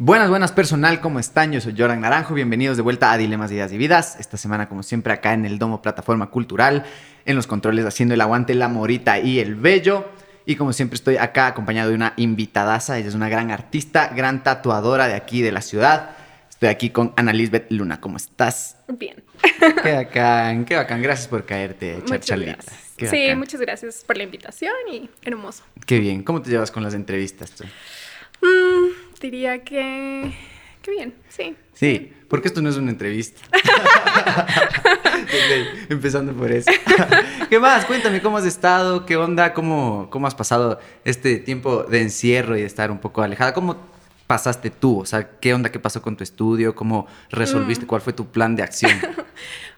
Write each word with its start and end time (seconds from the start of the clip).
Buenas, 0.00 0.30
buenas 0.30 0.52
personal, 0.52 1.00
¿cómo 1.00 1.18
están? 1.18 1.50
Yo 1.50 1.60
soy 1.60 1.74
Jordan 1.76 2.02
Naranjo, 2.02 2.32
bienvenidos 2.32 2.76
de 2.76 2.84
vuelta 2.84 3.10
a 3.10 3.18
Dilemas, 3.18 3.50
Ideas 3.50 3.72
y 3.72 3.78
Vidas. 3.78 4.16
Esta 4.20 4.36
semana, 4.36 4.68
como 4.68 4.84
siempre, 4.84 5.12
acá 5.12 5.32
en 5.32 5.44
el 5.44 5.58
Domo 5.58 5.82
Plataforma 5.82 6.30
Cultural, 6.30 6.84
en 7.24 7.34
los 7.34 7.48
controles 7.48 7.84
haciendo 7.84 8.14
el 8.14 8.20
aguante, 8.20 8.54
la 8.54 8.68
morita 8.68 9.18
y 9.18 9.40
el 9.40 9.56
bello. 9.56 10.06
Y 10.46 10.54
como 10.54 10.72
siempre 10.72 10.94
estoy 10.94 11.16
acá 11.16 11.48
acompañado 11.48 11.88
de 11.88 11.96
una 11.96 12.14
invitadaza, 12.16 12.96
ella 12.96 13.08
es 13.08 13.16
una 13.16 13.28
gran 13.28 13.50
artista, 13.50 14.12
gran 14.14 14.44
tatuadora 14.44 15.08
de 15.08 15.14
aquí 15.14 15.42
de 15.42 15.50
la 15.50 15.62
ciudad. 15.62 16.10
Estoy 16.48 16.68
aquí 16.68 16.90
con 16.90 17.12
Ana 17.16 17.32
Lisbeth 17.32 17.66
Luna, 17.72 18.00
¿cómo 18.00 18.18
estás? 18.18 18.76
Bien. 18.86 19.24
Qué 19.82 19.92
bacán, 19.94 20.64
qué 20.64 20.76
bacán, 20.76 21.02
gracias 21.02 21.26
por 21.26 21.44
caerte, 21.44 22.00
charchalita. 22.04 22.62
Sí, 22.96 23.04
bacán. 23.04 23.38
muchas 23.40 23.60
gracias 23.60 24.04
por 24.06 24.16
la 24.16 24.22
invitación 24.22 24.74
y 24.92 25.10
hermoso. 25.22 25.64
Qué 25.84 25.98
bien, 25.98 26.22
¿cómo 26.22 26.40
te 26.40 26.50
llevas 26.50 26.70
con 26.70 26.84
las 26.84 26.94
entrevistas 26.94 27.50
tú? 27.50 27.64
Mm, 28.40 28.87
diría 29.20 29.64
que... 29.64 30.32
Qué 30.82 30.90
bien, 30.90 31.14
sí. 31.28 31.56
Sí, 31.74 32.12
porque 32.28 32.48
esto 32.48 32.62
no 32.62 32.68
es 32.68 32.76
una 32.76 32.90
entrevista. 32.90 33.40
Empezando 35.88 36.32
por 36.32 36.50
eso. 36.50 36.70
¿Qué 37.50 37.58
más? 37.58 37.84
Cuéntame 37.84 38.22
cómo 38.22 38.38
has 38.38 38.46
estado, 38.46 39.06
qué 39.06 39.16
onda, 39.16 39.52
cómo, 39.54 40.08
cómo 40.10 40.26
has 40.26 40.34
pasado 40.34 40.78
este 41.04 41.36
tiempo 41.38 41.82
de 41.82 42.02
encierro 42.02 42.56
y 42.56 42.60
de 42.60 42.66
estar 42.66 42.90
un 42.90 42.98
poco 42.98 43.22
alejada. 43.22 43.52
¿Cómo 43.52 43.76
pasaste 44.26 44.70
tú? 44.70 45.00
O 45.00 45.06
sea, 45.06 45.28
¿qué 45.40 45.54
onda, 45.54 45.70
qué 45.70 45.78
pasó 45.78 46.02
con 46.02 46.16
tu 46.16 46.22
estudio? 46.22 46.74
¿Cómo 46.74 47.06
resolviste? 47.30 47.86
¿Cuál 47.86 48.02
fue 48.02 48.12
tu 48.12 48.30
plan 48.30 48.56
de 48.56 48.62
acción? 48.62 48.92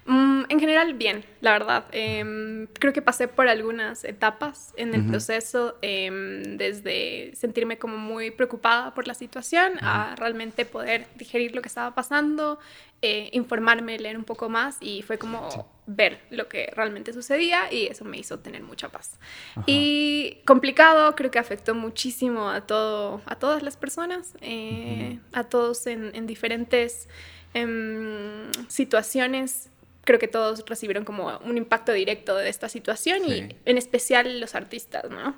Mm, 0.06 0.39
en 0.50 0.58
general, 0.58 0.94
bien, 0.94 1.24
la 1.40 1.52
verdad. 1.52 1.84
Em, 1.92 2.66
creo 2.78 2.92
que 2.92 3.02
pasé 3.02 3.28
por 3.28 3.46
algunas 3.48 4.04
etapas 4.04 4.74
en 4.76 4.94
el 4.94 5.02
Ujú. 5.02 5.10
proceso, 5.10 5.78
em, 5.80 6.56
desde 6.56 7.30
sentirme 7.36 7.78
como 7.78 7.96
muy 7.96 8.32
preocupada 8.32 8.92
por 8.92 9.06
la 9.06 9.14
situación 9.14 9.78
a 9.80 10.16
realmente 10.16 10.66
poder 10.66 11.06
digerir 11.14 11.54
lo 11.54 11.62
que 11.62 11.68
estaba 11.68 11.94
pasando, 11.94 12.58
eh, 13.00 13.30
informarme, 13.32 13.98
leer 13.98 14.18
un 14.18 14.24
poco 14.24 14.48
más 14.48 14.76
y 14.80 15.02
fue 15.02 15.18
como 15.18 15.72
ver 15.86 16.20
lo 16.30 16.48
que 16.48 16.70
realmente 16.74 17.12
sucedía 17.12 17.72
y 17.72 17.86
eso 17.86 18.04
me 18.04 18.18
hizo 18.18 18.40
tener 18.40 18.62
mucha 18.62 18.88
paz. 18.88 19.18
Ajá. 19.52 19.62
Y 19.66 20.38
complicado, 20.44 21.14
creo 21.14 21.30
que 21.30 21.38
afectó 21.38 21.74
muchísimo 21.76 22.50
a, 22.50 22.62
todo, 22.66 23.22
a 23.26 23.36
todas 23.36 23.62
las 23.62 23.76
personas, 23.76 24.34
eh, 24.40 25.20
a 25.32 25.44
todos 25.44 25.86
en, 25.86 26.10
en 26.14 26.26
diferentes 26.26 27.08
em, 27.54 28.50
situaciones. 28.68 29.70
Creo 30.10 30.18
que 30.18 30.26
todos 30.26 30.64
recibieron 30.66 31.04
como 31.04 31.38
un 31.44 31.56
impacto 31.56 31.92
directo 31.92 32.34
de 32.34 32.48
esta 32.48 32.68
situación 32.68 33.20
Sí. 33.26 33.30
y 33.32 33.56
en 33.64 33.78
especial 33.78 34.40
los 34.40 34.56
artistas, 34.56 35.04
¿no? 35.08 35.36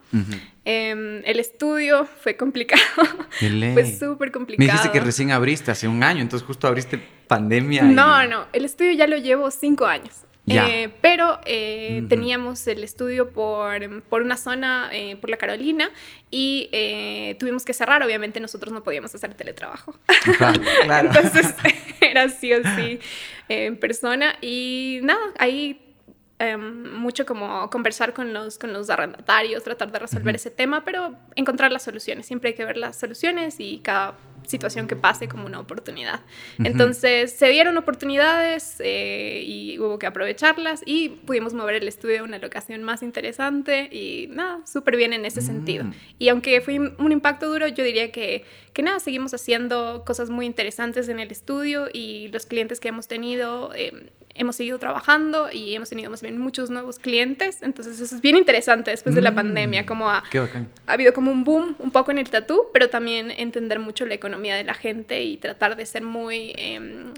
Em, 0.65 1.20
el 1.27 1.39
estudio 1.41 2.06
fue 2.06 2.39
complicado, 2.39 2.81
fue 3.75 3.84
súper 3.98 4.28
Me 4.28 4.33
complicado. 4.33 4.67
dijiste 4.73 4.91
que 4.91 5.00
recién 5.05 5.31
abriste 5.31 5.70
hace 5.70 5.89
un 5.89 6.03
año, 6.03 6.23
entonces 6.23 6.47
justo 6.47 6.67
abriste 6.67 6.98
pandemia. 7.27 7.83
y- 7.84 7.89
No, 7.95 8.27
no, 8.27 8.47
el 8.55 8.65
estudio 8.65 8.93
ya 8.93 9.06
lo 9.06 9.19
llevo 9.19 9.50
cinco 9.50 9.84
años. 9.84 10.23
Ya. 10.44 10.68
Eh, 10.68 10.92
pero 11.00 11.38
eh, 11.46 12.04
teníamos 12.08 12.66
el 12.66 12.82
estudio 12.82 13.30
por, 13.30 14.02
por 14.02 14.22
una 14.22 14.36
zona, 14.36 14.88
eh, 14.92 15.16
por 15.16 15.30
la 15.30 15.36
Carolina, 15.36 15.90
y 16.30 16.68
eh, 16.72 17.36
tuvimos 17.38 17.64
que 17.64 17.72
cerrar. 17.72 18.02
Obviamente 18.02 18.40
nosotros 18.40 18.72
no 18.72 18.82
podíamos 18.82 19.14
hacer 19.14 19.34
teletrabajo. 19.34 19.94
Ajá, 20.08 20.52
claro. 20.84 21.08
Entonces 21.08 21.54
era 22.00 22.28
sí 22.28 22.52
o 22.54 22.62
sí 22.76 22.98
eh, 23.48 23.66
en 23.66 23.76
persona. 23.76 24.34
Y 24.40 24.98
nada, 25.02 25.20
ahí 25.38 25.80
em, 26.40 26.92
mucho 26.96 27.24
como 27.24 27.70
conversar 27.70 28.12
con 28.12 28.32
los, 28.32 28.58
con 28.58 28.72
los 28.72 28.90
arrendatarios, 28.90 29.62
tratar 29.62 29.92
de 29.92 30.00
resolver 30.00 30.34
ese 30.34 30.50
tema, 30.50 30.84
pero 30.84 31.14
encontrar 31.36 31.70
las 31.70 31.84
soluciones. 31.84 32.26
Siempre 32.26 32.50
hay 32.50 32.54
que 32.54 32.64
ver 32.64 32.78
las 32.78 32.98
soluciones 32.98 33.60
y 33.60 33.78
cada 33.78 34.16
situación 34.46 34.86
que 34.86 34.96
pase 34.96 35.28
como 35.28 35.46
una 35.46 35.60
oportunidad. 35.60 36.20
Ujú. 36.58 36.66
Entonces 36.68 37.32
se 37.32 37.48
dieron 37.48 37.76
oportunidades 37.76 38.76
eh, 38.80 39.42
y 39.46 39.78
hubo 39.78 39.98
que 39.98 40.06
aprovecharlas 40.06 40.82
y 40.84 41.08
pudimos 41.10 41.54
mover 41.54 41.76
el 41.76 41.88
estudio 41.88 42.20
a 42.20 42.25
una 42.25 42.38
locación 42.38 42.82
más 42.82 43.02
interesante 43.02 43.88
y 43.92 44.28
nada, 44.31 44.60
súper 44.66 44.97
bien 44.97 45.12
en 45.12 45.25
ese 45.25 45.41
sentido. 45.41 45.84
Mm. 45.84 45.92
Y 46.19 46.28
aunque 46.28 46.60
fue 46.60 46.78
un 46.78 47.12
impacto 47.12 47.48
duro, 47.48 47.69
yo 47.69 47.84
diría 47.84 48.10
que, 48.12 48.44
que 48.72 48.82
nada, 48.82 49.00
seguimos 49.00 49.34
haciendo 49.34 50.02
cosas 50.06 50.31
muy 50.31 50.47
interesantes 50.47 51.08
en 51.08 51.20
el 51.20 51.31
estudio 51.31 51.88
y 51.92 52.28
los 52.28 52.47
clientes 52.47 52.81
que 52.81 52.88
hemos 52.88 53.08
tenido, 53.08 53.72
eh, 53.75 54.10
hemos 54.34 54.56
seguido 54.56 54.78
trabajando 54.78 55.50
y 55.52 55.75
hemos 55.75 55.91
tenido 55.91 56.10
más 56.10 56.22
bien 56.22 56.38
muchos 56.38 56.70
nuevos 56.70 56.98
clientes. 56.98 57.62
Entonces 57.62 58.00
eso 58.00 58.14
es 58.14 58.20
bien 58.22 58.36
interesante 58.36 58.91
después 58.91 59.14
de 59.14 59.20
la 59.20 59.31
Mm. 59.31 59.34
pandemia, 59.34 59.86
como 59.86 60.08
ha, 60.08 60.22
ha 60.86 60.92
habido 60.92 61.12
como 61.12 61.31
un 61.31 61.44
boom 61.44 61.76
un 61.78 61.91
poco 61.91 62.10
en 62.10 62.19
el 62.19 62.31
tatú, 62.31 62.64
pero 62.72 62.88
también 62.88 63.31
entender 63.31 63.78
mucho 63.78 64.06
la 64.06 64.14
economía 64.14 64.31
de 64.56 64.65
la 64.65 64.75
gente 64.75 65.22
y 65.22 65.37
tratar 65.37 65.76
de 65.76 65.87
ser 65.87 66.03
muy... 66.03 66.53
em, 66.56 67.15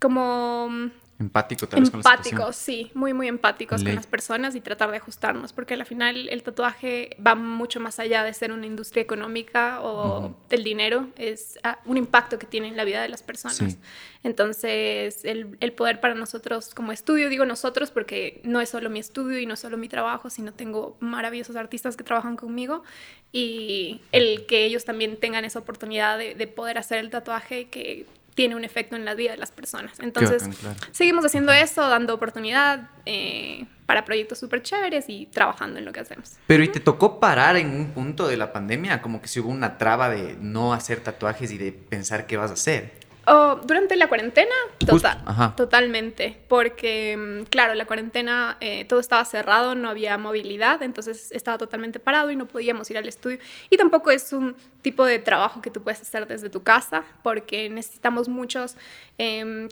como 0.00 0.90
Empático 1.20 1.68
tal 1.68 1.80
vez 1.80 1.90
con 1.90 1.98
la 1.98 2.02
situación. 2.02 2.34
empáticos, 2.34 2.56
sí, 2.56 2.90
muy, 2.94 3.12
muy 3.12 3.28
empáticos 3.28 3.82
Ley. 3.82 3.92
con 3.92 3.96
las 3.96 4.06
personas 4.06 4.54
y 4.54 4.62
tratar 4.62 4.90
de 4.90 4.96
ajustarnos, 4.96 5.52
porque 5.52 5.74
al 5.74 5.84
final 5.84 6.30
el 6.30 6.42
tatuaje 6.42 7.14
va 7.24 7.34
mucho 7.34 7.78
más 7.78 7.98
allá 7.98 8.24
de 8.24 8.32
ser 8.32 8.52
una 8.52 8.64
industria 8.64 9.02
económica 9.02 9.82
o 9.82 10.34
del 10.48 10.64
dinero, 10.64 11.08
es 11.16 11.58
ah, 11.62 11.78
un 11.84 11.98
impacto 11.98 12.38
que 12.38 12.46
tiene 12.46 12.68
en 12.68 12.76
la 12.76 12.84
vida 12.84 13.02
de 13.02 13.10
las 13.10 13.22
personas. 13.22 13.56
Sí. 13.56 13.76
Entonces, 14.22 15.22
el, 15.26 15.58
el 15.60 15.72
poder 15.72 16.00
para 16.00 16.14
nosotros 16.14 16.74
como 16.74 16.90
estudio, 16.90 17.28
digo 17.28 17.44
nosotros 17.44 17.90
porque 17.90 18.40
no 18.42 18.62
es 18.62 18.70
solo 18.70 18.88
mi 18.88 18.98
estudio 18.98 19.38
y 19.38 19.44
no 19.44 19.54
es 19.54 19.60
solo 19.60 19.76
mi 19.76 19.90
trabajo, 19.90 20.30
sino 20.30 20.54
tengo 20.54 20.96
maravillosos 21.00 21.54
artistas 21.56 21.98
que 21.98 22.04
trabajan 22.04 22.36
conmigo 22.36 22.82
y 23.30 24.00
el 24.12 24.46
que 24.46 24.64
ellos 24.64 24.86
también 24.86 25.18
tengan 25.18 25.44
esa 25.44 25.58
oportunidad 25.58 26.16
de, 26.16 26.34
de 26.34 26.46
poder 26.46 26.78
hacer 26.78 26.98
el 26.98 27.10
tatuaje 27.10 27.68
que 27.68 28.06
tiene 28.34 28.56
un 28.56 28.64
efecto 28.64 28.96
en 28.96 29.04
la 29.04 29.14
vida 29.14 29.32
de 29.32 29.36
las 29.36 29.50
personas. 29.50 29.98
Entonces, 30.00 30.42
bacán, 30.42 30.56
claro. 30.60 30.92
seguimos 30.92 31.24
haciendo 31.24 31.52
eso, 31.52 31.88
dando 31.88 32.14
oportunidad 32.14 32.90
eh, 33.06 33.66
para 33.86 34.04
proyectos 34.04 34.38
súper 34.38 34.62
chéveres 34.62 35.06
y 35.08 35.26
trabajando 35.26 35.78
en 35.78 35.84
lo 35.84 35.92
que 35.92 36.00
hacemos. 36.00 36.36
Pero 36.46 36.62
¿y 36.62 36.68
te 36.68 36.80
tocó 36.80 37.20
parar 37.20 37.56
en 37.56 37.70
un 37.74 37.90
punto 37.92 38.28
de 38.28 38.36
la 38.36 38.52
pandemia? 38.52 39.02
Como 39.02 39.20
que 39.20 39.28
si 39.28 39.40
hubo 39.40 39.50
una 39.50 39.78
traba 39.78 40.08
de 40.08 40.36
no 40.40 40.72
hacer 40.72 41.00
tatuajes 41.00 41.50
y 41.52 41.58
de 41.58 41.72
pensar 41.72 42.26
qué 42.26 42.36
vas 42.36 42.50
a 42.50 42.54
hacer. 42.54 43.00
Oh, 43.26 43.60
durante 43.64 43.96
la 43.96 44.08
cuarentena, 44.08 44.54
total, 44.78 45.54
totalmente, 45.54 46.40
porque 46.48 47.16
mm, 47.16 47.44
claro, 47.44 47.74
la 47.74 47.84
cuarentena 47.84 48.56
eh, 48.60 48.86
todo 48.86 48.98
estaba 48.98 49.24
cerrado, 49.24 49.74
no 49.74 49.90
había 49.90 50.16
movilidad, 50.16 50.82
entonces 50.82 51.30
estaba 51.30 51.58
totalmente 51.58 52.00
parado 52.00 52.30
y 52.30 52.36
no 52.36 52.46
podíamos 52.46 52.90
ir 52.90 52.96
al 52.96 53.06
estudio. 53.06 53.38
Y 53.68 53.76
tampoco 53.76 54.10
es 54.10 54.32
un 54.32 54.56
tipo 54.82 55.04
de 55.04 55.18
trabajo 55.18 55.60
que 55.62 55.70
tú 55.70 55.82
puedes 55.82 56.00
hacer 56.00 56.26
desde 56.26 56.48
tu 56.50 56.62
casa, 56.62 57.04
porque 57.22 57.68
necesitamos 57.70 58.28
muchas 58.28 58.76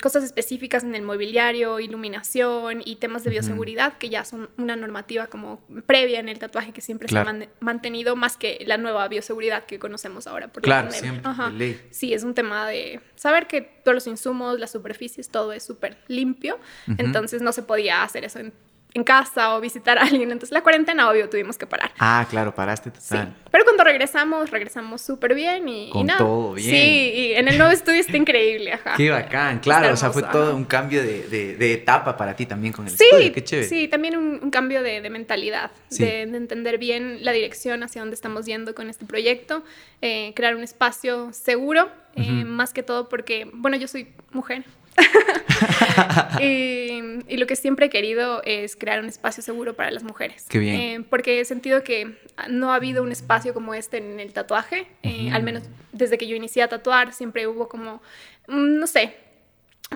cosas 0.03 0.25
específicas 0.25 0.85
en 0.85 0.95
el 0.95 1.03
mobiliario, 1.03 1.81
iluminación 1.81 2.83
y 2.85 2.97
temas 2.97 3.25
de 3.25 3.31
bioseguridad, 3.31 3.97
que 3.99 4.11
ya 4.11 4.25
son 4.25 4.51
una 4.59 4.77
normativa 4.77 5.27
como 5.29 5.61
previa 5.87 6.21
en 6.21 6.29
el 6.29 6.39
tatuaje 6.39 6.73
que 6.73 6.81
siempre 6.83 7.09
Claro. 7.09 7.25
se 7.25 7.31
ha 7.31 7.33
man- 7.39 7.49
mantenido, 7.61 8.15
más 8.17 8.37
que 8.37 8.63
la 8.67 8.77
nueva 8.77 9.09
bioseguridad 9.09 9.65
que 9.65 9.79
conocemos 9.79 10.27
ahora 10.27 10.49
por 10.49 10.63
la 10.63 10.83
Claro, 10.83 10.91
siempre, 10.91 11.23
Ajá. 11.25 11.51
de 11.51 11.57
ley. 11.59 11.81
Sí, 11.91 12.13
es 12.13 12.25
un 12.25 12.35
tema 12.35 12.69
de 12.69 13.01
saber 13.17 13.47
que 13.47 13.63
todos 13.63 13.95
los 13.95 14.07
insumos, 14.07 14.59
las 14.59 14.71
superficies, 14.73 15.31
todo 15.31 15.53
es 15.53 15.63
súper 15.63 15.97
limpio. 16.09 16.59
Entonces 16.99 17.41
no 17.41 17.53
se 17.53 17.63
podía 17.63 18.03
hacer 18.03 18.25
eso 18.25 18.41
en, 18.41 18.53
en 18.94 19.04
casa 19.04 19.54
o 19.54 19.60
visitar 19.60 19.99
a 19.99 20.03
alguien. 20.03 20.32
Entonces 20.32 20.50
la 20.53 20.62
cuarentena, 20.62 21.10
obvio, 21.10 21.28
tuvimos 21.28 21.59
que 21.59 21.66
parar. 21.66 21.93
Ah, 21.99 22.26
claro, 22.28 22.54
paraste 22.54 22.91
Sí. 22.99 23.10
total. 23.10 23.34
Pero 23.50 23.65
cuando 23.65 23.84
regresamos, 23.84 24.50
regresamos 24.50 25.03
súper 25.03 25.34
bien 25.34 25.69
y, 25.69 25.88
y 25.88 25.91
Con 25.91 26.06
nada. 26.06 26.19
todo 26.19 26.54
bien. 26.54 26.71
Sí, 26.71 27.12
y 27.15 27.32
en 27.34 27.48
el 27.48 27.59
nuevo 27.59 27.72
estudio 27.72 28.00
está 28.00 28.16
increíble, 28.16 28.72
ajá. 28.72 28.94
Qué 28.97 29.10
bacán, 29.10 29.59
claro, 29.60 29.93
o 29.93 29.97
sea, 29.97 30.10
fue 30.10 30.22
todo 30.22 30.56
un 30.56 30.65
cambio 30.65 31.03
de, 31.03 31.28
de- 31.28 31.56
de 31.56 31.72
etapa 31.75 32.16
para 32.16 32.34
ti 32.34 32.47
también 32.47 32.72
con 32.72 32.87
el 32.87 32.97
Sí, 32.97 33.04
estudio, 33.04 33.32
qué 33.32 33.44
chévere. 33.44 33.69
sí, 33.69 33.88
también 33.88 34.16
un, 34.16 34.41
un 34.43 34.50
cambio 34.50 34.82
de, 34.82 35.00
de 35.00 35.10
mentalidad, 35.10 35.71
Sí. 35.88 36.04
de, 36.04 36.27
de 36.27 36.37
entender 36.37 36.78
bien 36.78 37.25
la 37.25 37.32
dirección 37.32 37.82
hacia 37.82 38.00
dónde 38.03 38.15
estamos 38.15 38.47
yendo 38.47 38.75
con 38.75 38.88
este 38.91 39.04
proyecto, 39.06 39.62
eh, 40.03 40.32
crear 40.34 40.56
un 40.56 40.62
espacio 40.62 41.32
seguro, 41.32 41.88
eh, 42.16 42.22
Ujú. 42.22 42.47
más 42.48 42.72
que 42.72 42.83
todo 42.83 43.09
porque, 43.09 43.48
bueno, 43.53 43.77
yo 43.77 43.86
soy 43.89 44.09
mujer. 44.33 44.65
y, 46.41 47.01
y 47.28 47.37
lo 47.37 47.47
que 47.47 47.57
siempre 47.57 47.87
he 47.87 47.91
querido 47.91 48.43
es 48.45 48.77
crear 48.77 49.01
un 49.01 49.07
espacio 49.07 49.43
seguro 49.43 49.75
para 49.75 49.91
las 49.91 50.03
mujeres. 50.03 50.47
Qué 50.49 50.59
bien. 50.59 50.81
Eh, 50.81 51.05
porque 51.09 51.41
he 51.41 51.45
sentido 51.45 51.83
que 51.83 52.16
no 52.49 52.72
ha 52.72 52.77
habido 52.77 53.03
un 53.03 53.13
espacio 53.13 53.55
como 53.55 53.75
este 53.75 53.99
en 53.99 54.21
el 54.21 54.33
tatuaje, 54.33 54.87
eh, 55.03 55.31
al 55.33 55.43
menos 55.43 55.65
desde 55.93 56.19
que 56.19 56.27
yo 56.27 56.37
inicié 56.37 56.63
a 56.63 56.69
tatuar, 56.69 57.13
siempre 57.13 57.47
hubo 57.47 57.69
como, 57.69 58.03
mm, 58.47 58.78
no 58.78 58.87
sé, 58.87 59.15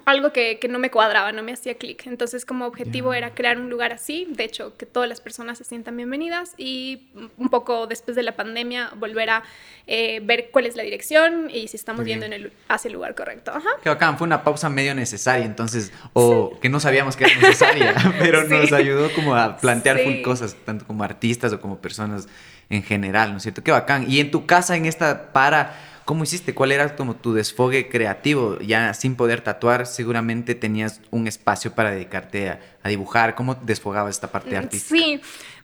algo 0.06 0.32
que, 0.32 0.58
que 0.58 0.68
no 0.68 0.78
me 0.78 0.90
cuadraba, 0.90 1.32
no 1.32 1.42
me 1.42 1.52
hacía 1.52 1.74
clic. 1.76 2.06
Entonces, 2.06 2.44
como 2.46 2.66
objetivo 2.66 3.12
era 3.14 3.34
crear 3.34 3.58
un 3.58 3.68
lugar 3.68 3.92
así, 3.92 4.26
de 4.30 4.44
hecho, 4.44 4.76
que 4.76 4.86
todas 4.86 5.08
las 5.08 5.20
personas 5.20 5.58
se 5.58 5.64
sientan 5.64 5.96
bienvenidas 5.96 6.54
y 6.56 7.08
un 7.36 7.48
poco 7.50 7.86
después 7.86 8.16
de 8.16 8.22
la 8.22 8.32
pandemia 8.34 8.90
volver 8.96 9.28
a 9.30 9.42
eh, 9.86 10.20
ver 10.24 10.48
cuál 10.50 10.66
es 10.66 10.76
la 10.76 10.82
dirección 10.82 11.50
y 11.50 11.68
si 11.68 11.76
estamos 11.76 12.04
bien. 12.04 12.20
yendo 12.20 12.34
en 12.34 12.42
el, 12.42 12.52
hacia 12.68 12.88
el 12.88 12.94
lugar 12.94 13.14
correcto. 13.14 13.50
Ajá. 13.54 13.68
Qué 13.82 13.90
bacán, 13.90 14.16
fue 14.16 14.26
una 14.26 14.42
pausa 14.42 14.68
medio 14.70 14.94
necesaria, 14.94 15.44
entonces, 15.44 15.92
o 16.14 16.58
que 16.60 16.68
no 16.70 16.80
sabíamos 16.80 17.14
que 17.16 17.24
era 17.24 17.34
necesaria, 17.36 17.94
pero 18.18 18.42
Sí. 18.42 18.48
nos 18.54 18.72
ayudó 18.72 19.12
como 19.14 19.36
a 19.36 19.56
plantear 19.58 19.98
full 20.00 20.22
cosas, 20.22 20.56
tanto 20.64 20.86
como 20.86 21.04
artistas 21.04 21.52
o 21.52 21.60
como 21.60 21.78
personas 21.80 22.28
en 22.70 22.82
general, 22.82 23.32
¿no 23.32 23.36
es 23.36 23.42
cierto? 23.42 23.62
Qué 23.62 23.70
bacán. 23.72 24.10
Y 24.10 24.20
en 24.20 24.30
tu 24.30 24.46
casa, 24.46 24.74
en 24.76 24.86
esta 24.86 25.32
para, 25.32 25.74
¿Cómo 26.04 26.24
hiciste? 26.24 26.54
¿Cuál 26.54 26.72
era 26.72 26.96
como 26.96 27.16
tu 27.16 27.32
desfogue 27.32 27.88
creativo? 27.88 28.58
Ya 28.58 28.92
sin 28.94 29.14
poder 29.16 29.40
tatuar, 29.40 29.86
seguramente 29.86 30.54
tenías 30.54 31.00
un 31.10 31.26
espacio 31.28 31.74
para 31.74 31.90
dedicarte 31.92 32.50
a, 32.50 32.60
a 32.82 32.88
dibujar. 32.88 33.34
¿Cómo 33.34 33.54
desfogabas 33.54 34.14
esta 34.16 34.30
parte 34.32 34.54
Mm, 34.56 34.58
artística? 34.58 34.96
Sí, 34.96 35.20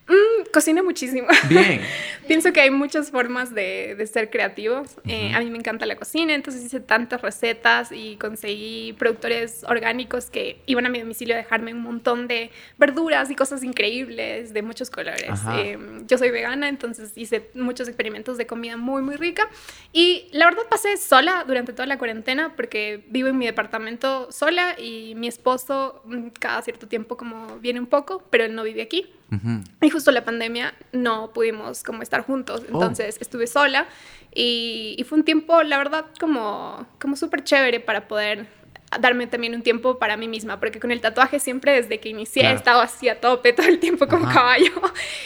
Mm, 0.09 0.51
cocino 0.53 0.83
muchísimo. 0.83 1.29
Bien. 1.49 1.83
Pienso 2.27 2.53
que 2.53 2.61
hay 2.61 2.71
muchas 2.71 3.11
formas 3.11 3.55
de, 3.55 3.95
de 3.95 4.07
ser 4.07 4.31
creativos. 4.31 4.97
Eh, 5.07 5.33
a 5.35 5.41
mí 5.41 5.51
me 5.51 5.59
encanta 5.59 5.85
la 5.87 5.97
cocina, 5.97 6.35
entonces 6.35 6.65
hice 6.65 6.81
tantas 6.81 7.21
recetas 7.21 7.91
y 7.93 8.17
conseguí 8.17 8.95
productores 8.95 9.65
orgánicos 9.65 10.31
que 10.31 10.61
iban 10.67 10.87
a 10.87 10.89
mi 10.89 11.01
domicilio 11.01 11.35
a 11.35 11.39
dejarme 11.39 11.73
un 11.75 11.83
montón 11.83 12.27
de 12.27 12.51
verduras 12.79 13.31
y 13.31 13.35
cosas 13.35 13.63
increíbles 13.63 14.53
de 14.55 14.63
muchos 14.63 14.91
colores. 14.91 15.41
Eh, 15.55 15.79
yo 16.07 16.19
soy 16.19 16.31
vegana, 16.31 16.69
entonces 16.69 17.13
hice 17.17 17.51
muchos 17.55 17.89
experimentos 17.89 18.39
de 18.39 18.47
comida 18.47 18.77
muy, 18.77 19.03
muy 19.03 19.17
rica. 19.17 19.49
Y 19.93 20.29
la 20.33 20.47
verdad 20.47 20.63
pasé 20.71 20.97
sola 20.97 21.45
durante 21.47 21.73
toda 21.73 21.87
la 21.87 21.99
cuarentena 21.99 22.55
porque 22.57 23.05
vivo 23.09 23.29
en 23.29 23.39
mi 23.39 23.47
departamento 23.47 24.33
sola 24.33 24.75
y 24.79 25.15
mi 25.17 25.29
esposo 25.29 26.03
mm, 26.05 26.29
cada 26.39 26.63
cierto 26.63 26.89
tiempo 26.89 27.17
como 27.17 27.59
viene 27.59 27.81
un 27.81 27.87
poco, 27.87 28.23
pero 28.31 28.45
él 28.45 28.55
no 28.55 28.63
vive 28.63 28.83
aquí. 28.83 29.07
Ujú. 29.31 29.61
Y 29.83 29.91
justo 29.91 30.11
la 30.11 30.25
pandemia 30.25 30.75
no 30.93 31.33
pudimos 31.33 31.83
como 31.83 32.03
estar 32.03 32.23
juntos, 32.23 32.63
Oh. 32.63 32.75
entonces 32.75 33.19
estuve 33.21 33.47
sola 33.47 33.87
y, 34.35 34.95
y 34.99 35.05
fue 35.05 35.19
un 35.19 35.25
tiempo, 35.25 35.63
la 35.63 35.79
verdad, 35.79 36.07
como, 36.19 36.87
como 37.01 37.17
súper 37.17 37.45
chévere 37.45 37.81
para 37.81 38.09
poder 38.09 38.47
darme 39.01 39.27
también 39.27 39.55
un 39.55 39.61
tiempo 39.63 39.99
para 39.99 40.17
mí 40.17 40.29
misma, 40.29 40.59
porque 40.61 40.81
con 40.81 40.91
el 40.91 41.03
tatuaje 41.03 41.41
siempre 41.41 41.73
desde 41.73 42.01
que 42.01 42.09
inicié 42.09 42.41
Claro. 42.41 42.55
he 42.55 42.59
estado 42.59 42.81
así 42.81 43.07
a 43.11 43.21
tope 43.21 43.53
todo 43.53 43.67
el 43.67 43.79
tiempo 43.81 44.07
como 44.09 44.25
Ajá. 44.25 44.35
caballo 44.35 44.73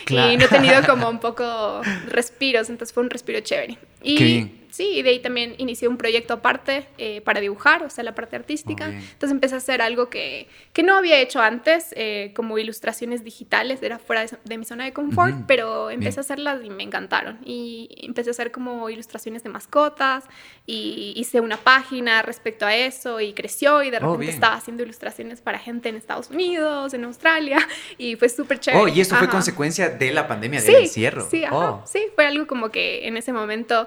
Claro. 0.05 0.33
y 0.33 0.37
no 0.37 0.47
he 0.47 0.49
tenido 0.49 0.83
como 0.85 1.09
un 1.11 1.21
poco 1.21 1.81
respiros, 2.09 2.69
entonces 2.71 2.93
fue 2.93 3.05
un 3.05 3.11
respiro 3.11 3.39
chévere. 3.39 3.79
Y 4.03 4.17
Qué 4.17 4.25
bien. 4.25 4.62
Sí, 4.73 4.89
y 4.99 5.03
de 5.03 5.11
ahí 5.11 5.21
también 5.21 5.55
inicié 5.59 5.87
un 5.87 5.97
proyecto 5.97 6.35
aparte 6.35 6.87
eh, 6.99 7.21
para 7.21 7.41
dibujar, 7.41 7.85
o 7.85 7.91
sea, 7.91 8.03
la 8.03 8.15
parte 8.15 8.35
artística. 8.35 8.87
Oh. 8.89 8.91
Entonces 8.91 9.31
empecé 9.31 9.55
a 9.55 9.59
hacer 9.59 9.81
algo 9.83 10.11
que, 10.11 10.49
que 10.73 10.83
no 10.83 10.97
había 10.97 11.21
hecho 11.21 11.41
antes, 11.41 11.93
eh, 11.97 12.33
como 12.35 12.59
ilustraciones 12.59 13.23
digitales, 13.23 13.81
era 13.83 13.99
fuera 14.01 14.23
de, 14.27 14.37
de 14.45 14.59
mi 14.59 14.65
zona 14.65 14.85
de 14.85 14.93
confort, 14.93 15.35
Ujú. 15.35 15.45
pero 15.47 15.91
empecé 15.91 16.09
Bien. 16.11 16.19
a 16.19 16.21
hacerlas 16.23 16.65
y 16.65 16.71
me 16.71 16.83
encantaron. 16.83 17.39
Y 17.45 17.89
empecé 18.03 18.31
a 18.31 18.33
hacer 18.33 18.51
como 18.51 18.91
ilustraciones 18.91 19.43
de 19.45 19.51
mascotas 19.51 20.25
y 20.67 21.13
hice 21.17 21.41
una 21.41 21.57
página 21.59 22.23
respecto 22.23 22.65
a 22.67 22.75
eso 22.75 23.21
y 23.21 23.35
creció 23.35 23.83
y 23.83 23.91
de 23.91 23.99
Oh, 23.99 24.01
repente 24.01 24.19
bien. 24.21 24.35
estaba 24.35 24.55
haciendo 24.55 24.83
ilustraciones 24.83 25.41
para 25.43 25.59
gente 25.59 25.89
en 25.91 25.97
Estados 25.97 26.31
Unidos, 26.31 26.95
en 26.95 27.05
Australia 27.05 27.59
y 27.99 28.17
fue 28.17 28.29
súper 28.29 28.59
chévere. 28.59 28.83
Oh, 28.83 28.89
y 28.89 29.01
eso 29.01 29.11
fue 29.17 29.27
Ajá. 29.27 29.33
consecuencia 29.33 29.91
de 29.91 30.13
la 30.13 30.27
pandemia, 30.27 30.61
Sí, 30.61 30.73
del 30.73 30.83
encierro. 30.85 31.29
sí, 31.31 31.45
ajá, 31.45 31.53
Oh. 31.73 31.83
sí, 31.87 32.01
fue 32.15 32.27
algo 32.27 32.47
como 32.47 32.71
que 32.71 33.07
en 33.07 33.17
ese 33.17 33.33
momento 33.33 33.87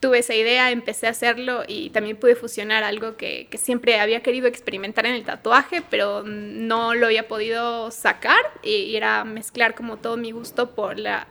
tuve 0.00 0.18
esa 0.18 0.34
idea, 0.34 0.70
empecé 0.70 1.06
a 1.06 1.10
hacerlo 1.10 1.62
y 1.66 1.90
también 1.90 2.16
pude 2.16 2.36
fusionar 2.36 2.84
algo 2.84 3.16
que, 3.16 3.48
que 3.50 3.58
siempre 3.58 3.98
había 4.00 4.22
querido 4.22 4.46
experimentar 4.46 5.06
en 5.06 5.14
el 5.14 5.24
tatuaje, 5.24 5.82
pero 5.88 6.22
no 6.24 6.94
lo 6.94 7.06
había 7.06 7.28
podido 7.28 7.90
sacar 7.90 8.40
y, 8.62 8.70
y 8.70 8.96
era 8.96 9.24
mezclar 9.24 9.74
como 9.74 9.98
todo 9.98 10.16
mi 10.16 10.32
gusto 10.32 10.74
por 10.74 10.98
la... 10.98 11.26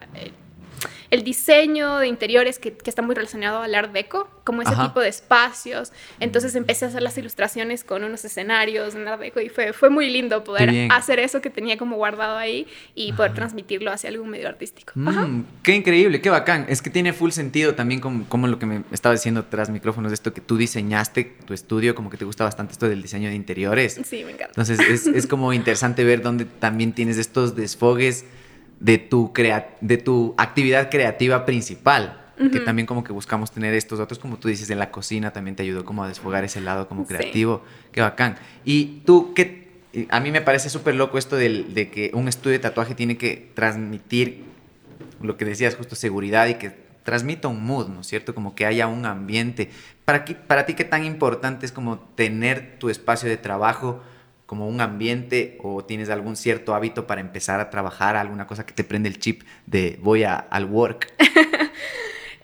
el 1.12 1.24
diseño 1.24 2.00
de 2.00 2.08
interiores 2.08 2.60
que, 2.60 2.74
que 2.74 2.90
está 2.90 3.02
muy 3.02 3.16
relacionado 3.16 3.62
al 3.62 3.74
art 3.76 3.92
deco, 3.92 4.30
como 4.44 4.62
ese 4.62 4.74
Ajá. 4.74 4.88
tipo 4.88 5.00
de 5.00 5.10
espacios. 5.10 5.92
Entonces 6.20 6.56
empecé 6.56 6.86
a 6.86 6.88
hacer 6.90 7.02
las 7.02 7.18
ilustraciones 7.18 7.84
con 7.84 8.04
unos 8.04 8.24
escenarios 8.26 8.96
en 8.96 9.08
art 9.08 9.20
deco 9.20 9.42
y 9.42 9.50
fue, 9.50 9.74
fue 9.74 9.90
muy 9.90 10.10
lindo 10.10 10.44
poder 10.44 10.90
hacer 10.92 11.20
eso 11.20 11.42
que 11.42 11.50
tenía 11.50 11.78
como 11.78 11.96
guardado 11.96 12.38
ahí 12.38 12.68
y 12.94 13.14
poder 13.14 13.34
transmitirlo 13.34 13.92
hacia 13.92 14.10
algún 14.10 14.30
medio 14.30 14.48
artístico. 14.48 14.94
Mm, 14.96 15.44
qué 15.64 15.76
increíble, 15.76 16.22
qué 16.22 16.30
bacán. 16.30 16.66
Es 16.70 16.82
que 16.82 16.90
tiene 16.90 17.14
full 17.14 17.32
sentido 17.32 17.76
también 17.76 18.00
como, 18.00 18.28
como 18.30 18.48
lo 18.48 18.60
que 18.60 18.66
me 18.66 18.84
estaba 18.92 19.14
diciendo 19.14 19.46
tras 19.46 19.70
micrófonos, 19.70 20.12
esto 20.12 20.34
que 20.34 20.42
tú 20.42 20.58
diseñaste 20.58 21.24
tu 21.46 21.54
estudio, 21.54 21.96
como 21.96 22.10
que 22.10 22.18
te 22.18 22.26
gusta 22.26 22.44
bastante 22.44 22.74
esto 22.74 22.88
del 22.88 23.02
diseño 23.02 23.30
de 23.30 23.36
interiores. 23.36 24.00
Sí, 24.06 24.24
me 24.24 24.32
encanta. 24.32 24.48
Entonces 24.48 24.80
es, 24.80 25.08
es 25.08 25.28
como 25.28 25.54
interesante 25.54 26.04
ver 26.04 26.22
dónde 26.22 26.46
también 26.46 26.94
tienes 26.94 27.18
estos 27.18 27.56
desfogues 27.56 28.26
de 28.86 29.00
tu, 29.00 29.34
crea 29.34 29.76
de 29.82 29.98
tu 29.98 30.36
actividad 30.38 30.90
creativa 30.92 31.44
principal. 31.46 32.22
Que 32.52 32.60
también 32.60 32.86
como 32.86 33.02
que 33.06 33.14
buscamos 33.14 33.50
tener 33.52 33.74
estos 33.74 33.98
otros, 34.02 34.20
como 34.20 34.36
tú 34.38 34.50
dices, 34.50 34.70
en 34.70 34.78
la 34.78 34.92
cocina 34.92 35.32
también 35.32 35.56
te 35.56 35.64
ayudó 35.64 35.86
como 35.86 36.04
a 36.04 36.08
desfogar 36.10 36.44
ese 36.44 36.60
lado 36.60 36.90
como 36.90 37.04
Sí. 37.04 37.08
creativo. 37.16 37.64
Qué 37.94 38.02
bacán. 38.02 38.36
Y 38.66 39.02
tú, 39.06 39.34
¿qué? 39.34 39.70
A 40.10 40.20
mí 40.20 40.32
me 40.32 40.42
parece 40.42 40.70
súper 40.70 40.96
loco 40.96 41.18
esto 41.18 41.38
del- 41.38 41.74
de 41.74 41.90
que 41.90 42.12
un 42.14 42.28
estudio 42.28 42.52
de 42.58 42.60
tatuaje 42.60 42.94
tiene 42.94 43.18
que 43.18 43.50
transmitir 43.56 44.44
lo 45.22 45.38
que 45.38 45.46
decías, 45.46 45.76
justo 45.76 45.96
seguridad 45.96 46.48
y 46.48 46.56
que 46.56 46.72
transmita 47.04 47.48
un 47.48 47.64
mood, 47.66 47.88
¿no 47.88 48.02
es 48.02 48.08
cierto? 48.08 48.36
Como 48.36 48.54
que 48.54 48.66
haya 48.66 48.88
un 48.88 49.06
ambiente. 49.06 49.70
¿Para, 50.04 50.26
qué- 50.26 50.36
para 50.36 50.66
ti 50.66 50.74
qué 50.74 50.84
tan 50.84 51.06
importante 51.06 51.66
es 51.66 51.72
como 51.72 52.00
tener 52.00 52.76
tu 52.80 52.90
espacio 52.90 53.30
de 53.30 53.38
trabajo 53.38 54.04
como 54.46 54.68
un 54.68 54.80
ambiente 54.82 55.58
o 55.64 55.84
tienes 55.84 56.10
algún 56.10 56.36
cierto 56.36 56.76
hábito 56.76 57.08
para 57.08 57.22
empezar 57.22 57.60
a 57.60 57.70
trabajar, 57.70 58.16
alguna 58.16 58.48
cosa 58.48 58.66
que 58.66 58.74
te 58.74 58.84
prende 58.84 59.10
el 59.10 59.20
chip 59.20 59.44
de 59.66 60.00
voy 60.02 60.24
a, 60.24 60.36
al 60.36 60.66
work? 60.66 61.14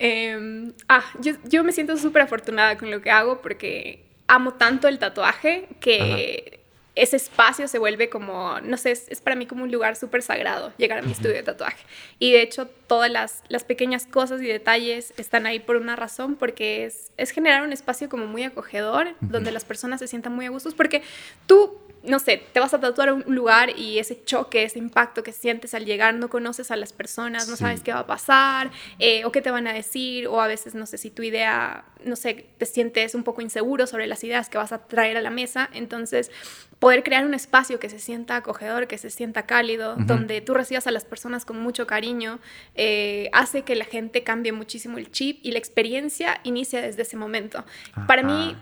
Eh, 0.03 0.74
ah, 0.89 1.03
yo, 1.19 1.33
yo 1.44 1.63
me 1.63 1.71
siento 1.71 1.95
súper 1.95 2.24
afortunada 2.24 2.75
con 2.75 2.89
lo 2.89 3.03
que 3.03 3.12
hago 3.12 3.39
porque 3.39 4.03
amo 4.25 4.56
tanto 4.56 4.88
el 4.88 4.98
tatuaje 4.98 5.68
que 5.80 6.62
ese 6.95 7.15
espacio 7.15 7.68
se 7.68 7.80
vuelve 7.80 8.09
como, 8.09 8.59
no 8.62 8.77
sé, 8.77 8.92
es, 8.92 9.07
es 9.09 9.21
para 9.21 9.36
mí 9.36 9.45
como 9.45 9.63
un 9.63 9.71
lugar 9.71 9.95
súper 9.95 10.21
sagrado 10.21 10.74
llegar 10.77 11.00
a 11.00 11.01
mi 11.01 11.12
estudio 11.12 11.36
de 11.36 11.44
tatuaje. 11.44 11.86
Y 12.19 12.31
de 12.33 12.42
hecho 12.42 12.68
todas 12.88 13.09
las, 13.09 13.44
las 13.47 13.63
pequeñas 13.63 14.06
cosas 14.06 14.42
y 14.42 14.47
detalles 14.47 15.13
están 15.18 15.45
ahí 15.45 15.59
por 15.59 15.77
una 15.77 15.95
razón, 15.95 16.36
porque 16.36 16.86
es, 16.86 17.12
es 17.18 17.31
generar 17.31 17.63
un 17.63 17.71
espacio 17.71 18.09
como 18.09 18.25
muy 18.27 18.44
acogedor, 18.44 19.15
donde 19.21 19.51
las 19.51 19.63
personas 19.63 20.00
se 20.00 20.07
sientan 20.07 20.33
muy 20.33 20.45
a 20.45 20.50
gustos, 20.50 20.74
porque 20.74 21.01
tú 21.47 21.77
no 22.03 22.19
sé, 22.19 22.42
te 22.51 22.59
vas 22.59 22.74
a 22.74 22.80
tatuar 22.80 23.09
a 23.09 23.13
un 23.13 23.24
lugar 23.27 23.77
y 23.77 24.00
ese 24.00 24.24
choque, 24.24 24.63
ese 24.63 24.80
impacto 24.80 25.21
que 25.24 25.31
sientes 25.31 25.74
al 25.74 25.86
llegar, 25.86 26.15
no 26.15 26.30
conoces 26.30 26.71
a 26.71 26.75
las 26.75 26.94
personas, 26.94 27.48
no 27.48 27.56
Sí. 27.56 27.62
sabes 27.63 27.81
qué 27.81 27.94
va 27.94 28.00
a 28.00 28.07
pasar 28.07 28.71
eh, 29.00 29.24
o 29.25 29.31
qué 29.31 29.42
te 29.42 29.51
van 29.51 29.68
a 29.68 29.74
decir, 29.74 30.27
o 30.27 30.42
a 30.42 30.48
veces, 30.48 30.74
no 30.74 30.86
sé, 30.88 30.98
si 30.98 31.12
tu 31.12 31.21
idea, 31.21 31.86
no 32.03 32.15
sé, 32.15 32.48
te 32.57 32.65
sientes 32.65 33.13
un 33.13 33.24
poco 33.24 33.42
inseguro 33.42 33.86
sobre 33.86 34.07
las 34.07 34.24
ideas 34.24 34.50
que 34.50 34.57
vas 34.57 34.71
a 34.71 34.80
traer 34.88 35.15
a 35.18 35.21
la 35.21 35.30
mesa, 35.30 35.69
entonces 35.74 36.31
poder 36.80 37.03
crear 37.03 37.24
un 37.25 37.36
espacio 37.36 37.80
que 37.80 37.89
se 37.89 38.00
sienta 38.00 38.36
acogedor, 38.38 38.88
que 38.88 38.97
se 38.97 39.12
sienta 39.12 39.45
cálido, 39.45 39.95
donde 39.97 40.42
tú 40.42 40.56
recibas 40.56 40.88
a 40.88 40.92
las 40.92 41.06
personas 41.06 41.45
con 41.45 41.59
mucho 41.62 41.86
cariño, 41.86 42.39
eh, 42.74 43.30
hace 43.33 43.62
que 43.62 43.75
la 43.75 43.86
gente 43.86 44.24
cambie 44.24 44.51
muchísimo 44.51 44.97
el 44.97 45.12
chip 45.12 45.39
y 45.44 45.51
la 45.51 45.59
experiencia 45.59 46.39
inicia 46.44 46.81
desde 46.81 47.04
ese 47.04 47.18
momento. 47.18 47.63
Para 48.07 48.24
mí. 48.24 48.56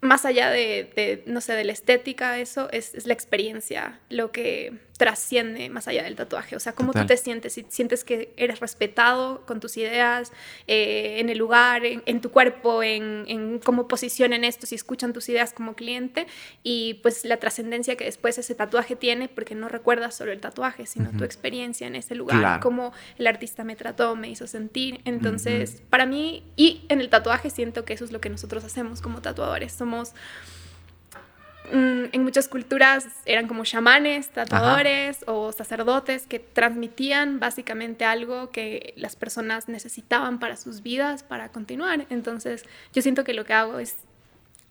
Más 0.00 0.24
allá 0.24 0.50
de, 0.50 0.90
de, 0.96 1.22
no 1.26 1.40
sé, 1.40 1.54
de 1.54 1.64
la 1.64 1.72
estética, 1.72 2.38
eso 2.38 2.68
es, 2.70 2.94
es 2.94 3.06
la 3.06 3.14
experiencia, 3.14 4.00
lo 4.08 4.32
que 4.32 4.78
trasciende 5.00 5.70
más 5.70 5.88
allá 5.88 6.02
del 6.02 6.14
tatuaje. 6.14 6.56
O 6.56 6.60
sea, 6.60 6.74
cómo 6.74 6.92
Total. 6.92 7.06
tú 7.06 7.14
te 7.14 7.16
sientes, 7.16 7.54
si 7.54 7.64
sientes 7.70 8.04
que 8.04 8.34
eres 8.36 8.60
respetado 8.60 9.46
con 9.46 9.58
tus 9.58 9.78
ideas, 9.78 10.30
eh, 10.66 11.16
en 11.20 11.30
el 11.30 11.38
lugar, 11.38 11.86
en, 11.86 12.02
en 12.04 12.20
tu 12.20 12.30
cuerpo, 12.30 12.82
en, 12.82 13.24
en 13.26 13.60
cómo 13.60 13.88
posicionan 13.88 14.44
esto, 14.44 14.66
si 14.66 14.74
escuchan 14.74 15.14
tus 15.14 15.26
ideas 15.30 15.54
como 15.54 15.74
cliente 15.74 16.26
y 16.62 17.00
pues 17.02 17.24
la 17.24 17.38
trascendencia 17.38 17.96
que 17.96 18.04
después 18.04 18.36
ese 18.36 18.54
tatuaje 18.54 18.94
tiene, 18.94 19.30
porque 19.30 19.54
no 19.54 19.70
recuerdas 19.70 20.14
solo 20.14 20.32
el 20.32 20.40
tatuaje, 20.40 20.84
sino 20.84 21.10
tu 21.16 21.24
experiencia 21.24 21.86
en 21.86 21.96
ese 21.96 22.14
lugar, 22.14 22.38
Claro. 22.40 22.62
cómo 22.62 22.92
el 23.16 23.26
artista 23.26 23.64
me 23.64 23.74
trató, 23.76 24.16
me 24.16 24.28
hizo 24.28 24.46
sentir. 24.46 25.00
Entonces, 25.06 25.82
para 25.88 26.04
mí, 26.04 26.42
y 26.56 26.84
en 26.90 27.00
el 27.00 27.08
tatuaje 27.08 27.48
siento 27.48 27.86
que 27.86 27.94
eso 27.94 28.04
es 28.04 28.12
lo 28.12 28.20
que 28.20 28.28
nosotros 28.28 28.64
hacemos 28.64 29.00
como 29.00 29.22
tatuadores. 29.22 29.72
Somos, 29.72 30.12
en 31.72 32.22
muchas 32.24 32.48
culturas 32.48 33.06
eran 33.26 33.46
como 33.48 33.64
chamanes, 33.64 34.28
tatuadores 34.30 35.18
o 35.26 35.52
sacerdotes 35.52 36.26
que 36.26 36.38
transmitían 36.38 37.40
básicamente 37.40 38.04
algo 38.04 38.50
que 38.50 38.92
las 38.96 39.16
personas 39.16 39.68
necesitaban 39.68 40.38
para 40.38 40.56
sus 40.56 40.82
vidas, 40.82 41.22
para 41.22 41.50
continuar. 41.50 42.06
Entonces, 42.10 42.64
yo 42.92 43.02
siento 43.02 43.24
que 43.24 43.34
lo 43.34 43.44
que 43.44 43.52
hago 43.52 43.78
es 43.78 43.96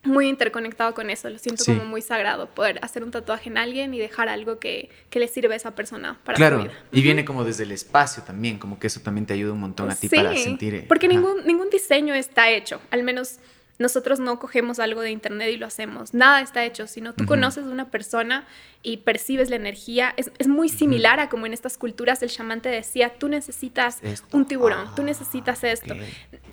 muy 0.02 0.28
interconectado 0.28 0.94
con 0.94 1.10
eso, 1.10 1.28
lo 1.28 1.38
siento 1.38 1.62
Sí. 1.62 1.72
como 1.74 1.84
muy 1.84 2.00
sagrado, 2.00 2.46
poder 2.48 2.78
hacer 2.82 3.04
un 3.04 3.10
tatuaje 3.10 3.50
en 3.50 3.58
alguien 3.58 3.92
y 3.92 3.98
dejar 3.98 4.30
algo 4.30 4.58
que, 4.58 4.88
que 5.10 5.18
le 5.20 5.28
sirve 5.28 5.52
a 5.52 5.56
esa 5.58 5.74
persona 5.74 6.18
para 6.24 6.36
claro, 6.36 6.56
su 6.56 6.62
vida. 6.68 6.74
y 6.90 7.02
viene 7.02 7.26
como 7.26 7.44
desde 7.44 7.64
el 7.64 7.72
espacio 7.72 8.22
también, 8.22 8.58
como 8.58 8.78
que 8.78 8.86
eso 8.86 9.00
también 9.00 9.26
te 9.26 9.34
ayuda 9.34 9.52
un 9.52 9.60
montón 9.60 9.90
a 9.90 9.94
ti 9.94 10.08
para 10.08 10.34
sentir... 10.38 10.86
Porque 10.88 11.06
ajá. 11.06 11.14
ningún, 11.16 11.44
ningún 11.46 11.68
diseño 11.68 12.14
está 12.14 12.48
hecho, 12.50 12.80
al 12.90 13.02
menos 13.02 13.40
nosotros 13.80 14.20
no 14.20 14.38
cogemos 14.38 14.78
algo 14.78 15.00
de 15.00 15.10
internet 15.10 15.50
y 15.52 15.56
lo 15.56 15.66
hacemos. 15.66 16.12
Nada 16.12 16.42
está 16.42 16.64
hecho, 16.64 16.86
sino 16.86 17.14
tú 17.14 17.24
conoces 17.24 17.64
a 17.64 17.68
una 17.70 17.90
persona 17.90 18.46
y 18.82 18.98
percibes 18.98 19.48
la 19.48 19.56
energía. 19.56 20.12
Es, 20.18 20.30
es 20.38 20.48
muy 20.48 20.68
similar 20.68 21.18
a 21.18 21.30
como 21.30 21.46
en 21.46 21.54
estas 21.54 21.78
culturas 21.78 22.22
el 22.22 22.28
chamán 22.28 22.60
te 22.60 22.68
decía, 22.68 23.14
tú 23.18 23.28
necesitas 23.28 24.00
un 24.32 24.46
tiburón, 24.46 24.94
tú 24.94 25.02
necesitas 25.02 25.64
esto. 25.64 25.94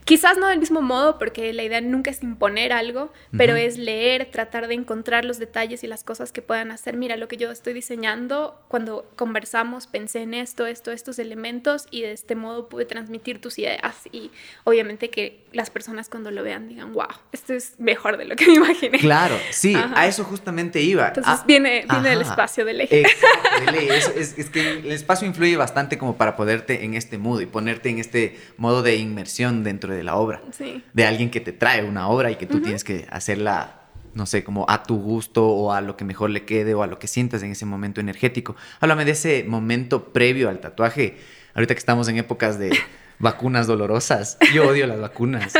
Quizás 0.06 0.38
no 0.38 0.48
del 0.48 0.60
mismo 0.60 0.82
modo, 0.82 1.18
porque 1.18 1.52
la 1.52 1.64
idea 1.64 1.82
nunca 1.82 2.12
es 2.12 2.24
imponer 2.24 2.72
algo, 2.72 3.12
pero 3.36 3.58
es 3.58 3.78
leer, 3.78 4.32
tratar 4.32 4.70
de 4.70 4.76
encontrar 4.76 5.26
los 5.26 5.38
detalles 5.38 5.84
y 5.84 5.88
las 5.88 6.06
cosas 6.06 6.32
que 6.32 6.42
puedan 6.42 6.72
hacer. 6.72 6.96
Mira, 6.96 7.18
lo 7.18 7.28
que 7.28 7.36
yo 7.36 7.52
estoy 7.52 7.74
diseñando, 7.74 8.58
cuando 8.70 9.06
conversamos, 9.18 9.86
pensé 9.86 10.22
en 10.22 10.34
esto, 10.34 10.66
esto, 10.66 10.94
estos 10.94 11.20
elementos 11.20 11.88
y 11.92 12.04
de 12.04 12.14
este 12.14 12.36
modo 12.36 12.70
pude 12.70 12.86
transmitir 12.86 13.42
tus 13.42 13.60
ideas. 13.60 14.08
Y 14.14 14.32
obviamente 14.64 15.10
que 15.10 15.44
las 15.52 15.70
personas 15.70 16.08
cuando 16.08 16.32
lo 16.32 16.42
vean 16.42 16.70
digan, 16.70 16.94
wow, 16.94 17.08
esto 17.32 17.54
es 17.54 17.80
mejor 17.80 18.18
de 18.18 18.26
lo 18.26 18.36
que 18.36 18.48
me 18.48 18.54
imaginé. 18.56 19.00
Claro, 19.00 19.36
sí, 19.52 19.76
a 19.76 20.08
eso 20.08 20.24
justamente 20.24 20.82
iba. 20.82 21.10
Entonces 21.10 21.34
ah, 21.36 21.44
viene, 21.46 21.86
viene 21.90 22.14
el 22.14 22.22
espacio 22.22 22.66
de 22.66 22.74
ley. 22.74 22.88
Exacto, 22.90 23.66
de 23.66 23.72
ley. 23.72 23.88
Es, 24.18 24.50
que 24.50 24.80
el 24.80 24.92
espacio 24.92 25.28
influye 25.28 25.58
bastante 25.58 25.98
como 25.98 26.18
para 26.18 26.36
poderte 26.36 26.86
en 26.86 26.94
este 26.94 27.18
modo 27.18 27.42
y 27.42 27.46
ponerte 27.46 27.90
en 27.90 28.00
este 28.00 28.38
modo 28.58 28.82
de 28.82 28.96
inmersión 28.96 29.64
dentro 29.64 29.94
de 29.94 30.04
la 30.04 30.16
obra. 30.16 30.42
Sí. 30.52 30.84
De 30.94 31.06
alguien 31.06 31.30
que 31.30 31.40
te 31.40 31.52
trae 31.52 31.84
una 31.84 32.08
obra 32.08 32.32
y 32.32 32.36
que 32.36 32.46
tú 32.46 32.62
tienes 32.62 32.84
que 32.84 33.08
hacerla 33.10 33.78
no 34.18 34.26
sé, 34.26 34.44
como 34.44 34.66
a 34.68 34.84
tu 34.84 34.98
gusto 34.98 35.48
o 35.48 35.72
a 35.72 35.80
lo 35.80 35.96
que 35.96 36.04
mejor 36.04 36.32
le 36.32 36.44
quede 36.44 36.74
o 36.74 36.82
a 36.82 36.88
lo 36.88 36.98
que 36.98 37.08
sientas 37.08 37.44
en 37.44 37.52
ese 37.52 37.66
momento 37.66 38.02
energético. 38.02 38.56
Háblame 38.80 39.06
de 39.06 39.12
ese 39.12 39.46
momento 39.48 40.12
previo 40.12 40.50
al 40.50 40.60
tatuaje, 40.60 41.18
ahorita 41.54 41.76
que 41.76 41.80
estamos 41.80 42.08
en 42.08 42.18
épocas 42.18 42.58
de 42.58 42.76
vacunas 43.20 43.68
dolorosas. 43.68 44.38
Yo 44.54 44.68
odio 44.68 44.88
las 44.88 45.00
vacunas. 45.00 45.54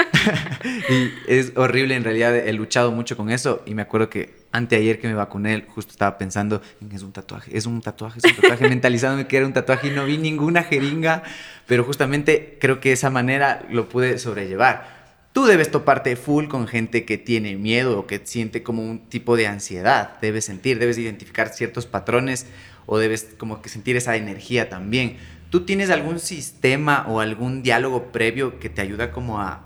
y 0.90 1.12
es 1.28 1.54
horrible, 1.56 1.96
en 1.96 2.04
realidad 2.04 2.36
he 2.36 2.54
luchado 2.54 2.92
mucho 2.92 3.18
con 3.18 3.30
eso 3.30 3.64
y 3.66 3.74
me 3.74 3.82
acuerdo 3.82 4.10
que 4.10 4.36
anteayer 4.52 5.00
que 5.00 5.08
me 5.08 5.14
vacuné, 5.14 5.66
justo 5.68 5.92
estaba 5.92 6.18
pensando 6.18 6.62
en 6.82 6.92
es 6.92 7.04
un 7.04 7.12
tatuaje, 7.12 7.56
es 7.56 7.66
un 7.66 7.82
tatuaje, 7.82 8.20
es 8.20 8.26
un 8.26 8.36
tatuaje, 8.36 8.70
mentalizándome 8.70 9.28
que 9.28 9.38
era 9.38 9.46
un 9.46 9.54
tatuaje 9.54 9.88
y 9.88 9.92
no 9.92 10.06
vi 10.06 10.18
ninguna 10.18 10.64
jeringa, 10.64 11.24
pero 11.66 11.84
justamente 11.84 12.58
creo 12.60 12.80
que 12.80 12.92
esa 12.92 13.10
manera 13.10 13.66
lo 13.70 13.90
pude 13.90 14.18
sobrellevar. 14.18 14.98
Tú 15.34 15.46
debes 15.46 15.70
toparte 15.70 16.16
full 16.16 16.48
con 16.48 16.68
gente 16.68 17.06
que 17.06 17.20
tiene 17.20 17.56
miedo 17.58 18.00
o 18.00 18.08
que 18.08 18.22
siente 18.24 18.64
como 18.64 18.82
un 18.82 19.08
tipo 19.08 19.38
de 19.38 19.46
ansiedad. 19.46 20.18
Debes 20.20 20.46
sentir, 20.46 20.80
debes 20.80 20.98
identificar 20.98 21.50
ciertos 21.50 21.86
patrones 21.86 22.48
o 22.88 22.98
debes 22.98 23.36
como 23.38 23.62
que 23.62 23.70
sentir 23.70 23.96
esa 23.98 24.16
energía 24.16 24.68
también. 24.68 25.18
¿Tú 25.50 25.66
tienes 25.66 25.90
algún 25.90 26.20
sistema 26.20 27.06
o 27.08 27.20
algún 27.20 27.64
diálogo 27.64 28.12
previo 28.12 28.60
que 28.60 28.70
te 28.70 28.82
ayuda 28.82 29.12
como 29.12 29.40
a 29.40 29.64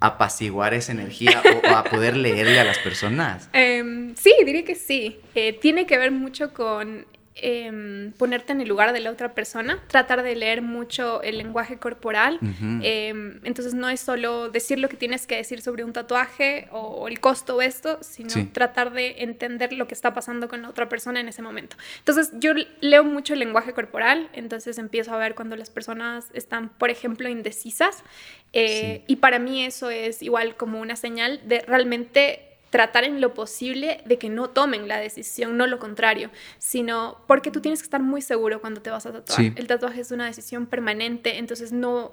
apaciguar 0.00 0.74
esa 0.74 0.90
energía 0.90 1.42
o, 1.64 1.68
a 1.68 1.84
poder 1.84 2.16
leerle 2.16 2.58
a 2.58 2.64
las 2.64 2.78
personas? 2.78 3.48
Em, 3.52 4.14
sí, 4.16 4.34
diría 4.44 4.64
que 4.64 4.74
sí. 4.74 5.20
Eh, 5.34 5.52
tiene 5.52 5.86
que 5.86 5.96
ver 5.98 6.10
mucho 6.10 6.52
con 6.52 7.06
Em, 7.34 8.12
ponerte 8.12 8.52
en 8.52 8.60
el 8.60 8.68
lugar 8.68 8.92
de 8.92 9.00
la 9.00 9.10
otra 9.10 9.32
persona, 9.32 9.82
tratar 9.86 10.22
de 10.22 10.36
leer 10.36 10.60
mucho 10.60 11.22
el 11.22 11.38
lenguaje 11.38 11.78
corporal. 11.78 12.38
Em, 12.82 13.40
entonces 13.44 13.72
no 13.72 13.88
es 13.88 14.00
solo 14.00 14.50
decir 14.50 14.78
lo 14.78 14.90
que 14.90 14.98
tienes 14.98 15.26
que 15.26 15.36
decir 15.36 15.62
sobre 15.62 15.82
un 15.82 15.94
tatuaje 15.94 16.68
o, 16.72 17.08
el 17.08 17.20
costo 17.20 17.56
o 17.56 17.62
esto, 17.62 17.98
sino 18.02 18.34
tratar 18.52 18.92
de 18.92 19.22
entender 19.22 19.72
lo 19.72 19.88
que 19.88 19.94
está 19.94 20.12
pasando 20.12 20.46
con 20.46 20.60
la 20.60 20.68
otra 20.68 20.90
persona 20.90 21.20
en 21.20 21.28
ese 21.28 21.40
momento. 21.40 21.76
Entonces 22.00 22.32
yo 22.34 22.52
leo 22.80 23.02
mucho 23.02 23.32
el 23.32 23.38
lenguaje 23.38 23.72
corporal, 23.72 24.28
entonces 24.34 24.76
empiezo 24.76 25.14
a 25.14 25.16
ver 25.16 25.34
cuando 25.34 25.56
las 25.56 25.70
personas 25.70 26.26
están, 26.34 26.68
por 26.68 26.90
ejemplo, 26.90 27.30
indecisas. 27.30 28.04
Eh, 28.52 29.04
y 29.06 29.16
para 29.16 29.38
mí 29.38 29.64
eso 29.64 29.88
es 29.88 30.22
igual 30.22 30.56
como 30.56 30.80
una 30.80 30.96
señal 30.96 31.40
de 31.46 31.60
realmente 31.60 32.51
tratar 32.72 33.04
en 33.04 33.20
lo 33.20 33.34
posible 33.34 34.00
de 34.06 34.16
que 34.16 34.30
no 34.30 34.48
tomen 34.48 34.88
la 34.88 34.96
decisión, 34.96 35.58
no 35.58 35.66
lo 35.66 35.78
contrario, 35.78 36.30
sino 36.56 37.22
porque 37.28 37.50
tú 37.50 37.60
tienes 37.60 37.80
que 37.80 37.84
estar 37.84 38.00
muy 38.00 38.22
seguro 38.22 38.62
cuando 38.62 38.80
te 38.80 38.88
vas 38.88 39.04
a 39.04 39.12
tatuar. 39.12 39.52
El 39.56 39.66
tatuaje 39.66 40.00
es 40.00 40.10
una 40.10 40.24
decisión 40.24 40.64
permanente, 40.64 41.36
entonces 41.36 41.70
no, 41.70 42.12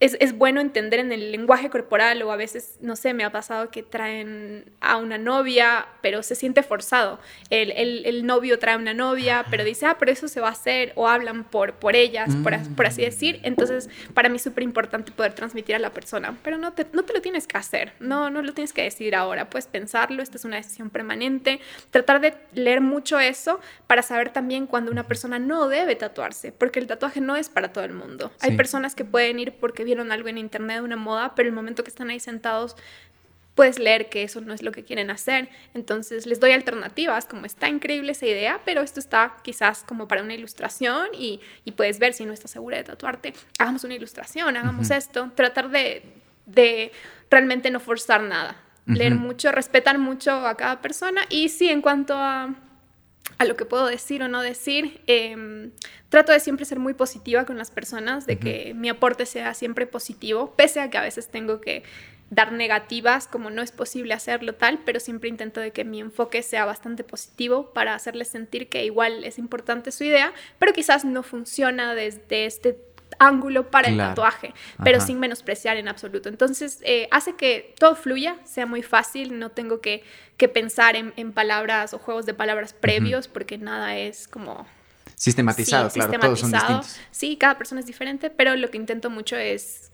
es, 0.00 0.38
bueno 0.38 0.60
entender 0.60 1.00
en 1.00 1.10
el 1.10 1.32
lenguaje 1.32 1.70
corporal 1.70 2.22
o 2.22 2.30
a 2.30 2.36
veces, 2.36 2.76
no 2.80 2.94
sé, 2.94 3.14
me 3.14 3.24
ha 3.24 3.32
pasado 3.32 3.70
que 3.70 3.82
traen 3.82 4.70
a 4.80 4.96
una 4.96 5.18
novia, 5.18 5.86
pero 6.02 6.22
se 6.22 6.36
siente 6.36 6.62
forzado. 6.62 7.18
El, 7.50 7.72
el, 8.06 8.24
novio 8.24 8.60
trae 8.60 8.74
a 8.74 8.78
una 8.78 8.94
novia, 8.94 9.44
pero 9.50 9.64
dice, 9.64 9.86
ah, 9.86 9.96
pero 9.98 10.12
eso 10.12 10.28
se 10.28 10.40
va 10.40 10.48
a 10.48 10.52
hacer, 10.52 10.92
o 10.94 11.08
hablan 11.08 11.42
por, 11.42 11.74
por 11.74 11.96
ellas, 11.96 12.32
por, 12.44 12.56
por, 12.76 12.86
así 12.86 13.02
decir. 13.02 13.40
Entonces, 13.42 13.90
para 14.14 14.28
mí 14.28 14.36
es 14.36 14.42
súper 14.42 14.62
importante 14.62 15.10
poder 15.10 15.32
transmitir 15.32 15.74
a 15.74 15.80
la 15.80 15.90
persona, 15.90 16.38
pero 16.44 16.58
no 16.58 16.72
te, 16.74 16.86
no 16.92 17.02
te 17.02 17.12
lo 17.12 17.20
tienes 17.20 17.48
que 17.48 17.58
hacer, 17.58 17.92
no, 17.98 18.30
no 18.30 18.42
lo 18.42 18.54
tienes 18.54 18.72
que 18.72 18.82
decir 18.82 19.16
ahora, 19.16 19.50
puedes 19.50 19.66
pensarlo, 19.66 20.22
esta 20.22 20.36
es 20.36 20.44
una 20.44 20.56
decisión 20.56 20.90
permanente. 20.90 21.60
Tratar 21.90 22.20
de 22.20 22.34
leer 22.54 22.80
mucho 22.80 23.18
eso 23.18 23.60
para 23.88 24.02
saber 24.02 24.30
también 24.30 24.66
cuando 24.66 24.92
una 24.92 25.08
persona 25.08 25.40
no 25.40 25.68
debe 25.68 25.96
tatuarse, 25.96 26.52
porque 26.52 26.78
el 26.78 26.86
tatuaje 26.86 27.20
no 27.20 27.34
es 27.34 27.48
para 27.48 27.72
todo 27.72 27.84
el 27.84 27.94
mundo. 27.94 28.30
Hay 28.40 28.56
personas 28.56 28.94
que 28.94 29.04
pueden 29.04 29.40
ir 29.40 29.54
porque 29.54 29.87
vieron 29.88 30.12
algo 30.12 30.28
en 30.28 30.36
internet, 30.36 30.82
una 30.82 30.96
moda, 30.96 31.34
pero 31.34 31.48
el 31.48 31.54
momento 31.54 31.82
que 31.82 31.88
están 31.88 32.10
ahí 32.10 32.20
sentados 32.20 32.76
puedes 33.54 33.78
leer 33.78 34.10
que 34.10 34.22
eso 34.22 34.42
no 34.42 34.52
es 34.52 34.62
lo 34.62 34.70
que 34.70 34.84
quieren 34.84 35.10
hacer. 35.10 35.48
Entonces 35.72 36.26
les 36.26 36.40
doy 36.40 36.52
alternativas, 36.52 37.24
como 37.24 37.46
está 37.46 37.70
increíble 37.70 38.12
esa 38.12 38.26
idea, 38.26 38.60
pero 38.66 38.82
esto 38.82 39.00
está 39.00 39.36
quizás 39.42 39.82
como 39.82 40.06
para 40.06 40.22
una 40.22 40.34
ilustración 40.34 41.08
y, 41.14 41.40
puedes 41.74 41.98
ver 41.98 42.12
si 42.12 42.26
no 42.26 42.34
estás 42.34 42.50
segura 42.50 42.76
de 42.76 42.84
tatuarte, 42.84 43.32
hagamos 43.58 43.82
una 43.84 43.94
ilustración, 43.94 44.56
hagamos 44.56 44.90
esto, 44.90 45.30
tratar 45.34 45.70
de, 45.70 46.02
de, 46.44 46.92
realmente 47.30 47.70
no 47.70 47.80
forzar 47.80 48.22
nada, 48.22 48.56
leer 48.86 49.14
mucho, 49.14 49.52
respetar 49.52 49.98
mucho 49.98 50.32
a 50.46 50.54
cada 50.56 50.82
persona 50.82 51.22
y 51.30 51.48
sí, 51.48 51.70
en 51.70 51.80
cuanto 51.80 52.14
a 52.14 52.54
a 53.36 53.44
lo 53.44 53.56
que 53.56 53.64
puedo 53.64 53.86
decir 53.86 54.22
o 54.22 54.28
no 54.28 54.42
decir. 54.42 55.00
Em, 55.06 55.70
trato 56.08 56.32
de 56.32 56.40
siempre 56.40 56.64
ser 56.64 56.78
muy 56.78 56.94
positiva 56.94 57.44
con 57.44 57.58
las 57.58 57.70
personas, 57.70 58.26
de 58.26 58.38
que 58.38 58.72
mi 58.74 58.88
aporte 58.88 59.26
sea 59.26 59.54
siempre 59.54 59.86
positivo, 59.86 60.54
pese 60.56 60.80
a 60.80 60.90
que 60.90 60.98
a 60.98 61.02
veces 61.02 61.28
tengo 61.28 61.60
que 61.60 61.82
dar 62.30 62.52
negativas, 62.52 63.26
como 63.26 63.50
no 63.50 63.62
es 63.62 63.72
posible 63.72 64.12
hacerlo 64.14 64.54
tal, 64.54 64.80
pero 64.84 65.00
siempre 65.00 65.28
intento 65.28 65.60
de 65.60 65.72
que 65.72 65.84
mi 65.84 66.00
enfoque 66.00 66.42
sea 66.42 66.64
bastante 66.64 67.04
positivo 67.04 67.72
para 67.72 67.94
hacerles 67.94 68.28
sentir 68.28 68.68
que 68.68 68.84
igual 68.84 69.24
es 69.24 69.38
importante 69.38 69.92
su 69.92 70.04
idea, 70.04 70.32
pero 70.58 70.72
quizás 70.72 71.04
no 71.04 71.22
funciona 71.22 71.94
desde 71.94 72.44
este 72.44 72.87
ángulo 73.18 73.70
para 73.70 73.88
el 73.88 73.96
tatuaje, 73.96 74.54
pero 74.82 75.00
sin 75.00 75.18
menospreciar 75.18 75.76
en 75.76 75.88
absoluto. 75.88 76.28
Entonces, 76.28 76.80
eh, 76.82 77.08
hace 77.10 77.34
que 77.34 77.74
todo 77.78 77.94
fluya, 77.96 78.36
sea 78.44 78.66
muy 78.66 78.82
fácil, 78.82 79.38
no 79.38 79.50
tengo 79.50 79.80
que, 79.80 80.02
que 80.36 80.48
pensar 80.48 80.96
en, 80.96 81.32
palabras 81.32 81.94
o 81.94 81.98
juegos 81.98 82.26
de 82.26 82.34
palabras 82.34 82.72
previos, 82.72 83.28
porque 83.28 83.58
nada 83.58 83.96
es 83.96 84.28
como... 84.28 84.66
Sistematizado, 85.14 85.90
claro, 85.90 86.18
todos 86.18 86.40
son 86.40 86.52
distintos. 86.52 87.00
Sí, 87.10 87.36
cada 87.36 87.58
persona 87.58 87.80
es 87.80 87.86
diferente, 87.86 88.30
pero 88.30 88.54
lo 88.56 88.70
que 88.70 88.76
intento 88.76 89.10
mucho 89.10 89.36
es 89.36 89.90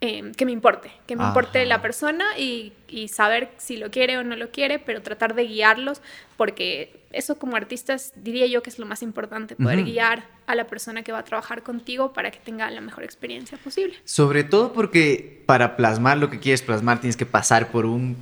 Em, 0.00 0.32
que 0.32 0.46
me 0.46 0.52
importe, 0.52 0.92
que 1.08 1.16
me 1.16 1.24
importe 1.24 1.66
la 1.66 1.82
persona 1.82 2.24
y, 2.38 2.72
saber 3.08 3.50
si 3.56 3.76
lo 3.76 3.90
quiere 3.90 4.16
o 4.16 4.22
no 4.22 4.36
lo 4.36 4.52
quiere, 4.52 4.78
pero 4.78 5.02
tratar 5.02 5.34
de 5.34 5.44
guiarlos, 5.44 6.02
porque 6.36 7.00
eso 7.10 7.36
como 7.36 7.56
artistas 7.56 8.12
diría 8.14 8.46
yo 8.46 8.62
que 8.62 8.70
es 8.70 8.78
lo 8.78 8.86
más 8.86 9.02
importante, 9.02 9.56
poder 9.56 9.82
guiar 9.82 10.24
a 10.46 10.54
la 10.54 10.68
persona 10.68 11.02
que 11.02 11.10
va 11.10 11.18
a 11.18 11.24
trabajar 11.24 11.64
contigo 11.64 12.12
para 12.12 12.30
que 12.30 12.38
tenga 12.38 12.70
la 12.70 12.80
mejor 12.80 13.02
experiencia 13.02 13.58
posible. 13.58 13.96
Sobre 14.04 14.44
todo 14.44 14.72
porque 14.72 15.42
para 15.46 15.76
plasmar 15.76 16.18
lo 16.18 16.30
que 16.30 16.38
quieres 16.38 16.62
plasmar 16.62 17.00
tienes 17.00 17.16
que 17.16 17.26
pasar 17.26 17.72
por 17.72 17.84
un 17.84 18.16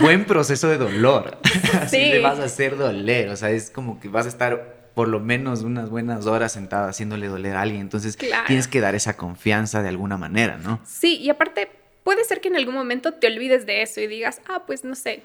buen 0.00 0.26
proceso 0.26 0.68
de 0.68 0.76
dolor. 0.76 1.38
Así 1.80 1.96
le 1.96 2.20
vas 2.20 2.38
a 2.38 2.44
hacer 2.44 2.76
doler, 2.76 3.30
o 3.30 3.36
sea, 3.36 3.50
es 3.50 3.70
como 3.70 3.98
que 3.98 4.08
vas 4.08 4.26
a 4.26 4.28
estar 4.28 4.73
por 4.94 5.08
lo 5.08 5.20
menos 5.20 5.62
unas 5.62 5.90
buenas 5.90 6.26
horas 6.26 6.52
sentada 6.52 6.88
haciéndole 6.88 7.26
doler 7.26 7.56
a 7.56 7.62
alguien. 7.62 7.80
Entonces 7.80 8.16
tienes 8.46 8.68
que 8.68 8.80
dar 8.80 8.94
esa 8.94 9.16
confianza 9.16 9.82
de 9.82 9.88
alguna 9.88 10.16
manera, 10.16 10.56
¿no? 10.58 10.80
Sí, 10.84 11.16
y 11.16 11.30
aparte 11.30 11.68
puede 12.04 12.24
ser 12.24 12.40
que 12.40 12.48
en 12.48 12.56
algún 12.56 12.74
momento 12.74 13.14
te 13.14 13.26
olvides 13.26 13.66
de 13.66 13.82
eso 13.82 14.00
y 14.00 14.06
digas, 14.06 14.40
ah, 14.48 14.62
pues 14.66 14.84
no 14.84 14.94
sé, 14.94 15.22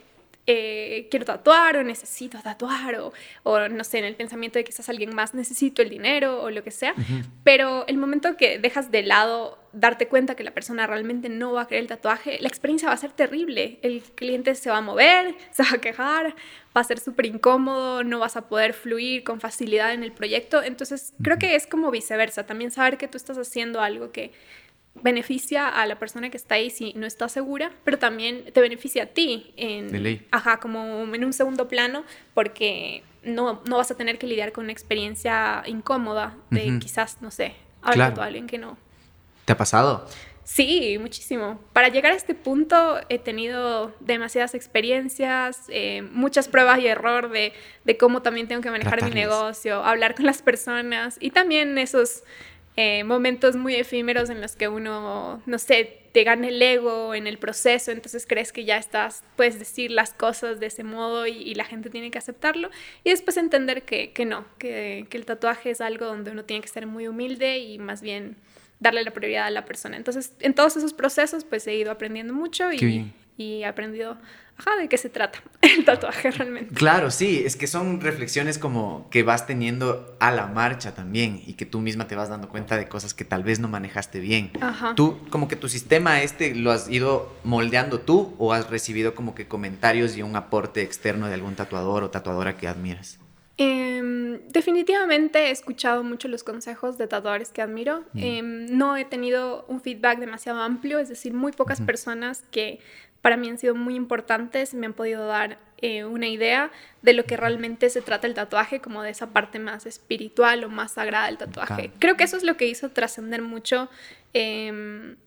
eh, 0.47 1.07
quiero 1.11 1.25
tatuar 1.25 1.77
o 1.77 1.83
necesito 1.83 2.39
tatuar 2.41 2.95
o, 2.95 3.13
o, 3.43 3.69
no 3.69 3.83
sé, 3.83 3.99
en 3.99 4.05
el 4.05 4.15
pensamiento 4.15 4.57
de 4.57 4.63
que 4.63 4.71
quizás 4.71 4.89
alguien 4.89 5.13
más 5.13 5.35
necesito 5.35 5.83
el 5.83 5.89
dinero 5.91 6.41
o 6.41 6.49
lo 6.49 6.63
que 6.63 6.71
sea, 6.71 6.95
pero 7.43 7.85
el 7.85 7.97
momento 7.97 8.35
que 8.35 8.57
dejas 8.57 8.89
de 8.89 9.03
lado 9.03 9.58
darte 9.71 10.07
cuenta 10.07 10.35
que 10.35 10.43
la 10.43 10.51
persona 10.51 10.87
realmente 10.87 11.29
no 11.29 11.53
va 11.53 11.63
a 11.63 11.67
querer 11.67 11.83
el 11.83 11.87
tatuaje, 11.87 12.37
la 12.41 12.47
experiencia 12.47 12.87
va 12.87 12.93
a 12.93 12.97
ser 12.97 13.11
terrible. 13.11 13.79
El 13.81 14.01
cliente 14.01 14.55
se 14.55 14.69
va 14.69 14.77
a 14.77 14.81
mover, 14.81 15.35
se 15.51 15.63
va 15.63 15.69
a 15.73 15.81
quejar, 15.81 16.35
va 16.75 16.81
a 16.81 16.83
ser 16.83 16.99
súper 16.99 17.25
incómodo, 17.25 18.03
no 18.03 18.19
vas 18.19 18.37
a 18.37 18.47
poder 18.47 18.73
fluir 18.73 19.23
con 19.23 19.39
facilidad 19.39 19.93
en 19.93 20.03
el 20.03 20.11
proyecto. 20.11 20.63
Entonces, 20.63 21.13
creo 21.21 21.37
que 21.37 21.55
es 21.55 21.67
como 21.67 21.91
viceversa, 21.91 22.45
también 22.45 22.71
saber 22.71 22.97
que 22.97 23.07
tú 23.07 23.17
estás 23.17 23.37
haciendo 23.37 23.81
algo 23.81 24.11
que 24.11 24.31
beneficia 25.01 25.67
a 25.67 25.85
la 25.85 25.97
persona 25.97 26.29
que 26.29 26.37
está 26.37 26.55
ahí 26.55 26.69
si 26.69 26.93
no 26.93 27.05
está 27.05 27.29
segura, 27.29 27.71
pero 27.83 27.99
también 27.99 28.45
te 28.51 28.59
beneficia 28.59 29.03
a 29.03 29.05
ti 29.05 29.53
en, 29.55 30.25
Ajá, 30.31 30.59
como 30.59 31.03
en 31.13 31.23
un 31.23 31.31
segundo 31.31 31.67
plano, 31.67 32.03
porque 32.33 33.03
no, 33.23 33.61
no 33.65 33.77
vas 33.77 33.91
a 33.91 33.95
tener 33.95 34.17
que 34.17 34.27
lidiar 34.27 34.51
con 34.51 34.65
una 34.65 34.73
experiencia 34.73 35.63
incómoda 35.67 36.35
de 36.49 36.79
quizás, 36.79 37.21
no 37.21 37.31
sé, 37.31 37.53
hablar 37.81 38.13
con 38.13 38.23
alguien 38.23 38.47
que 38.47 38.57
no. 38.57 38.77
¿Te 39.49 39.53
ha 39.53 39.57
pasado? 39.57 40.05
Sí, 40.43 40.99
muchísimo. 41.01 41.59
Para 41.73 41.87
llegar 41.87 42.11
a 42.11 42.15
este 42.15 42.35
punto 42.35 42.99
he 43.09 43.17
tenido 43.17 43.95
demasiadas 43.99 44.53
experiencias, 44.53 45.63
eh, 45.69 46.03
muchas 46.03 46.47
pruebas 46.47 46.77
y 46.81 46.85
error 46.85 47.31
de, 47.31 47.53
de, 47.83 47.97
cómo 47.97 48.21
también 48.21 48.47
tengo 48.47 48.61
que 48.61 48.69
manejar 48.69 49.03
mi 49.03 49.09
negocio, 49.09 49.83
hablar 49.83 50.13
con 50.13 50.27
las 50.27 50.43
personas 50.43 51.17
y 51.19 51.31
también 51.31 51.79
esos 51.79 52.21
eh, 52.77 53.03
momentos 53.05 53.55
muy 53.55 53.73
efímeros 53.73 54.29
en 54.29 54.39
los 54.39 54.55
que 54.55 54.67
uno, 54.67 55.41
no 55.47 55.57
sé, 55.57 55.97
te 56.11 56.23
gana 56.23 56.49
el 56.49 56.61
ego 56.61 57.15
en 57.15 57.25
el 57.25 57.39
proceso, 57.39 57.89
entonces 57.89 58.27
crees 58.27 58.51
que 58.51 58.65
ya 58.65 58.77
estás, 58.77 59.23
puedes 59.35 59.57
decir 59.57 59.89
las 59.89 60.13
cosas 60.13 60.59
de 60.59 60.67
ese 60.67 60.83
modo 60.83 61.25
y, 61.25 61.55
la 61.55 61.65
gente 61.65 61.89
tiene 61.89 62.11
que 62.11 62.19
aceptarlo. 62.19 62.69
Y 63.03 63.09
después 63.09 63.35
entender 63.37 63.81
que, 63.81 64.11
que 64.11 64.25
no, 64.25 64.45
que, 64.59 65.07
que, 65.09 65.17
el 65.17 65.25
tatuaje 65.25 65.71
es 65.71 65.81
algo 65.81 66.05
donde 66.05 66.29
uno 66.29 66.45
tiene 66.45 66.61
que 66.61 66.67
ser 66.67 66.85
muy 66.85 67.07
humilde 67.07 67.57
y 67.57 67.79
más 67.79 68.03
bien 68.03 68.37
darle 68.79 69.03
la 69.03 69.11
prioridad 69.11 69.45
a 69.45 69.49
la 69.49 69.65
persona. 69.65 69.97
Entonces, 69.97 70.33
en 70.39 70.53
todos 70.53 70.77
esos 70.77 70.93
procesos, 70.93 71.43
pues 71.43 71.67
he 71.67 71.75
ido 71.75 71.91
aprendiendo 71.91 72.33
mucho 72.33 72.71
y, 72.71 73.13
y 73.37 73.61
he 73.61 73.65
aprendido 73.65 74.17
ajá, 74.59 74.75
de 74.75 74.87
qué 74.87 74.97
se 74.97 75.09
trata 75.09 75.41
el 75.61 75.85
tatuaje 75.85 76.31
realmente. 76.31 76.73
Claro, 76.73 77.11
sí, 77.11 77.41
es 77.45 77.55
que 77.55 77.67
son 77.67 78.01
reflexiones 78.01 78.57
como 78.57 79.07
que 79.09 79.23
vas 79.23 79.47
teniendo 79.47 80.15
a 80.19 80.31
la 80.31 80.47
marcha 80.47 80.93
también 80.93 81.41
y 81.45 81.53
que 81.53 81.65
tú 81.65 81.79
misma 81.79 82.07
te 82.07 82.15
vas 82.15 82.29
dando 82.29 82.49
cuenta 82.49 82.77
de 82.77 82.87
cosas 82.87 83.13
que 83.13 83.25
tal 83.25 83.43
vez 83.43 83.59
no 83.59 83.67
manejaste 83.67 84.19
bien. 84.19 84.51
Ajá. 84.61 84.93
Tú, 84.95 85.19
como 85.29 85.47
que 85.47 85.55
tu 85.55 85.69
sistema 85.69 86.21
este 86.21 86.55
lo 86.55 86.71
has 86.71 86.89
ido 86.89 87.33
moldeando 87.43 87.99
tú 87.99 88.35
o 88.37 88.53
has 88.53 88.69
recibido 88.69 89.15
como 89.15 89.35
que 89.35 89.47
comentarios 89.47 90.17
y 90.17 90.21
un 90.21 90.35
aporte 90.35 90.81
externo 90.81 91.27
de 91.27 91.33
algún 91.33 91.55
tatuador 91.55 92.03
o 92.03 92.09
tatuadora 92.09 92.57
que 92.57 92.67
admiras. 92.67 93.19
Em, 93.61 94.39
definitivamente 94.47 95.47
he 95.47 95.51
escuchado 95.51 96.01
mucho 96.01 96.29
los 96.29 96.45
consejos 96.45 96.97
de 96.97 97.07
tatuadores 97.07 97.49
que 97.49 97.61
admiro. 97.61 98.05
Mm. 98.13 98.19
Em, 98.23 98.77
no 98.77 98.95
he 98.95 99.03
tenido 99.03 99.65
un 99.67 99.81
feedback 99.81 100.19
demasiado 100.19 100.61
amplio, 100.61 100.97
es 100.97 101.09
decir, 101.09 101.33
muy 101.33 101.51
pocas 101.51 101.81
personas 101.81 102.45
que 102.51 102.79
para 103.21 103.35
mí 103.35 103.49
han 103.49 103.57
sido 103.57 103.75
muy 103.75 103.95
importantes, 103.95 104.73
me 104.73 104.85
han 104.85 104.93
podido 104.93 105.27
dar 105.27 105.59
eh, 105.79 106.05
una 106.05 106.29
idea 106.29 106.71
de 107.01 107.11
lo 107.11 107.25
que 107.25 107.35
realmente 107.35 107.89
se 107.89 108.01
trata 108.01 108.27
el 108.27 108.33
tatuaje, 108.33 108.79
como 108.79 109.03
de 109.03 109.09
esa 109.09 109.31
parte 109.31 109.59
más 109.59 109.85
espiritual 109.85 110.63
o 110.63 110.69
más 110.69 110.93
sagrada 110.93 111.25
del 111.25 111.37
tatuaje. 111.37 111.91
Creo 111.99 112.15
que 112.15 112.23
eso 112.23 112.37
es 112.37 112.43
lo 112.43 112.55
que 112.55 112.65
hizo 112.65 112.91
trascender 112.91 113.41
mucho 113.41 113.89
em, 114.31 115.17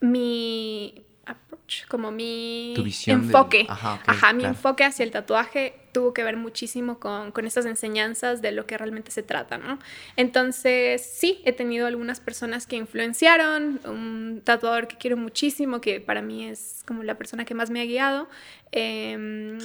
mi 0.00 1.04
approach, 1.24 1.86
como 1.86 2.10
mi 2.10 2.74
enfoque. 3.06 3.64
Ajá, 3.68 4.32
mi 4.32 4.44
enfoque 4.44 4.82
hacia 4.82 5.04
el 5.04 5.12
tatuaje 5.12 5.83
tuvo 5.94 6.12
que 6.12 6.24
ver 6.24 6.36
muchísimo 6.36 6.98
con, 6.98 7.30
con 7.30 7.46
estas 7.46 7.64
enseñanzas 7.64 8.42
de 8.42 8.52
lo 8.52 8.66
que 8.66 8.76
realmente 8.76 9.12
se 9.12 9.22
trata, 9.22 9.56
¿no? 9.56 9.78
Entonces, 10.16 11.00
sí, 11.00 11.40
he 11.44 11.52
tenido 11.52 11.86
algunas 11.86 12.20
personas 12.20 12.66
que 12.66 12.76
influenciaron, 12.76 13.80
un 13.86 14.42
tatuador 14.44 14.88
que 14.88 14.96
quiero 14.96 15.16
muchísimo, 15.16 15.80
que 15.80 16.00
para 16.00 16.20
mí 16.20 16.46
es 16.46 16.82
como 16.86 17.04
la 17.04 17.16
persona 17.16 17.44
que 17.46 17.54
más 17.54 17.70
me 17.70 17.80
ha 17.80 17.84
guiado. 17.84 18.28
Em, 18.72 19.58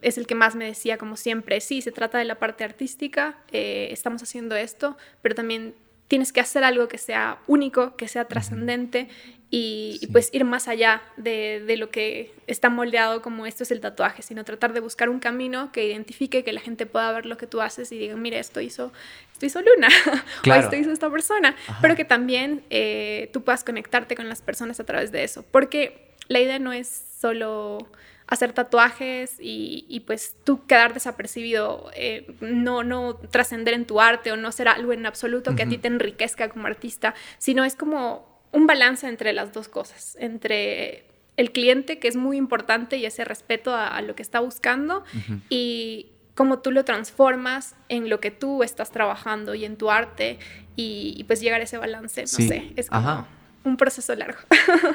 es 0.00 0.16
el 0.16 0.26
que 0.26 0.34
más 0.34 0.54
me 0.54 0.66
decía, 0.66 0.96
como 0.96 1.16
siempre, 1.16 1.60
sí, 1.60 1.82
se 1.82 1.90
trata 1.90 2.18
de 2.18 2.24
la 2.24 2.38
parte 2.38 2.62
artística, 2.62 3.38
eh, 3.50 3.88
estamos 3.90 4.22
haciendo 4.22 4.54
esto, 4.54 4.96
pero 5.22 5.34
también 5.34 5.74
tienes 6.14 6.32
que 6.32 6.38
hacer 6.38 6.62
algo 6.62 6.86
que 6.86 6.96
sea 6.96 7.38
único, 7.48 7.96
que 7.96 8.06
sea 8.06 8.26
trascendente 8.26 9.08
y, 9.50 9.98
pues 10.12 10.30
ir 10.32 10.44
más 10.44 10.68
allá 10.68 11.02
de, 11.16 11.60
de, 11.66 11.76
lo 11.76 11.90
que 11.90 12.32
está 12.46 12.70
moldeado 12.70 13.20
como 13.20 13.46
esto 13.46 13.64
es 13.64 13.72
el 13.72 13.80
tatuaje, 13.80 14.22
sino 14.22 14.44
tratar 14.44 14.72
de 14.74 14.78
buscar 14.78 15.08
un 15.08 15.18
camino 15.18 15.72
que 15.72 15.84
identifique, 15.84 16.44
que 16.44 16.52
la 16.52 16.60
gente 16.60 16.86
pueda 16.86 17.10
ver 17.10 17.26
lo 17.26 17.36
que 17.36 17.48
tú 17.48 17.60
haces 17.60 17.90
y 17.90 17.98
diga, 17.98 18.14
mire, 18.14 18.38
esto 18.38 18.60
hizo, 18.60 18.92
esto 19.32 19.46
hizo 19.46 19.60
Luna 19.60 19.88
o 20.48 20.54
esto 20.54 20.76
hizo 20.76 20.92
esta 20.92 21.10
persona, 21.10 21.56
pero 21.82 21.96
que 21.96 22.04
también 22.04 22.62
eh, 22.70 23.28
tú 23.32 23.42
puedas 23.42 23.64
conectarte 23.64 24.14
con 24.14 24.28
las 24.28 24.40
personas 24.40 24.78
a 24.78 24.84
través 24.84 25.10
de 25.10 25.24
eso, 25.24 25.44
porque 25.50 26.12
la 26.28 26.38
idea 26.38 26.60
no 26.60 26.72
es 26.72 26.86
solo 27.20 27.88
hacer 28.26 28.52
tatuajes 28.52 29.36
y, 29.38 29.84
y, 29.88 30.00
pues 30.00 30.36
tú 30.44 30.66
quedar 30.66 30.94
desapercibido, 30.94 31.90
eh, 31.94 32.34
no, 32.40 32.82
no 32.82 33.16
trascender 33.16 33.74
en 33.74 33.84
tu 33.84 34.00
arte 34.00 34.32
o 34.32 34.36
no 34.36 34.50
ser 34.50 34.68
algo 34.68 34.92
en 34.92 35.04
absoluto 35.04 35.54
que 35.54 35.64
a 35.64 35.68
ti 35.68 35.76
te 35.76 35.88
enriquezca 35.88 36.48
como 36.48 36.66
artista, 36.66 37.14
sino 37.38 37.64
es 37.64 37.76
como 37.76 38.26
un 38.52 38.66
balance 38.66 39.06
entre 39.08 39.32
las 39.32 39.52
dos 39.52 39.68
cosas, 39.68 40.16
entre 40.18 41.04
el 41.36 41.50
cliente, 41.50 41.98
que 41.98 42.08
es 42.08 42.16
muy 42.16 42.36
importante, 42.36 42.96
y 42.96 43.04
ese 43.04 43.24
respeto 43.24 43.74
a, 43.74 44.00
lo 44.00 44.14
que 44.14 44.22
está 44.22 44.40
buscando, 44.40 45.04
y 45.50 46.12
cómo 46.34 46.60
tú 46.60 46.70
lo 46.70 46.84
transformas 46.84 47.74
en 47.88 48.08
lo 48.08 48.20
que 48.20 48.30
tú 48.30 48.62
estás 48.62 48.90
trabajando 48.90 49.54
y 49.54 49.64
en 49.64 49.76
tu 49.76 49.90
arte, 49.90 50.38
y, 50.76 51.24
pues 51.26 51.40
llegar 51.40 51.60
a 51.60 51.64
ese 51.64 51.76
balance, 51.76 52.22
no 52.22 52.26
sé, 52.28 52.72
es 52.76 52.88
como 52.88 53.26
un 53.64 53.76
proceso 53.76 54.14
largo. 54.14 54.38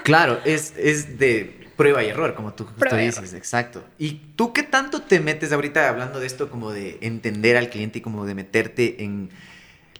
claro, 0.03 0.39
es, 0.45 0.73
es 0.77 1.19
de 1.19 1.68
prueba 1.79 2.03
y 2.03 2.07
error, 2.07 2.35
como 2.35 2.53
tú 2.53 2.65
justo 2.65 2.97
dices, 2.97 3.33
exacto. 3.33 3.81
¿Y 3.97 4.15
tú 4.35 4.51
qué 4.51 4.63
tanto 4.63 5.01
te 5.01 5.21
metes 5.21 5.53
ahorita 5.53 5.87
hablando 5.87 6.19
de 6.19 6.27
esto 6.27 6.49
como 6.49 6.73
de 6.73 6.97
entender 6.99 7.55
al 7.55 7.69
cliente 7.69 7.99
y 7.99 8.01
como 8.01 8.25
de 8.25 8.35
meterte 8.35 9.01
en 9.01 9.29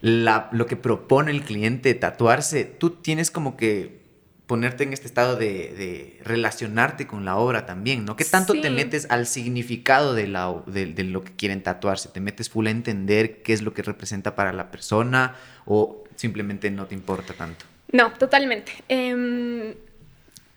lo 0.02 0.66
que 0.66 0.76
propone 0.76 1.30
el 1.30 1.40
cliente, 1.40 1.94
tatuarse, 1.94 2.66
tú 2.66 2.90
tienes 2.90 3.30
como 3.30 3.56
que 3.56 3.98
ponerte 4.46 4.84
en 4.84 4.92
este 4.92 5.06
estado 5.06 5.36
de, 5.36 6.20
relacionarte 6.22 7.06
con 7.06 7.24
la 7.24 7.38
obra 7.38 7.64
también, 7.64 8.04
¿no? 8.04 8.14
¿Qué 8.14 8.26
tanto 8.26 8.52
te 8.60 8.68
metes 8.68 9.06
al 9.08 9.26
significado 9.26 10.12
de, 10.12 10.28
la, 10.28 10.54
de, 10.66 11.04
lo 11.04 11.24
que 11.24 11.32
quieren 11.32 11.62
tatuarse? 11.62 12.10
¿Te 12.10 12.20
metes 12.20 12.50
full 12.50 12.66
a 12.66 12.70
entender 12.70 13.40
qué 13.40 13.54
es 13.54 13.62
lo 13.62 13.72
que 13.72 13.80
representa 13.80 14.34
para 14.34 14.52
la 14.52 14.70
persona 14.70 15.34
o 15.64 16.04
simplemente 16.14 16.70
no 16.70 16.84
te 16.84 16.94
importa 16.94 17.32
tanto? 17.32 17.64
No, 17.90 18.12
totalmente. 18.12 18.72
Em, 18.86 19.72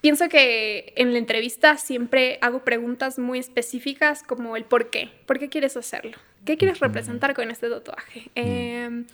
pienso 0.03 0.27
que 0.27 0.91
en 0.97 1.13
la 1.13 1.17
entrevista 1.17 1.77
siempre 1.77 2.37
hago 2.41 2.65
preguntas 2.65 3.17
muy 3.17 3.39
específicas 3.39 4.21
como 4.21 4.57
el 4.57 4.65
por 4.65 4.89
qué. 4.89 5.09
¿Por 5.25 5.39
qué 5.39 5.47
quieres 5.47 5.77
hacerlo? 5.77 6.17
¿Qué 6.43 6.57
quieres 6.57 6.81
representar 6.81 7.33
con 7.33 7.49
este 7.49 7.69
tatuaje? 7.69 8.29
Eh, 8.35 9.05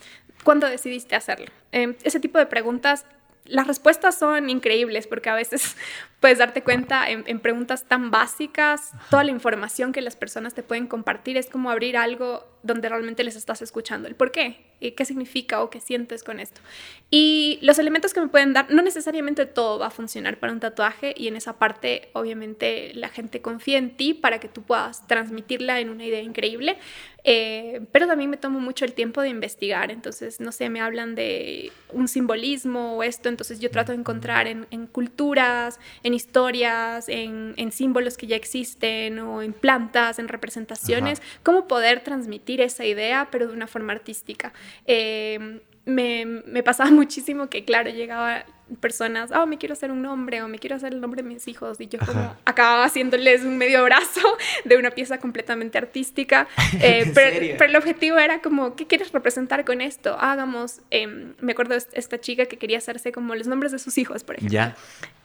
¿Cuándo 0.44 0.66
decidiste 0.66 1.16
hacerlo? 1.16 1.46
Em, 1.72 1.94
ese 2.04 2.20
tipo 2.20 2.40
de 2.40 2.48
preguntas 2.48 3.06
las 3.46 3.68
respuestas 3.68 4.18
son 4.18 4.50
increíbles 4.50 5.06
porque 5.06 5.30
a 5.30 5.36
veces 5.36 5.76
puedes 6.20 6.40
darte 6.40 6.64
cuenta 6.64 7.10
en, 7.10 7.40
preguntas 7.40 7.86
tan 7.86 8.10
básicas, 8.10 8.92
toda 9.12 9.24
la 9.24 9.32
información 9.32 9.92
que 9.92 10.02
las 10.02 10.16
personas 10.16 10.56
te 10.56 10.64
pueden 10.64 10.88
compartir 10.88 11.38
es 11.38 11.48
como 11.48 11.70
abrir 11.70 11.98
algo 11.98 12.48
donde 12.64 12.90
realmente 12.90 13.24
les 13.24 13.36
estás 13.36 13.62
escuchando. 13.62 14.08
El 14.08 14.16
por 14.16 14.32
qué, 14.32 14.58
y 14.80 14.92
qué 14.92 15.06
significa 15.06 15.62
o 15.62 15.70
qué 15.70 15.80
sientes 15.80 16.24
con 16.24 16.40
esto. 16.40 16.62
Y 17.10 17.60
los 17.62 17.80
elementos 17.80 18.14
que 18.14 18.22
me 18.22 18.28
pueden 18.28 18.54
dar, 18.54 18.72
no 18.72 18.82
necesariamente 18.82 19.46
todo 19.46 19.80
va 19.80 19.88
a 19.88 19.92
funcionar 19.92 20.40
para 20.40 20.54
un 20.54 20.60
tatuaje 20.60 21.14
y 21.18 21.28
en 21.28 21.36
esa 21.36 21.58
parte 21.60 22.10
obviamente 22.14 22.94
la 22.94 23.10
gente 23.10 23.42
confía 23.42 23.78
en 23.78 23.96
ti 23.96 24.14
para 24.14 24.40
que 24.40 24.48
tú 24.48 24.64
puedas 24.64 25.06
transmitirla 25.08 25.80
en 25.80 25.90
una 25.90 26.06
idea 26.06 26.22
increíble. 26.22 26.78
Eh, 27.26 27.82
pero 27.92 28.08
también 28.08 28.30
me 28.30 28.38
tomo 28.38 28.60
mucho 28.60 28.86
el 28.86 28.94
tiempo 28.94 29.22
de 29.22 29.30
investigar, 29.30 29.92
entonces, 29.92 30.40
no 30.40 30.54
sé, 30.54 30.70
me 30.70 30.80
hablan 30.80 31.16
de 31.16 31.72
un 31.92 32.08
simbolismo 32.08 32.96
o 32.96 33.04
esto, 33.04 33.28
entonces 33.28 33.60
yo 33.60 33.70
trato 33.70 33.92
de 33.92 33.98
encontrar 33.98 34.48
en, 34.48 34.66
culturas, 34.88 35.80
en 36.04 36.14
historias, 36.14 37.10
en, 37.10 37.72
símbolos 37.72 38.18
que 38.18 38.26
ya 38.26 38.36
existen 38.36 39.20
o 39.20 39.42
en 39.42 39.54
plantas, 39.54 40.18
en 40.18 40.28
representaciones, 40.28 41.22
cómo 41.44 41.68
poder 41.68 42.04
transmitir 42.04 42.49
esa 42.58 42.86
idea, 42.86 43.28
pero 43.32 43.48
de 43.48 43.54
una 43.54 43.68
forma 43.68 43.94
artística. 43.94 44.54
Eh, 44.86 45.62
me, 45.86 46.26
me, 46.26 46.64
pasaba 46.64 46.92
muchísimo 46.92 47.50
que, 47.50 47.66
claro, 47.66 47.90
llegaba 47.90 48.46
personas, 48.80 49.32
oh, 49.32 49.48
me 49.48 49.58
quiero 49.58 49.74
hacer 49.74 49.92
un 49.92 50.02
nombre 50.02 50.44
o 50.44 50.48
me 50.48 50.60
quiero 50.60 50.76
hacer 50.76 50.94
el 50.94 51.02
nombre 51.02 51.24
de 51.24 51.30
mis 51.30 51.48
hijos. 51.48 51.80
Y 51.82 51.88
yo 51.88 52.00
como 52.00 52.36
acababa 52.46 52.84
haciéndoles 52.84 53.44
un 53.44 53.58
medio 53.58 53.84
brazo 53.84 54.22
de 54.66 54.78
una 54.78 54.92
pieza 54.92 55.18
completamente 55.18 55.78
artística. 55.78 56.48
Eh, 56.82 57.12
pero, 57.14 57.66
el 57.66 57.76
objetivo 57.76 58.18
era 58.18 58.42
como, 58.42 58.76
¿qué 58.76 58.86
quieres 58.86 59.12
representar 59.12 59.66
con 59.66 59.82
esto? 59.82 60.16
Hagamos, 60.20 60.82
em, 60.92 61.34
me 61.40 61.54
acuerdo 61.54 61.74
de 61.74 61.84
esta 61.94 62.20
chica 62.20 62.46
que 62.46 62.58
quería 62.58 62.78
hacerse 62.78 63.12
como 63.12 63.36
los 63.36 63.48
nombres 63.48 63.72
de 63.72 63.80
sus 63.80 63.98
hijos, 63.98 64.24
por 64.24 64.36
ejemplo. 64.36 64.54
Ya. 64.54 64.76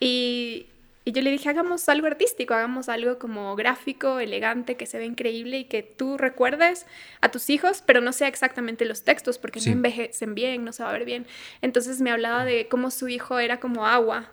Y, 0.00 0.66
y 1.06 1.12
yo 1.12 1.20
le 1.20 1.30
dije, 1.30 1.50
hagamos 1.50 1.86
algo 1.90 2.06
artístico, 2.06 2.54
hagamos 2.54 2.88
algo 2.88 3.18
como 3.18 3.54
gráfico, 3.56 4.20
elegante, 4.20 4.76
que 4.76 4.86
se 4.86 4.96
ve 4.96 5.04
increíble 5.04 5.58
y 5.58 5.64
que 5.64 5.82
tú 5.82 6.16
recuerdes 6.16 6.86
a 7.20 7.30
tus 7.30 7.50
hijos, 7.50 7.82
pero 7.84 8.00
no 8.00 8.12
sea 8.12 8.26
exactamente 8.26 8.86
los 8.86 9.02
textos, 9.02 9.36
porque 9.36 9.60
no 9.60 9.72
envejecen 9.72 10.34
bien, 10.34 10.64
no 10.64 10.72
se 10.72 10.82
va 10.82 10.88
a 10.88 10.92
ver 10.92 11.04
bien. 11.04 11.26
Entonces 11.60 12.00
me 12.00 12.10
hablaba 12.10 12.46
de 12.46 12.68
cómo 12.68 12.90
su 12.90 13.08
hijo 13.08 13.38
era 13.38 13.60
como 13.60 13.86
agua 13.86 14.30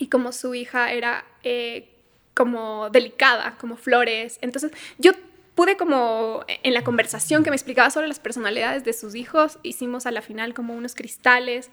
y 0.00 0.08
cómo 0.08 0.32
su 0.32 0.56
hija 0.56 0.92
era 0.92 1.24
eh, 1.44 1.88
como 2.34 2.90
delicada, 2.90 3.56
como 3.60 3.76
flores. 3.76 4.40
Entonces 4.42 4.72
yo 4.98 5.12
pude 5.54 5.76
como 5.76 6.44
en 6.48 6.74
la 6.74 6.82
conversación 6.82 7.44
que 7.44 7.50
me 7.50 7.56
explicaba 7.56 7.90
sobre 7.90 8.08
las 8.08 8.18
personalidades 8.18 8.82
de 8.82 8.92
sus 8.92 9.14
hijos, 9.14 9.60
hicimos 9.62 10.06
a 10.06 10.10
la 10.10 10.22
final 10.22 10.54
como 10.54 10.74
unos 10.74 10.96
cristales 10.96 11.70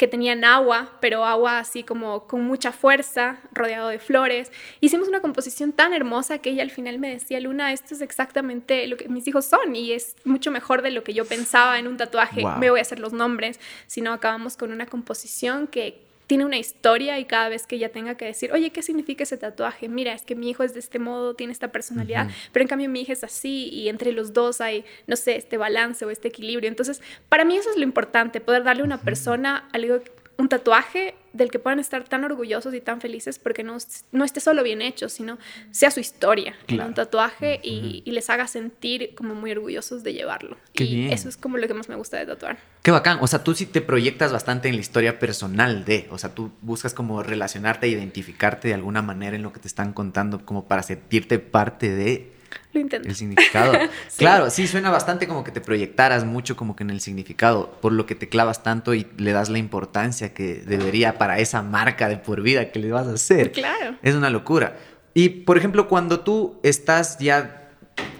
que 0.00 0.08
tenían 0.08 0.44
agua, 0.44 0.92
pero 1.02 1.26
agua 1.26 1.58
así 1.58 1.82
como 1.82 2.26
con 2.26 2.42
mucha 2.42 2.72
fuerza, 2.72 3.36
rodeado 3.52 3.90
de 3.90 3.98
flores. 3.98 4.50
Hicimos 4.80 5.08
una 5.08 5.20
composición 5.20 5.72
tan 5.72 5.92
hermosa 5.92 6.38
que 6.38 6.48
ella 6.48 6.62
al 6.62 6.70
final 6.70 6.98
me 6.98 7.10
decía, 7.10 7.38
Luna, 7.38 7.70
esto 7.74 7.92
es 7.92 8.00
exactamente 8.00 8.86
lo 8.86 8.96
que 8.96 9.10
mis 9.10 9.28
hijos 9.28 9.44
son 9.44 9.76
y 9.76 9.92
es 9.92 10.16
mucho 10.24 10.50
mejor 10.50 10.80
de 10.80 10.90
lo 10.90 11.04
que 11.04 11.12
yo 11.12 11.26
pensaba 11.26 11.78
en 11.78 11.86
un 11.86 11.98
tatuaje, 11.98 12.42
me 12.58 12.70
voy 12.70 12.78
a 12.78 12.82
hacer 12.82 12.98
los 12.98 13.12
nombres, 13.12 13.60
sino 13.88 14.14
acabamos 14.14 14.56
con 14.56 14.72
una 14.72 14.86
composición 14.86 15.66
que 15.66 16.00
tiene 16.30 16.44
una 16.44 16.58
historia 16.58 17.18
y 17.18 17.24
cada 17.24 17.48
vez 17.48 17.66
que 17.66 17.74
ella 17.74 17.90
tenga 17.90 18.14
que 18.14 18.24
decir, 18.24 18.52
oye, 18.52 18.70
¿qué 18.70 18.84
significa 18.84 19.24
ese 19.24 19.36
tatuaje? 19.36 19.88
Mira, 19.88 20.12
es 20.12 20.22
que 20.22 20.36
mi 20.36 20.48
hijo 20.48 20.62
es 20.62 20.74
de 20.74 20.78
este 20.78 21.00
modo, 21.00 21.34
tiene 21.34 21.52
esta 21.52 21.72
personalidad, 21.72 22.28
pero 22.52 22.62
en 22.62 22.68
cambio 22.68 22.88
mi 22.88 23.00
hija 23.00 23.14
es 23.14 23.24
así 23.24 23.68
y 23.72 23.88
entre 23.88 24.12
los 24.12 24.32
dos 24.32 24.60
hay, 24.60 24.84
no 25.08 25.16
sé, 25.16 25.34
este 25.34 25.56
balance 25.56 26.04
o 26.04 26.10
este 26.10 26.28
equilibrio. 26.28 26.68
Entonces, 26.68 27.02
para 27.28 27.44
mí 27.44 27.56
eso 27.56 27.68
es 27.70 27.76
lo 27.76 27.82
importante, 27.82 28.40
poder 28.40 28.62
darle 28.62 28.82
a 28.82 28.84
una 28.84 29.00
persona 29.00 29.68
algo 29.72 29.98
un 30.38 30.48
tatuaje 30.48 31.16
del 31.32 31.50
que 31.50 31.58
puedan 31.58 31.78
estar 31.78 32.04
tan 32.04 32.24
orgullosos 32.24 32.74
y 32.74 32.80
tan 32.80 33.00
felices 33.00 33.38
porque 33.38 33.62
no, 33.62 33.76
no 34.12 34.24
esté 34.24 34.40
solo 34.40 34.62
bien 34.62 34.82
hecho, 34.82 35.08
sino 35.08 35.38
sea 35.70 35.90
su 35.90 36.00
historia 36.00 36.54
en 36.68 36.80
un 36.80 36.94
tatuaje 36.94 37.60
y, 37.62 38.02
les 38.10 38.28
haga 38.28 38.48
sentir 38.48 39.14
como 39.14 39.36
muy 39.36 39.52
orgullosos 39.52 40.02
de 40.02 40.12
llevarlo. 40.12 40.56
y 40.74 41.06
eso 41.12 41.28
es 41.28 41.36
como 41.36 41.58
lo 41.58 41.68
que 41.68 41.74
más 41.74 41.88
me 41.88 41.94
gusta 41.94 42.18
de 42.18 42.26
tatuar. 42.26 42.58
Qué 42.82 42.90
bacán. 42.90 43.18
O 43.20 43.28
sea, 43.28 43.44
tú 43.44 43.54
sí 43.54 43.66
te 43.66 43.80
proyectas 43.80 44.32
bastante 44.32 44.68
en 44.68 44.74
la 44.74 44.80
historia 44.80 45.20
personal 45.20 45.84
de, 45.84 46.08
o 46.10 46.18
sea, 46.18 46.34
tú 46.34 46.50
buscas 46.60 46.92
como 46.92 47.22
relacionarte, 47.22 47.86
identificarte 47.86 48.68
de 48.68 48.74
alguna 48.74 49.00
manera 49.00 49.36
en 49.36 49.42
lo 49.42 49.52
que 49.52 49.60
te 49.60 49.68
están 49.68 49.92
contando, 49.92 50.44
como 50.44 50.66
para 50.66 50.82
sentirte 50.82 51.38
parte 51.38 51.94
de 51.94 52.39
lo 52.72 52.80
intento. 52.80 53.08
El 53.08 53.14
significado. 53.14 53.72
Claro, 54.16 54.50
sí, 54.50 54.66
suena 54.66 54.90
bastante 54.90 55.26
como 55.26 55.44
que 55.44 55.50
te 55.50 55.60
proyectaras 55.60 56.24
mucho 56.24 56.56
como 56.56 56.76
que 56.76 56.82
en 56.82 56.90
el 56.90 57.00
significado, 57.00 57.70
por 57.80 57.92
lo 57.92 58.06
que 58.06 58.14
te 58.14 58.28
clavas 58.28 58.62
tanto 58.62 58.94
y 58.94 59.06
le 59.16 59.32
das 59.32 59.48
la 59.48 59.58
importancia 59.58 60.34
que 60.34 60.56
debería 60.56 61.16
para 61.16 61.38
esa 61.38 61.62
marca 61.62 62.08
de 62.08 62.18
por 62.18 62.42
vida 62.42 62.70
que 62.70 62.78
le 62.78 62.90
vas 62.92 63.06
a 63.06 63.14
hacer. 63.14 63.52
Claro. 63.52 63.96
Es 64.02 64.14
una 64.14 64.30
locura. 64.30 64.76
Y, 65.14 65.28
por 65.30 65.56
ejemplo, 65.56 65.88
cuando 65.88 66.20
tú 66.20 66.60
estás 66.62 67.18
ya 67.18 67.70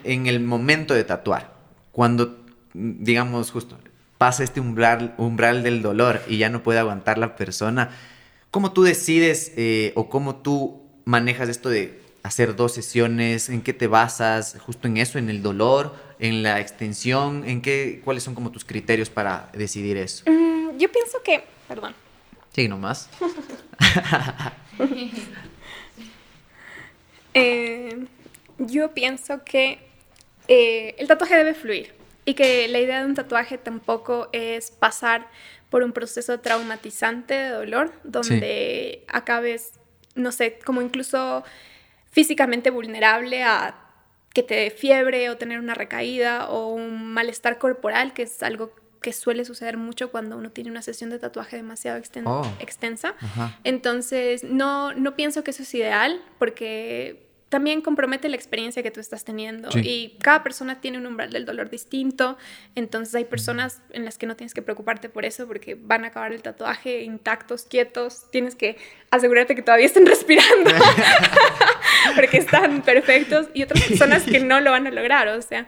en 0.04 0.26
el 0.26 0.40
momento 0.40 0.94
de 0.94 1.04
tatuar, 1.04 1.54
cuando, 1.92 2.44
digamos, 2.72 3.50
justo 3.50 3.78
pasa 4.20 4.44
este 4.44 4.60
umbral, 4.60 5.14
umbral 5.16 5.62
del 5.62 5.80
dolor 5.80 6.20
y 6.28 6.36
ya 6.36 6.50
no 6.50 6.62
puede 6.62 6.78
aguantar 6.78 7.16
la 7.16 7.36
persona, 7.36 7.88
¿cómo 8.50 8.72
tú 8.72 8.82
decides 8.82 9.54
eh, 9.56 9.92
o 9.96 10.10
cómo 10.10 10.36
tú 10.36 10.82
manejas 11.06 11.48
esto 11.48 11.70
de 11.70 12.00
hacer 12.22 12.56
dos 12.56 12.72
sesiones? 12.72 13.48
¿En 13.48 13.62
qué 13.62 13.72
te 13.72 13.86
basas? 13.86 14.56
Justo 14.60 14.88
en 14.88 14.96
eso, 14.96 15.18
en 15.18 15.30
el 15.30 15.42
dolor, 15.42 15.94
en 16.18 16.42
la 16.42 16.60
extensión, 16.60 17.44
¿en 17.48 17.62
qué, 17.62 18.00
cuáles 18.04 18.22
son 18.22 18.34
como 18.34 18.50
tus 18.50 18.64
criterios 18.64 19.10
para 19.10 19.50
decidir 19.52 19.96
eso? 19.96 20.24
Mm, 20.30 20.78
yo 20.78 20.90
pienso 20.92 21.22
que, 21.22 21.44
perdón. 21.68 21.94
Sí, 22.52 22.68
nomás. 22.68 23.08
eh, 27.34 28.06
yo 28.58 28.92
pienso 28.92 29.44
que 29.44 29.78
eh, 30.48 30.94
el 30.98 31.06
tatuaje 31.06 31.36
debe 31.36 31.54
fluir 31.54 31.94
y 32.24 32.34
que 32.34 32.68
la 32.68 32.80
idea 32.80 33.00
de 33.00 33.06
un 33.06 33.14
tatuaje 33.14 33.56
tampoco 33.56 34.28
es 34.32 34.70
pasar 34.70 35.28
por 35.70 35.82
un 35.84 35.92
proceso 35.92 36.40
traumatizante 36.40 37.34
de 37.34 37.48
dolor 37.50 37.92
donde 38.02 39.04
acabes, 39.06 39.74
no 40.16 40.32
sé, 40.32 40.58
como 40.64 40.82
incluso 40.82 41.44
físicamente 42.10 42.70
vulnerable 42.70 43.42
a 43.42 43.76
que 44.32 44.42
te 44.42 44.54
dé 44.54 44.70
fiebre 44.70 45.28
o 45.30 45.36
tener 45.36 45.58
una 45.58 45.74
recaída 45.74 46.48
o 46.48 46.68
un 46.68 47.12
malestar 47.12 47.58
corporal, 47.58 48.12
que 48.12 48.22
es 48.22 48.42
algo 48.42 48.72
que 49.02 49.12
suele 49.12 49.44
suceder 49.44 49.76
mucho 49.76 50.10
cuando 50.10 50.36
uno 50.36 50.50
tiene 50.50 50.70
una 50.70 50.82
sesión 50.82 51.10
de 51.10 51.18
tatuaje 51.18 51.56
demasiado 51.56 52.00
oh. 52.26 52.46
extensa. 52.60 53.14
Entonces, 53.64 54.44
no, 54.44 54.92
no 54.94 55.16
pienso 55.16 55.42
que 55.42 55.50
eso 55.52 55.62
es 55.62 55.74
ideal 55.74 56.22
porque 56.38 57.29
también 57.50 57.82
compromete 57.82 58.28
la 58.28 58.36
experiencia 58.36 58.80
que 58.82 58.92
tú 58.92 59.00
estás 59.00 59.24
teniendo. 59.24 59.68
Y 59.74 60.16
cada 60.22 60.44
persona 60.44 60.80
tiene 60.80 60.98
un 60.98 61.06
umbral 61.06 61.32
del 61.32 61.44
dolor 61.44 61.68
distinto. 61.68 62.38
Entonces 62.76 63.12
hay 63.16 63.24
personas 63.24 63.82
en 63.90 64.04
las 64.04 64.18
que 64.18 64.26
no 64.26 64.36
tienes 64.36 64.54
que 64.54 64.62
preocuparte 64.62 65.08
por 65.08 65.24
eso 65.24 65.48
porque 65.48 65.74
van 65.74 66.04
a 66.04 66.08
acabar 66.08 66.32
el 66.32 66.42
tatuaje 66.42 67.02
intactos, 67.02 67.64
quietos. 67.64 68.30
Tienes 68.30 68.54
que 68.54 68.76
asegurarte 69.10 69.56
que 69.56 69.62
todavía 69.62 69.86
estén 69.86 70.06
respirando 70.06 70.70
porque 72.14 72.38
están 72.38 72.82
perfectos. 72.82 73.48
Y 73.52 73.64
otras 73.64 73.82
personas 73.82 74.22
que 74.22 74.38
no 74.38 74.60
lo 74.60 74.70
van 74.70 74.86
a 74.86 74.92
lograr. 74.92 75.26
O 75.26 75.42
sea, 75.42 75.66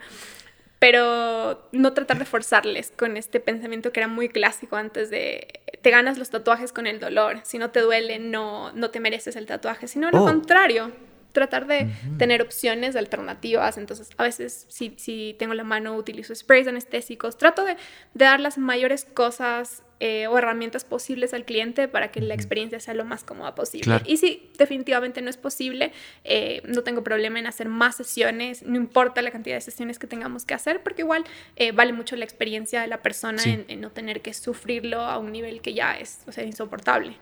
pero 0.79 1.67
no 1.73 1.91
tratar 1.91 2.17
de 2.17 2.23
forzarles 2.23 2.93
con 2.95 3.17
este 3.17 3.41
pensamiento 3.41 3.91
que 3.91 3.99
era 3.99 4.07
muy 4.07 4.29
clásico 4.29 4.77
antes 4.77 5.09
de 5.09 5.59
te 5.81 5.89
ganas 5.89 6.17
los 6.17 6.29
tatuajes 6.29 6.71
con 6.71 6.87
el 6.87 7.01
dolor, 7.01 7.41
si 7.43 7.57
no 7.57 7.71
te 7.71 7.81
duele 7.81 8.19
no, 8.19 8.71
no 8.71 8.89
te 8.89 9.01
mereces 9.01 9.35
el 9.35 9.45
tatuaje, 9.45 9.87
sino 9.87 10.09
lo 10.11 10.23
oh. 10.23 10.25
contrario, 10.25 10.91
tratar 11.33 11.67
de 11.67 11.89
tener 12.17 12.41
opciones 12.41 12.95
alternativas. 12.95 13.77
Entonces, 13.77 14.09
a 14.17 14.23
veces, 14.23 14.65
si, 14.69 14.93
si, 14.97 15.35
tengo 15.37 15.53
la 15.53 15.65
mano, 15.65 15.95
utilizo 15.95 16.33
sprays 16.33 16.67
anestésicos. 16.67 17.37
Trato 17.37 17.65
de, 17.65 17.75
de 18.13 18.25
dar 18.25 18.39
las 18.39 18.57
mayores 18.57 19.05
cosas 19.05 19.83
eh, 19.99 20.27
o 20.27 20.37
herramientas 20.37 20.83
posibles 20.83 21.33
al 21.33 21.45
cliente 21.45 21.87
para 21.87 22.11
que 22.11 22.21
la 22.21 22.33
experiencia 22.33 22.79
sea 22.79 22.93
lo 22.93 23.05
más 23.05 23.23
cómoda 23.23 23.55
posible. 23.55 24.01
Y 24.05 24.17
si 24.17 24.49
definitivamente 24.57 25.21
no 25.21 25.29
es 25.29 25.37
posible, 25.37 25.91
eh, 26.23 26.61
no 26.65 26.83
tengo 26.83 27.03
problema 27.03 27.39
en 27.39 27.47
hacer 27.47 27.69
más 27.69 27.95
sesiones, 27.95 28.63
no 28.63 28.75
importa 28.75 29.21
la 29.21 29.31
cantidad 29.31 29.55
de 29.55 29.61
sesiones 29.61 29.99
que 29.99 30.07
tengamos 30.07 30.45
que 30.45 30.53
hacer, 30.53 30.83
porque 30.83 31.03
igual 31.03 31.23
eh, 31.55 31.71
vale 31.71 31.93
mucho 31.93 32.15
la 32.15 32.25
experiencia 32.25 32.81
de 32.81 32.87
la 32.87 33.01
persona 33.01 33.41
en, 33.43 33.81
no 33.81 33.91
tener 33.91 34.21
que 34.21 34.33
sufrirlo 34.33 35.01
a 35.01 35.17
un 35.17 35.31
nivel 35.31 35.61
que 35.61 35.73
ya 35.73 35.93
es 35.93 36.21
o 36.27 36.31
sea, 36.31 36.43
insoportable. 36.43 37.17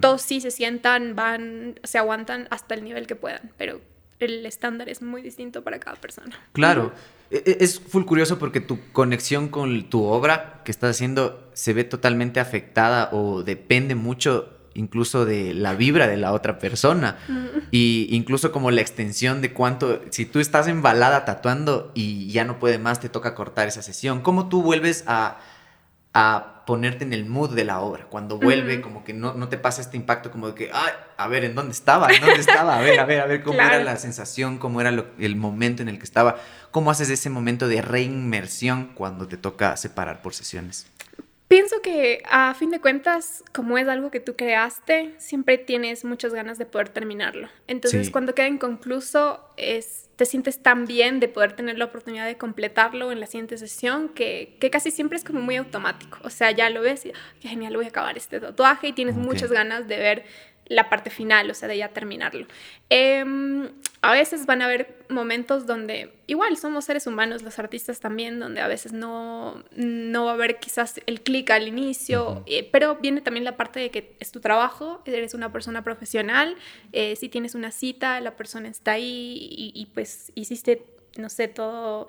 Todos 0.00 0.22
sí 0.22 0.40
se 0.40 0.50
sientan, 0.50 1.14
van, 1.14 1.78
se 1.82 1.98
aguantan 1.98 2.48
hasta 2.50 2.74
el 2.74 2.84
nivel 2.84 3.06
que 3.06 3.16
puedan, 3.16 3.50
pero 3.56 3.80
el 4.20 4.46
estándar 4.46 4.88
es 4.88 5.02
muy 5.02 5.22
distinto 5.22 5.62
para 5.62 5.80
cada 5.80 5.96
persona. 5.96 6.38
Claro. 6.52 6.86
E, 6.86 6.88
e, 6.88 7.21
es 7.32 7.80
full 7.80 8.04
curioso 8.04 8.38
porque 8.38 8.60
tu 8.60 8.78
conexión 8.92 9.48
con 9.48 9.88
tu 9.88 10.04
obra 10.04 10.60
que 10.64 10.70
estás 10.70 10.90
haciendo 10.90 11.48
se 11.54 11.72
ve 11.72 11.84
totalmente 11.84 12.40
afectada 12.40 13.08
o 13.12 13.42
depende 13.42 13.94
mucho 13.94 14.50
incluso 14.74 15.24
de 15.24 15.54
la 15.54 15.74
vibra 15.74 16.06
de 16.06 16.16
la 16.16 16.32
otra 16.32 16.58
persona 16.58 17.18
y 17.70 18.08
incluso 18.10 18.52
como 18.52 18.70
la 18.70 18.80
extensión 18.80 19.42
de 19.42 19.52
cuánto 19.52 20.00
si 20.10 20.24
tú 20.24 20.40
estás 20.40 20.66
embalada 20.66 21.24
tatuando 21.24 21.90
y 21.94 22.30
ya 22.30 22.44
no 22.44 22.58
puede 22.58 22.78
más 22.78 23.00
te 23.00 23.08
toca 23.08 23.34
cortar 23.34 23.68
esa 23.68 23.82
sesión 23.82 24.20
cómo 24.20 24.48
tú 24.48 24.62
vuelves 24.62 25.04
a 25.06 25.38
a 26.14 26.64
ponerte 26.66 27.04
en 27.04 27.12
el 27.12 27.24
mood 27.24 27.54
de 27.54 27.64
la 27.64 27.80
obra. 27.80 28.06
Cuando 28.08 28.38
vuelve, 28.38 28.80
como 28.80 29.02
que 29.02 29.14
no, 29.14 29.34
no, 29.34 29.48
te 29.48 29.56
pasa 29.56 29.80
este 29.80 29.96
impacto 29.96 30.30
como 30.30 30.48
de 30.48 30.54
que, 30.54 30.70
ay, 30.72 30.92
a 31.16 31.26
ver, 31.26 31.44
¿en 31.44 31.54
dónde 31.54 31.72
estaba? 31.72 32.12
¿En 32.12 32.20
dónde 32.20 32.40
estaba? 32.40 32.78
A 32.78 32.82
ver, 32.82 33.00
a 33.00 33.04
ver, 33.04 33.20
a 33.20 33.26
ver 33.26 33.42
cómo 33.42 33.60
era 33.60 33.78
la 33.84 33.96
sensación, 33.96 34.58
cómo 34.58 34.80
era 34.80 34.90
el 35.18 35.36
momento 35.36 35.82
en 35.82 35.88
el 35.88 35.98
que 35.98 36.04
estaba. 36.04 36.36
¿Cómo 36.72 36.90
haces 36.90 37.10
ese 37.10 37.30
momento 37.30 37.68
de 37.68 37.82
reinmersión 37.82 38.92
cuando 38.94 39.28
te 39.28 39.36
toca 39.36 39.76
separar 39.76 40.22
por 40.22 40.34
sesiones? 40.34 40.86
Pienso 41.52 41.82
que 41.82 42.22
a 42.30 42.54
fin 42.54 42.70
de 42.70 42.80
cuentas, 42.80 43.44
como 43.52 43.76
es 43.76 43.86
algo 43.86 44.10
que 44.10 44.20
tú 44.20 44.36
creaste, 44.36 45.14
siempre 45.18 45.58
tienes 45.58 46.02
muchas 46.02 46.32
ganas 46.32 46.56
de 46.56 46.64
poder 46.64 46.88
terminarlo. 46.88 47.50
Entonces, 47.66 48.08
cuando 48.08 48.34
queda 48.34 48.48
inconcluso, 48.48 49.44
es, 49.58 50.08
te 50.16 50.24
sientes 50.24 50.62
tan 50.62 50.86
bien 50.86 51.20
de 51.20 51.28
poder 51.28 51.52
tener 51.52 51.76
la 51.76 51.84
oportunidad 51.84 52.24
de 52.24 52.38
completarlo 52.38 53.12
en 53.12 53.20
la 53.20 53.26
siguiente 53.26 53.58
sesión 53.58 54.08
que, 54.08 54.56
que 54.60 54.70
casi 54.70 54.90
siempre 54.90 55.18
es 55.18 55.24
como 55.24 55.42
muy 55.42 55.56
automático. 55.56 56.20
O 56.24 56.30
sea, 56.30 56.52
ya 56.52 56.70
lo 56.70 56.80
ves 56.80 57.04
y, 57.04 57.12
qué 57.42 57.48
genial, 57.48 57.76
voy 57.76 57.84
a 57.84 57.88
acabar 57.88 58.16
este 58.16 58.40
tatuaje 58.40 58.88
y 58.88 58.92
tienes 58.94 59.16
muchas 59.16 59.52
ganas 59.52 59.86
de 59.86 59.98
ver 59.98 60.24
la 60.64 60.88
parte 60.88 61.10
final, 61.10 61.50
o 61.50 61.54
sea, 61.54 61.68
de 61.68 61.76
ya 61.76 61.88
terminarlo. 61.88 62.46
Em, 62.88 63.68
a 64.02 64.12
veces 64.12 64.46
van 64.46 64.62
a 64.62 64.64
haber 64.64 65.04
momentos 65.08 65.64
donde, 65.64 66.12
igual, 66.26 66.56
somos 66.56 66.84
seres 66.84 67.06
humanos, 67.06 67.42
los 67.42 67.58
artistas 67.60 68.00
también, 68.00 68.40
donde 68.40 68.60
a 68.60 68.66
veces 68.66 68.92
no, 68.92 69.62
no 69.76 70.24
va 70.24 70.32
a 70.32 70.34
haber 70.34 70.58
quizás 70.58 71.00
el 71.06 71.22
clic 71.22 71.50
al 71.50 71.68
inicio, 71.68 72.42
eh, 72.46 72.68
pero 72.72 72.96
viene 72.96 73.20
también 73.20 73.44
la 73.44 73.56
parte 73.56 73.78
de 73.78 73.90
que 73.90 74.16
es 74.18 74.32
tu 74.32 74.40
trabajo, 74.40 75.02
eres 75.06 75.34
una 75.34 75.52
persona 75.52 75.84
profesional, 75.84 76.56
eh, 76.92 77.14
si 77.14 77.28
tienes 77.28 77.54
una 77.54 77.70
cita, 77.70 78.20
la 78.20 78.36
persona 78.36 78.68
está 78.68 78.92
ahí 78.92 79.38
y, 79.50 79.72
y 79.74 79.86
pues 79.86 80.32
hiciste 80.34 80.84
no 81.18 81.28
sé, 81.28 81.48
todo 81.48 82.08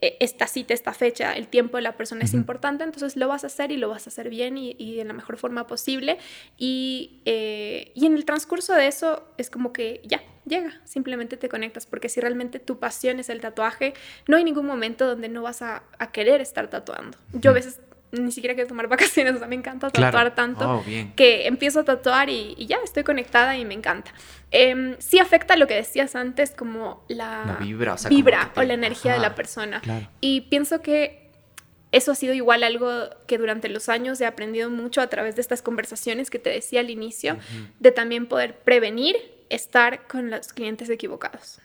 esta 0.00 0.46
cita, 0.46 0.72
esta 0.72 0.92
fecha, 0.94 1.32
el 1.32 1.48
tiempo 1.48 1.76
de 1.76 1.82
la 1.82 1.96
persona 1.96 2.24
es 2.24 2.32
importante, 2.32 2.84
entonces 2.84 3.16
lo 3.16 3.28
vas 3.28 3.44
a 3.44 3.48
hacer 3.48 3.70
y 3.70 3.76
lo 3.76 3.88
vas 3.88 4.06
a 4.06 4.10
hacer 4.10 4.30
bien 4.30 4.56
y, 4.56 4.74
y 4.78 4.96
de 4.96 5.04
la 5.04 5.12
mejor 5.12 5.36
forma 5.36 5.66
posible. 5.66 6.18
Y, 6.56 7.20
eh, 7.24 7.92
y, 7.94 8.06
en 8.06 8.14
el 8.14 8.24
transcurso 8.24 8.74
de 8.74 8.86
eso 8.86 9.26
es 9.36 9.50
como 9.50 9.72
que 9.72 10.00
ya, 10.04 10.22
llega, 10.46 10.80
simplemente 10.84 11.36
te 11.36 11.48
conectas, 11.48 11.86
porque 11.86 12.08
si 12.08 12.20
realmente 12.20 12.58
tu 12.60 12.78
pasión 12.78 13.20
es 13.20 13.28
el 13.28 13.40
tatuaje, 13.40 13.94
no 14.26 14.36
hay 14.36 14.44
ningún 14.44 14.66
momento 14.66 15.06
donde 15.06 15.28
no 15.28 15.42
vas 15.42 15.62
a, 15.62 15.82
a 15.98 16.12
querer 16.12 16.40
estar 16.40 16.70
tatuando. 16.70 17.18
Yo 17.32 17.50
a 17.50 17.54
veces 17.54 17.80
ni 18.20 18.32
siquiera 18.32 18.54
quiero 18.54 18.68
tomar 18.68 18.88
vacaciones, 18.94 19.34
o 19.34 19.38
sea, 19.38 19.48
me 19.48 19.54
encanta 19.54 19.90
tatuar 19.90 20.34
tanto 20.34 20.78
oh, 20.78 20.84
que 21.16 21.46
empiezo 21.46 21.80
a 21.80 21.84
tatuar 21.84 22.30
y, 22.30 22.54
ya 22.66 22.78
estoy 22.84 23.04
conectada 23.04 23.56
y 23.56 23.64
me 23.64 23.74
encanta. 23.74 24.12
Eh, 24.50 24.96
sí 24.98 25.18
afecta 25.18 25.56
lo 25.56 25.66
que 25.66 25.74
decías 25.74 26.14
antes, 26.14 26.52
como 26.52 27.04
la, 27.08 27.58
vibra, 27.60 27.94
o, 27.94 28.08
vibra 28.08 28.52
o 28.56 28.62
la 28.62 28.74
energía 28.74 29.14
de 29.14 29.18
la 29.18 29.34
persona. 29.34 29.82
Y 30.20 30.42
pienso 30.42 30.80
que 30.80 31.24
eso 31.92 32.10
ha 32.10 32.14
sido 32.16 32.34
igual 32.34 32.64
algo 32.64 32.88
que 33.26 33.38
durante 33.38 33.68
los 33.68 33.88
años 33.88 34.20
he 34.20 34.26
aprendido 34.26 34.68
mucho 34.68 35.00
a 35.00 35.06
través 35.06 35.36
de 35.36 35.42
estas 35.42 35.62
conversaciones 35.62 36.28
que 36.28 36.40
te 36.40 36.50
decía 36.50 36.80
al 36.80 36.90
inicio, 36.90 37.36
de 37.78 37.92
también 37.92 38.26
poder 38.26 38.58
prevenir 38.58 39.16
estar 39.48 40.06
con 40.08 40.30
los 40.30 40.52
clientes 40.52 40.90
equivocados. 40.90 41.60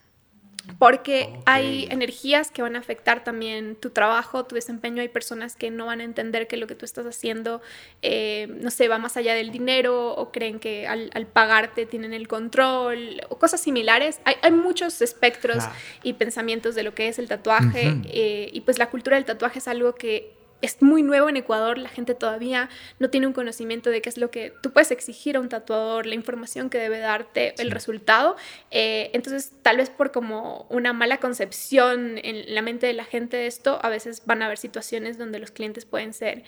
Porque 0.77 1.39
hay 1.45 1.87
energías 1.89 2.51
que 2.51 2.61
van 2.61 2.75
a 2.75 2.79
afectar 2.79 3.23
también 3.23 3.75
tu 3.75 3.89
trabajo, 3.89 4.45
tu 4.45 4.55
desempeño. 4.55 5.01
Hay 5.01 5.09
personas 5.09 5.55
que 5.55 5.71
no 5.71 5.87
van 5.87 6.01
a 6.01 6.03
entender 6.03 6.47
que 6.47 6.57
lo 6.57 6.67
que 6.67 6.75
tú 6.75 6.85
estás 6.85 7.05
haciendo, 7.05 7.61
eh, 8.01 8.47
no 8.61 8.71
sé, 8.71 8.87
va 8.87 8.97
más 8.97 9.17
allá 9.17 9.33
del 9.33 9.51
dinero 9.51 10.13
o 10.13 10.31
creen 10.31 10.59
que 10.59 10.87
al, 10.87 11.09
pagarte 11.33 11.85
tienen 11.85 12.13
el 12.13 12.27
control 12.27 13.21
o 13.29 13.37
cosas 13.37 13.61
similares. 13.61 14.19
Hay, 14.25 14.35
hay 14.41 14.51
muchos 14.51 15.01
espectros 15.01 15.63
y 16.03 16.13
pensamientos 16.13 16.75
de 16.75 16.83
lo 16.83 16.93
que 16.93 17.07
es 17.07 17.19
el 17.19 17.27
tatuaje 17.27 17.95
eh, 18.05 18.49
y 18.51 18.61
pues 18.61 18.77
la 18.77 18.89
cultura 18.89 19.15
del 19.15 19.25
tatuaje 19.25 19.59
es 19.59 19.67
algo 19.67 19.95
que 19.95 20.38
es 20.61 20.81
muy 20.81 21.03
nuevo 21.03 21.29
en 21.29 21.37
Ecuador, 21.37 21.77
la 21.77 21.89
gente 21.89 22.15
todavía 22.15 22.69
no 22.99 23.09
tiene 23.09 23.27
un 23.27 23.33
conocimiento 23.33 23.89
de 23.89 24.01
qué 24.01 24.09
es 24.09 24.17
lo 24.17 24.29
que 24.31 24.53
tú 24.61 24.71
puedes 24.71 24.91
exigir 24.91 25.37
a 25.37 25.39
un 25.39 25.49
tatuador, 25.49 26.05
la 26.05 26.15
información 26.15 26.69
que 26.69 26.77
debe 26.77 26.99
darte, 26.99 27.53
el 27.61 27.71
resultado. 27.71 28.35
Eh, 28.71 29.09
entonces, 29.13 29.53
tal 29.61 29.77
vez 29.77 29.89
por 29.89 30.11
como 30.11 30.65
una 30.69 30.93
mala 30.93 31.17
concepción 31.17 32.17
en 32.17 32.53
la 32.53 32.61
mente 32.61 32.87
de 32.87 32.93
la 32.93 33.05
gente 33.05 33.37
de 33.37 33.47
esto, 33.47 33.79
a 33.81 33.89
veces 33.89 34.23
van 34.25 34.41
a 34.41 34.45
haber 34.45 34.57
situaciones 34.57 35.17
donde 35.17 35.39
los 35.39 35.51
clientes 35.51 35.85
pueden 35.85 36.13
ser, 36.13 36.43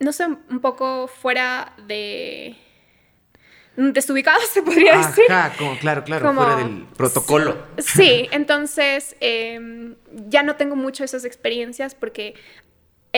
no 0.00 0.12
sé, 0.12 0.26
un 0.26 0.60
poco 0.60 1.06
fuera 1.06 1.74
de 1.86 2.56
desubicados, 3.76 4.44
se 4.48 4.62
podría 4.62 4.98
decir. 4.98 5.24
como, 5.56 5.78
claro, 5.78 6.04
claro, 6.04 6.34
fuera 6.34 6.56
del 6.56 6.86
protocolo. 6.96 7.56
Sí, 7.78 8.28
entonces 8.30 9.16
em, 9.20 9.96
ya 10.28 10.42
no 10.42 10.56
tengo 10.56 10.76
mucho 10.76 11.04
esas 11.04 11.24
experiencias 11.24 11.94
porque 11.94 12.34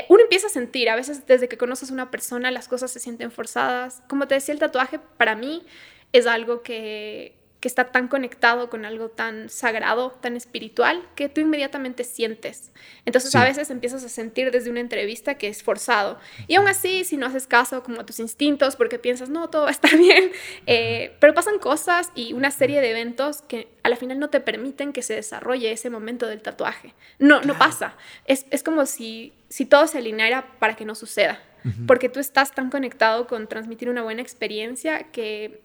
uno 0.08 0.22
empieza 0.22 0.48
a 0.48 0.50
sentir, 0.50 0.90
a 0.90 0.96
veces 0.96 1.26
desde 1.26 1.48
que 1.48 1.56
conoces 1.56 1.90
a 1.90 1.92
una 1.92 2.10
persona 2.10 2.50
las 2.50 2.68
cosas 2.68 2.90
se 2.90 3.00
sienten 3.00 3.30
forzadas. 3.30 4.02
Como 4.08 4.26
te 4.26 4.34
decía, 4.34 4.52
el 4.52 4.60
tatuaje 4.60 4.98
para 4.98 5.36
mí 5.36 5.64
es 6.12 6.26
algo 6.26 6.62
que, 6.62 7.36
que 7.64 7.68
está 7.68 7.84
tan 7.84 8.08
conectado 8.08 8.68
con 8.68 8.84
algo 8.84 9.08
tan 9.08 9.48
sagrado, 9.48 10.10
tan 10.20 10.36
espiritual, 10.36 11.02
que 11.14 11.30
tú 11.30 11.40
inmediatamente 11.40 12.04
sientes. 12.04 12.70
Entonces 13.06 13.34
a 13.34 13.42
veces 13.42 13.70
empiezas 13.70 14.04
a 14.04 14.10
sentir 14.10 14.50
desde 14.50 14.68
una 14.68 14.80
entrevista 14.80 15.36
que 15.36 15.48
es 15.48 15.62
forzado. 15.62 16.18
Y 16.46 16.56
aún 16.56 16.68
así, 16.68 17.04
si 17.04 17.16
no 17.16 17.24
haces 17.24 17.46
caso 17.46 17.82
como 17.82 18.02
a 18.02 18.04
tus 18.04 18.20
instintos, 18.20 18.76
porque 18.76 18.98
piensas, 18.98 19.30
no, 19.30 19.48
todo 19.48 19.62
va 19.62 19.68
a 19.68 19.70
estar 19.70 19.96
bien, 19.96 20.30
eh, 20.66 21.16
pero 21.20 21.32
pasan 21.32 21.58
cosas 21.58 22.12
y 22.14 22.34
una 22.34 22.50
serie 22.50 22.82
de 22.82 22.90
eventos 22.90 23.40
que 23.40 23.68
a 23.82 23.88
la 23.88 23.96
final 23.96 24.18
no 24.18 24.28
te 24.28 24.40
permiten 24.40 24.92
que 24.92 25.00
se 25.00 25.14
desarrolle 25.14 25.72
ese 25.72 25.88
momento 25.88 26.26
del 26.26 26.42
tatuaje. 26.42 26.92
No, 27.18 27.40
no 27.40 27.56
pasa. 27.56 27.96
Es, 28.26 28.44
es 28.50 28.62
como 28.62 28.84
si, 28.84 29.32
si 29.48 29.64
todo 29.64 29.86
se 29.86 29.96
alineara 29.96 30.58
para 30.58 30.76
que 30.76 30.84
no 30.84 30.94
suceda. 30.94 31.40
Porque 31.86 32.10
tú 32.10 32.20
estás 32.20 32.52
tan 32.52 32.68
conectado 32.68 33.26
con 33.26 33.48
transmitir 33.48 33.88
una 33.88 34.02
buena 34.02 34.20
experiencia 34.20 35.04
que 35.04 35.62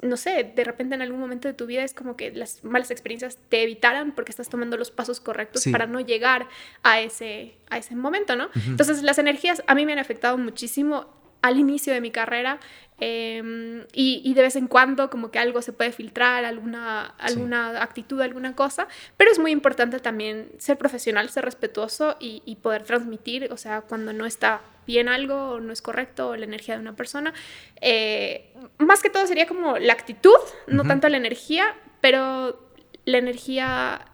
no 0.00 0.16
sé, 0.16 0.52
de 0.54 0.64
repente 0.64 0.94
en 0.94 1.02
algún 1.02 1.20
momento 1.20 1.48
de 1.48 1.54
tu 1.54 1.66
vida 1.66 1.82
es 1.82 1.94
como 1.94 2.16
que 2.16 2.30
las 2.32 2.62
malas 2.64 2.90
experiencias 2.90 3.38
te 3.48 3.62
evitaran 3.62 4.12
porque 4.12 4.30
estás 4.30 4.48
tomando 4.48 4.76
los 4.76 4.90
pasos 4.90 5.20
correctos 5.20 5.64
para 5.70 5.86
no 5.86 6.00
llegar 6.00 6.48
a 6.82 7.00
ese, 7.00 7.54
a 7.70 7.78
ese 7.78 7.96
momento, 7.96 8.36
¿no? 8.36 8.48
Entonces 8.66 9.02
las 9.02 9.18
energías 9.18 9.62
a 9.66 9.74
mí 9.74 9.86
me 9.86 9.92
han 9.92 9.98
afectado 9.98 10.38
muchísimo 10.38 11.06
al 11.42 11.58
inicio 11.58 11.92
de 11.92 12.00
mi 12.00 12.12
carrera 12.12 12.60
em, 13.00 13.84
y, 13.92 14.32
de 14.32 14.42
vez 14.42 14.54
en 14.54 14.68
cuando 14.68 15.10
como 15.10 15.32
que 15.32 15.40
algo 15.40 15.60
se 15.60 15.72
puede 15.72 15.90
filtrar, 15.90 16.44
alguna, 16.44 17.06
alguna 17.18 17.82
actitud, 17.82 18.20
alguna 18.20 18.54
cosa, 18.54 18.86
pero 19.16 19.30
es 19.32 19.40
muy 19.40 19.50
importante 19.50 19.98
también 19.98 20.52
ser 20.58 20.78
profesional, 20.78 21.28
ser 21.28 21.44
respetuoso 21.44 22.16
y, 22.20 22.42
y 22.46 22.56
poder 22.56 22.84
transmitir, 22.84 23.48
o 23.52 23.56
sea, 23.56 23.80
cuando 23.80 24.12
no 24.12 24.24
está 24.24 24.62
bien 24.86 25.08
algo 25.08 25.50
o 25.50 25.60
no 25.60 25.72
es 25.72 25.82
correcto 25.82 26.30
o 26.30 26.36
la 26.36 26.44
energía 26.44 26.74
de 26.74 26.80
una 26.80 26.96
persona. 26.96 27.32
Eh, 27.80 28.52
más 28.78 29.02
que 29.02 29.10
todo 29.10 29.26
sería 29.26 29.46
como 29.46 29.78
la 29.78 29.92
actitud, 29.92 30.38
no 30.66 30.84
tanto 30.84 31.08
la 31.08 31.16
energía, 31.16 31.74
pero 32.00 32.70
la 33.04 33.18
energía 33.18 34.06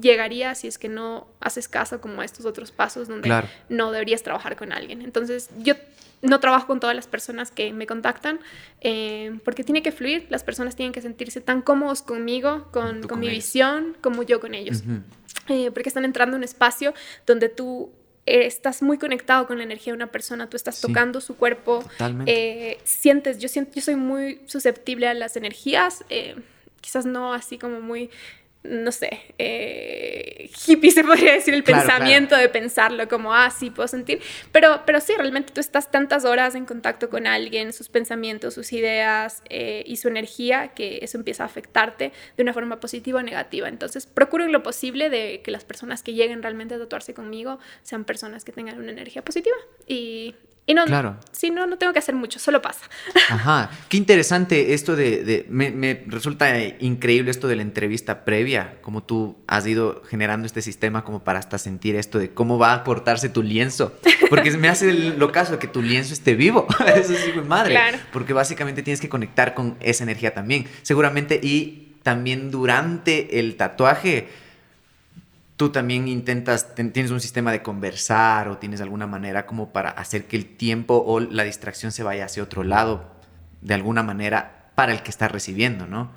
llegaría 0.00 0.54
si 0.54 0.68
es 0.68 0.78
que 0.78 0.88
no 0.88 1.26
haces 1.40 1.68
caso 1.68 2.00
como 2.00 2.22
a 2.22 2.24
estos 2.24 2.46
otros 2.46 2.70
pasos 2.70 3.08
donde 3.08 3.44
no 3.68 3.92
deberías 3.92 4.22
trabajar 4.22 4.56
con 4.56 4.72
alguien. 4.72 5.02
Entonces 5.02 5.50
yo 5.58 5.74
no 6.22 6.40
trabajo 6.40 6.66
con 6.68 6.80
todas 6.80 6.96
las 6.96 7.06
personas 7.06 7.50
que 7.50 7.72
me 7.72 7.86
contactan 7.86 8.40
eh, 8.80 9.38
porque 9.44 9.64
tiene 9.64 9.82
que 9.82 9.92
fluir, 9.92 10.26
las 10.30 10.44
personas 10.44 10.76
tienen 10.76 10.92
que 10.92 11.02
sentirse 11.02 11.40
tan 11.40 11.62
cómodos 11.62 12.00
conmigo, 12.00 12.68
con, 12.70 13.02
mi 13.18 13.28
visión, 13.28 13.96
como 14.00 14.22
yo 14.22 14.40
con 14.40 14.54
ellos. 14.54 14.82
Eh, 15.48 15.70
porque 15.72 15.88
están 15.88 16.04
entrando 16.04 16.36
en 16.36 16.40
un 16.40 16.44
espacio 16.44 16.94
donde 17.26 17.48
tú 17.48 17.90
estás 18.26 18.82
muy 18.82 18.98
conectado 18.98 19.46
con 19.46 19.58
la 19.58 19.64
energía 19.64 19.92
de 19.92 19.96
una 19.96 20.06
persona, 20.12 20.48
tú 20.48 20.56
estás 20.56 20.80
tocando 20.80 21.20
su 21.20 21.36
cuerpo, 21.36 21.84
eh, 22.26 22.78
sientes, 22.84 23.38
yo 23.38 23.48
siento, 23.48 23.72
yo 23.74 23.82
soy 23.82 23.96
muy 23.96 24.40
susceptible 24.46 25.08
a 25.08 25.14
las 25.14 25.36
energías, 25.36 26.04
eh, 26.08 26.36
quizás 26.80 27.04
no 27.04 27.32
así 27.32 27.58
como 27.58 27.80
muy 27.80 28.10
no 28.64 28.92
sé, 28.92 29.20
eh, 29.38 30.50
hippie 30.66 30.92
se 30.92 31.02
podría 31.02 31.32
decir 31.32 31.52
el 31.52 31.64
pensamiento 31.64 32.36
de 32.36 32.48
pensarlo 32.48 33.08
como, 33.08 33.34
ah, 33.34 33.50
sí, 33.50 33.70
puedo 33.70 33.88
sentir, 33.88 34.20
pero, 34.52 34.82
pero 34.86 35.00
sí, 35.00 35.12
realmente 35.16 35.52
tú 35.52 35.60
estás 35.60 35.90
tantas 35.90 36.24
horas 36.24 36.54
en 36.54 36.64
contacto 36.64 37.10
con 37.10 37.26
alguien, 37.26 37.72
sus 37.72 37.88
pensamientos, 37.88 38.54
sus 38.54 38.72
ideas 38.72 39.42
eh, 39.50 39.82
y 39.86 39.96
su 39.96 40.08
energía, 40.08 40.68
que 40.68 41.00
eso 41.02 41.18
empieza 41.18 41.42
a 41.42 41.46
afectarte 41.46 42.12
de 42.36 42.42
una 42.42 42.52
forma 42.52 42.78
positiva 42.78 43.18
o 43.18 43.22
negativa. 43.22 43.68
Entonces, 43.68 44.06
procuro 44.06 44.44
en 44.44 44.52
lo 44.52 44.62
posible 44.62 45.10
de 45.10 45.42
que 45.42 45.50
las 45.50 45.64
personas 45.64 46.02
que 46.02 46.14
lleguen 46.14 46.42
realmente 46.42 46.74
a 46.74 46.78
tatuarse 46.78 47.14
conmigo 47.14 47.58
sean 47.82 48.04
personas 48.04 48.44
que 48.44 48.52
tengan 48.52 48.78
una 48.78 48.92
energía 48.92 49.22
positiva 49.24 49.56
y 49.88 50.36
y 50.64 50.74
no, 50.74 50.84
claro. 50.84 51.16
si 51.32 51.50
no, 51.50 51.66
no 51.66 51.76
tengo 51.76 51.92
que 51.92 51.98
hacer 51.98 52.14
mucho, 52.14 52.38
solo 52.38 52.62
pasa. 52.62 52.82
Ajá, 53.30 53.70
qué 53.88 53.96
interesante 53.96 54.74
esto 54.74 54.94
de, 54.94 55.44
me, 55.48 56.04
resulta 56.06 56.56
increíble 56.78 57.32
esto 57.32 57.48
de 57.48 57.56
la 57.56 57.62
entrevista 57.62 58.24
previa, 58.24 58.76
como 58.80 59.02
tú 59.02 59.36
has 59.48 59.66
ido 59.66 60.02
generando 60.08 60.46
este 60.46 60.62
sistema 60.62 61.04
como 61.04 61.24
para 61.24 61.40
hasta 61.40 61.58
sentir 61.58 61.96
esto 61.96 62.20
de 62.20 62.30
cómo 62.30 62.58
va 62.58 62.74
a 62.74 62.84
portarse 62.84 63.28
tu 63.28 63.42
lienzo, 63.42 63.92
porque 64.30 64.52
me 64.52 64.68
hace 64.68 64.92
lo 64.92 65.32
caso 65.32 65.52
de 65.52 65.58
que 65.58 65.66
tu 65.66 65.82
lienzo 65.82 66.12
esté 66.12 66.34
vivo, 66.34 66.68
eso 66.94 67.14
sí, 67.14 67.32
mi 67.34 67.42
madre, 67.42 67.78
porque 68.12 68.32
básicamente 68.32 68.84
tienes 68.84 69.00
que 69.00 69.08
conectar 69.08 69.54
con 69.54 69.76
esa 69.80 70.04
energía 70.04 70.32
también, 70.32 70.66
seguramente, 70.82 71.40
y 71.42 71.88
también 72.04 72.50
durante 72.52 73.40
el 73.40 73.56
tatuaje 73.56 74.28
tú 75.62 75.70
también 75.70 76.08
intentas, 76.08 76.74
tienes 76.74 77.12
un 77.12 77.20
sistema 77.20 77.52
de 77.52 77.62
conversar 77.62 78.48
o 78.48 78.58
tienes 78.58 78.80
alguna 78.80 79.06
manera 79.06 79.46
como 79.46 79.72
para 79.72 79.90
hacer 79.90 80.24
que 80.24 80.36
el 80.36 80.56
tiempo 80.56 81.04
o 81.06 81.20
la 81.20 81.44
distracción 81.44 81.92
se 81.92 82.02
vaya 82.02 82.24
hacia 82.24 82.42
otro 82.42 82.64
lado, 82.64 83.12
de 83.60 83.74
alguna 83.74 84.02
manera, 84.02 84.70
para 84.74 84.90
el 84.92 85.04
que 85.04 85.10
está 85.10 85.28
recibiendo, 85.28 85.86
¿no? 85.86 86.10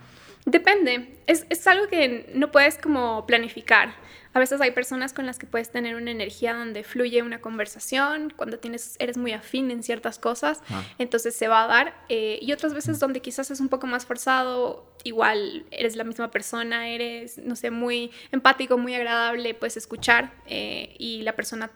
Depende, 0.47 1.19
es, 1.27 1.45
es 1.51 1.67
algo 1.67 1.87
que 1.87 2.31
no 2.33 2.51
puedes 2.51 2.79
como 2.79 3.27
planificar. 3.27 3.93
A 4.35 4.39
veces 4.39 4.59
hay 4.59 4.71
personas 4.71 5.13
con 5.13 5.25
las 5.25 5.39
que 5.39 5.47
puedes 5.47 5.71
tener 5.71 5.95
una 5.95 6.11
energía 6.11 6.53
donde 6.53 6.83
fluye 6.83 7.21
una 7.21 7.39
conversación, 7.39 8.33
cuando 8.35 8.59
tienes, 8.59 8.97
eres 8.99 9.15
muy 9.15 9.31
afín 9.31 9.71
en 9.71 9.81
ciertas 9.81 10.19
cosas, 10.19 10.61
ah. 10.69 10.83
entonces 10.97 11.37
se 11.37 11.47
va 11.47 11.63
a 11.63 11.67
dar. 11.67 11.93
Eh, 12.09 12.37
y 12.41 12.51
otras 12.51 12.73
veces 12.73 12.99
donde 12.99 13.21
quizás 13.21 13.49
es 13.49 13.61
un 13.61 13.69
poco 13.69 13.87
más 13.87 14.05
forzado, 14.05 14.93
igual 15.05 15.65
eres 15.71 15.95
la 15.95 16.03
misma 16.03 16.31
persona, 16.31 16.89
eres, 16.89 17.37
no 17.37 17.55
sé, 17.55 17.71
muy 17.71 18.11
empático, 18.33 18.77
muy 18.77 18.93
agradable, 18.93 19.53
puedes 19.53 19.77
escuchar 19.77 20.33
eh, 20.47 20.93
y 20.99 21.21
la 21.21 21.37
persona 21.37 21.71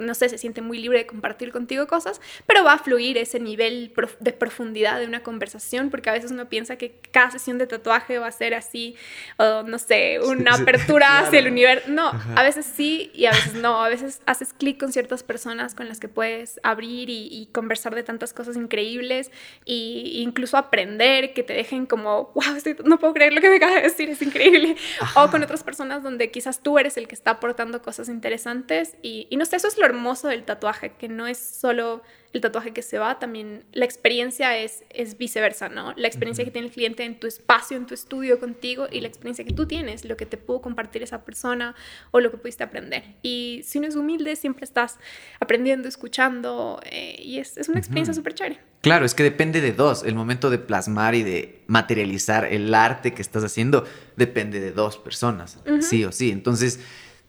no 0.00 0.14
sé, 0.14 0.28
se 0.28 0.38
siente 0.38 0.62
muy 0.62 0.78
libre 0.78 0.98
de 0.98 1.06
compartir 1.06 1.52
contigo 1.52 1.86
cosas, 1.86 2.20
pero 2.46 2.64
va 2.64 2.74
a 2.74 2.78
fluir 2.78 3.18
ese 3.18 3.40
nivel 3.40 3.92
de 4.20 4.32
profundidad 4.32 4.98
de 4.98 5.06
una 5.06 5.22
conversación, 5.22 5.90
porque 5.90 6.10
a 6.10 6.12
veces 6.12 6.30
uno 6.30 6.48
piensa 6.48 6.76
que 6.76 6.94
cada 7.10 7.30
sesión 7.30 7.58
de 7.58 7.66
tatuaje 7.66 8.18
va 8.18 8.26
a 8.26 8.32
ser 8.32 8.54
así, 8.54 8.96
o 9.36 9.62
no 9.62 9.78
sé, 9.78 10.20
una 10.20 10.54
apertura 10.54 11.18
hacia 11.20 11.38
el 11.38 11.48
universo. 11.48 11.88
No, 11.90 12.10
a 12.36 12.42
veces 12.42 12.66
sí 12.66 13.10
y 13.14 13.26
a 13.26 13.32
veces 13.32 13.54
no. 13.54 13.84
A 13.84 13.88
veces 13.88 14.20
haces 14.26 14.52
clic 14.52 14.78
con 14.78 14.92
ciertas 14.92 15.22
personas 15.22 15.74
con 15.74 15.88
las 15.88 16.00
que 16.00 16.08
puedes 16.08 16.60
abrir 16.62 17.08
y, 17.10 17.48
conversar 17.52 17.94
de 17.94 18.02
tantas 18.02 18.32
cosas 18.32 18.56
increíbles 18.56 19.30
e 19.66 20.20
incluso 20.20 20.56
aprender, 20.56 21.32
que 21.32 21.42
te 21.42 21.52
dejen 21.52 21.86
como, 21.86 22.32
wow, 22.34 22.56
no 22.84 22.98
puedo 22.98 23.12
creer 23.12 23.32
lo 23.32 23.40
que 23.40 23.50
me 23.50 23.56
acaba 23.56 23.74
de 23.74 23.82
decir, 23.82 24.08
es 24.08 24.22
increíble. 24.22 24.76
O 25.16 25.30
con 25.30 25.42
otras 25.42 25.62
personas 25.64 26.02
donde 26.02 26.30
quizás 26.30 26.62
tú 26.62 26.78
eres 26.78 26.96
el 26.96 27.08
que 27.08 27.14
está 27.14 27.32
aportando 27.32 27.82
cosas 27.82 28.08
interesantes 28.08 28.96
y, 29.02 29.26
y 29.30 29.36
no 29.36 29.44
sé, 29.44 29.56
eso 29.56 29.68
es 29.68 29.78
lo 29.78 29.84
hermoso 29.90 30.28
del 30.28 30.44
tatuaje, 30.44 30.92
que 30.98 31.08
no 31.08 31.26
es 31.26 31.38
solo 31.38 32.02
el 32.32 32.40
tatuaje 32.40 32.72
que 32.72 32.82
se 32.82 32.98
va, 32.98 33.18
también 33.18 33.64
la 33.72 33.84
experiencia 33.84 34.56
es, 34.56 34.84
es 34.90 35.18
viceversa, 35.18 35.68
¿no? 35.68 35.92
La 35.96 36.06
experiencia 36.06 36.44
que 36.44 36.52
tiene 36.52 36.68
el 36.68 36.72
cliente 36.72 37.04
en 37.04 37.18
tu 37.18 37.26
espacio, 37.26 37.76
en 37.76 37.86
tu 37.86 37.94
estudio 37.94 38.38
contigo 38.38 38.86
y 38.90 39.00
la 39.00 39.08
experiencia 39.08 39.44
que 39.44 39.52
tú 39.52 39.66
tienes, 39.66 40.04
lo 40.04 40.16
que 40.16 40.26
te 40.26 40.36
pudo 40.36 40.60
compartir 40.60 41.02
esa 41.02 41.24
persona 41.24 41.74
o 42.12 42.20
lo 42.20 42.30
que 42.30 42.36
pudiste 42.36 42.62
aprender. 42.62 43.02
Y 43.22 43.62
si 43.64 43.78
uno 43.78 43.88
es 43.88 43.96
humilde, 43.96 44.36
siempre 44.36 44.64
estás 44.64 44.98
aprendiendo, 45.40 45.88
escuchando 45.88 46.80
eh, 46.84 47.20
y 47.20 47.38
es, 47.38 47.56
es, 47.56 47.68
una 47.68 47.80
experiencia 47.80 48.14
súper 48.14 48.34
chévere. 48.34 48.60
Claro, 48.80 49.04
es 49.04 49.14
que 49.14 49.24
depende 49.24 49.60
de 49.60 49.72
dos. 49.72 50.04
El 50.04 50.14
momento 50.14 50.50
de 50.50 50.58
plasmar 50.58 51.16
y 51.16 51.24
de 51.24 51.62
materializar 51.66 52.44
el 52.44 52.72
arte 52.74 53.12
que 53.12 53.22
estás 53.22 53.42
haciendo 53.42 53.84
depende 54.16 54.60
de 54.60 54.70
dos 54.70 54.98
personas, 54.98 55.58
sí 55.80 56.04
o 56.04 56.12
sí. 56.12 56.30
Entonces 56.30 56.78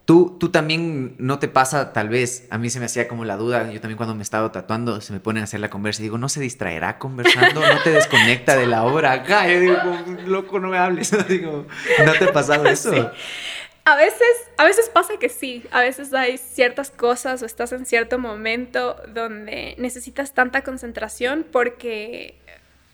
Tú, 0.05 0.35
tú 0.39 0.49
también 0.49 1.15
no 1.19 1.39
te 1.39 1.47
pasa, 1.47 1.93
tal 1.93 2.09
vez, 2.09 2.47
a 2.49 2.57
mí 2.57 2.69
se 2.69 2.79
me 2.79 2.85
hacía 2.85 3.07
como 3.07 3.23
la 3.23 3.37
duda, 3.37 3.71
yo 3.71 3.79
también 3.79 3.97
cuando 3.97 4.15
me 4.15 4.23
estaba 4.23 4.51
tatuando 4.51 4.99
se 4.99 5.13
me 5.13 5.19
ponen 5.19 5.41
a 5.41 5.43
hacer 5.43 5.59
la 5.59 5.69
conversa 5.69 6.01
y 6.01 6.03
digo, 6.03 6.17
¿no 6.17 6.27
se 6.27 6.41
distraerá 6.41 6.97
conversando? 6.97 7.61
¿No 7.61 7.81
te 7.83 7.91
desconecta 7.91 8.55
de 8.55 8.65
la 8.67 8.83
obra 8.83 9.11
acá? 9.13 9.47
Yo 9.47 9.59
digo, 9.59 9.77
loco, 10.25 10.59
no 10.59 10.69
me 10.69 10.77
hables. 10.77 11.15
digo, 11.27 11.67
¿no 12.05 12.11
te 12.13 12.25
ha 12.25 12.33
pasado 12.33 12.65
eso? 12.67 12.91
Sí. 12.91 12.99
A 13.83 13.95
veces, 13.95 14.49
a 14.57 14.63
veces 14.63 14.89
pasa 14.89 15.13
que 15.19 15.29
sí, 15.29 15.63
a 15.71 15.81
veces 15.81 16.13
hay 16.13 16.37
ciertas 16.37 16.91
cosas 16.91 17.41
o 17.41 17.45
estás 17.45 17.71
en 17.71 17.85
cierto 17.85 18.19
momento 18.19 18.95
donde 19.07 19.75
necesitas 19.79 20.33
tanta 20.33 20.61
concentración 20.63 21.45
porque 21.51 22.35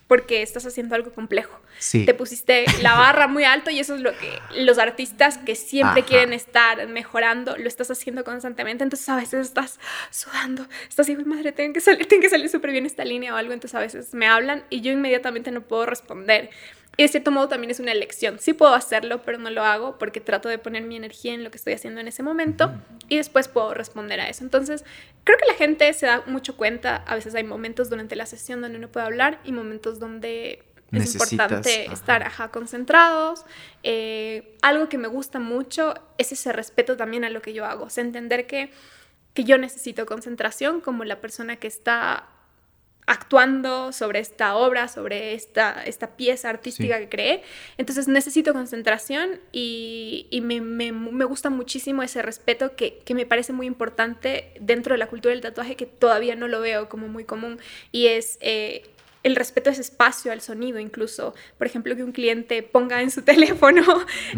porque 0.08 0.42
estás 0.42 0.66
haciendo 0.66 0.96
algo 0.96 1.12
complejo. 1.12 1.60
Sí. 1.80 2.06
Te 2.06 2.14
pusiste 2.14 2.66
la 2.82 2.94
barra 2.98 3.28
muy 3.28 3.44
alto 3.44 3.70
y 3.70 3.80
eso 3.80 3.96
es 3.96 4.02
lo 4.02 4.12
que 4.18 4.40
los 4.56 4.78
artistas 4.78 5.38
que 5.38 5.56
siempre 5.56 6.04
quieren 6.04 6.34
estar 6.34 6.88
mejorando, 6.88 7.56
lo 7.58 7.68
estás 7.68 7.92
haciendo 7.92 8.24
constantemente, 8.24 8.84
entonces 8.84 9.08
a 9.10 9.16
veces 9.16 9.48
estás 9.48 9.80
sudando, 10.10 10.68
estás 10.88 11.08
así, 11.08 11.16
madre, 11.16 11.52
tengo 11.52 11.74
que 11.74 11.82
salir, 11.82 12.06
tengo 12.08 12.22
que 12.22 12.30
salir 12.30 12.50
súper 12.50 12.72
bien 12.72 12.86
esta 12.86 13.06
línea 13.06 13.34
o 13.34 13.38
algo, 13.38 13.54
entonces 13.54 13.76
a 13.76 13.80
veces 13.80 14.14
me 14.14 14.28
hablan 14.28 14.64
y 14.70 14.82
yo 14.82 14.92
inmediatamente 14.92 15.52
no 15.52 15.62
puedo 15.62 15.86
responder. 15.86 16.50
Y 17.00 17.04
de 17.04 17.10
cierto 17.10 17.30
modo 17.30 17.48
también 17.48 17.70
es 17.70 17.80
una 17.80 17.92
elección. 17.92 18.40
Sí 18.40 18.54
puedo 18.54 18.74
hacerlo, 18.74 19.22
pero 19.22 19.38
no 19.38 19.52
lo 19.52 19.64
hago 19.64 20.00
porque 20.00 20.20
trato 20.20 20.50
de 20.50 20.58
poner 20.58 20.82
mi 20.82 20.96
energía 20.96 21.36
en 21.36 21.44
lo 21.44 21.52
que 21.52 21.58
estoy 21.58 21.74
haciendo 21.74 22.02
en 22.02 22.08
ese 22.08 22.24
momento 22.24 22.72
y 23.08 23.18
después 23.18 23.48
puedo 23.48 23.76
responder 23.76 24.20
a 24.20 24.28
eso. 24.28 24.44
Entonces, 24.44 24.84
creo 25.24 25.38
que 25.38 25.46
la 25.46 25.54
gente 25.54 25.94
se 25.94 26.08
da 26.08 26.24
mucho 26.26 26.58
cuenta. 26.58 26.96
A 27.06 27.14
veces 27.14 27.36
hay 27.36 27.44
momentos 27.44 27.92
durante 27.92 28.16
la 28.16 28.26
sesión 28.26 28.62
donde 28.62 28.80
uno 28.80 28.88
puede 28.88 29.06
hablar 29.06 29.40
y 29.44 29.52
momentos 29.52 30.00
donde 30.00 30.64
es 30.92 31.14
importante 31.16 31.92
estar 31.92 32.24
ajá, 32.24 32.50
concentrados. 32.50 33.46
Eh, 33.84 34.56
algo 34.62 34.90
que 34.90 34.98
me 34.98 35.08
gusta 35.08 35.40
mucho 35.40 35.94
es 36.18 36.32
ese 36.32 36.54
respeto 36.54 36.96
también 36.96 37.26
a 37.26 37.30
lo 37.30 37.42
que 37.42 37.54
yo 37.54 37.66
hago. 37.66 37.86
O 37.86 37.90
sea, 37.90 38.04
entender 38.04 38.48
que, 38.48 38.72
que 39.34 39.44
yo 39.44 39.58
necesito 39.58 40.06
concentración 40.06 40.82
como 40.82 41.04
la 41.04 41.20
persona 41.20 41.58
que 41.58 41.68
está 41.68 42.30
actuando 43.08 43.94
sobre 43.94 44.20
esta 44.20 44.56
obra, 44.58 44.90
sobre 44.90 45.34
esta, 45.34 45.82
esta 45.86 46.18
pieza 46.18 46.50
artística 46.50 47.00
que 47.00 47.08
creé. 47.08 47.44
Entonces 47.78 48.10
necesito 48.10 48.54
concentración 48.54 49.40
y, 49.54 50.28
me, 50.44 50.60
me, 50.60 50.92
me, 50.92 51.24
gusta 51.24 51.50
muchísimo 51.50 52.04
ese 52.04 52.22
respeto 52.22 52.76
que, 52.76 53.00
que, 53.00 53.16
me 53.16 53.26
parece 53.26 53.54
muy 53.54 53.66
importante 53.66 54.52
dentro 54.60 54.94
de 54.94 54.98
la 54.98 55.08
cultura 55.08 55.32
del 55.32 55.42
tatuaje 55.42 55.78
que 55.78 55.86
todavía 55.86 56.36
no 56.36 56.50
lo 56.50 56.60
veo 56.60 56.90
como 56.90 57.08
muy 57.08 57.24
común 57.24 57.60
y 57.92 58.08
es... 58.08 58.38
Eh, 58.42 58.84
el 59.24 59.36
respeto 59.36 59.70
a 59.70 59.74
ese 59.74 59.82
espacio, 59.82 60.32
al 60.32 60.42
sonido 60.42 60.80
incluso. 60.80 61.34
Por 61.58 61.68
ejemplo, 61.68 61.96
que 61.96 62.04
un 62.04 62.12
cliente 62.12 62.64
ponga 62.64 63.02
en 63.02 63.12
su 63.12 63.22
teléfono, 63.24 63.84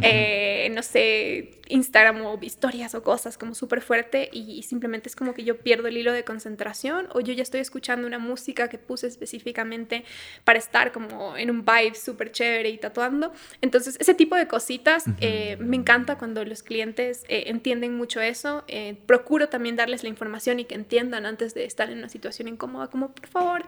eh, 0.01 0.71
no 0.73 0.83
sé, 0.83 1.51
Instagram 1.67 2.25
o 2.25 2.39
historias 2.41 2.95
o 2.95 3.03
cosas 3.03 3.37
como 3.37 3.53
súper 3.53 3.81
fuerte 3.81 4.29
y, 4.31 4.63
simplemente 4.63 5.09
es 5.09 5.15
como 5.15 5.33
que 5.33 5.43
yo 5.43 5.57
pierdo 5.57 5.87
el 5.87 5.97
hilo 5.97 6.11
de 6.11 6.23
concentración 6.23 7.07
o 7.13 7.21
yo 7.21 7.33
ya 7.33 7.43
estoy 7.43 7.59
escuchando 7.59 8.07
una 8.07 8.19
música 8.19 8.67
que 8.67 8.77
puse 8.77 9.07
específicamente 9.07 10.03
para 10.43 10.57
estar 10.59 10.91
como 10.91 11.37
en 11.37 11.49
un 11.49 11.63
vibe 11.65 11.95
súper 11.95 12.31
chévere 12.31 12.69
y 12.69 12.77
tatuando. 12.77 13.31
Entonces, 13.61 13.97
ese 13.99 14.13
tipo 14.13 14.35
de 14.35 14.47
cositas 14.47 15.05
eh, 15.21 15.57
me 15.59 15.75
encanta 15.75 16.17
cuando 16.17 16.43
los 16.43 16.63
clientes 16.63 17.23
eh, 17.27 17.45
entienden 17.47 17.95
mucho 17.95 18.21
eso. 18.21 18.65
procuro 19.05 19.49
también 19.49 19.75
darles 19.75 20.03
la 20.03 20.09
información 20.09 20.59
y 20.59 20.65
que 20.65 20.75
entiendan 20.75 21.25
antes 21.25 21.53
de 21.53 21.65
estar 21.65 21.89
en 21.89 21.99
una 21.99 22.09
situación 22.09 22.47
incómoda, 22.47 22.87
como 22.87 23.13
por 23.13 23.27
favor, 23.27 23.65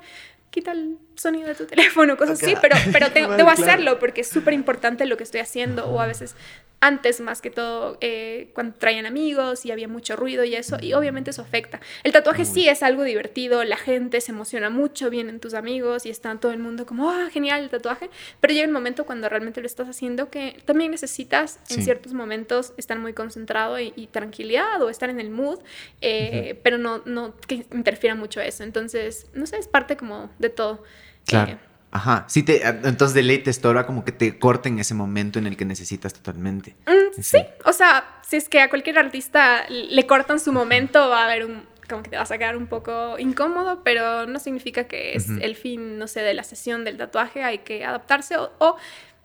quita 0.51 0.73
el 0.73 0.97
sonido 1.15 1.47
de 1.47 1.55
tu 1.55 1.65
teléfono, 1.73 2.15
cosas 2.17 2.41
así, 2.41 2.55
pero, 2.61 2.75
pero 2.91 3.09
debo 3.37 3.49
hacerlo 3.49 3.97
porque 3.97 4.21
es 4.21 4.27
súper 4.27 4.53
importante 4.53 5.05
lo 5.07 5.17
que 5.17 5.23
estoy 5.23 5.41
haciendo 5.41 5.87
o 5.87 5.99
a 5.99 6.05
veces 6.05 6.35
antes 6.81 7.21
más 7.21 7.41
que 7.41 7.51
todo 7.51 7.97
eh, 8.01 8.49
cuando 8.53 8.75
traían 8.75 9.05
amigos 9.05 9.65
y 9.65 9.71
había 9.71 9.87
mucho 9.87 10.15
ruido 10.15 10.43
y 10.43 10.55
eso, 10.55 10.77
y 10.81 10.93
obviamente 10.93 11.29
eso 11.29 11.43
afecta. 11.43 11.79
El 12.03 12.11
tatuaje 12.11 12.43
sí 12.43 12.67
es 12.67 12.81
algo 12.81 13.03
divertido, 13.03 13.63
la 13.63 13.77
gente 13.77 14.19
se 14.19 14.31
emociona 14.31 14.71
mucho, 14.71 15.11
vienen 15.11 15.39
tus 15.39 15.53
amigos 15.53 16.07
y 16.07 16.09
están 16.09 16.39
todo 16.39 16.51
el 16.51 16.59
mundo 16.59 16.87
como, 16.87 17.11
ah, 17.11 17.29
genial 17.31 17.61
el 17.61 17.69
tatuaje, 17.69 18.09
pero 18.39 18.53
llega 18.53 18.67
un 18.67 18.73
momento 18.73 19.05
cuando 19.05 19.29
realmente 19.29 19.61
lo 19.61 19.67
estás 19.67 19.87
haciendo 19.87 20.31
que 20.31 20.59
también 20.65 20.89
necesitas 20.89 21.59
en 21.69 21.83
ciertos 21.83 22.13
momentos 22.13 22.73
estar 22.77 22.97
muy 22.97 23.13
concentrado 23.13 23.79
y, 23.79 24.09
tranquilidad 24.11 24.81
o 24.81 24.89
estar 24.89 25.09
en 25.09 25.19
el 25.19 25.29
mood, 25.29 25.59
eh, 26.01 26.59
pero 26.63 26.77
no, 26.77 27.03
no 27.05 27.35
que 27.47 27.65
interfiera 27.71 28.15
mucho 28.15 28.41
eso. 28.41 28.63
Entonces, 28.63 29.27
no 29.33 29.45
sé, 29.45 29.57
es 29.57 29.67
parte 29.67 29.95
como 29.95 30.29
de 30.39 30.49
todo. 30.49 30.83
Claro. 31.25 31.53
Eh, 31.53 31.70
Ajá, 31.91 32.25
sí, 32.29 32.43
te, 32.43 32.65
entonces 32.65 33.13
de 33.13 33.21
ley 33.21 33.39
te 33.39 33.49
estorba 33.49 33.85
como 33.85 34.05
que 34.05 34.13
te 34.13 34.39
corten 34.39 34.79
ese 34.79 34.93
momento 34.93 35.39
en 35.39 35.47
el 35.47 35.57
que 35.57 35.65
necesitas 35.65 36.13
totalmente. 36.13 36.75
Mm, 36.87 37.21
sí. 37.21 37.39
o 37.65 37.73
sea, 37.73 38.21
si 38.27 38.37
es 38.37 38.47
que 38.47 38.61
a 38.61 38.69
cualquier 38.69 38.97
artista 38.97 39.65
le 39.69 40.07
cortan 40.07 40.39
su 40.39 40.53
momento, 40.53 41.09
va 41.09 41.23
a 41.23 41.25
haber 41.25 41.45
un, 41.45 41.63
como 41.89 42.01
que 42.01 42.09
te 42.09 42.17
vas 42.17 42.31
a 42.31 42.37
quedar 42.37 42.55
un 42.55 42.67
poco 42.67 43.19
incómodo, 43.19 43.83
pero 43.83 44.25
no 44.25 44.39
significa 44.39 44.85
que 44.85 45.13
es 45.15 45.27
el 45.29 45.55
fin, 45.57 45.99
no 45.99 46.07
sé, 46.07 46.21
de 46.21 46.33
la 46.33 46.43
sesión 46.43 46.85
del 46.85 46.97
tatuaje, 46.97 47.43
hay 47.43 47.59
que 47.59 47.83
adaptarse 47.83 48.35
o, 48.37 48.77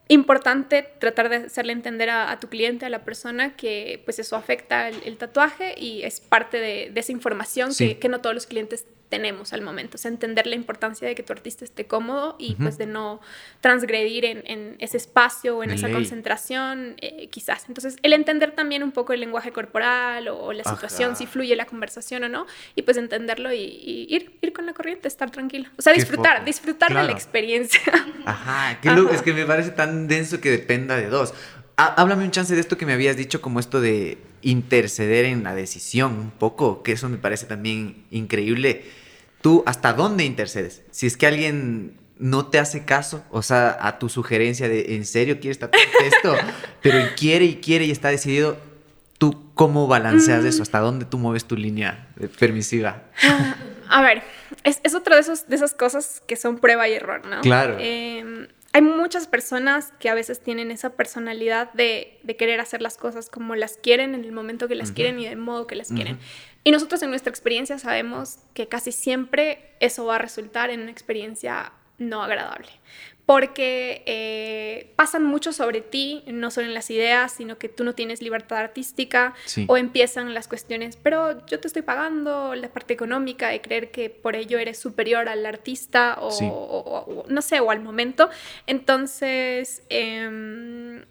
importante 0.08 0.86
tratar 1.00 1.28
de 1.28 1.36
hacerle 1.36 1.72
entender 1.72 2.10
a, 2.10 2.38
tu 2.38 2.48
cliente, 2.48 2.86
a 2.86 2.90
la 2.90 3.04
persona, 3.04 3.56
que 3.56 4.02
pues 4.04 4.18
eso 4.18 4.36
afecta 4.36 4.88
el, 4.88 5.16
tatuaje 5.16 5.74
y 5.76 6.02
es 6.02 6.20
parte 6.20 6.58
de, 6.58 6.92
esa 6.94 7.12
información 7.12 7.70
que, 7.76 7.98
que, 7.98 8.08
no 8.08 8.20
todos 8.20 8.34
los 8.34 8.46
clientes 8.46 8.86
tenemos 9.08 9.52
al 9.52 9.62
momento. 9.62 9.96
O 9.96 9.98
sea, 9.98 10.10
entender 10.10 10.46
la 10.46 10.54
importancia 10.54 11.06
de 11.06 11.14
que 11.14 11.22
tu 11.22 11.32
artista 11.32 11.64
esté 11.64 11.86
cómodo 11.86 12.36
y 12.38 12.54
pues 12.56 12.78
de 12.78 12.86
no 12.86 13.20
transgredir 13.60 14.24
en, 14.24 14.76
ese 14.78 14.96
espacio 14.96 15.58
o 15.58 15.64
en 15.64 15.70
esa 15.70 15.90
concentración, 15.90 16.96
eh, 17.00 17.28
quizás. 17.28 17.64
Entonces, 17.68 17.96
el 18.02 18.12
entender 18.12 18.52
también 18.52 18.82
un 18.82 18.92
poco 18.92 19.12
el 19.12 19.20
lenguaje 19.20 19.52
corporal 19.52 20.28
o, 20.28 20.52
la 20.52 20.64
situación, 20.64 21.16
si 21.16 21.26
fluye 21.26 21.54
la 21.56 21.66
conversación 21.66 22.24
o 22.24 22.28
no, 22.28 22.46
y 22.74 22.82
pues 22.82 22.96
entenderlo 22.96 23.52
y, 23.52 24.06
ir, 24.08 24.38
ir 24.40 24.52
con 24.52 24.66
la 24.66 24.72
corriente, 24.72 25.08
estar 25.08 25.30
tranquilo. 25.30 25.68
O 25.76 25.82
sea, 25.82 25.92
disfrutar, 25.92 26.44
disfrutar 26.44 26.94
de 26.94 27.02
la 27.02 27.12
experiencia. 27.12 27.80
Ajá, 28.24 28.80
qué 28.80 28.90
es 29.12 29.22
que 29.22 29.32
me 29.32 29.44
parece 29.44 29.70
tan 29.70 30.08
denso 30.08 30.40
que 30.40 30.50
dependa 30.50 30.96
de 30.96 31.08
dos. 31.08 31.34
Háblame 31.76 32.24
un 32.24 32.30
chance 32.30 32.54
de 32.54 32.60
esto 32.60 32.78
que 32.78 32.86
me 32.86 32.94
habías 32.94 33.16
dicho, 33.16 33.42
como 33.42 33.60
esto 33.60 33.82
de 33.82 34.16
interceder 34.40 35.26
en 35.26 35.44
la 35.44 35.54
decisión 35.54 36.12
un 36.14 36.30
poco, 36.30 36.82
que 36.82 36.92
eso 36.92 37.08
me 37.10 37.18
parece 37.18 37.44
también 37.44 38.04
increíble. 38.10 38.84
¿Tú 39.42 39.62
hasta 39.66 39.92
dónde 39.92 40.24
intercedes? 40.24 40.82
Si 40.90 41.06
es 41.06 41.18
que 41.18 41.26
alguien 41.26 41.98
no 42.18 42.46
te 42.46 42.58
hace 42.58 42.86
caso, 42.86 43.22
o 43.30 43.42
sea, 43.42 43.76
a 43.78 43.98
tu 43.98 44.08
sugerencia 44.08 44.70
de 44.70 44.94
en 44.94 45.04
serio 45.04 45.38
quieres 45.38 45.58
tatuar 45.58 45.84
esto, 46.02 46.34
pero 46.82 46.98
quiere 47.14 47.44
y 47.44 47.56
quiere 47.56 47.84
y 47.84 47.90
está 47.90 48.08
decidido, 48.08 48.56
¿tú 49.18 49.50
cómo 49.52 49.86
balanceas 49.86 50.46
eso? 50.46 50.62
¿Hasta 50.62 50.78
dónde 50.78 51.04
tú 51.04 51.18
mueves 51.18 51.44
tu 51.44 51.56
línea 51.56 52.08
permisiva? 52.38 53.02
A 53.88 54.00
ver, 54.00 54.22
es, 54.64 54.80
es 54.82 54.94
otra 54.94 55.16
de, 55.16 55.20
esos, 55.20 55.46
de 55.46 55.56
esas 55.56 55.74
cosas 55.74 56.22
que 56.26 56.36
son 56.36 56.58
prueba 56.58 56.88
y 56.88 56.94
error, 56.94 57.26
¿no? 57.26 57.42
Claro. 57.42 57.76
Eh, 57.78 58.48
hay 58.76 58.82
muchas 58.82 59.26
personas 59.26 59.94
que 59.98 60.10
a 60.10 60.14
veces 60.14 60.42
tienen 60.42 60.70
esa 60.70 60.90
personalidad 60.96 61.72
de, 61.72 62.20
querer 62.38 62.60
hacer 62.60 62.82
las 62.82 62.98
cosas 62.98 63.30
como 63.30 63.54
las 63.54 63.78
quieren, 63.78 64.14
en 64.14 64.22
el 64.22 64.32
momento 64.32 64.68
que 64.68 64.74
las 64.74 64.92
quieren 64.92 65.18
y 65.18 65.26
del 65.26 65.38
modo 65.38 65.66
que 65.66 65.76
las 65.76 65.88
quieren. 65.88 66.18
Y 66.62 66.72
nosotros 66.72 67.02
en 67.02 67.08
nuestra 67.08 67.30
experiencia 67.30 67.78
sabemos 67.78 68.36
que 68.52 68.68
casi 68.68 68.92
siempre 68.92 69.70
eso 69.80 70.04
va 70.04 70.16
a 70.16 70.18
resultar 70.18 70.68
en 70.68 70.82
una 70.82 70.90
experiencia 70.90 71.72
no 71.96 72.22
agradable 72.22 72.68
porque 73.26 74.04
eh, 74.06 74.92
pasan 74.94 75.24
mucho 75.24 75.52
sobre 75.52 75.80
ti, 75.80 76.22
no 76.28 76.52
solo 76.52 76.68
en 76.68 76.74
las 76.74 76.90
ideas, 76.90 77.32
sino 77.32 77.58
que 77.58 77.68
tú 77.68 77.82
no 77.82 77.92
tienes 77.92 78.22
libertad 78.22 78.58
artística 78.58 79.34
o 79.66 79.76
empiezan 79.76 80.32
las 80.32 80.46
cuestiones, 80.46 80.96
pero 80.96 81.44
yo 81.46 81.58
te 81.58 81.66
estoy 81.66 81.82
pagando 81.82 82.54
la 82.54 82.68
parte 82.68 82.94
económica 82.94 83.48
de 83.48 83.60
creer 83.60 83.90
que 83.90 84.10
por 84.10 84.36
ello 84.36 84.58
eres 84.58 84.78
superior 84.78 85.28
al 85.28 85.44
artista 85.44 86.18
o, 86.20 87.24
no 87.28 87.42
sé, 87.42 87.58
o 87.58 87.72
al 87.72 87.80
momento. 87.80 88.30
Entonces, 88.68 89.82
em, 89.88 91.04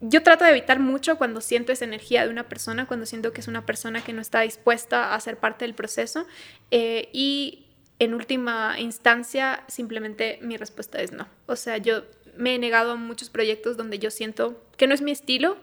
yo 0.00 0.24
trato 0.24 0.44
de 0.44 0.50
evitar 0.50 0.80
mucho 0.80 1.16
cuando 1.16 1.40
siento 1.40 1.70
esa 1.70 1.84
energía 1.84 2.24
de 2.24 2.30
una 2.30 2.48
persona, 2.48 2.86
cuando 2.86 3.06
siento 3.06 3.32
que 3.32 3.40
es 3.40 3.46
una 3.46 3.64
persona 3.64 4.02
que 4.02 4.12
no 4.12 4.20
está 4.20 4.40
dispuesta 4.40 5.14
a 5.14 5.20
ser 5.20 5.36
parte 5.36 5.64
del 5.64 5.74
proceso 5.74 6.26
eh, 6.72 7.08
y 7.12 7.61
en 8.02 8.14
última 8.14 8.80
instancia, 8.80 9.62
simplemente 9.68 10.40
mi 10.42 10.56
respuesta 10.56 11.00
es 11.00 11.12
no. 11.12 11.28
O 11.46 11.54
sea, 11.54 11.76
yo 11.76 12.02
me 12.36 12.56
he 12.56 12.58
negado 12.58 12.92
a 12.92 12.96
muchos 12.96 13.30
proyectos 13.30 13.76
donde 13.76 14.00
yo 14.00 14.10
siento 14.10 14.60
que 14.76 14.88
no 14.88 14.94
es 14.94 15.02
mi 15.02 15.12
estilo, 15.12 15.56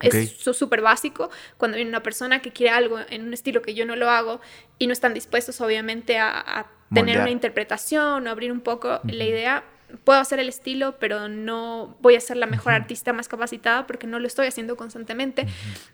es 0.00 0.34
súper 0.42 0.82
básico. 0.82 1.30
Cuando 1.56 1.76
viene 1.76 1.88
una 1.88 2.02
persona 2.02 2.42
que 2.42 2.52
quiere 2.52 2.70
algo 2.70 2.98
en 3.08 3.24
un 3.24 3.32
estilo 3.32 3.62
que 3.62 3.72
yo 3.72 3.86
no 3.86 3.96
lo 3.96 4.10
hago 4.10 4.42
y 4.78 4.88
no 4.88 4.92
están 4.92 5.14
dispuestos, 5.14 5.62
obviamente, 5.62 6.18
a, 6.18 6.66
tener 6.92 7.18
una 7.18 7.30
interpretación 7.30 8.26
o 8.26 8.30
abrir 8.30 8.52
un 8.52 8.60
poco 8.60 9.00
la 9.04 9.24
idea, 9.24 9.64
puedo 10.04 10.18
hacer 10.18 10.38
el 10.38 10.48
estilo, 10.48 10.98
pero 10.98 11.28
no 11.28 11.96
voy 12.00 12.14
a 12.16 12.20
ser 12.20 12.36
la 12.36 12.46
mejor 12.46 12.72
artista 12.72 13.12
más 13.12 13.28
capacitada 13.28 13.86
porque 13.86 14.06
no 14.06 14.18
lo 14.18 14.26
estoy 14.26 14.46
haciendo 14.46 14.76
constantemente. 14.76 15.46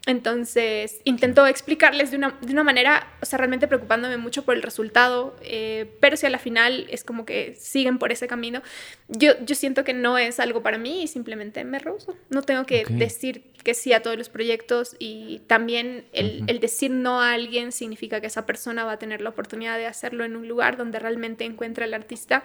Entonces, 0.06 1.00
intento 1.04 1.46
explicarles 1.46 2.10
de 2.10 2.16
una, 2.16 2.38
de 2.40 2.52
una, 2.52 2.64
manera, 2.64 3.08
o 3.20 3.26
sea, 3.26 3.38
realmente 3.38 3.68
preocupándome 3.68 4.16
mucho 4.16 4.44
por 4.44 4.54
el 4.54 4.62
resultado, 4.62 5.36
eh, 5.42 5.96
pero 6.00 6.16
si 6.16 6.26
a 6.26 6.30
la 6.30 6.38
final 6.38 6.86
es 6.90 7.04
como 7.04 7.24
que 7.24 7.54
siguen 7.58 7.98
por 7.98 8.12
ese 8.12 8.26
camino, 8.26 8.62
yo, 9.08 9.32
yo 9.44 9.54
siento 9.54 9.84
que 9.84 9.94
no 9.94 10.18
es 10.18 10.40
algo 10.40 10.62
para 10.62 10.78
mí 10.78 11.02
y 11.02 11.08
simplemente 11.08 11.64
me 11.64 11.78
rehuso. 11.78 12.16
No 12.30 12.42
tengo 12.42 12.64
que 12.64 12.84
decir 12.88 13.52
que 13.62 13.74
sí 13.74 13.92
a 13.92 14.02
todos 14.02 14.16
los 14.16 14.28
proyectos 14.28 14.96
y 14.98 15.40
también 15.46 16.04
el, 16.12 16.44
el, 16.48 16.60
decir 16.60 16.90
no 16.90 17.20
a 17.20 17.32
alguien 17.32 17.72
significa 17.72 18.20
que 18.20 18.26
esa 18.26 18.44
persona 18.44 18.84
va 18.84 18.92
a 18.92 18.98
tener 18.98 19.20
la 19.20 19.30
oportunidad 19.30 19.78
de 19.78 19.86
hacerlo 19.86 20.24
en 20.24 20.36
un 20.36 20.48
lugar 20.48 20.76
donde 20.76 20.98
realmente 20.98 21.44
encuentra 21.44 21.84
al 21.84 21.94
artista 21.94 22.42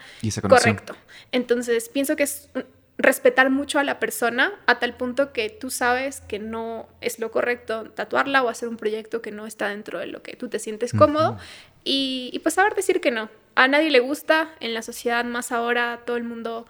correcto. 0.47 0.95
Entonces, 1.31 1.46
pienso 1.93 2.15
que 2.15 2.23
es 2.23 2.49
respetar 2.97 3.49
mucho 3.49 3.77
a 3.79 3.83
la 3.83 3.99
persona 3.99 4.53
a 4.65 4.79
tal 4.79 4.95
punto 4.95 5.31
que 5.31 5.49
tú 5.49 5.69
sabes 5.69 6.21
que 6.21 6.39
no 6.39 6.87
es 6.99 7.19
lo 7.19 7.29
correcto 7.29 7.91
tatuarla 7.91 8.41
o 8.43 8.49
hacer 8.49 8.69
un 8.69 8.77
proyecto 8.77 9.21
que 9.21 9.31
no 9.31 9.45
está 9.45 9.69
dentro 9.69 9.99
de 9.99 10.07
lo 10.07 10.23
que 10.23 10.35
tú 10.35 10.49
te 10.49 10.59
sientes 10.59 10.93
cómodo. 10.93 11.37
Y, 11.83 12.31
y 12.33 12.39
pues 12.39 12.55
saber 12.55 12.73
decir 12.75 12.99
que 12.99 13.11
no. 13.11 13.29
A 13.55 13.67
nadie 13.67 13.91
le 13.91 13.99
gusta, 13.99 14.49
en 14.59 14.73
la 14.73 14.81
sociedad 14.81 15.23
más 15.25 15.51
ahora 15.51 16.01
todo 16.05 16.17
el 16.17 16.23
mundo 16.23 16.65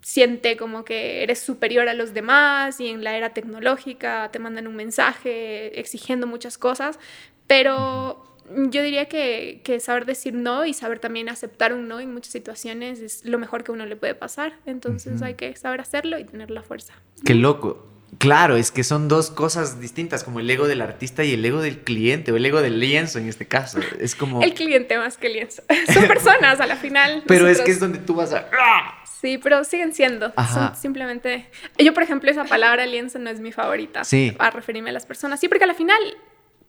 siente 0.00 0.56
como 0.56 0.84
que 0.84 1.24
eres 1.24 1.40
superior 1.40 1.88
a 1.88 1.94
los 1.94 2.14
demás 2.14 2.78
y 2.80 2.88
en 2.88 3.02
la 3.02 3.16
era 3.16 3.30
tecnológica 3.30 4.30
te 4.30 4.38
mandan 4.38 4.68
un 4.68 4.76
mensaje 4.76 5.80
exigiendo 5.80 6.28
muchas 6.28 6.58
cosas, 6.58 7.00
pero 7.48 8.35
yo 8.70 8.82
diría 8.82 9.06
que, 9.06 9.60
que, 9.64 9.80
saber 9.80 10.06
decir 10.06 10.34
no 10.34 10.64
y 10.64 10.74
saber 10.74 10.98
también 10.98 11.28
aceptar 11.28 11.72
un 11.72 11.88
no 11.88 12.00
en 12.00 12.12
muchas 12.12 12.32
situaciones 12.32 13.00
es 13.00 13.24
lo 13.24 13.38
mejor 13.38 13.64
que 13.64 13.72
uno 13.72 13.86
le 13.86 13.96
puede 13.96 14.14
pasar, 14.14 14.54
entonces 14.66 15.22
hay 15.22 15.34
que 15.34 15.54
saber 15.56 15.80
hacerlo 15.80 16.18
y 16.18 16.24
tener 16.24 16.50
la 16.50 16.62
fuerza. 16.62 16.94
Qué 17.24 17.34
loco. 17.34 17.86
Claro, 18.18 18.56
es 18.56 18.70
que 18.70 18.84
son 18.84 19.08
dos 19.08 19.30
cosas 19.30 19.80
distintas, 19.80 20.24
como 20.24 20.40
el 20.40 20.48
ego 20.48 20.66
del 20.66 20.80
artista 20.80 21.24
y 21.24 21.34
el 21.34 21.44
ego 21.44 21.60
del 21.60 21.80
cliente, 21.80 22.32
o 22.32 22.36
el 22.36 22.46
ego 22.46 22.62
del 22.62 22.80
lienzo 22.80 23.18
en 23.18 23.28
este 23.28 23.46
caso. 23.46 23.78
Es 24.00 24.14
como... 24.14 24.42
El 24.42 24.54
cliente 24.54 24.96
más 24.96 25.16
que 25.18 25.26
el 25.26 25.34
lienzo. 25.34 25.62
Son 25.92 26.06
personas 26.06 26.60
a 26.60 26.66
la 26.66 26.76
final. 26.76 27.24
Pero 27.26 27.48
es 27.48 27.60
que 27.60 27.72
es 27.72 27.80
donde 27.80 27.98
tú 27.98 28.14
vas 28.14 28.32
a... 28.32 28.48
Sí, 29.20 29.38
pero 29.38 29.64
siguen 29.64 29.92
siendo. 29.92 30.32
Son 30.52 30.76
simplemente. 30.76 31.48
Yo, 31.78 31.94
por 31.94 32.02
ejemplo, 32.02 32.30
esa 32.30 32.44
palabra 32.44 32.86
lienzo 32.86 33.18
no 33.18 33.30
es 33.30 33.40
mi 33.40 33.50
favorita. 33.50 34.04
Sí. 34.04 34.32
Para 34.36 34.50
referirme 34.50 34.90
a 34.90 34.92
las 34.92 35.06
personas. 35.06 35.40
Sí, 35.40 35.48
porque 35.48 35.64
al 35.64 35.74
final, 35.74 35.98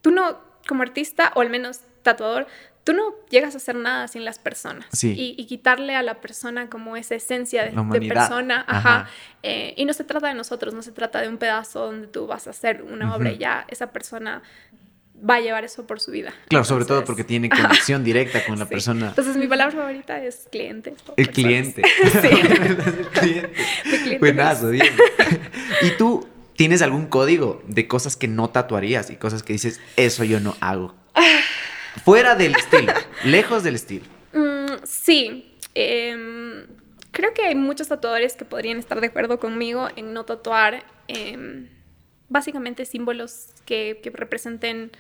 tú 0.02 0.12
no, 0.12 0.40
como 0.68 0.84
artista, 0.84 1.32
o 1.36 1.42
al 1.42 1.50
menos 1.50 1.82
tatuador, 2.04 2.48
tú 2.84 2.94
no 2.94 3.16
llegas 3.30 3.54
a 3.54 3.58
hacer 3.58 3.76
nada 3.76 4.08
sin 4.08 4.24
las 4.24 4.40
personas. 4.40 4.86
Sí. 4.94 5.14
Y, 5.38 5.46
quitarle 5.46 5.96
a 5.96 6.04
la 6.04 6.22
persona 6.22 6.70
como 6.70 6.96
esa 6.96 7.16
esencia 7.16 7.66
de, 7.66 8.02
persona. 8.08 8.64
Ajá. 8.66 9.10
Eh, 9.44 9.74
y 9.76 9.84
no 9.84 9.92
se 9.92 10.06
trata 10.06 10.30
de 10.30 10.36
nosotros, 10.36 10.74
no 10.74 10.82
se 10.82 10.94
trata 10.94 11.20
de 11.22 11.28
un 11.28 11.38
pedazo 11.38 11.88
donde 11.88 12.08
tú 12.08 12.28
vas 12.28 12.48
a 12.48 12.52
hacer 12.52 12.84
una 12.84 13.14
obra 13.14 13.32
y 13.34 13.40
ya 13.40 13.66
esa 13.68 13.92
persona 13.92 14.42
va 15.18 15.36
a 15.36 15.42
llevar 15.42 15.66
eso 15.66 15.86
por 15.86 16.00
su 16.00 16.12
vida. 16.12 16.34
Claro, 16.48 16.64
sobre 16.64 16.86
todo 16.86 17.04
porque 17.04 17.26
tiene 17.26 17.50
conexión 17.50 18.06
directa 18.06 18.46
con 18.46 18.58
la 18.58 18.66
persona. 18.70 19.10
Entonces, 19.10 19.36
mi 19.36 19.48
palabra 19.48 19.76
favorita 19.76 20.24
es 20.24 20.48
cliente. 20.50 20.96
El 21.18 21.30
cliente. 21.30 21.82
Sí. 22.22 22.28
el 22.32 24.00
cliente. 24.00 24.20
Buenazo, 24.20 24.70
bien. 24.70 24.88
¿Y 25.82 25.92
tú 25.98 26.26
tienes 26.58 26.82
algún 26.82 27.06
código 27.06 27.62
de 27.68 27.88
cosas 27.88 28.18
que 28.18 28.28
no 28.28 28.50
tatuarías 28.50 29.10
y 29.10 29.16
cosas 29.16 29.44
que 29.44 29.54
dices, 29.54 29.80
eso 29.96 30.26
yo 30.26 30.42
no 30.42 30.58
hago? 30.60 30.94
Fuera 32.04 32.36
del 32.36 32.56
estilo, 32.56 32.94
lejos 33.24 33.64
del 33.64 33.76
estilo. 33.76 34.06
Mm, 34.34 34.84
sí. 34.84 35.56
Em, 35.76 36.66
creo 37.12 37.34
que 37.34 37.44
hay 37.44 37.56
muchos 37.56 37.88
tatuadores 37.88 38.36
que 38.36 38.44
podrían 38.44 38.80
estar 38.80 39.00
de 39.00 39.08
acuerdo 39.08 39.40
conmigo 39.40 39.88
en 39.96 40.14
no 40.14 40.26
tatuar. 40.26 40.84
Em, 41.08 41.70
básicamente 42.28 42.86
símbolos 42.86 43.50
que, 43.66 44.02
representen 44.14 44.92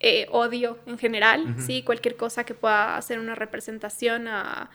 eh, 0.00 0.26
odio 0.30 0.78
en 0.86 0.98
general, 0.98 1.56
¿sí? 1.58 1.82
Cualquier 1.82 2.16
cosa 2.16 2.44
que 2.44 2.54
pueda 2.54 2.96
hacer 2.96 3.18
una 3.18 3.34
representación 3.34 4.26
a, 4.26 4.70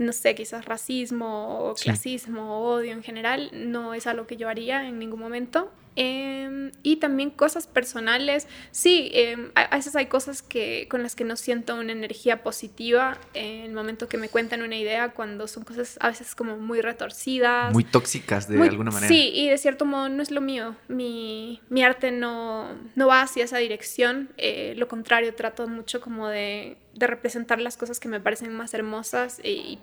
no 0.00 0.12
sé, 0.12 0.34
quizás 0.34 0.64
racismo 0.64 1.58
o 1.58 1.74
clasismo 1.74 2.56
o 2.56 2.74
odio 2.76 2.92
en 2.92 3.02
general, 3.02 3.50
no 3.52 3.92
es 3.92 4.06
algo 4.06 4.26
que 4.26 4.38
yo 4.38 4.48
haría 4.48 4.88
en 4.88 4.98
ningún 4.98 5.20
momento. 5.20 5.70
Em, 5.96 6.70
y 6.82 6.96
también 6.96 7.30
cosas 7.30 7.66
personales. 7.66 8.46
Sí, 8.70 9.10
em, 9.12 9.50
a, 9.54 9.76
veces 9.76 9.94
hay 9.96 10.06
cosas 10.06 10.40
que, 10.40 10.86
con 10.88 11.02
las 11.02 11.14
que 11.14 11.24
no 11.24 11.36
siento 11.36 11.74
una 11.74 11.92
energía 11.92 12.42
positiva 12.42 13.18
en 13.34 13.64
el 13.64 13.72
momento 13.72 14.08
que 14.08 14.16
me 14.16 14.30
cuentan 14.30 14.62
una 14.62 14.76
idea, 14.76 15.10
cuando 15.10 15.48
son 15.48 15.64
cosas 15.64 15.98
a 16.00 16.08
veces 16.08 16.34
como 16.34 16.56
muy 16.56 16.80
retorcidas. 16.80 17.72
Muy 17.72 17.84
tóxicas 17.84 18.48
de 18.48 18.62
alguna 18.62 18.92
manera. 18.92 19.08
Sí, 19.08 19.32
y 19.34 19.48
de 19.50 19.58
cierto 19.58 19.84
modo 19.84 20.08
no 20.08 20.22
es 20.22 20.30
lo 20.30 20.40
mío. 20.40 20.76
Mi, 20.88 21.60
mi 21.68 21.82
arte 21.82 22.12
no, 22.12 22.68
no 22.94 23.08
va 23.08 23.20
hacia 23.20 23.44
esa 23.44 23.58
dirección. 23.58 24.30
Eh, 24.38 24.74
lo 24.78 24.88
contrario, 24.88 25.34
trato 25.34 25.68
mucho 25.68 26.00
como 26.00 26.28
de, 26.28 26.78
de, 27.00 27.06
representar 27.06 27.60
las 27.60 27.76
cosas 27.76 27.98
que 27.98 28.08
me 28.08 28.20
parecen 28.20 28.54
más 28.54 28.74
hermosas 28.74 29.40
y, 29.42 29.78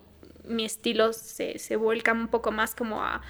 mi 0.46 0.64
estilo 0.64 1.12
se, 1.12 1.60
se 1.60 1.76
vuelca 1.76 2.14
un 2.14 2.30
poco 2.30 2.54
más 2.54 2.74
como 2.74 3.04
a 3.04 3.22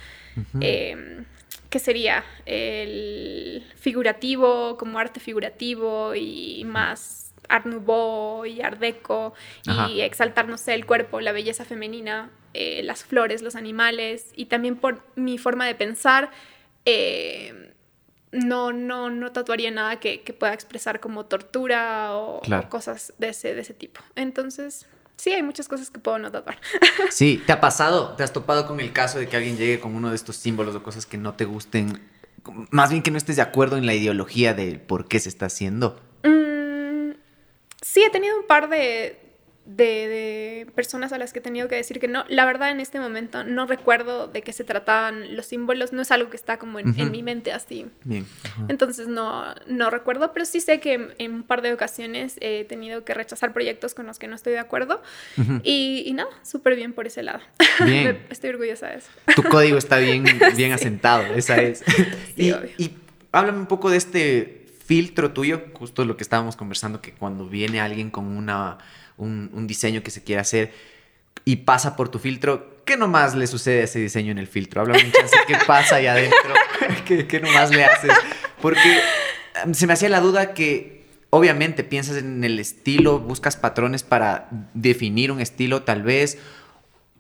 que 1.70 1.80
sería 1.80 2.24
el 2.46 3.66
figurativo 3.76 4.78
como 4.78 5.00
arte 5.00 5.20
figurativo 5.20 6.14
y 6.14 6.64
más 6.66 7.28
Art 7.50 7.66
Nouveau 7.66 8.46
y 8.46 8.62
Art 8.62 8.80
Deco 8.80 9.34
y 9.88 10.02
exaltar, 10.02 10.48
no 10.48 10.58
sé, 10.58 10.74
el 10.74 10.86
cuerpo, 10.86 11.22
la 11.22 11.32
belleza 11.32 11.66
femenina, 11.66 12.30
eh, 12.54 12.82
las 12.84 13.04
flores, 13.04 13.42
los 13.42 13.56
animales 13.56 14.32
y 14.36 14.46
también 14.46 14.76
por 14.76 15.04
mi 15.16 15.38
forma 15.38 15.66
de 15.66 15.76
pensar. 15.76 16.32
Eh, 16.86 17.74
no, 18.32 18.74
no, 18.74 19.10
no 19.10 19.32
tatuaría 19.32 19.72
nada 19.72 20.00
que, 20.00 20.20
pueda 20.38 20.54
expresar 20.54 21.00
como 21.00 21.26
tortura 21.26 22.14
o, 22.14 22.38
o, 22.38 22.70
cosas 22.70 23.14
de 23.18 23.30
ese, 23.30 23.54
de 23.54 23.62
ese 23.62 23.74
tipo. 23.74 24.02
Entonces, 24.16 24.86
sí, 25.16 25.32
hay 25.32 25.44
muchas 25.44 25.68
cosas 25.68 25.90
que 25.90 26.00
puedo 26.00 26.20
no 26.20 26.32
tatuar. 26.32 26.60
Sí, 27.10 27.42
¿te 27.46 27.54
ha 27.54 27.62
pasado? 27.62 28.16
¿Te 28.16 28.24
has 28.24 28.34
topado 28.34 28.68
con 28.68 28.80
el 28.80 28.92
caso 28.92 29.20
de 29.20 29.28
que 29.28 29.38
alguien 29.38 29.58
llegue 29.58 29.80
con 29.80 29.96
uno 29.96 30.10
de 30.10 30.16
estos 30.16 30.36
símbolos 30.36 30.76
o 30.76 30.84
cosas 30.84 31.06
que 31.06 31.18
no 31.18 31.34
te 31.36 31.46
gusten? 31.46 32.02
Más 32.70 32.92
bien 32.92 33.02
que 33.04 33.12
no 33.12 33.18
estés 33.18 33.36
de 33.36 33.42
acuerdo 33.42 33.78
en 33.78 33.86
la 33.86 33.94
ideología 33.94 34.54
de 34.54 34.80
por 34.80 35.08
qué 35.08 35.20
se 35.20 35.30
está 35.30 35.48
haciendo. 35.48 36.02
Mm, 36.24 37.12
sí, 37.82 38.04
he 38.04 38.10
tenido 38.10 38.38
un 38.38 38.48
par 38.48 38.70
de, 38.70 39.27
de, 39.68 40.68
personas 40.76 41.12
a 41.12 41.18
las 41.18 41.34
que 41.34 41.40
he 41.40 41.42
tenido 41.42 41.68
que 41.68 41.76
decir 41.76 42.00
que 42.00 42.08
no. 42.08 42.24
La 42.30 42.46
verdad, 42.46 42.72
en 42.72 42.80
este 42.80 43.00
momento 43.00 43.44
no 43.44 43.68
recuerdo 43.68 44.28
de 44.28 44.42
qué 44.42 44.54
se 44.54 44.64
trataban 44.64 45.36
los 45.36 45.48
símbolos. 45.48 45.94
No 45.94 46.02
es 46.02 46.12
algo 46.12 46.30
que 46.30 46.38
está 46.38 46.58
como 46.58 46.80
en, 46.80 46.96
mi 47.12 47.22
mente 47.22 47.52
así. 47.52 47.86
Bien. 48.04 48.26
Entonces 48.70 49.08
no, 49.08 49.44
no 49.68 49.90
recuerdo, 49.90 50.32
pero 50.34 50.46
sí 50.46 50.62
sé 50.62 50.80
que 50.80 51.14
en, 51.18 51.34
un 51.34 51.44
par 51.44 51.62
de 51.62 51.74
ocasiones 51.74 52.38
he 52.42 52.64
tenido 52.66 53.04
que 53.04 53.14
rechazar 53.14 53.54
proyectos 53.54 53.94
con 53.94 54.08
los 54.08 54.20
que 54.20 54.28
no 54.28 54.36
estoy 54.36 54.54
de 54.54 54.60
acuerdo. 54.60 55.02
y, 55.64 56.04
y 56.06 56.14
nada, 56.14 56.30
súper 56.44 56.76
bien 56.76 56.94
por 56.94 57.08
ese 57.08 57.24
lado. 57.24 57.40
Bien. 57.84 58.26
estoy 58.30 58.52
orgullosa 58.52 58.88
de 58.88 58.98
eso. 58.98 59.10
Tu 59.36 59.44
código 59.44 59.78
está 59.78 59.98
bien, 59.98 60.24
bien 60.56 60.72
asentado, 60.72 61.26
esa 61.36 61.58
es. 61.58 61.84
y, 62.36 62.52
y 62.78 62.98
háblame 63.32 63.60
un 63.60 63.68
poco 63.68 63.90
de 63.90 63.98
este 63.98 64.66
filtro 64.86 65.32
tuyo, 65.32 65.64
justo 65.74 66.06
lo 66.06 66.16
que 66.16 66.24
estábamos 66.24 66.56
conversando, 66.56 67.02
que 67.02 67.12
cuando 67.12 67.50
viene 67.50 67.82
alguien 67.82 68.10
con 68.10 68.26
una 68.26 68.78
un, 69.18 69.68
diseño 69.68 70.04
que 70.04 70.12
se 70.12 70.24
quiere 70.24 70.42
hacer 70.42 70.74
y 71.46 71.58
pasa 71.58 71.96
por 71.96 72.10
tu 72.10 72.20
filtro, 72.20 72.84
¿qué 72.86 72.98
nomás 72.98 73.36
le 73.36 73.48
sucede 73.48 73.82
a 73.82 73.84
ese 73.86 74.00
diseño 74.00 74.32
en 74.32 74.38
el 74.38 74.48
filtro? 74.48 74.82
Háblame 74.82 75.06
un 75.06 75.12
chance, 75.12 75.36
¿qué 75.48 75.56
pasa 75.66 75.96
ahí 75.98 76.08
adentro? 76.08 76.54
¿Qué, 77.06 77.28
¿Qué, 77.28 77.40
nomás 77.40 77.72
le 77.72 77.86
haces? 77.86 78.14
Porque 78.62 79.00
em, 79.64 79.74
se 79.74 79.88
me 79.88 79.94
hacía 79.94 80.10
la 80.10 80.20
duda 80.20 80.54
que 80.54 81.06
obviamente 81.30 81.84
piensas 81.84 82.18
en 82.18 82.44
el 82.44 82.60
estilo, 82.60 83.20
buscas 83.20 83.56
patrones 83.56 84.04
para 84.04 84.50
definir 84.74 85.32
un 85.32 85.40
estilo 85.40 85.84
tal 85.84 86.04
vez, 86.04 86.38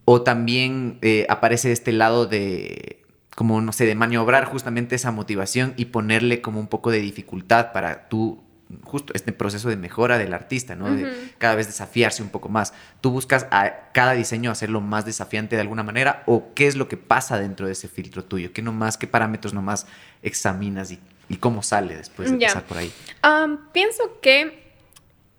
o 0.05 0.21
también 0.21 0.99
eh, 1.01 1.25
aparece 1.29 1.71
este 1.71 1.91
lado 1.91 2.25
de 2.25 3.03
como, 3.35 3.61
no 3.61 3.71
sé, 3.71 3.85
de 3.85 3.93
maniobrar 3.93 4.45
justamente 4.45 4.95
esa 4.95 5.11
motivación 5.11 5.75
y 5.77 5.85
ponerle 5.85 6.41
como 6.41 6.59
un 6.59 6.67
poco 6.67 6.89
de 6.89 7.01
dificultad 7.01 7.71
para 7.71 8.07
tú 8.09 8.46
justo 8.83 9.13
este 9.15 9.31
proceso 9.31 9.69
de 9.69 9.77
mejora 9.77 10.17
del 10.17 10.33
artista, 10.33 10.75
¿no? 10.75 10.93
De 10.93 11.31
cada 11.37 11.55
vez 11.55 11.67
desafiarse 11.67 12.21
un 12.21 12.29
poco 12.29 12.49
más. 12.49 12.73
¿Tú 13.01 13.11
buscas 13.11 13.47
a 13.51 13.91
cada 13.93 14.13
diseño 14.13 14.51
hacerlo 14.51 14.81
más 14.81 15.05
desafiante 15.05 15.55
de 15.55 15.61
alguna 15.61 15.83
manera 15.83 16.23
o 16.25 16.53
qué 16.53 16.67
es 16.67 16.75
lo 16.75 16.87
que 16.87 16.97
pasa 16.97 17.39
dentro 17.39 17.65
de 17.65 17.73
ese 17.73 17.87
filtro 17.87 18.23
tuyo? 18.23 18.51
¿Qué 18.53 18.61
nomás, 18.61 18.97
qué 18.97 19.07
parámetros 19.07 19.53
nomás 19.53 19.87
examinas 20.21 20.91
y, 20.91 20.99
cómo 21.39 21.63
sale 21.63 21.95
después 21.95 22.31
de 22.31 22.45
pasar 22.45 22.63
por 22.63 22.77
ahí? 22.77 22.91
pienso 23.73 24.19
que 24.21 24.67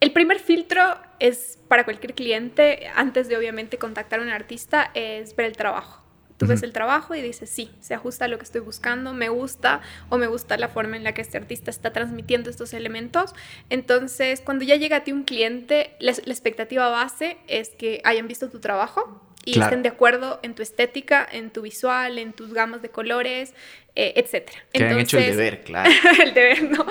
el 0.00 0.12
primer 0.12 0.38
filtro 0.38 0.82
es 1.18 1.58
para 1.68 1.84
cualquier 1.84 2.14
cliente, 2.14 2.88
antes 2.94 3.28
de 3.28 3.36
obviamente 3.36 3.78
contactar 3.78 4.20
a 4.20 4.22
un 4.22 4.30
artista, 4.30 4.90
es 4.94 5.34
ver 5.34 5.46
el 5.46 5.56
trabajo. 5.56 6.07
Tú 6.38 6.46
ves 6.46 6.62
el 6.62 6.72
trabajo 6.72 7.16
y 7.16 7.20
dices, 7.20 7.50
sí, 7.50 7.68
se 7.80 7.94
ajusta 7.94 8.26
a 8.26 8.28
lo 8.28 8.38
que 8.38 8.44
estoy 8.44 8.60
buscando, 8.60 9.12
me 9.12 9.28
gusta 9.28 9.80
o 10.08 10.18
me 10.18 10.28
gusta 10.28 10.56
la 10.56 10.68
forma 10.68 10.96
en 10.96 11.02
la 11.02 11.12
que 11.12 11.20
este 11.20 11.36
artista 11.36 11.70
está 11.70 11.92
transmitiendo 11.92 12.48
estos 12.48 12.72
elementos. 12.74 13.34
Entonces, 13.70 14.40
cuando 14.40 14.64
ya 14.64 14.76
llega 14.76 14.98
a 14.98 15.04
ti 15.04 15.10
un 15.10 15.24
cliente, 15.24 15.96
la, 15.98 16.12
expectativa 16.12 16.88
base 16.90 17.38
es 17.48 17.70
que 17.70 18.00
hayan 18.04 18.28
visto 18.28 18.48
tu 18.48 18.60
trabajo 18.60 19.20
y 19.44 19.58
estén 19.60 19.82
de 19.82 19.88
acuerdo 19.88 20.38
en 20.42 20.54
tu 20.54 20.62
estética, 20.62 21.26
en 21.30 21.50
tu 21.50 21.62
visual, 21.62 22.18
en 22.18 22.32
tus 22.32 22.52
gamas 22.52 22.82
de 22.82 22.90
colores, 22.90 23.54
eh, 23.96 24.12
etc. 24.14 24.48
Que 24.72 24.84
han 24.84 24.98
hecho 25.00 25.18
el 25.18 25.36
deber, 25.36 25.62
claro. 25.62 25.90
el 26.22 26.34
deber, 26.34 26.70
no. 26.70 26.86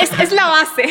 es, 0.00 0.12
es 0.20 0.32
la 0.32 0.48
base. 0.48 0.84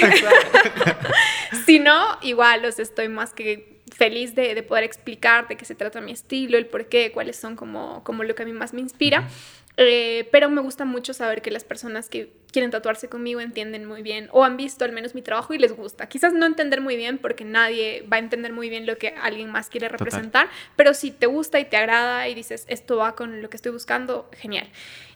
si 1.66 1.78
no, 1.78 2.18
igual 2.24 2.64
los 2.64 2.80
estoy 2.80 3.10
más 3.10 3.34
que 3.34 3.81
feliz 4.02 4.34
de, 4.34 4.64
poder 4.64 4.84
explicar 4.84 5.48
de 5.48 5.56
qué 5.56 5.64
se 5.64 5.76
trata 5.76 6.02
mi 6.02 6.12
estilo, 6.12 6.58
el 6.58 6.66
por 6.66 6.88
qué, 6.88 7.12
cuáles 7.12 7.36
son 7.36 7.56
como, 7.56 8.04
como 8.04 8.24
lo 8.24 8.34
que 8.34 8.42
a 8.42 8.46
mí 8.48 8.52
más 8.52 8.74
me 8.74 8.82
inspira. 8.82 9.30
Eh, 9.78 10.28
pero 10.32 10.50
me 10.50 10.60
gusta 10.60 10.86
mucho 10.86 11.14
saber 11.14 11.44
que 11.44 11.52
las 11.52 11.64
personas 11.64 12.10
que 12.10 12.34
quieren 12.52 12.72
tatuarse 12.72 13.10
conmigo 13.10 13.42
entienden 13.42 13.86
muy 13.86 14.02
bien 14.02 14.28
o 14.32 14.44
han 14.44 14.58
visto 14.58 14.86
al 14.86 14.92
menos 14.92 15.14
mi 15.14 15.22
trabajo 15.22 15.54
y 15.54 15.60
les 15.60 15.74
gusta. 15.74 16.10
Quizás 16.10 16.34
no 16.34 16.48
entender 16.48 16.82
muy 16.82 16.96
bien 16.96 17.20
porque 17.20 17.46
nadie 17.46 18.04
va 18.12 18.18
a 18.18 18.20
entender 18.20 18.52
muy 18.54 18.72
bien 18.72 18.88
lo 18.88 18.98
que 18.98 19.10
alguien 19.22 19.52
más 19.52 19.70
quiere 19.70 19.88
representar, 19.88 20.50
pero 20.76 20.96
si 20.96 21.12
te 21.12 21.28
gusta 21.28 21.60
y 21.60 21.66
te 21.66 21.78
agrada 21.78 22.28
y 22.28 22.34
dices 22.34 22.66
esto 22.70 22.98
va 22.98 23.16
con 23.16 23.44
lo 23.44 23.52
que 23.52 23.58
estoy 23.58 23.72
buscando, 23.72 24.28
genial. 24.36 24.68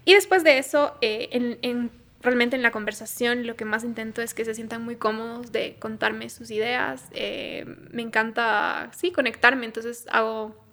Y 0.05 0.13
después 0.13 0.43
de 0.43 0.59
eso, 0.59 0.95
eh, 1.01 1.57
en, 1.63 1.89
realmente 2.25 2.55
en 2.55 2.61
la 2.61 2.71
conversación 2.71 3.47
lo 3.47 3.55
que 3.55 3.65
más 3.65 3.83
intento 3.83 4.21
es 4.21 4.33
que 4.33 4.43
se 4.45 4.53
sientan 4.53 4.83
muy 4.83 4.97
cómodos 4.97 5.51
de 5.51 5.77
contarme 5.79 6.29
sus 6.29 6.51
ideas. 6.51 7.05
Eh, 7.11 7.65
me 7.91 8.01
encanta, 8.01 8.89
sí, 8.95 9.11
conectarme, 9.11 9.65
entonces 9.65 10.05
hago 10.11 10.63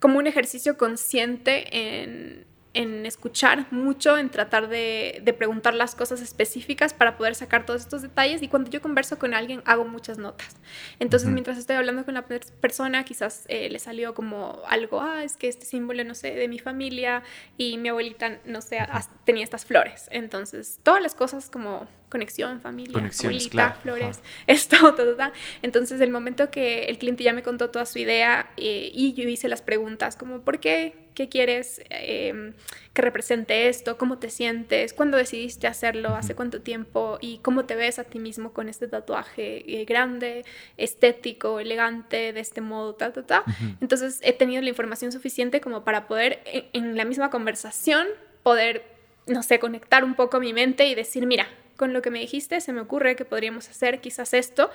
como 0.00 0.18
un 0.18 0.26
ejercicio 0.26 0.76
consciente 0.76 2.02
en, 2.02 2.46
en 2.74 3.04
escuchar 3.04 3.66
mucho, 3.70 4.16
en 4.16 4.30
tratar 4.30 4.68
de, 4.68 5.20
de, 5.22 5.32
preguntar 5.34 5.74
las 5.74 5.94
cosas 5.94 6.22
específicas 6.22 6.94
para 6.94 7.18
poder 7.18 7.34
sacar 7.34 7.66
todos 7.66 7.82
estos 7.82 8.00
detalles. 8.00 8.42
Y 8.42 8.48
cuando 8.48 8.70
yo 8.70 8.80
converso 8.80 9.18
con 9.18 9.34
alguien, 9.34 9.62
hago 9.66 9.84
muchas 9.84 10.18
notas. 10.18 10.56
Entonces, 10.98 11.28
mientras 11.28 11.58
estoy 11.58 11.76
hablando 11.76 12.04
con 12.04 12.14
la 12.14 12.24
persona, 12.24 13.04
quizás 13.04 13.44
eh, 13.48 13.68
le 13.68 13.78
salió 13.78 14.14
como 14.14 14.62
algo, 14.66 15.00
ah, 15.00 15.22
es 15.22 15.36
que 15.36 15.48
este 15.48 15.66
símbolo, 15.66 16.02
no 16.04 16.14
sé, 16.14 16.34
de 16.34 16.48
mi 16.48 16.58
familia 16.58 17.22
y 17.58 17.76
mi 17.76 17.90
abuelita, 17.90 18.38
no 18.46 18.62
sé, 18.62 18.78
tenía 19.24 19.44
estas 19.44 19.66
flores. 19.66 20.08
Entonces, 20.10 20.80
todas 20.82 21.02
las 21.02 21.14
cosas 21.14 21.50
como 21.50 21.86
conexión, 22.08 22.60
familia, 22.60 22.98
abuelita, 22.98 23.72
flores, 23.82 24.20
esto, 24.46 24.76
todo, 24.94 25.14
todo, 25.14 25.32
Entonces, 25.60 26.00
el 26.00 26.10
momento 26.10 26.50
que 26.50 26.84
el 26.84 26.98
cliente 26.98 27.24
ya 27.24 27.32
me 27.34 27.42
contó 27.42 27.70
toda 27.70 27.84
su 27.84 27.98
idea 27.98 28.50
eh, 28.56 28.90
y 28.92 29.12
yo 29.12 29.28
hice 29.28 29.48
las 29.48 29.62
preguntas 29.62 30.16
como, 30.16 30.40
¿por 30.40 30.58
qué? 30.58 31.01
¿Qué 31.14 31.28
quieres 31.28 31.82
em, 31.90 32.54
que 32.94 33.02
represente 33.02 33.68
esto? 33.68 33.98
¿Cómo 33.98 34.18
te 34.18 34.30
sientes? 34.30 34.94
¿Cuándo 34.94 35.16
decidiste 35.16 35.66
hacerlo? 35.66 36.14
¿Hace 36.14 36.34
cuánto 36.34 36.62
tiempo? 36.62 37.18
¿Y 37.20 37.38
cómo 37.38 37.64
te 37.64 37.74
ves 37.74 37.98
a 37.98 38.04
ti 38.04 38.18
mismo 38.18 38.52
con 38.52 38.68
este 38.68 38.88
tatuaje 38.88 39.80
eh, 39.80 39.84
grande, 39.84 40.44
estético, 40.76 41.60
elegante, 41.60 42.32
de 42.32 42.40
este 42.40 42.60
modo, 42.60 42.94
ta, 42.94 43.12
ta, 43.12 43.26
ta? 43.26 43.44
Entonces 43.80 44.20
he 44.22 44.32
tenido 44.32 44.62
la 44.62 44.68
información 44.68 45.12
suficiente 45.12 45.60
como 45.60 45.84
para 45.84 46.06
poder 46.06 46.40
en, 46.46 46.64
en 46.72 46.96
la 46.96 47.04
misma 47.04 47.30
conversación 47.30 48.06
poder, 48.42 48.84
no 49.26 49.42
sé, 49.42 49.58
conectar 49.58 50.04
un 50.04 50.14
poco 50.14 50.40
mi 50.40 50.52
mente 50.52 50.86
y 50.86 50.94
decir, 50.94 51.26
mira, 51.26 51.46
con 51.76 51.92
lo 51.92 52.02
que 52.02 52.10
me 52.10 52.20
dijiste, 52.20 52.60
se 52.60 52.72
me 52.72 52.80
ocurre 52.80 53.16
que 53.16 53.24
podríamos 53.24 53.68
hacer 53.68 54.00
quizás 54.00 54.34
esto, 54.34 54.70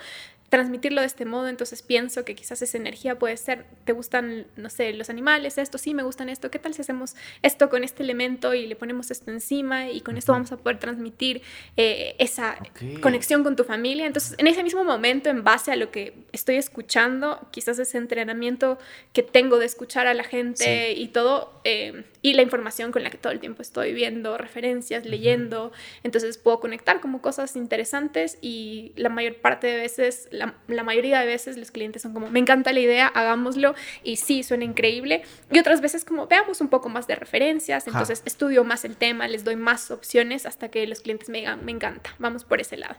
transmitirlo 0.48 1.02
de 1.02 1.06
este 1.06 1.24
modo, 1.24 1.48
entonces 1.48 1.82
pienso 1.82 2.24
que 2.24 2.34
quizás 2.34 2.62
esa 2.62 2.78
energía 2.78 3.18
puede 3.18 3.36
ser, 3.36 3.66
te 3.84 3.92
gustan, 3.92 4.46
no 4.56 4.70
sé, 4.70 4.92
los 4.94 5.10
animales, 5.10 5.58
esto, 5.58 5.76
sí, 5.76 5.92
me 5.92 6.02
gustan 6.02 6.28
esto, 6.28 6.50
¿qué 6.50 6.58
tal 6.58 6.72
si 6.72 6.80
hacemos 6.80 7.16
esto 7.42 7.68
con 7.68 7.84
este 7.84 8.02
elemento 8.02 8.54
y 8.54 8.66
le 8.66 8.74
ponemos 8.74 9.10
esto 9.10 9.30
encima 9.30 9.90
y 9.90 10.00
con 10.00 10.16
esto 10.16 10.32
vamos 10.32 10.50
a 10.52 10.56
poder 10.56 10.78
transmitir 10.78 11.42
eh, 11.76 12.14
esa 12.18 12.56
conexión 13.00 13.44
con 13.44 13.56
tu 13.56 13.64
familia? 13.64 14.06
Entonces, 14.06 14.34
en 14.38 14.46
ese 14.46 14.62
mismo 14.62 14.84
momento, 14.84 15.28
en 15.28 15.44
base 15.44 15.70
a 15.70 15.76
lo 15.76 15.90
que 15.90 16.14
estoy 16.32 16.56
escuchando, 16.56 17.46
quizás 17.50 17.78
ese 17.78 17.98
entrenamiento 17.98 18.78
que 19.12 19.22
tengo 19.22 19.58
de 19.58 19.66
escuchar 19.66 20.06
a 20.06 20.14
la 20.14 20.24
gente 20.24 20.92
y 20.92 21.08
todo, 21.08 21.60
eh, 21.64 22.04
y 22.22 22.34
la 22.34 22.42
información 22.42 22.92
con 22.92 23.02
la 23.02 23.10
que 23.10 23.18
todo 23.18 23.32
el 23.32 23.40
tiempo 23.40 23.62
estoy 23.62 23.92
viendo, 23.92 24.36
referencias, 24.38 25.06
leyendo, 25.06 25.72
entonces 26.02 26.38
puedo 26.38 26.60
conectar 26.60 27.00
como 27.00 27.20
cosas 27.20 27.56
interesantes 27.56 28.38
y 28.40 28.92
la 28.96 29.08
mayor 29.08 29.36
parte 29.36 29.66
de 29.66 29.76
veces 29.76 30.28
la, 30.30 30.54
mayoría 30.82 31.20
de 31.20 31.26
veces 31.26 31.56
los 31.56 31.70
clientes 31.70 32.02
son 32.02 32.12
como, 32.12 32.30
me 32.30 32.38
encanta 32.38 32.72
la 32.72 32.80
idea, 32.80 33.06
hagámoslo 33.06 33.74
y 34.02 34.16
sí, 34.16 34.42
suena 34.42 34.64
increíble. 34.64 35.22
Y 35.50 35.58
otras 35.58 35.80
veces 35.80 36.04
como, 36.04 36.26
veamos 36.26 36.60
un 36.60 36.68
poco 36.68 36.88
más 36.88 37.06
de 37.06 37.14
referencias, 37.14 37.86
entonces 37.86 38.22
estudio 38.24 38.64
más 38.64 38.84
el 38.84 38.96
tema, 38.96 39.28
les 39.28 39.44
doy 39.44 39.56
más 39.56 39.90
opciones 39.90 40.46
hasta 40.46 40.70
que 40.70 40.86
los 40.86 41.00
clientes 41.00 41.28
me 41.28 41.38
digan, 41.38 41.64
me 41.64 41.72
encanta, 41.72 42.14
vamos 42.18 42.44
por 42.44 42.60
ese 42.60 42.76
lado. 42.76 42.96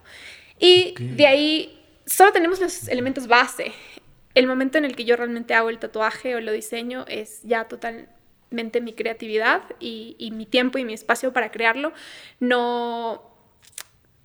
Y 0.59 0.93
de 0.97 1.25
ahí 1.27 1.79
solo 2.05 2.31
tenemos 2.31 2.59
los 2.59 2.87
elementos 2.87 3.27
base. 3.27 3.71
El 4.35 4.47
momento 4.47 4.77
en 4.77 4.85
el 4.85 4.95
que 4.95 5.05
yo 5.05 5.15
realmente 5.15 5.53
hago 5.53 5.69
el 5.69 5.79
tatuaje 5.79 6.35
o 6.35 6.41
lo 6.41 6.51
diseño 6.51 7.05
es 7.07 7.41
ya 7.43 7.67
totalmente 8.49 8.81
mi 8.81 8.93
creatividad 8.93 9.61
y, 9.79 10.15
y 10.17 10.31
mi 10.31 10.45
tiempo 10.45 10.77
y 10.77 10.85
mi 10.85 10.93
espacio 10.93 11.31
para 11.33 11.51
crearlo. 11.51 11.93
No, 12.39 13.21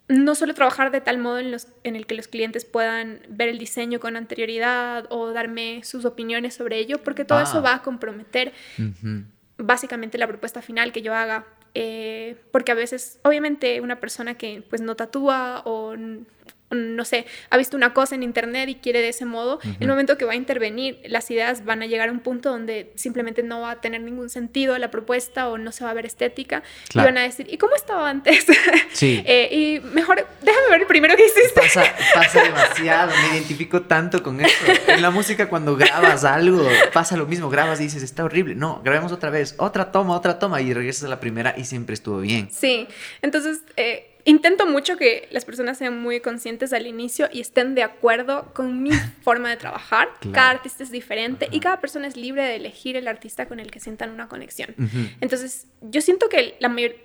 no 0.09 0.35
suelo 0.35 0.55
trabajar 0.55 0.91
de 0.91 1.01
tal 1.01 1.19
modo 1.19 1.39
en, 1.39 1.51
los, 1.51 1.69
en 1.83 1.97
el 1.97 2.07
que 2.07 2.15
los 2.15 2.29
clientes 2.29 2.65
puedan 2.65 3.21
ver 3.29 3.49
el 3.49 3.59
diseño 3.59 4.01
con 4.01 4.17
anterioridad 4.17 5.07
o 5.11 5.33
darme 5.33 5.83
sus 5.85 6.05
opiniones 6.05 6.55
sobre 6.55 6.79
ello, 6.79 7.03
porque 7.03 7.25
todo 7.25 7.41
eso 7.41 7.59
ah. 7.59 7.63
va 7.63 7.75
a 7.75 7.83
comprometer 7.83 8.53
básicamente 9.59 10.19
la 10.19 10.27
propuesta 10.27 10.63
final 10.63 10.93
que 10.93 11.03
yo 11.03 11.15
haga. 11.15 11.47
Eh, 11.77 12.37
porque 12.53 12.71
a 12.71 12.77
veces, 12.77 13.19
obviamente, 13.25 13.81
una 13.81 13.99
persona 13.99 14.35
que 14.35 14.63
pues 14.71 14.81
no 14.81 14.95
tatúa 14.95 15.63
o 15.65 15.97
no 16.75 17.05
sé, 17.05 17.27
ha 17.51 17.57
visto 17.57 17.77
una 17.77 17.95
cosa 17.95 18.15
en 18.15 18.23
internet 18.23 18.69
y 18.69 18.75
quiere 18.77 19.01
de 19.01 19.09
ese 19.09 19.25
modo, 19.25 19.61
el 19.81 19.89
momento 19.89 20.19
que 20.19 20.25
va 20.25 20.33
a 20.33 20.37
intervenir, 20.37 21.01
las 21.07 21.31
ideas 21.31 21.65
van 21.65 21.83
a 21.83 21.87
llegar 21.87 22.09
a 22.09 22.13
un 22.13 22.21
punto 22.21 22.51
donde 22.51 22.93
simplemente 22.95 23.43
no 23.43 23.63
va 23.63 23.73
a 23.73 23.81
tener 23.81 24.01
ningún 24.01 24.31
sentido 24.31 24.77
la 24.79 24.91
propuesta 24.91 25.49
o 25.49 25.59
no 25.59 25.73
se 25.73 25.85
va 25.85 25.91
a 25.91 25.95
ver 25.95 26.07
estética 26.07 26.63
y 26.93 26.99
van 26.99 27.19
a 27.19 27.23
decir, 27.23 27.47
¿y 27.51 27.59
cómo 27.59 27.75
estaba 27.75 28.09
antes? 28.09 28.47
Sí. 28.93 29.23
Eh, 29.27 29.49
y 29.51 29.81
mejor, 29.89 30.25
déjame 30.43 30.69
ver 30.71 30.81
el 30.83 30.87
primero 30.87 31.17
que 31.17 31.27
hiciste. 31.27 31.61
Pasa, 31.61 31.85
pasa 32.15 32.43
demasiado, 32.45 33.13
me 33.23 33.37
identifico 33.37 33.83
tanto 33.83 34.23
con 34.23 34.41
eso. 34.41 34.65
En 34.87 35.03
la 35.03 35.11
música 35.11 35.49
cuando 35.49 35.77
grabas 35.77 36.25
algo, 36.25 36.65
pasa 36.93 37.17
lo 37.17 37.27
mismo, 37.27 37.51
grabas 37.51 37.81
y 37.81 37.85
dices, 37.85 38.03
está 38.03 38.25
horrible. 38.25 38.55
No, 38.55 38.81
grabemos 38.85 39.11
otra 39.11 39.31
vez, 39.31 39.55
otra 39.59 39.91
toma, 39.91 40.15
otra 40.15 40.39
toma 40.39 40.61
y 40.61 40.73
regresas 40.73 41.05
a 41.05 41.09
la 41.09 41.19
primera 41.19 41.55
y 41.57 41.65
siempre 41.65 41.95
estuvo 41.95 42.21
bien. 42.21 42.49
Sí, 42.53 42.87
entonces... 43.21 43.61
Eh, 43.77 44.14
intento 44.25 44.67
mucho 44.67 44.97
que 44.97 45.29
las 45.31 45.45
personas 45.45 45.79
sean 45.79 46.01
muy 46.01 46.21
conscientes 46.21 46.73
al 46.73 46.87
inicio 46.87 47.29
y 47.33 47.41
estén 47.41 47.75
de 47.75 47.83
acuerdo 47.83 48.53
con 48.55 48.83
mi 48.83 48.91
forma 49.23 49.51
de 49.51 49.57
trabajar. 49.57 50.09
Cada 50.33 50.51
artista 50.51 50.83
es 50.83 50.91
diferente 50.91 51.49
y 51.51 51.61
cada 51.61 51.81
persona 51.81 52.07
es 52.07 52.17
libre 52.17 52.43
de 52.43 52.57
elegir 52.57 52.97
el 52.97 53.09
artista 53.09 53.47
con 53.47 53.61
el 53.61 53.71
que 53.71 53.81
sientan 53.81 54.11
una 54.11 54.29
conexión. 54.29 54.75
Entonces, 55.21 55.67
yo 55.83 56.01
siento 56.01 56.29
que 56.29 56.57
la 56.59 56.69
mayor, 56.69 56.97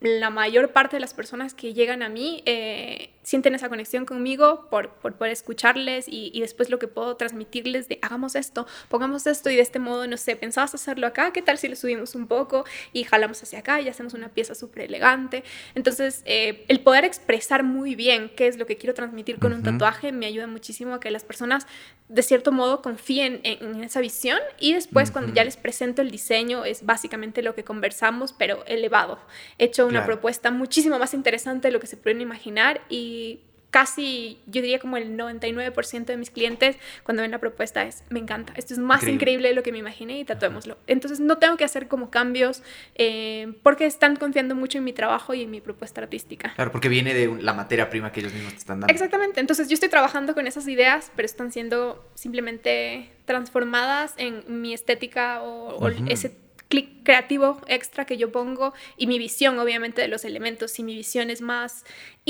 la 0.00 0.30
mayor 0.30 0.72
parte 0.72 0.96
de 0.96 1.00
las 1.00 1.14
personas 1.14 1.54
que 1.54 1.74
llegan 1.74 2.02
a 2.02 2.08
mí 2.08 2.42
eh, 2.46 3.10
sienten 3.30 3.54
esa 3.54 3.68
conexión 3.68 4.06
conmigo 4.06 4.66
por, 4.70 4.88
por 4.94 5.14
poder 5.14 5.32
escucharles 5.32 6.08
y, 6.08 6.32
y, 6.34 6.40
después 6.40 6.68
lo 6.68 6.80
que 6.80 6.88
puedo 6.88 7.14
transmitirles 7.14 7.86
de 7.86 8.00
hagamos 8.02 8.34
esto, 8.34 8.66
pongamos 8.88 9.24
esto 9.28 9.50
y 9.50 9.54
de 9.54 9.62
este 9.62 9.78
modo, 9.78 10.04
no 10.08 10.16
sé, 10.16 10.34
pensabas 10.34 10.74
hacerlo 10.74 11.06
acá, 11.06 11.32
¿qué 11.32 11.40
tal 11.40 11.56
si 11.56 11.68
lo 11.68 11.76
subimos 11.76 12.16
un 12.16 12.26
poco 12.26 12.64
y 12.92 13.04
jalamos 13.04 13.40
hacia 13.40 13.60
acá 13.60 13.80
y 13.80 13.88
hacemos 13.88 14.14
una 14.14 14.30
pieza 14.30 14.56
súper 14.56 14.82
elegante? 14.86 15.44
Entonces, 15.76 16.22
eh, 16.24 16.64
el 16.66 16.80
poder 16.80 17.04
expresar 17.04 17.62
muy 17.62 17.94
bien 17.94 18.32
qué 18.34 18.48
es 18.48 18.56
lo 18.56 18.66
que 18.66 18.76
quiero 18.76 18.94
transmitir 18.94 19.38
con 19.38 19.52
un 19.52 19.62
tatuaje 19.62 20.10
me 20.10 20.26
ayuda 20.26 20.48
muchísimo 20.48 20.94
a 20.94 20.98
que 20.98 21.12
las 21.12 21.22
personas 21.22 21.68
de 22.08 22.24
cierto 22.24 22.50
modo 22.50 22.82
confíen 22.82 23.40
en, 23.44 23.84
esa 23.84 24.00
visión 24.00 24.40
y 24.58 24.74
después 24.74 25.12
cuando 25.12 25.32
ya 25.32 25.44
les 25.44 25.56
presento 25.56 26.02
el 26.02 26.10
diseño 26.10 26.64
es 26.64 26.84
básicamente 26.84 27.40
lo 27.40 27.54
que 27.54 27.62
conversamos, 27.62 28.32
pero 28.32 28.64
elevado. 28.66 29.20
He 29.58 29.66
hecho 29.66 29.86
una 29.86 30.04
propuesta 30.04 30.50
muchísimo 30.50 30.98
más 30.98 31.14
interesante 31.14 31.68
de 31.68 31.72
lo 31.72 31.78
que 31.78 31.86
se 31.86 31.96
pueden 31.96 32.20
imaginar 32.20 32.80
y 32.88 33.19
casi, 33.70 34.38
yo 34.46 34.62
diría 34.62 34.78
como 34.78 34.96
el 34.96 35.16
99% 35.16 36.04
de 36.04 36.16
mis 36.16 36.30
clientes 36.30 36.76
cuando 37.04 37.22
ven 37.22 37.30
la 37.30 37.38
propuesta 37.38 37.84
es, 37.84 38.04
me 38.10 38.18
encanta, 38.18 38.52
esto 38.56 38.74
es 38.74 38.80
más 38.80 39.06
increíble, 39.06 39.48
de 39.48 39.54
lo 39.54 39.62
que 39.62 39.72
me 39.72 39.78
imaginé 39.78 40.18
y 40.18 40.24
tatuémoslo. 40.24 40.76
Entonces 40.86 41.20
no 41.20 41.38
tengo 41.38 41.56
que 41.56 41.64
hacer 41.64 41.88
como 41.88 42.10
cambios 42.10 42.62
eh, 42.96 43.54
porque 43.62 43.86
están 43.86 44.16
confiando 44.16 44.54
mucho 44.54 44.78
en 44.78 44.84
mi 44.84 44.92
trabajo 44.92 45.34
y 45.34 45.42
en 45.42 45.50
mi 45.50 45.60
propuesta 45.60 46.00
artística. 46.00 46.52
Claro, 46.54 46.72
porque 46.72 46.88
viene 46.88 47.14
de 47.14 47.42
la 47.42 47.54
materia 47.54 47.88
prima 47.90 48.12
que 48.12 48.20
ellos 48.20 48.34
mismos 48.34 48.52
te 48.52 48.58
están 48.58 48.80
dando. 48.80 48.92
Exactamente, 48.92 49.40
entonces 49.40 49.68
yo 49.68 49.74
estoy 49.74 49.88
trabajando 49.88 50.34
con 50.34 50.46
esas 50.46 50.66
ideas, 50.68 51.12
pero 51.14 51.26
están 51.26 51.52
siendo 51.52 52.04
simplemente 52.14 53.12
transformadas 53.24 54.14
en 54.16 54.42
mi 54.48 54.74
estética 54.74 55.42
o, 55.42 55.88
ese 56.08 56.36
clic 56.70 57.02
creativo 57.02 57.60
extra 57.66 58.06
que 58.06 58.16
yo 58.16 58.30
pongo 58.30 58.72
y 58.96 59.08
mi 59.08 59.18
visión 59.18 59.58
obviamente 59.58 60.00
de 60.00 60.08
los 60.08 60.24
elementos 60.24 60.78
y 60.78 60.84
mi 60.84 60.94
visión 60.94 61.28
es 61.28 61.42
más 61.42 61.84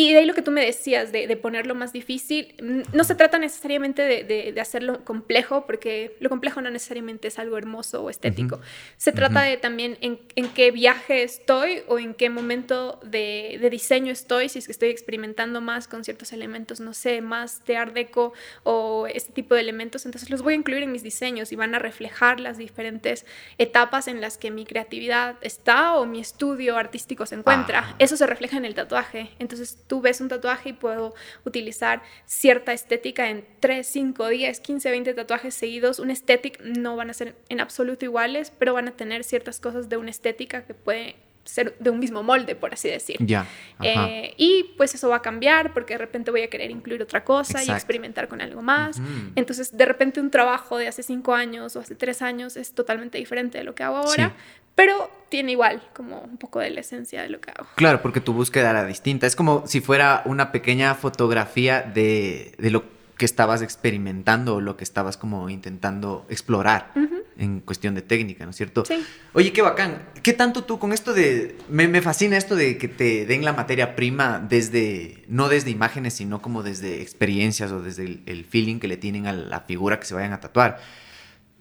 y 0.08 0.12
de 0.12 0.20
ahí 0.20 0.24
lo 0.24 0.34
que 0.34 0.42
tú 0.42 0.50
me 0.50 0.64
decías 0.64 1.12
de, 1.12 1.36
ponerlo 1.36 1.74
más 1.74 1.92
difícil 1.92 2.54
no 2.92 3.04
se 3.04 3.14
trata 3.14 3.38
necesariamente 3.38 4.02
de, 4.02 4.52
de, 4.52 4.60
hacerlo 4.60 5.04
complejo 5.04 5.66
porque 5.66 6.16
lo 6.20 6.28
complejo 6.28 6.60
no 6.60 6.70
necesariamente 6.70 7.28
es 7.28 7.38
algo 7.38 7.56
hermoso 7.58 8.02
o 8.02 8.10
estético 8.10 8.60
se 8.96 9.12
trata 9.12 9.42
de 9.42 9.56
también 9.56 9.98
en, 10.00 10.18
en, 10.36 10.48
qué 10.48 10.70
viaje 10.70 11.22
estoy 11.22 11.82
o 11.88 11.98
en 11.98 12.14
qué 12.14 12.30
momento 12.30 13.00
de, 13.04 13.68
diseño 13.70 14.12
estoy 14.12 14.48
si 14.48 14.58
es 14.58 14.66
que 14.66 14.72
estoy 14.72 14.88
experimentando 14.90 15.60
más 15.60 15.88
con 15.88 16.04
ciertos 16.04 16.32
elementos 16.32 16.80
no 16.80 16.92
sé 16.92 17.20
más 17.20 17.64
de 17.66 17.76
art 17.76 17.94
deco 17.94 18.32
o 18.64 19.06
este 19.06 19.32
tipo 19.32 19.54
de 19.54 19.60
elementos 19.60 20.06
entonces 20.06 20.30
los 20.30 20.42
voy 20.42 20.54
a 20.54 20.56
incluir 20.56 20.82
en 20.82 20.92
mis 20.92 21.02
diseños 21.02 21.52
y 21.52 21.56
van 21.56 21.74
a 21.74 21.78
reflejar 21.78 22.40
las 22.40 22.58
diferentes 22.58 23.24
etapas 23.58 24.08
en 24.08 24.20
las 24.20 24.30
las 24.30 24.38
que 24.38 24.52
mi 24.52 24.64
creatividad 24.64 25.34
está 25.40 25.96
o 25.96 26.06
mi 26.06 26.20
estudio 26.20 26.76
artístico 26.76 27.26
se 27.26 27.34
encuentra. 27.34 27.80
Ah. 27.84 27.94
Eso 27.98 28.16
se 28.16 28.28
refleja 28.28 28.56
en 28.56 28.64
el 28.64 28.76
tatuaje. 28.76 29.30
Entonces 29.40 29.76
tú 29.90 30.00
ves 30.00 30.20
un 30.20 30.28
tatuaje 30.28 30.68
y 30.68 30.72
puedo 30.72 31.14
utilizar 31.44 32.00
cierta 32.24 32.72
estética 32.72 33.28
en 33.28 33.44
3, 33.58 33.84
5, 33.84 34.28
10, 34.28 34.60
15, 34.60 34.88
20 34.88 35.14
tatuajes 35.14 35.52
seguidos. 35.52 35.98
Un 35.98 36.12
estética 36.12 36.62
no 36.64 36.94
van 36.94 37.10
a 37.10 37.12
ser 37.12 37.34
en 37.48 37.60
absoluto 37.60 38.04
iguales, 38.04 38.52
pero 38.56 38.72
van 38.72 38.86
a 38.86 38.92
tener 38.92 39.24
ciertas 39.24 39.58
cosas 39.58 39.88
de 39.88 39.96
una 39.96 40.10
estética 40.10 40.64
que 40.64 40.74
puede 40.74 41.16
ser 41.50 41.76
de 41.78 41.90
un 41.90 41.98
mismo 41.98 42.22
molde, 42.22 42.54
por 42.56 42.72
así 42.72 42.88
decir. 42.88 43.16
Ya. 43.20 43.46
Eh, 43.82 44.34
y 44.36 44.74
pues 44.76 44.94
eso 44.94 45.08
va 45.08 45.16
a 45.16 45.22
cambiar 45.22 45.72
porque 45.72 45.94
de 45.94 45.98
repente 45.98 46.30
voy 46.30 46.42
a 46.42 46.48
querer 46.50 46.70
incluir 46.70 47.02
otra 47.02 47.24
cosa 47.24 47.62
y 47.64 47.70
experimentar 47.70 48.28
con 48.28 48.40
algo 48.40 48.62
más. 48.62 49.00
Entonces, 49.34 49.76
de 49.76 49.84
repente 49.84 50.20
un 50.20 50.30
trabajo 50.30 50.78
de 50.78 50.88
hace 50.88 51.02
cinco 51.02 51.34
años 51.34 51.76
o 51.76 51.80
hace 51.80 51.94
tres 51.94 52.22
años 52.22 52.56
es 52.56 52.72
totalmente 52.74 53.18
diferente 53.18 53.58
de 53.58 53.64
lo 53.64 53.74
que 53.74 53.82
hago 53.82 53.96
ahora, 53.98 54.28
Sí. 54.28 54.34
pero 54.74 55.10
tiene 55.28 55.52
igual 55.52 55.82
como 55.94 56.20
un 56.20 56.36
poco 56.38 56.58
de 56.60 56.70
la 56.70 56.80
esencia 56.80 57.22
de 57.22 57.28
lo 57.28 57.40
que 57.40 57.50
hago. 57.50 57.66
Claro, 57.76 58.02
porque 58.02 58.20
tu 58.20 58.32
búsqueda 58.32 58.70
era 58.70 58.84
distinta. 58.84 59.26
Es 59.26 59.36
como 59.36 59.66
si 59.66 59.80
fuera 59.80 60.22
una 60.24 60.50
pequeña 60.52 60.94
fotografía 60.94 61.82
de, 61.82 62.54
de 62.58 62.70
lo 62.70 62.82
que 62.82 62.99
estabas 63.24 63.62
experimentando 63.62 64.56
o 64.56 64.60
lo 64.60 64.76
que 64.76 64.84
estabas 64.84 65.16
como 65.16 65.48
intentando 65.50 66.26
explorar 66.28 66.92
Ujú. 66.94 67.16
en 67.38 67.60
cuestión 67.60 67.94
de 67.94 68.02
técnica, 68.02 68.44
¿no 68.44 68.50
es 68.50 68.56
cierto? 68.56 68.84
Sí. 68.84 69.04
Oye, 69.32 69.52
qué 69.52 69.62
bacán. 69.62 70.02
¿Qué 70.22 70.32
tanto 70.32 70.64
tú 70.64 70.78
con 70.78 70.92
esto 70.92 71.12
de... 71.12 71.56
Me, 71.68 71.88
me 71.88 72.02
fascina 72.02 72.36
esto 72.36 72.56
de 72.56 72.78
que 72.78 72.88
te 72.88 73.26
den 73.26 73.44
la 73.44 73.52
materia 73.52 73.96
prima 73.96 74.38
desde... 74.38 75.24
No 75.28 75.48
desde 75.48 75.70
imágenes, 75.70 76.14
sino 76.14 76.42
como 76.42 76.62
desde 76.62 77.02
experiencias 77.02 77.72
o 77.72 77.80
desde 77.80 78.04
el, 78.04 78.22
el 78.26 78.44
feeling 78.44 78.78
que 78.78 78.88
le 78.88 78.96
tienen 78.96 79.26
a 79.26 79.32
la 79.32 79.60
figura 79.60 80.00
que 80.00 80.06
se 80.06 80.14
vayan 80.14 80.32
a 80.32 80.40
tatuar. 80.40 80.78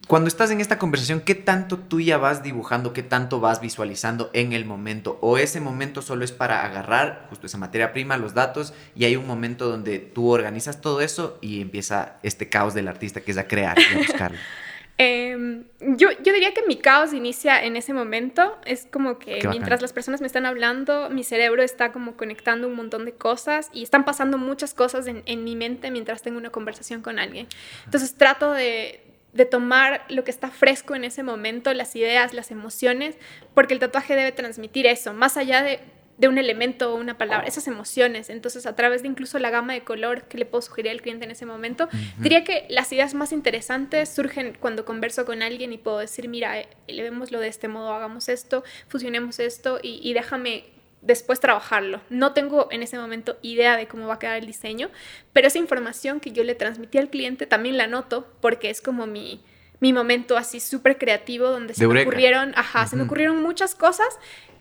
Cuando 0.09 0.27
estás 0.27 0.49
en 0.49 0.59
esta 0.59 0.79
conversación, 0.79 1.21
¿qué 1.21 1.35
tanto 1.35 1.77
tú 1.77 2.01
ya 2.01 2.17
vas 2.17 2.41
dibujando, 2.41 2.93
qué 2.93 3.03
tanto 3.03 3.39
vas 3.39 3.61
visualizando 3.61 4.31
en 4.33 4.53
el 4.53 4.65
momento? 4.65 5.19
¿O 5.21 5.37
ese 5.37 5.61
momento 5.61 6.01
solo 6.01 6.25
es 6.25 6.31
para 6.31 6.65
agarrar 6.65 7.27
justo 7.29 7.45
esa 7.45 7.59
materia 7.59 7.93
prima, 7.93 8.17
los 8.17 8.33
datos, 8.33 8.73
y 8.95 9.05
hay 9.05 9.15
un 9.15 9.27
momento 9.27 9.69
donde 9.69 9.99
tú 9.99 10.31
organizas 10.31 10.81
todo 10.81 11.01
eso 11.01 11.37
y 11.41 11.61
empieza 11.61 12.15
este 12.23 12.49
caos 12.49 12.73
del 12.73 12.87
artista 12.87 13.21
que 13.21 13.29
es 13.29 13.37
a 13.37 13.47
crear 13.47 13.77
y 13.77 13.93
a 13.93 13.97
buscarlo? 13.99 14.39
Eh, 15.01 15.63
yo, 15.79 16.09
yo 16.21 16.33
diría 16.33 16.53
que 16.53 16.61
mi 16.67 16.75
caos 16.75 17.13
inicia 17.13 17.63
en 17.63 17.77
ese 17.77 17.93
momento. 17.93 18.57
Es 18.65 18.85
como 18.91 19.17
que 19.17 19.39
mientras 19.47 19.81
las 19.81 19.93
personas 19.93 20.19
me 20.19 20.27
están 20.27 20.45
hablando, 20.45 21.09
mi 21.09 21.23
cerebro 21.23 21.63
está 21.63 21.93
como 21.93 22.17
conectando 22.17 22.67
un 22.67 22.75
montón 22.75 23.05
de 23.05 23.13
cosas 23.13 23.69
y 23.71 23.81
están 23.81 24.03
pasando 24.03 24.37
muchas 24.37 24.73
cosas 24.73 25.07
en, 25.07 25.23
en 25.25 25.45
mi 25.45 25.55
mente 25.55 25.89
mientras 25.89 26.21
tengo 26.21 26.37
una 26.37 26.49
conversación 26.49 27.01
con 27.01 27.17
alguien. 27.17 27.47
Entonces 27.85 28.13
trato 28.15 28.51
de, 28.51 29.08
de 29.33 29.45
tomar 29.45 30.05
lo 30.09 30.23
que 30.23 30.31
está 30.31 30.49
fresco 30.49 30.95
en 30.95 31.03
ese 31.03 31.23
momento, 31.23 31.73
las 31.73 31.95
ideas, 31.95 32.33
las 32.33 32.51
emociones, 32.51 33.15
porque 33.53 33.73
el 33.73 33.79
tatuaje 33.79 34.15
debe 34.15 34.31
transmitir 34.31 34.87
eso, 34.87 35.13
más 35.13 35.37
allá 35.37 35.61
de, 35.61 35.79
de 36.17 36.27
un 36.27 36.37
elemento 36.37 36.93
o 36.93 36.97
una 36.97 37.17
palabra, 37.17 37.47
esas 37.47 37.67
emociones. 37.67 38.29
Entonces, 38.29 38.65
a 38.65 38.75
través 38.75 39.01
de 39.03 39.07
incluso 39.07 39.39
la 39.39 39.49
gama 39.49 39.73
de 39.73 39.83
color 39.83 40.23
que 40.23 40.37
le 40.37 40.45
puedo 40.45 40.61
sugerir 40.61 40.91
al 40.91 41.01
cliente 41.01 41.25
en 41.25 41.31
ese 41.31 41.45
momento, 41.45 41.87
diría 42.17 42.43
que 42.43 42.65
las 42.69 42.91
ideas 42.91 43.13
más 43.13 43.31
interesantes 43.31 44.09
surgen 44.09 44.57
cuando 44.59 44.83
converso 44.83 45.25
con 45.25 45.41
alguien 45.41 45.71
y 45.71 45.77
puedo 45.77 45.99
decir, 45.99 46.27
mira, 46.27 46.59
eh, 46.59 46.67
elevémoslo 46.87 47.39
de 47.39 47.47
este 47.47 47.67
modo, 47.67 47.93
hagamos 47.93 48.27
esto, 48.29 48.63
fusionemos 48.87 49.39
esto 49.39 49.79
y, 49.81 49.99
y 50.03 50.13
déjame 50.13 50.78
después 51.01 51.39
trabajarlo. 51.39 52.01
No 52.09 52.33
tengo 52.33 52.67
en 52.71 52.83
ese 52.83 52.97
momento 52.97 53.37
idea 53.41 53.77
de 53.77 53.87
cómo 53.87 54.07
va 54.07 54.15
a 54.15 54.19
quedar 54.19 54.37
el 54.37 54.45
diseño, 54.45 54.89
pero 55.33 55.47
esa 55.47 55.57
información 55.57 56.19
que 56.19 56.31
yo 56.31 56.43
le 56.43 56.55
transmití 56.55 56.97
al 56.97 57.09
cliente 57.09 57.45
también 57.47 57.77
la 57.77 57.87
noto 57.87 58.27
porque 58.41 58.69
es 58.69 58.81
como 58.81 59.07
mi, 59.07 59.41
mi 59.79 59.93
momento 59.93 60.35
así 60.37 60.59
súper 60.59 60.97
creativo 60.97 61.47
donde 61.49 61.73
se 61.73 61.87
me 61.87 62.01
ocurrieron, 62.01 62.53
ajá, 62.55 62.85
se 62.85 62.95
me 62.95 63.03
ocurrieron 63.03 63.41
muchas 63.41 63.75
cosas 63.75 64.07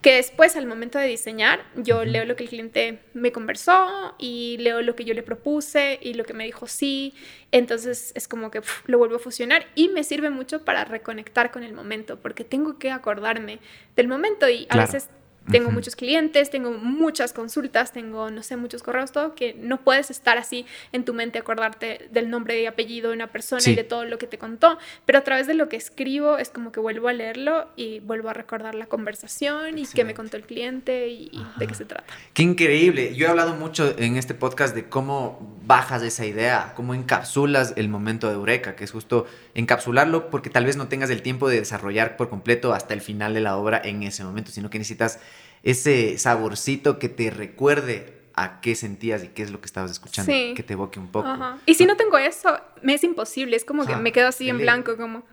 que 0.01 0.15
después 0.15 0.55
al 0.55 0.65
momento 0.67 0.97
de 0.97 1.07
diseñar 1.09 1.61
yo 1.75 2.05
leo 2.05 2.25
lo 2.25 2.37
que 2.37 2.45
el 2.45 2.49
cliente 2.49 3.01
me 3.15 3.33
conversó 3.33 4.15
y 4.17 4.57
leo 4.61 4.81
lo 4.81 4.95
que 4.95 5.05
yo 5.05 5.13
le 5.13 5.25
propuse 5.25 5.99
y 6.01 6.15
lo 6.15 6.23
que 6.25 6.35
me 6.35 6.45
dijo 6.45 6.69
sí, 6.69 7.15
entonces 7.51 8.13
es 8.15 8.29
como 8.29 8.53
que 8.53 8.63
lo 8.87 8.99
vuelvo 8.99 9.17
a 9.17 9.19
fusionar 9.19 9.67
y 9.75 9.89
me 9.89 10.05
sirve 10.05 10.31
mucho 10.31 10.65
para 10.65 10.85
reconectar 10.85 11.51
con 11.51 11.65
el 11.65 11.73
momento 11.75 12.17
porque 12.21 12.45
tengo 12.45 12.79
que 12.79 12.93
acordarme 12.93 13.59
del 13.97 14.07
momento 14.07 14.49
y 14.49 14.67
a 14.67 14.75
Claro. 14.75 14.93
veces 14.93 15.11
tengo 15.51 15.71
muchos 15.71 15.97
clientes, 15.97 16.51
tengo 16.51 16.71
muchas 16.73 17.33
consultas, 17.33 17.93
tengo, 17.93 18.31
no 18.31 18.43
sé, 18.43 18.57
muchos 18.57 18.83
correos, 18.83 19.13
todo, 19.13 19.35
que 19.35 19.55
no 19.55 19.81
puedes 19.81 20.11
estar 20.11 20.39
así 20.39 20.67
en 20.93 21.05
tu 21.05 21.15
mente, 21.15 21.39
acordarte 21.39 22.09
del 22.13 22.31
nombre 22.31 22.61
y 22.61 22.67
apellido 22.67 23.09
de 23.11 23.15
una 23.17 23.29
persona 23.29 23.61
Sí. 23.61 23.73
y 23.73 23.75
de 23.75 23.85
todo 23.85 24.05
lo 24.05 24.19
que 24.19 24.27
te 24.27 24.39
contó, 24.39 24.79
pero 25.07 25.19
a 25.19 25.23
través 25.25 25.47
de 25.47 25.55
lo 25.55 25.69
que 25.69 25.77
escribo 25.77 26.39
es 26.39 26.51
como 26.51 26.73
que 26.73 26.81
vuelvo 26.81 27.09
a 27.09 27.13
leerlo 27.13 27.69
y 27.77 28.01
vuelvo 28.01 28.29
a 28.29 28.33
recordar 28.35 28.75
la 28.75 28.87
conversación 28.87 29.79
y 29.79 29.87
qué 29.87 30.05
me 30.05 30.15
contó 30.15 30.37
el 30.37 30.45
cliente 30.45 31.09
y, 31.09 31.31
y 31.33 31.47
de 31.59 31.67
qué 31.67 31.75
se 31.75 31.85
trata. 31.85 32.05
Qué 32.35 32.43
increíble. 32.43 33.15
Yo 33.15 33.27
he 33.27 33.31
hablado 33.31 33.55
mucho 33.55 33.95
en 33.99 34.17
este 34.17 34.35
podcast 34.35 34.75
de 34.75 34.89
cómo 34.89 35.57
bajas 35.67 36.03
esa 36.03 36.25
idea, 36.27 36.73
cómo 36.77 36.95
encapsulas 36.95 37.75
el 37.77 37.89
momento 37.89 38.29
de 38.29 38.35
Eureka, 38.35 38.77
que 38.77 38.85
es 38.85 38.91
justo 38.91 39.27
encapsularlo 39.55 40.31
porque 40.31 40.51
tal 40.51 40.65
vez 40.65 40.77
no 40.77 40.89
tengas 40.89 41.11
el 41.11 41.23
tiempo 41.23 41.49
de 41.49 41.57
desarrollar 41.59 42.17
por 42.17 42.29
completo 42.29 42.73
hasta 42.73 42.95
el 42.95 43.01
final 43.01 43.35
de 43.35 43.41
la 43.41 43.57
obra 43.57 43.81
en 43.85 44.03
ese 44.03 44.25
momento, 44.25 44.51
sino 44.51 44.71
que 44.71 44.79
necesitas 44.79 45.19
ese 45.63 46.19
saborcito 46.19 46.99
que 46.99 47.09
te 47.09 47.31
recuerde 47.31 48.15
a 48.35 48.61
qué 48.61 48.75
sentías 48.77 49.25
y 49.25 49.29
qué 49.29 49.43
es 49.43 49.51
lo 49.51 49.61
que 49.61 49.67
estabas 49.67 49.91
escuchando, 49.91 50.31
Sí. 50.33 50.55
que 50.55 50.63
te 50.63 50.75
evoque 50.75 51.01
un 51.01 51.09
poco. 51.09 51.27
Ajá. 51.27 51.59
Y 51.67 51.75
si 51.75 51.87
no 51.87 51.97
tengo 51.97 52.19
eso, 52.19 52.61
me 52.83 52.95
es 52.95 53.03
imposible, 53.03 53.57
es 53.57 53.65
como 53.65 53.85
que 53.85 53.97
me 53.97 54.13
quedo 54.13 54.29
así 54.29 54.49
en 54.49 54.59
blanco, 54.59 54.97
como, 54.97 55.25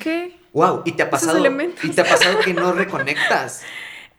¿qué? 0.00 0.38
Wow, 0.52 0.82
¿y 0.86 0.92
te 0.92 1.02
ha 1.02 1.10
pasado 1.10 1.38
y 1.82 1.88
te 1.90 2.00
ha 2.00 2.04
pasado 2.04 2.38
que 2.40 2.54
no 2.54 2.72
reconectas? 2.72 3.62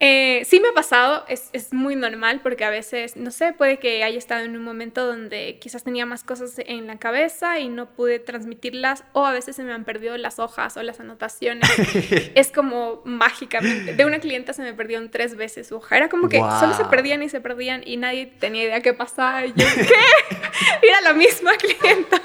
Eh, 0.04 0.42
sí 0.46 0.60
me 0.60 0.70
ha 0.70 0.74
pasado, 0.74 1.26
es, 1.28 1.52
es 1.54 1.74
muy 1.74 1.96
normal 1.96 2.40
porque 2.42 2.66
a 2.66 2.72
veces, 2.72 3.16
no 3.18 3.30
sé, 3.30 3.54
puede 3.54 3.78
que 3.78 4.04
haya 4.04 4.18
estado 4.18 4.44
en 4.44 4.58
un 4.58 4.64
momento 4.64 5.06
donde 5.06 5.60
quizás 5.62 5.84
tenía 5.84 6.08
más 6.08 6.24
cosas 6.24 6.56
en 6.58 6.88
la 6.88 6.98
cabeza 6.98 7.60
y 7.60 7.70
no 7.70 7.86
pude 7.86 8.18
transmitirlas 8.18 9.04
o 9.14 9.28
a 9.28 9.32
veces 9.32 9.56
se 9.56 9.64
me 9.64 9.74
han 9.74 9.86
perdido 9.86 10.18
las 10.18 10.40
hojas 10.40 10.76
o 10.76 10.82
las 10.82 11.00
anotaciones. 11.00 11.70
es 12.36 12.52
como 12.52 13.04
mágicamente. 13.06 13.94
De 13.94 14.04
una 14.06 14.18
clienta 14.18 14.54
se 14.54 14.64
me 14.64 14.74
perdieron 14.74 15.12
tres 15.12 15.36
veces 15.36 15.68
su 15.68 15.76
hoja. 15.76 15.98
Era 15.98 16.10
como 16.10 16.30
que 16.30 16.38
solo 16.38 16.74
se 16.74 16.86
perdían 16.86 17.22
y 17.22 17.30
se 17.30 17.40
perdían 17.40 17.84
y 17.86 17.98
nadie 17.98 18.26
tenía 18.26 18.64
idea 18.64 18.82
qué 18.82 18.96
pasaba. 18.96 19.46
Y 19.46 19.50
yo, 19.50 19.68
¿qué? 19.76 20.48
Era 20.88 21.02
la 21.02 21.14
misma 21.14 21.52
clienta. 21.58 22.20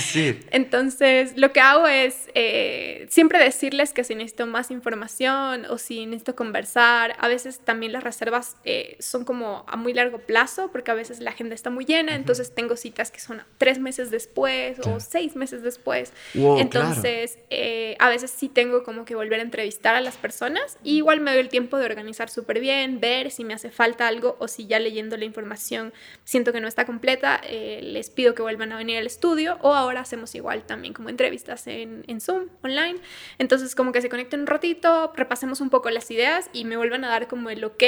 Ser. 0.00 0.36
Entonces, 0.50 1.32
lo 1.36 1.52
que 1.52 1.60
hago 1.60 1.86
es 1.86 2.28
eh, 2.34 3.06
siempre 3.10 3.42
decirles 3.42 3.92
que 3.92 4.04
si 4.04 4.14
necesito 4.14 4.46
más 4.46 4.70
información 4.70 5.64
o 5.66 5.78
si 5.78 6.06
necesito 6.06 6.34
conversar, 6.36 7.16
a 7.18 7.28
veces 7.28 7.60
también 7.60 7.92
las 7.92 8.02
reservas 8.04 8.56
eh, 8.64 8.96
son 9.00 9.24
como 9.24 9.64
a 9.66 9.76
muy 9.76 9.92
largo 9.94 10.18
plazo, 10.18 10.70
porque 10.70 10.90
a 10.90 10.94
veces 10.94 11.20
la 11.20 11.30
agenda 11.30 11.54
está 11.54 11.70
muy 11.70 11.84
llena, 11.84 12.14
entonces 12.14 12.54
tengo 12.54 12.76
citas 12.76 13.10
que 13.10 13.20
son 13.20 13.42
tres 13.58 13.78
meses 13.78 14.10
después 14.10 14.76
Claro. 14.78 14.96
o 14.96 15.00
seis 15.00 15.36
meses 15.36 15.62
después. 15.62 16.12
Wow, 16.34 16.58
entonces, 16.58 17.38
eh, 17.50 17.96
a 17.98 18.08
veces 18.08 18.30
sí 18.30 18.48
tengo 18.48 18.82
como 18.84 19.04
que 19.04 19.14
volver 19.14 19.40
a 19.40 19.42
entrevistar 19.42 19.94
a 19.94 20.00
las 20.00 20.16
personas. 20.16 20.78
Y 20.84 20.96
igual 20.98 21.20
me 21.20 21.30
doy 21.32 21.40
el 21.40 21.48
tiempo 21.48 21.78
de 21.78 21.86
organizar 21.86 22.28
súper 22.28 22.60
bien, 22.60 23.00
ver 23.00 23.30
si 23.30 23.44
me 23.44 23.54
hace 23.54 23.70
falta 23.70 24.06
algo 24.06 24.36
o 24.38 24.48
si 24.48 24.66
ya 24.66 24.78
leyendo 24.78 25.16
la 25.16 25.24
información 25.24 25.92
siento 26.24 26.52
que 26.52 26.60
no 26.60 26.68
está 26.68 26.84
completa, 26.86 27.40
eh, 27.44 27.80
les 27.82 28.10
pido 28.10 28.34
que 28.34 28.42
vuelvan 28.42 28.72
a 28.72 28.76
venir 28.76 28.98
al 28.98 29.06
estudio 29.06 29.58
o 29.62 29.74
ahora 29.74 30.00
hacemos 30.00 30.34
igual 30.34 30.64
también 30.64 30.92
como 30.94 31.08
entrevistas 31.08 31.66
en, 31.66 32.04
en 32.06 32.20
Zoom, 32.20 32.48
online. 32.62 32.96
Entonces 33.38 33.74
como 33.74 33.92
que 33.92 34.02
se 34.02 34.08
conecten 34.08 34.40
un 34.40 34.46
ratito, 34.46 35.12
repasemos 35.16 35.60
un 35.60 35.70
poco 35.70 35.88
las 35.90 36.10
ideas 36.10 36.50
y 36.52 36.64
me 36.64 36.76
vuelvan 36.76 37.04
a 37.04 37.08
dar 37.08 37.28
como 37.28 37.48
el 37.50 37.64
ok 37.64 37.82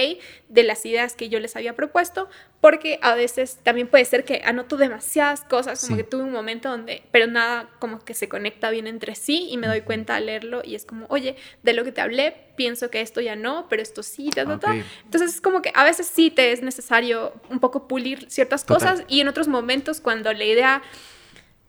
de 0.48 0.62
las 0.62 0.86
ideas 0.86 1.14
que 1.14 1.28
yo 1.28 1.40
les 1.40 1.56
había 1.56 1.74
propuesto, 1.74 2.28
porque 2.60 2.98
a 3.02 3.14
veces 3.14 3.58
también 3.62 3.88
puede 3.88 4.04
ser 4.06 4.24
que 4.24 4.42
anoto 4.44 4.76
demasiadas 4.76 5.42
cosas, 5.44 5.80
como 5.80 5.96
Sí. 5.96 6.02
que 6.02 6.08
tuve 6.08 6.22
un 6.22 6.32
momento 6.32 6.70
donde, 6.70 7.02
pero 7.10 7.26
nada 7.26 7.68
como 7.78 8.02
que 8.04 8.14
se 8.14 8.28
conecta 8.28 8.70
bien 8.70 8.86
entre 8.86 9.14
sí 9.14 9.48
y 9.50 9.56
me 9.58 9.66
doy 9.66 9.82
cuenta 9.82 10.16
al 10.16 10.26
leerlo 10.26 10.62
y 10.64 10.74
es 10.74 10.86
como, 10.86 11.06
oye, 11.10 11.36
de 11.62 11.72
lo 11.74 11.84
que 11.84 11.92
te 11.92 12.00
hablé, 12.00 12.36
pienso 12.56 12.88
que 12.88 13.00
esto 13.00 13.20
ya 13.20 13.34
no, 13.36 13.66
pero 13.68 13.82
esto 13.82 14.02
sí, 14.02 14.30
ta, 14.30 14.44
ta, 14.46 14.58
ta. 14.60 14.70
Ok. 14.72 14.76
Entonces 15.04 15.34
es 15.34 15.40
como 15.40 15.60
que 15.60 15.72
a 15.74 15.84
veces 15.84 16.06
sí 16.06 16.30
te 16.30 16.52
es 16.52 16.62
necesario 16.62 17.34
un 17.50 17.58
poco 17.60 17.88
pulir 17.88 18.30
ciertas 18.30 18.64
Total. 18.64 18.92
cosas 18.94 19.06
y 19.08 19.20
en 19.20 19.28
otros 19.28 19.48
momentos 19.48 20.00
cuando 20.00 20.32
la 20.32 20.44
idea, 20.44 20.82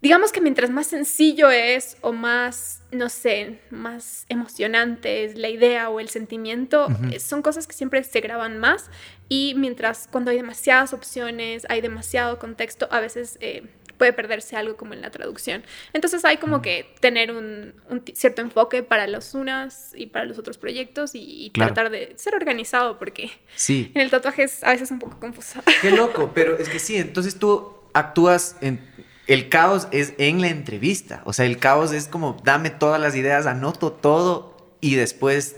digamos 0.05 0.31
que 0.31 0.39
mientras 0.39 0.69
más 0.69 0.85
sencillo 0.85 1.49
es 1.49 1.97
o 2.01 2.13
más, 2.13 2.83
no 2.91 3.09
sé, 3.09 3.59
más 3.71 4.27
emocionante 4.29 5.23
es 5.23 5.35
la 5.35 5.49
idea 5.49 5.89
o 5.89 5.99
el 5.99 6.09
sentimiento, 6.09 6.85
Ujú. 6.85 7.05
eh, 7.11 7.19
son 7.19 7.41
cosas 7.41 7.65
que 7.65 7.73
siempre 7.73 8.03
se 8.03 8.21
graban 8.21 8.59
más 8.59 8.91
y 9.29 9.55
mientras 9.57 10.07
cuando 10.11 10.29
hay 10.29 10.37
demasiadas 10.37 10.93
opciones, 10.93 11.65
hay 11.69 11.81
demasiado 11.81 12.37
contexto, 12.37 12.87
a 12.91 12.99
veces... 12.99 13.37
eh, 13.41 13.63
puede 13.97 14.11
perderse 14.11 14.57
algo 14.57 14.75
como 14.75 14.93
en 14.93 15.01
la 15.01 15.09
traducción. 15.09 15.63
Entonces 15.93 16.25
hay 16.25 16.35
como 16.35 16.61
que 16.61 16.93
tener 16.99 17.31
un, 17.31 17.73
cierto 18.13 18.41
enfoque 18.41 18.83
para 18.83 19.07
los 19.07 19.33
unas 19.33 19.93
y 19.95 20.07
para 20.07 20.25
los 20.25 20.37
otros 20.37 20.57
proyectos 20.57 21.15
y, 21.15 21.45
y 21.45 21.49
Claro. 21.51 21.73
tratar 21.73 21.91
de 21.93 22.13
ser 22.17 22.35
organizado 22.35 22.99
porque 22.99 23.31
Sí. 23.55 23.93
en 23.95 24.01
el 24.01 24.09
tatuaje 24.11 24.43
es 24.43 24.65
a 24.65 24.71
veces 24.71 24.91
un 24.91 24.99
poco 24.99 25.17
confuso. 25.21 25.61
Qué 25.81 25.91
loco, 25.91 26.31
pero 26.35 26.57
es 26.57 26.67
que 26.67 26.77
sí, 26.79 26.97
entonces 26.97 27.39
tú 27.39 27.71
actúas 27.93 28.57
en... 28.59 28.81
El 29.27 29.49
caos 29.49 29.87
es 29.91 30.13
en 30.17 30.41
la 30.41 30.49
entrevista, 30.49 31.21
o 31.25 31.33
sea, 31.33 31.45
el 31.45 31.57
caos 31.57 31.91
es 31.91 32.07
como 32.07 32.37
dame 32.43 32.69
todas 32.69 33.01
las 33.01 33.15
ideas, 33.15 33.47
anoto 33.47 33.91
todo 33.91 34.55
y 34.81 34.95
después 34.95 35.55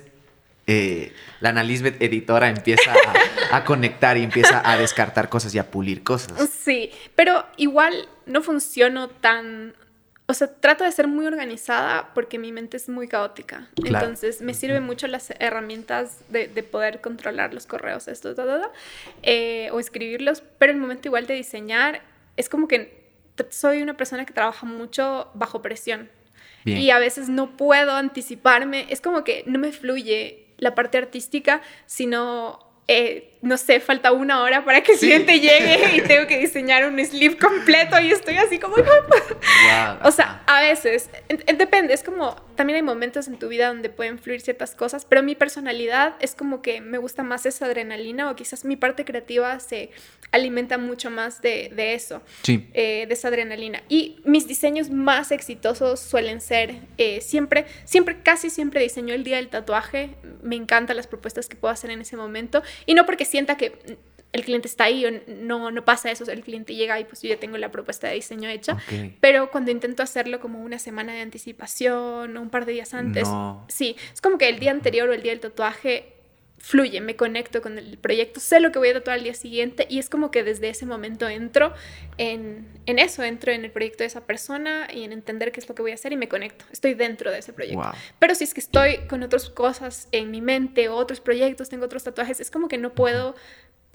eh, 0.70 1.14
la 1.40 1.50
Ana 1.50 1.64
editora 1.64 2.50
empieza 2.50 2.94
a, 3.52 3.64
conectar 3.64 4.18
y 4.18 4.24
empieza 4.24 4.62
a 4.70 4.78
descartar 4.78 5.30
cosas 5.30 5.56
y 5.56 5.60
a 5.60 5.72
pulir 5.72 6.04
cosas. 6.04 6.50
Sí, 6.50 6.92
pero 7.16 7.46
igual 7.56 8.08
no 8.26 8.42
funciono 8.42 9.10
tan... 9.10 9.74
O 10.30 10.34
sea, 10.34 10.48
trato 10.48 10.84
de 10.84 10.92
ser 10.92 11.08
muy 11.08 11.26
organizada 11.26 12.12
porque 12.14 12.38
mi 12.38 12.52
mente 12.52 12.76
es 12.76 12.90
muy 12.90 13.08
caótica. 13.08 13.70
Entonces, 13.78 14.42
me 14.42 14.54
sirven 14.54 14.84
mucho 14.84 15.08
las 15.08 15.32
herramientas 15.40 16.18
de, 16.28 16.48
poder 16.64 17.00
controlar 17.00 17.54
los 17.54 17.66
correos, 17.66 18.10
esto, 18.10 18.36
eh, 19.24 19.70
o 19.72 19.80
escribirlos, 19.80 20.44
pero 20.58 20.74
el 20.74 20.80
momento 20.80 21.08
igual 21.08 21.28
de 21.28 21.36
diseñar 21.36 22.02
es 22.36 22.50
como 22.50 22.68
que 22.68 22.97
soy 23.50 23.82
una 23.82 23.98
persona 23.98 24.26
que 24.26 24.34
trabaja 24.34 24.66
mucho 24.66 25.30
bajo 25.34 25.62
presión. 25.62 26.10
Y 26.66 26.90
a 26.90 27.00
veces 27.00 27.30
no 27.30 27.56
puedo 27.56 27.94
anticiparme. 27.94 28.88
Es 28.90 29.00
como 29.00 29.24
que 29.24 29.46
no 29.48 29.58
me 29.58 29.72
fluye 29.72 30.48
la 30.58 30.76
parte 30.76 30.98
artística, 30.98 31.62
sino 31.86 32.60
eh, 32.90 33.37
no 33.42 33.58
sé, 33.58 33.80
falta 33.80 34.12
una 34.12 34.42
hora 34.42 34.66
para 34.66 34.82
que 34.82 34.94
el 34.94 35.00
cliente 35.00 35.40
llegue 35.40 35.98
y 35.98 36.02
tengo 36.08 36.28
que 36.28 36.40
diseñar 36.40 36.88
un 36.88 37.04
sleeve 37.04 37.38
completo 37.38 38.00
y 38.00 38.12
estoy 38.12 38.38
así 38.38 38.60
como... 38.60 38.76
o 40.04 40.12
sea, 40.12 40.44
a 40.48 40.62
veces, 40.62 41.10
depende, 41.58 41.94
es 41.94 42.04
como, 42.04 42.36
también 42.56 42.78
hay 42.78 42.84
momentos 42.84 43.28
en 43.28 43.38
tu 43.38 43.48
vida 43.48 43.68
donde 43.68 43.90
pueden 43.90 44.18
fluir 44.20 44.42
ciertas 44.42 44.76
cosas, 44.76 45.06
pero 45.06 45.24
mi 45.24 45.36
personalidad 45.36 46.16
es 46.20 46.36
como 46.36 46.62
que 46.62 46.82
me 46.82 46.98
gusta 46.98 47.24
más 47.24 47.46
esa 47.46 47.66
adrenalina 47.66 48.32
o 48.32 48.36
quizás 48.36 48.66
mi 48.66 48.76
parte 48.76 49.06
creativa 49.06 49.60
se 49.60 49.92
alimenta 50.32 50.78
mucho 50.78 51.10
más 51.10 51.42
de, 51.42 51.72
de 51.74 51.94
eso, 51.94 52.22
sí. 52.42 52.68
Eh, 52.74 53.06
de 53.08 53.14
esa 53.14 53.30
adrenalina. 53.30 53.84
Y 53.88 54.18
mis 54.26 54.48
diseños 54.48 54.90
más 54.90 55.32
exitosos 55.32 56.00
suelen 56.00 56.42
ser 56.42 56.82
eh, 56.98 57.22
siempre, 57.22 57.66
siempre, 57.86 58.22
casi 58.24 58.50
siempre 58.50 58.82
diseño 58.82 59.14
el 59.14 59.24
día 59.24 59.38
del 59.38 59.50
tatuaje, 59.50 60.16
me 60.42 60.56
encantan 60.56 60.98
las 60.98 61.08
propuestas 61.08 61.48
que 61.48 61.56
puedo 61.56 61.72
hacer 61.72 61.92
en 61.92 62.02
ese 62.02 62.18
momento 62.18 62.64
y 62.86 62.94
no 62.94 63.06
porque 63.06 63.26
sienta 63.38 63.56
que 63.56 63.98
el 64.34 64.44
cliente 64.44 64.68
está 64.68 64.86
ahí 64.86 65.06
o 65.06 65.12
no, 65.28 65.70
no 65.70 65.86
pasa 65.86 66.10
eso, 66.10 66.30
el 66.30 66.42
cliente 66.42 66.74
llega 66.74 67.00
y 67.00 67.06
pues 67.06 67.22
yo 67.22 67.30
ya 67.30 67.38
tengo 67.38 67.58
la 67.58 67.70
propuesta 67.70 68.08
de 68.08 68.16
diseño 68.16 68.50
hecha, 68.50 68.78
pero 69.22 69.52
cuando 69.52 69.70
intento 69.70 70.02
hacerlo 70.02 70.40
como 70.40 70.60
una 70.60 70.80
semana 70.80 71.14
de 71.14 71.22
anticipación 71.22 72.36
o 72.36 72.42
un 72.42 72.50
par 72.50 72.66
de 72.66 72.74
días 72.74 72.96
antes, 72.96 73.28
sí, 73.68 73.96
es 74.12 74.22
como 74.22 74.40
que 74.40 74.50
el 74.50 74.58
día 74.58 74.72
anterior 74.72 75.08
o 75.08 75.14
el 75.14 75.22
día 75.22 75.32
del 75.32 75.40
tatuaje 75.40 76.17
fluye, 76.68 77.00
me 77.00 77.16
conecto 77.16 77.62
con 77.62 77.78
el 77.78 77.98
proyecto, 77.98 78.42
sé 78.42 78.60
lo 78.60 78.74
que 78.74 78.80
voy 78.80 78.90
a 78.90 78.94
tatuar 78.96 79.20
al 79.20 79.24
día 79.24 79.34
siguiente 79.34 79.88
y 79.90 80.00
es 80.00 80.10
como 80.10 80.32
que 80.32 80.44
desde 80.44 80.68
ese 80.68 80.86
momento 80.86 81.30
entro 81.30 81.74
en, 82.18 82.68
en, 82.86 83.00
eso, 83.00 83.24
entro 83.24 83.54
en 83.54 83.64
el 83.64 83.72
proyecto 83.72 84.04
de 84.04 84.08
esa 84.08 84.26
persona 84.26 84.86
y 84.94 85.06
en 85.06 85.14
entender 85.14 85.54
qué 85.54 85.62
es 85.62 85.70
lo 85.70 85.76
que 85.76 85.82
voy 85.82 85.92
a 85.92 85.94
hacer 85.94 86.12
y 86.12 86.18
me 86.18 86.28
conecto, 86.28 86.66
estoy 86.74 86.94
dentro 86.94 87.32
de 87.32 87.40
ese 87.40 87.54
proyecto. 87.54 87.90
Pero 88.20 88.36
si 88.36 88.44
es 88.44 88.54
que 88.54 88.60
estoy 88.60 88.98
con 89.08 89.24
otras 89.24 89.50
cosas 89.50 90.10
en 90.12 90.30
mi 90.30 90.42
mente, 90.42 90.90
otros 90.90 91.22
proyectos, 91.22 91.70
tengo 91.70 91.86
otros 91.86 92.04
tatuajes, 92.04 92.42
es 92.42 92.52
como 92.52 92.68
que 92.68 92.78
no 92.78 92.94
puedo 92.94 93.36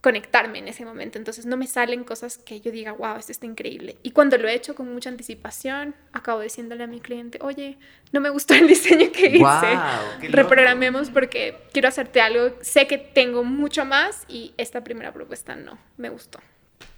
conectarme 0.02 0.58
en 0.58 0.68
ese 0.68 0.84
momento. 0.84 1.16
Entonces 1.16 1.46
no 1.46 1.56
me 1.56 1.68
salen 1.68 2.02
cosas 2.02 2.36
que 2.36 2.60
yo 2.60 2.72
diga, 2.72 2.92
wow, 2.92 3.16
esto 3.16 3.30
está 3.30 3.46
increíble. 3.46 3.96
Y 4.02 4.10
cuando 4.10 4.36
lo 4.36 4.48
he 4.48 4.54
hecho 4.54 4.74
con 4.74 4.92
mucha 4.92 5.08
anticipación, 5.08 5.94
acabo 6.12 6.40
diciéndole 6.40 6.82
a 6.82 6.88
mi 6.88 7.00
cliente, 7.00 7.38
oye, 7.40 7.78
no 8.10 8.20
me 8.20 8.28
gustó 8.28 8.54
el 8.54 8.66
diseño 8.68 9.12
que 9.12 9.36
hice. 9.36 10.28
Reprogramemos 10.28 11.08
porque 11.10 11.56
quiero 11.72 11.88
hacerte 11.88 12.20
algo. 12.20 12.56
Sé 12.60 12.88
que 12.88 12.98
tengo 12.98 13.44
mucho 13.44 13.84
más 13.84 14.24
y 14.28 14.52
esta 14.58 14.82
primera 14.82 15.12
propuesta 15.12 15.54
no 15.54 15.78
me 15.96 16.10
gustó. 16.10 16.40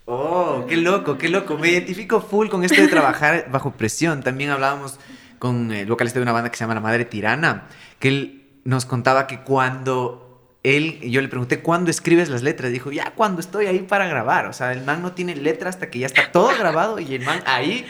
Oh, 0.06 0.64
qué 0.66 0.78
loco, 0.78 1.18
qué 1.18 1.28
loco. 1.28 1.58
Me 1.58 1.68
identifico 1.70 2.22
full 2.22 2.48
con 2.48 2.64
esto 2.64 2.80
de 2.80 2.88
trabajar 2.88 3.48
bajo 3.52 3.72
presión. 3.72 4.22
También 4.22 4.48
hablábamos 4.48 4.98
con 5.38 5.72
el 5.72 5.86
vocalista 5.86 6.18
de 6.18 6.22
una 6.22 6.32
banda 6.32 6.50
que 6.50 6.56
se 6.56 6.64
llama 6.64 6.74
La 6.74 6.80
Madre 6.80 7.04
Tirana, 7.04 7.68
que 7.98 8.08
él 8.08 8.46
nos 8.64 8.86
contaba 8.86 9.26
que 9.26 9.40
cuando 9.40 10.33
él, 10.64 10.98
yo 11.02 11.20
le 11.20 11.28
pregunté, 11.28 11.60
¿cuándo 11.60 11.90
escribes 11.90 12.30
las 12.30 12.42
letras? 12.42 12.72
Dijo, 12.72 12.90
ya 12.90 13.12
cuando 13.14 13.40
estoy 13.40 13.66
ahí 13.66 13.80
para 13.80 14.08
grabar. 14.08 14.46
O 14.46 14.52
sea, 14.52 14.72
el 14.72 14.82
man 14.82 15.02
no 15.02 15.12
tiene 15.12 15.36
letra 15.36 15.68
hasta 15.68 15.90
que 15.90 16.00
ya 16.00 16.06
está 16.06 16.32
todo 16.32 16.48
grabado 16.58 16.98
y 16.98 17.14
el 17.14 17.22
man 17.22 17.42
ahí. 17.46 17.86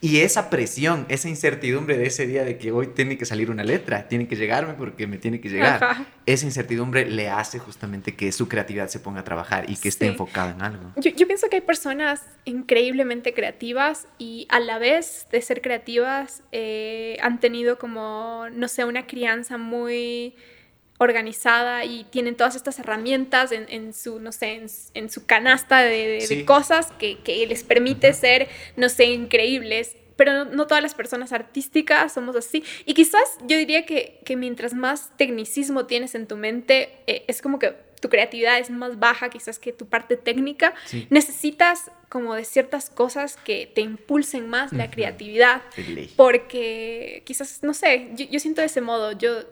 Y 0.00 0.20
esa 0.20 0.50
presión, 0.50 1.06
esa 1.08 1.30
incertidumbre 1.30 1.96
de 1.96 2.06
ese 2.06 2.26
día 2.26 2.44
de 2.44 2.58
que 2.58 2.72
hoy 2.72 2.88
tiene 2.88 3.16
que 3.16 3.24
salir 3.24 3.50
una 3.50 3.64
letra, 3.64 4.06
tiene 4.06 4.28
que 4.28 4.36
llegarme 4.36 4.74
porque 4.74 5.06
me 5.06 5.16
tiene 5.16 5.40
que 5.40 5.48
llegar, 5.48 6.06
esa 6.26 6.44
incertidumbre 6.44 7.06
le 7.06 7.30
hace 7.30 7.58
justamente 7.58 8.14
que 8.14 8.30
su 8.30 8.46
creatividad 8.46 8.88
se 8.88 9.00
ponga 9.00 9.20
a 9.20 9.24
trabajar 9.24 9.64
y 9.70 9.76
que 9.76 9.88
esté 9.88 10.06
enfocada 10.06 10.50
en 10.50 10.60
algo. 10.60 10.92
Yo, 10.96 11.26
pienso 11.26 11.48
que 11.48 11.56
hay 11.56 11.62
personas 11.62 12.20
increíblemente 12.44 13.32
creativas 13.32 14.06
y 14.18 14.46
a 14.50 14.60
la 14.60 14.78
vez 14.78 15.26
de 15.32 15.40
ser 15.40 15.62
creativas 15.62 16.42
eh, 16.52 17.16
han 17.22 17.40
tenido 17.40 17.78
como, 17.78 18.44
no 18.52 18.68
sé, 18.68 18.84
una 18.84 19.06
crianza 19.06 19.56
muy 19.56 20.34
organizada 20.98 21.84
y 21.84 22.04
tienen 22.04 22.36
todas 22.36 22.54
estas 22.54 22.78
herramientas 22.78 23.50
en, 23.52 23.92
su, 23.92 24.20
no 24.20 24.32
sé, 24.32 24.66
en, 24.94 25.10
su 25.10 25.26
canasta 25.26 25.80
de, 25.80 26.44
cosas 26.46 26.92
que, 26.98 27.18
les 27.48 27.64
permite 27.64 28.12
ser, 28.12 28.48
no 28.76 28.88
sé, 28.88 29.06
increíbles. 29.06 29.96
Pero 30.16 30.44
no, 30.44 30.68
todas 30.68 30.82
las 30.82 30.94
personas 30.94 31.32
artísticas 31.32 32.12
somos 32.12 32.36
así. 32.36 32.62
Y 32.86 32.94
quizás 32.94 33.36
yo 33.46 33.56
diría 33.56 33.84
que, 33.84 34.22
mientras 34.36 34.72
más 34.72 35.10
tecnicismo 35.16 35.86
tienes 35.86 36.14
en 36.14 36.28
tu 36.28 36.36
mente, 36.36 36.90
eh, 37.08 37.24
es 37.26 37.42
como 37.42 37.58
que 37.58 37.74
tu 38.00 38.08
creatividad 38.08 38.58
es 38.58 38.70
más 38.70 38.98
baja 39.00 39.30
quizás 39.30 39.58
que 39.58 39.72
tu 39.72 39.86
parte 39.86 40.16
técnica. 40.16 40.74
Necesitas 41.10 41.90
como 42.08 42.34
de 42.34 42.44
ciertas 42.44 42.90
cosas 42.90 43.36
que 43.36 43.66
te 43.66 43.80
impulsen 43.80 44.48
más 44.48 44.72
la 44.72 44.88
creatividad. 44.88 45.62
Porque 46.14 47.24
quizás, 47.26 47.60
no 47.62 47.74
sé, 47.74 48.10
yo, 48.14 48.26
yo 48.26 48.38
siento 48.38 48.60
de 48.60 48.68
ese 48.68 48.80
modo. 48.80 49.10
Yo 49.12 49.42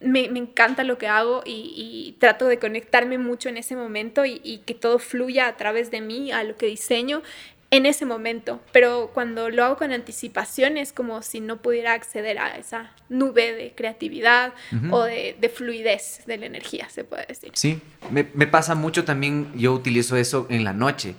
me, 0.00 0.24
encanta 0.24 0.84
lo 0.84 0.98
que 0.98 1.08
hago 1.08 1.42
y, 1.44 2.16
trato 2.18 2.46
de 2.46 2.58
conectarme 2.58 3.18
mucho 3.18 3.48
en 3.48 3.56
ese 3.56 3.76
momento 3.76 4.24
y, 4.24 4.62
que 4.64 4.74
todo 4.74 4.98
fluya 4.98 5.48
a 5.48 5.56
través 5.56 5.90
de 5.90 6.00
mí, 6.00 6.32
a 6.32 6.44
lo 6.44 6.56
que 6.56 6.66
diseño 6.66 7.22
en 7.70 7.84
ese 7.84 8.06
momento. 8.06 8.60
Pero 8.72 9.10
cuando 9.12 9.50
lo 9.50 9.64
hago 9.64 9.76
con 9.76 9.92
anticipación 9.92 10.76
es 10.76 10.92
como 10.92 11.22
si 11.22 11.40
no 11.40 11.58
pudiera 11.58 11.92
acceder 11.92 12.38
a 12.38 12.56
esa 12.56 12.92
nube 13.08 13.52
de 13.52 13.72
creatividad 13.74 14.54
o 14.90 15.02
de, 15.02 15.52
fluidez 15.54 16.22
de 16.26 16.38
la 16.38 16.46
energía, 16.46 16.88
se 16.88 17.04
puede 17.04 17.26
decir. 17.26 17.52
Sí, 17.54 17.80
me, 18.10 18.26
me 18.34 18.46
pasa 18.46 18.74
mucho 18.74 19.04
también, 19.04 19.52
yo 19.54 19.72
utilizo 19.72 20.16
eso 20.16 20.46
en 20.48 20.64
la 20.64 20.72
noche 20.72 21.14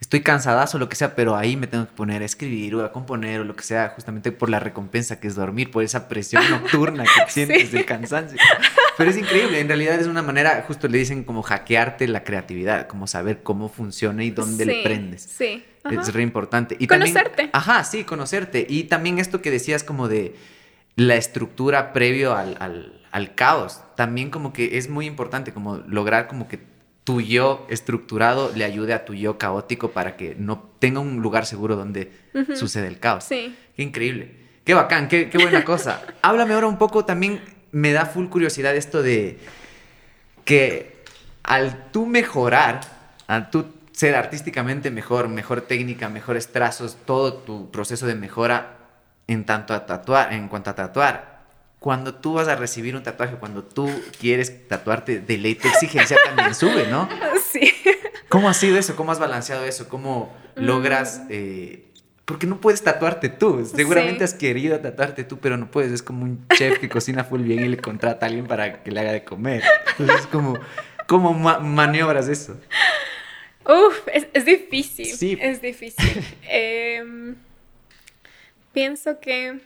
estoy 0.00 0.20
cansadazo 0.20 0.76
o 0.76 0.80
lo 0.80 0.88
que 0.88 0.96
sea, 0.96 1.14
pero 1.14 1.36
ahí 1.36 1.56
me 1.56 1.66
tengo 1.66 1.86
que 1.86 1.92
poner 1.92 2.22
a 2.22 2.24
escribir 2.24 2.74
o 2.74 2.84
a 2.84 2.92
componer 2.92 3.40
o 3.40 3.44
lo 3.44 3.56
que 3.56 3.64
sea, 3.64 3.88
justamente 3.90 4.30
por 4.30 4.50
la 4.50 4.60
recompensa 4.60 5.18
que 5.18 5.26
es 5.26 5.34
dormir, 5.34 5.70
por 5.70 5.82
esa 5.82 6.08
presión 6.08 6.42
nocturna 6.50 7.04
que 7.04 7.30
sientes 7.30 7.72
del 7.72 7.84
cansancio. 7.86 8.38
Pero 8.96 9.10
es 9.10 9.16
increíble, 9.16 9.60
en 9.60 9.68
realidad 9.68 9.98
es 9.98 10.06
una 10.06 10.22
manera, 10.22 10.64
justo 10.66 10.88
le 10.88 10.98
dicen 10.98 11.24
como 11.24 11.42
hackearte 11.42 12.08
la 12.08 12.24
creatividad, 12.24 12.86
como 12.86 13.06
saber 13.06 13.42
cómo 13.42 13.68
funciona 13.68 14.24
y 14.24 14.30
dónde 14.30 14.66
le 14.66 14.82
prendes. 14.82 15.22
Sí. 15.22 15.64
Es 15.90 16.12
re 16.12 16.22
importante. 16.22 16.76
Y 16.78 16.88
conocerte. 16.88 17.50
ajá, 17.52 17.84
sí, 17.84 18.04
conocerte. 18.04 18.66
Y 18.68 18.84
también 18.84 19.18
esto 19.18 19.40
que 19.40 19.50
decías 19.50 19.84
como 19.84 20.08
de 20.08 20.34
la 20.96 21.14
estructura 21.14 21.92
previo 21.92 22.34
al, 22.34 22.56
al, 22.58 23.00
al 23.12 23.34
caos, 23.34 23.82
también 23.94 24.30
como 24.30 24.52
que 24.52 24.78
es 24.78 24.88
muy 24.88 25.06
importante, 25.06 25.52
como 25.52 25.76
lograr 25.78 26.26
como 26.26 26.48
que 26.48 26.58
tu 27.06 27.20
yo 27.20 27.64
estructurado 27.70 28.50
le 28.52 28.64
ayude 28.64 28.92
a 28.92 29.04
tu 29.04 29.14
yo 29.14 29.38
caótico 29.38 29.92
para 29.92 30.16
que 30.16 30.34
no 30.36 30.68
tenga 30.80 30.98
un 30.98 31.22
lugar 31.22 31.46
seguro 31.46 31.76
donde 31.76 32.10
sucede 32.56 32.88
el 32.88 32.98
caos. 32.98 33.22
Sí. 33.22 33.56
Qué 33.76 33.84
increíble. 33.84 34.34
Qué 34.64 34.74
bacán, 34.74 35.06
qué, 35.06 35.30
buena 35.34 35.64
cosa. 35.64 36.02
Háblame 36.20 36.54
ahora 36.54 36.66
un 36.66 36.78
poco, 36.78 37.04
también 37.04 37.40
me 37.70 37.92
da 37.92 38.06
full 38.06 38.26
curiosidad 38.26 38.74
esto 38.74 39.04
de 39.04 39.38
que 40.44 40.96
al 41.44 41.92
tú 41.92 42.06
mejorar, 42.06 42.80
al 43.28 43.50
tú 43.50 43.66
ser 43.92 44.16
artísticamente 44.16 44.90
mejor, 44.90 45.28
mejor 45.28 45.60
técnica, 45.60 46.08
mejores 46.08 46.48
trazos, 46.48 46.96
todo 47.06 47.34
tu 47.34 47.70
proceso 47.70 48.08
de 48.08 48.16
mejora 48.16 48.78
en 49.28 49.46
tanto 49.46 49.74
a 49.74 49.86
tatuar, 49.86 50.32
en 50.32 50.48
cuanto 50.48 50.70
a 50.70 50.74
tatuar, 50.74 51.35
cuando 51.78 52.14
tú 52.14 52.34
vas 52.34 52.48
a 52.48 52.56
recibir 52.56 52.96
un 52.96 53.02
tatuaje, 53.02 53.36
cuando 53.36 53.62
tú 53.62 53.90
quieres 54.18 54.68
tatuarte, 54.68 55.20
de 55.20 55.38
ley 55.38 55.54
tu 55.54 55.68
exigencia 55.68 56.16
también 56.24 56.54
sube, 56.54 56.86
¿no? 56.88 57.08
Sí. 57.52 57.72
¿Cómo 58.28 58.48
ha 58.48 58.54
sido 58.54 58.76
eso? 58.76 58.96
¿Cómo 58.96 59.12
has 59.12 59.18
balanceado 59.18 59.64
eso? 59.64 59.88
¿Cómo 59.88 60.36
logras... 60.56 61.20
Mm. 61.20 61.28
Eh, 61.30 61.82
porque 62.26 62.48
no 62.48 62.60
puedes 62.60 62.82
tatuarte 62.82 63.28
tú. 63.28 63.64
Seguramente 63.64 64.24
has 64.24 64.34
querido 64.34 64.78
tatuarte 64.80 65.22
tú, 65.22 65.38
pero 65.38 65.56
no 65.56 65.70
puedes. 65.70 65.92
Es 65.92 66.02
como 66.02 66.24
un 66.24 66.44
chef 66.56 66.80
que 66.80 66.88
cocina 66.88 67.22
full 67.22 67.42
bien 67.42 67.64
y 67.64 67.68
le 67.68 67.76
contrata 67.76 68.26
a 68.26 68.28
alguien 68.28 68.48
para 68.48 68.82
que 68.82 68.90
le 68.90 68.98
haga 68.98 69.12
de 69.12 69.22
comer. 69.22 69.62
Entonces 69.92 70.22
es 70.22 70.26
como, 70.26 70.58
¿cómo 71.06 71.32
maniobras 71.32 72.28
eso? 72.28 72.60
Uf, 73.64 74.08
es, 74.12 74.44
difícil. 74.44 75.06
Sí. 75.06 75.38
Es 75.40 75.62
difícil. 75.62 76.24
Em, 76.48 77.36
pienso 78.72 79.20
que 79.20 79.60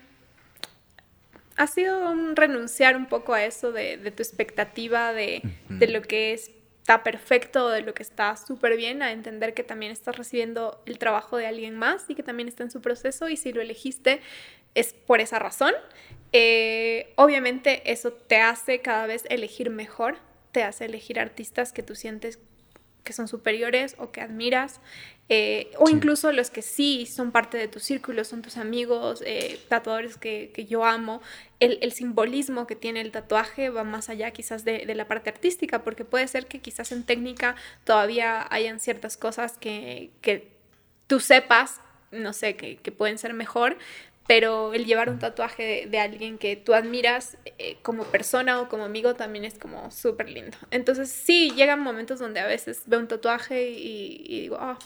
ha 1.60 1.66
sido 1.66 2.10
un 2.10 2.36
renunciar 2.36 2.96
un 2.96 3.04
poco 3.04 3.34
a 3.34 3.44
eso 3.44 3.70
de, 3.70 3.98
tu 3.98 4.22
expectativa 4.22 5.12
de, 5.12 5.42
lo 5.68 6.00
que 6.00 6.32
está 6.32 7.02
perfecto, 7.02 7.68
de 7.68 7.82
lo 7.82 7.92
que 7.92 8.02
está 8.02 8.34
súper 8.38 8.78
bien, 8.78 9.02
a 9.02 9.12
entender 9.12 9.52
que 9.52 9.62
también 9.62 9.92
estás 9.92 10.16
recibiendo 10.16 10.82
el 10.86 10.96
trabajo 10.96 11.36
de 11.36 11.46
alguien 11.46 11.76
más 11.76 12.08
y 12.08 12.14
que 12.14 12.22
también 12.22 12.48
está 12.48 12.62
en 12.62 12.70
su 12.70 12.80
proceso 12.80 13.28
y 13.28 13.36
si 13.36 13.52
lo 13.52 13.60
elegiste 13.60 14.22
es 14.74 14.94
por 14.94 15.20
esa 15.20 15.38
razón. 15.38 15.74
Eh, 16.32 17.12
obviamente 17.16 17.82
eso 17.92 18.10
te 18.10 18.38
hace 18.38 18.80
cada 18.80 19.06
vez 19.06 19.24
elegir 19.28 19.68
mejor, 19.68 20.16
te 20.52 20.62
hace 20.62 20.86
elegir 20.86 21.20
artistas 21.20 21.74
que 21.74 21.82
tú 21.82 21.94
sientes 21.94 22.38
que 23.04 23.12
son 23.12 23.28
superiores 23.28 23.96
o 23.98 24.10
que 24.10 24.20
admiras, 24.20 24.80
eh, 25.32 25.70
o 25.78 25.88
incluso 25.88 26.32
los 26.32 26.50
que 26.50 26.60
sí 26.60 27.06
son 27.06 27.30
parte 27.30 27.56
de 27.56 27.68
tu 27.68 27.78
círculo, 27.78 28.24
son 28.24 28.42
tus 28.42 28.56
amigos, 28.56 29.22
eh, 29.24 29.60
tatuadores 29.68 30.16
que, 30.16 30.50
que, 30.52 30.66
yo 30.66 30.84
amo. 30.84 31.22
El, 31.60 31.78
el, 31.82 31.92
simbolismo 31.92 32.66
que 32.66 32.74
tiene 32.74 33.00
el 33.00 33.12
tatuaje 33.12 33.70
va 33.70 33.84
más 33.84 34.08
allá 34.08 34.32
quizás 34.32 34.64
de, 34.64 34.84
de, 34.86 34.94
la 34.96 35.06
parte 35.06 35.30
artística, 35.30 35.84
porque 35.84 36.04
puede 36.04 36.26
ser 36.26 36.46
que 36.46 36.58
quizás 36.58 36.90
en 36.90 37.04
técnica 37.04 37.54
todavía 37.84 38.44
hayan 38.50 38.80
ciertas 38.80 39.16
cosas 39.16 39.56
que, 39.56 40.10
que 40.20 40.50
tú 41.06 41.20
sepas, 41.20 41.80
no 42.10 42.32
sé, 42.32 42.56
que, 42.56 42.78
que 42.78 42.90
pueden 42.90 43.16
ser 43.16 43.32
mejor, 43.32 43.78
pero 44.30 44.72
el 44.74 44.86
llevar 44.86 45.10
un 45.10 45.18
tatuaje 45.18 45.88
de, 45.90 45.98
alguien 45.98 46.38
que 46.38 46.54
tú 46.54 46.72
admiras 46.72 47.36
eh, 47.58 47.78
como 47.82 48.04
persona 48.04 48.60
o 48.60 48.68
como 48.68 48.84
amigo 48.84 49.14
también 49.14 49.44
es 49.44 49.58
como 49.58 49.90
súper 49.90 50.28
lindo. 50.28 50.56
Entonces 50.70 51.10
sí, 51.10 51.50
llegan 51.56 51.80
momentos 51.80 52.20
donde 52.20 52.38
a 52.38 52.46
veces 52.46 52.84
veo 52.86 53.00
un 53.00 53.08
tatuaje 53.08 53.70
y, 53.70 54.42
digo, 54.42 54.56
oh, 54.60 54.78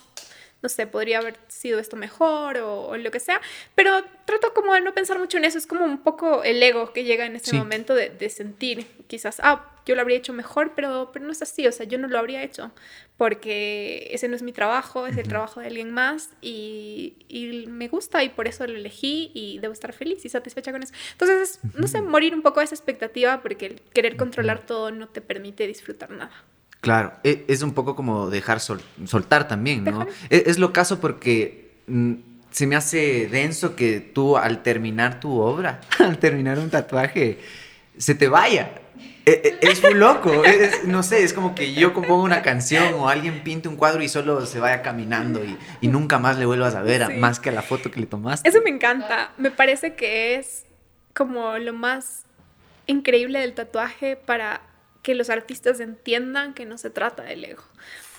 no 0.65 0.71
sé, 0.71 0.87
podría 0.87 1.19
haber 1.19 1.37
sido 1.47 1.79
esto 1.79 1.95
mejor 1.95 2.57
o, 2.57 2.97
lo 2.97 3.11
que 3.11 3.21
sea, 3.21 3.39
pero 3.75 4.03
trato 4.25 4.55
como 4.55 4.73
de 4.73 4.81
no 4.81 4.95
pensar 4.95 5.19
mucho 5.19 5.37
en 5.37 5.45
eso, 5.45 5.59
es 5.59 5.67
como 5.67 5.85
un 5.85 5.99
poco 5.99 6.43
el 6.43 6.63
ego 6.63 6.95
que 6.95 7.05
llega 7.05 7.27
en 7.27 7.37
ese 7.37 7.55
momento 7.55 7.95
de, 7.95 8.09
de, 8.09 8.31
sentir 8.31 8.87
quizás, 9.07 9.41
ah, 9.43 9.71
yo 9.85 9.95
lo 9.95 10.01
habría 10.01 10.17
hecho 10.17 10.33
mejor, 10.33 10.73
pero, 10.75 11.11
pero 11.13 11.27
no 11.27 11.33
es 11.33 11.43
así, 11.43 11.67
o 11.67 11.73
sea, 11.73 11.85
yo 11.85 11.99
no 11.99 12.09
lo 12.09 12.19
habría 12.19 12.43
hecho 12.43 12.73
porque 13.19 14.09
ese 14.11 14.27
no 14.27 14.37
es 14.37 14.43
mi 14.43 14.53
trabajo, 14.53 15.07
es 15.07 15.19
el 15.19 15.29
trabajo 15.29 15.61
de 15.61 15.67
alguien 15.67 15.91
más 15.91 16.31
y, 16.41 17.13
y, 17.29 17.67
me 17.67 17.89
gusta 17.89 18.25
y 18.25 18.31
por 18.31 18.49
eso 18.49 18.67
lo 18.67 18.75
elegí 18.75 19.31
y 19.35 19.59
debo 19.59 19.75
estar 19.75 19.93
feliz 19.93 20.25
y 20.25 20.31
satisfecha 20.31 20.73
con 20.73 20.83
eso. 20.83 20.95
Entonces, 21.13 21.61
no 21.75 21.87
sé, 21.87 22.01
morir 22.01 22.35
un 22.35 22.41
poco 22.41 22.61
de 22.61 22.65
esa 22.65 22.75
expectativa 22.75 23.43
porque 23.43 23.67
el 23.67 23.81
querer 23.93 24.17
controlar 24.17 24.65
todo 24.65 24.91
no 24.91 25.09
te 25.09 25.21
permite 25.21 25.67
disfrutar 25.67 26.11
nada. 26.11 26.43
Claro, 26.85 27.15
e, 27.25 27.47
es 27.49 27.63
un 27.63 27.73
poco 27.73 27.97
como 27.97 28.29
dejar 28.29 28.61
soltar 28.61 29.49
también, 29.49 29.85
¿no? 29.85 30.07
Es, 30.29 30.43
es, 30.49 30.59
lo 30.59 30.71
caso 30.71 31.01
porque 31.01 31.73
mm, 31.87 32.13
se 32.51 32.67
me 32.67 32.77
hace 32.77 33.27
denso 33.27 33.75
que 33.75 34.01
tú 34.01 34.37
al 34.37 34.63
terminar 34.63 35.19
tu 35.19 35.41
obra, 35.41 35.81
al 35.99 36.19
terminar 36.19 36.59
un 36.59 36.69
tatuaje, 36.69 37.39
se 37.97 38.15
te 38.15 38.29
vaya. 38.29 38.83
E, 39.25 39.59
e, 39.63 39.67
es, 39.67 39.83
muy 39.83 39.95
loco, 39.95 40.31
no 40.85 41.03
sé, 41.03 41.25
es 41.25 41.33
como 41.33 41.55
que 41.55 41.73
yo 41.73 41.95
compongo 41.95 42.23
una 42.23 42.43
canción 42.43 42.93
o 42.99 43.09
alguien 43.09 43.43
pinte 43.43 43.67
un 43.67 43.77
cuadro 43.77 44.03
y 44.03 44.11
solo 44.11 44.45
se 44.45 44.61
vaya 44.61 44.83
caminando 44.83 45.43
y, 45.43 45.57
y 45.81 45.89
nunca 45.89 46.19
más 46.19 46.37
le 46.37 46.45
vuelvas 46.45 46.75
a 46.75 46.83
ver, 46.83 47.07
sí. 47.07 47.15
más 47.15 47.41
que 47.41 47.49
a 47.49 47.53
la 47.53 47.63
foto 47.63 47.91
que 47.91 47.99
le 47.99 48.05
tomaste. 48.05 48.47
Eso 48.47 48.61
me 48.63 48.69
encanta, 48.69 49.33
me 49.39 49.51
parece 49.51 49.95
que 49.95 50.35
es 50.35 50.67
como 51.15 51.57
lo 51.57 51.73
más 51.73 52.25
increíble 52.87 53.39
del 53.39 53.55
tatuaje 53.55 54.17
para 54.17 54.61
que 55.05 55.15
los 55.15 55.29
artistas 55.29 55.79
entiendan 55.81 56.55
que 56.55 56.65
no 56.65 56.79
se 56.79 56.89
trata 56.89 57.23
del 57.23 57.45
ego. 57.45 57.63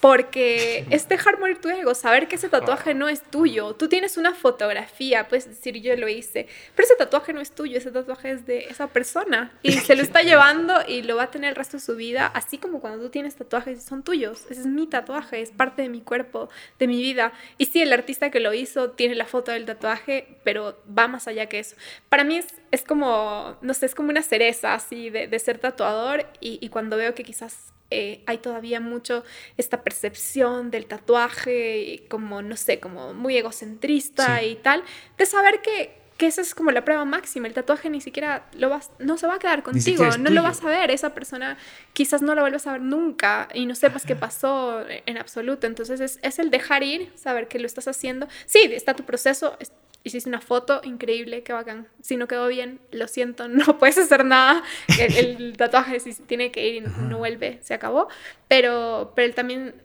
Porque 0.05 0.85
es 0.91 1.09
dejar 1.09 1.39
morir 1.39 1.57
tu 1.59 1.67
ego, 1.67 1.95
saber 1.95 2.27
que 2.27 2.35
ese 2.35 2.47
tatuaje 2.47 2.93
no 2.93 3.09
es 3.09 3.23
tuyo. 3.23 3.73
Tú 3.73 3.89
tienes 3.89 4.17
una 4.17 4.35
fotografía, 4.35 5.27
puedes 5.27 5.47
decir 5.47 5.81
yo 5.81 5.95
lo 5.95 6.07
hice, 6.07 6.47
pero 6.75 6.85
ese 6.85 6.95
tatuaje 6.95 7.33
no 7.33 7.41
es 7.41 7.49
tuyo, 7.53 7.79
ese 7.79 7.89
tatuaje 7.89 8.29
es 8.29 8.45
de 8.45 8.65
esa 8.65 8.85
persona 8.85 9.51
y 9.63 9.71
se 9.71 9.95
lo 9.95 10.03
está 10.03 10.21
llevando 10.21 10.75
y 10.87 11.01
lo 11.01 11.15
va 11.15 11.23
a 11.23 11.31
tener 11.31 11.49
el 11.49 11.55
resto 11.55 11.77
de 11.77 11.81
su 11.81 11.95
vida, 11.95 12.27
así 12.27 12.59
como 12.59 12.81
cuando 12.81 13.03
tú 13.03 13.09
tienes 13.09 13.35
tatuajes 13.35 13.81
son 13.81 14.03
tuyos. 14.03 14.45
Ese 14.51 14.61
es 14.61 14.67
mi 14.67 14.85
tatuaje, 14.85 15.41
es 15.41 15.49
parte 15.49 15.81
de 15.81 15.89
mi 15.89 16.01
cuerpo, 16.01 16.49
de 16.77 16.85
mi 16.85 16.97
vida. 16.97 17.33
Y 17.57 17.65
sí, 17.65 17.81
el 17.81 17.91
artista 17.91 18.29
que 18.29 18.39
lo 18.39 18.53
hizo 18.53 18.91
tiene 18.91 19.15
la 19.15 19.25
foto 19.25 19.53
del 19.53 19.65
tatuaje, 19.65 20.37
pero 20.43 20.77
va 20.87 21.07
más 21.07 21.27
allá 21.27 21.47
que 21.47 21.57
eso. 21.57 21.75
Para 22.09 22.23
mí 22.23 22.37
es, 22.37 22.45
es 22.69 22.83
como, 22.83 23.57
no 23.61 23.73
sé, 23.73 23.87
es 23.87 23.95
como 23.95 24.09
una 24.09 24.21
cereza 24.21 24.75
así 24.75 25.09
de, 25.09 25.27
de 25.27 25.39
ser 25.39 25.57
tatuador 25.57 26.27
y, 26.41 26.59
y 26.61 26.69
cuando 26.69 26.95
veo 26.95 27.15
que 27.15 27.23
quizás 27.23 27.73
eh, 27.91 28.23
hay 28.25 28.39
todavía 28.39 28.79
mucho 28.79 29.23
esta 29.57 29.83
percepción 29.83 30.71
del 30.71 30.87
tatuaje 30.87 32.03
como, 32.09 32.41
no 32.41 32.57
sé, 32.57 32.79
como 32.79 33.13
muy 33.13 33.37
egocentrista 33.37 34.39
sí. 34.39 34.45
y 34.45 34.55
tal, 34.55 34.83
de 35.17 35.25
saber 35.25 35.61
que, 35.61 35.95
que 36.17 36.25
esa 36.25 36.41
es 36.41 36.55
como 36.55 36.71
la 36.71 36.83
prueba 36.83 37.05
máxima, 37.05 37.47
el 37.47 37.53
tatuaje 37.53 37.89
ni 37.89 38.01
siquiera 38.01 38.47
lo 38.53 38.69
vas, 38.69 38.89
no 38.97 39.17
se 39.17 39.27
va 39.27 39.35
a 39.35 39.39
quedar 39.39 39.61
contigo, 39.61 40.05
no 40.05 40.11
tuyo. 40.15 40.29
lo 40.31 40.43
vas 40.43 40.63
a 40.63 40.67
ver, 40.67 40.89
esa 40.89 41.13
persona 41.13 41.57
quizás 41.93 42.21
no 42.23 42.33
la 42.33 42.41
vuelvas 42.41 42.65
a 42.65 42.71
ver 42.71 42.81
nunca 42.81 43.49
y 43.53 43.67
no 43.67 43.75
sepas 43.75 44.05
qué 44.05 44.15
pasó 44.15 44.83
en 44.87 45.17
absoluto, 45.17 45.67
entonces 45.67 45.99
es, 45.99 46.19
es 46.23 46.39
el 46.39 46.49
dejar 46.49 46.83
ir, 46.83 47.11
saber 47.15 47.47
que 47.47 47.59
lo 47.59 47.67
estás 47.67 47.87
haciendo, 47.87 48.27
sí, 48.47 48.59
está 48.71 48.95
tu 48.95 49.03
proceso, 49.03 49.57
hiciste 50.05 50.29
una 50.29 50.39
foto 50.39 50.79
increíble, 50.83 51.43
qué 51.43 51.51
bacán. 51.51 51.87
Si 52.01 52.15
no 52.15 52.27
quedó 52.27 52.47
bien, 52.47 52.79
lo 52.91 53.07
siento, 53.07 53.47
no 53.49 53.77
puedes 53.77 53.97
hacer 53.97 54.23
nada. 54.23 54.63
El, 54.99 55.17
el 55.17 55.57
tatuaje 55.57 55.99
si 55.99 56.13
tiene 56.13 56.51
que 56.51 56.67
ir 56.67 56.75
y 56.75 56.81
no 56.81 57.17
vuelve, 57.17 57.59
se 57.61 57.73
acabó. 57.73 58.07
Pero, 58.47 59.11
pero 59.15 59.27
él 59.27 59.35
también, 59.35 59.75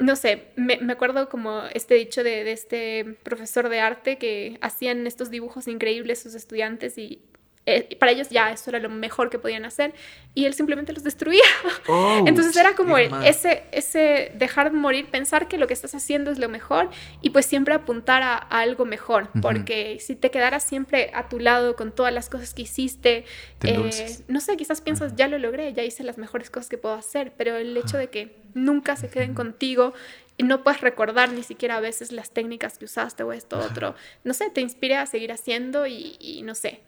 no 0.00 0.16
sé, 0.16 0.46
me, 0.56 0.78
me 0.78 0.94
acuerdo 0.94 1.28
como 1.28 1.62
este 1.74 1.94
dicho 1.94 2.24
de, 2.24 2.42
de, 2.42 2.52
este 2.52 3.18
profesor 3.22 3.68
de 3.68 3.80
arte 3.80 4.18
que 4.18 4.58
hacían 4.62 5.06
estos 5.06 5.30
dibujos 5.30 5.68
increíbles 5.68 6.22
sus 6.22 6.34
estudiantes 6.34 6.96
y 6.98 7.22
eh, 7.66 7.96
para 7.96 8.12
ellos 8.12 8.30
ya 8.30 8.50
eso 8.50 8.70
era 8.70 8.78
lo 8.78 8.88
mejor 8.88 9.28
que 9.28 9.38
podían 9.38 9.64
hacer 9.64 9.92
y 10.34 10.46
él 10.46 10.54
simplemente 10.54 10.92
los 10.92 11.04
destruía. 11.04 11.44
Oh, 11.88 12.24
Entonces 12.26 12.56
era 12.56 12.74
como 12.74 12.96
el, 12.96 13.12
ese, 13.24 13.64
ese 13.72 14.32
dejar 14.34 14.72
morir, 14.72 15.10
pensar 15.10 15.46
que 15.46 15.58
lo 15.58 15.66
que 15.66 15.74
estás 15.74 15.94
haciendo 15.94 16.30
es 16.30 16.38
lo 16.38 16.48
mejor 16.48 16.90
y 17.20 17.30
pues 17.30 17.46
siempre 17.46 17.74
apuntar 17.74 18.22
a, 18.22 18.34
a 18.36 18.60
algo 18.60 18.86
mejor, 18.86 19.24
uh 19.24 19.38
-huh. 19.38 19.42
porque 19.42 19.98
si 20.00 20.16
te 20.16 20.30
quedaras 20.30 20.64
siempre 20.64 21.10
a 21.14 21.28
tu 21.28 21.38
lado 21.38 21.76
con 21.76 21.92
todas 21.92 22.14
las 22.14 22.30
cosas 22.30 22.54
que 22.54 22.62
hiciste, 22.62 23.24
eh, 23.62 24.18
no 24.28 24.40
sé, 24.40 24.56
quizás 24.56 24.80
piensas, 24.80 25.12
uh 25.12 25.14
-huh. 25.14 25.18
ya 25.18 25.28
lo 25.28 25.38
logré, 25.38 25.72
ya 25.72 25.82
hice 25.82 26.02
las 26.02 26.16
mejores 26.16 26.50
cosas 26.50 26.68
que 26.68 26.78
puedo 26.78 26.94
hacer, 26.94 27.32
pero 27.36 27.56
el 27.56 27.76
hecho 27.76 27.98
de 27.98 28.08
que 28.08 28.36
nunca 28.54 28.96
se 28.96 29.08
queden 29.08 29.34
contigo 29.34 29.92
y 30.38 30.44
no 30.44 30.64
puedes 30.64 30.80
recordar 30.80 31.30
ni 31.32 31.42
siquiera 31.42 31.76
a 31.76 31.80
veces 31.80 32.10
las 32.10 32.30
técnicas 32.30 32.78
que 32.78 32.86
usaste 32.86 33.22
o 33.22 33.32
esto, 33.32 33.58
otro, 33.58 33.94
no 34.24 34.32
sé, 34.32 34.48
te 34.48 34.62
inspira 34.62 35.02
a 35.02 35.06
seguir 35.06 35.30
haciendo 35.32 35.86
y, 35.86 36.16
y 36.18 36.42
no 36.42 36.54
sé, 36.54 36.80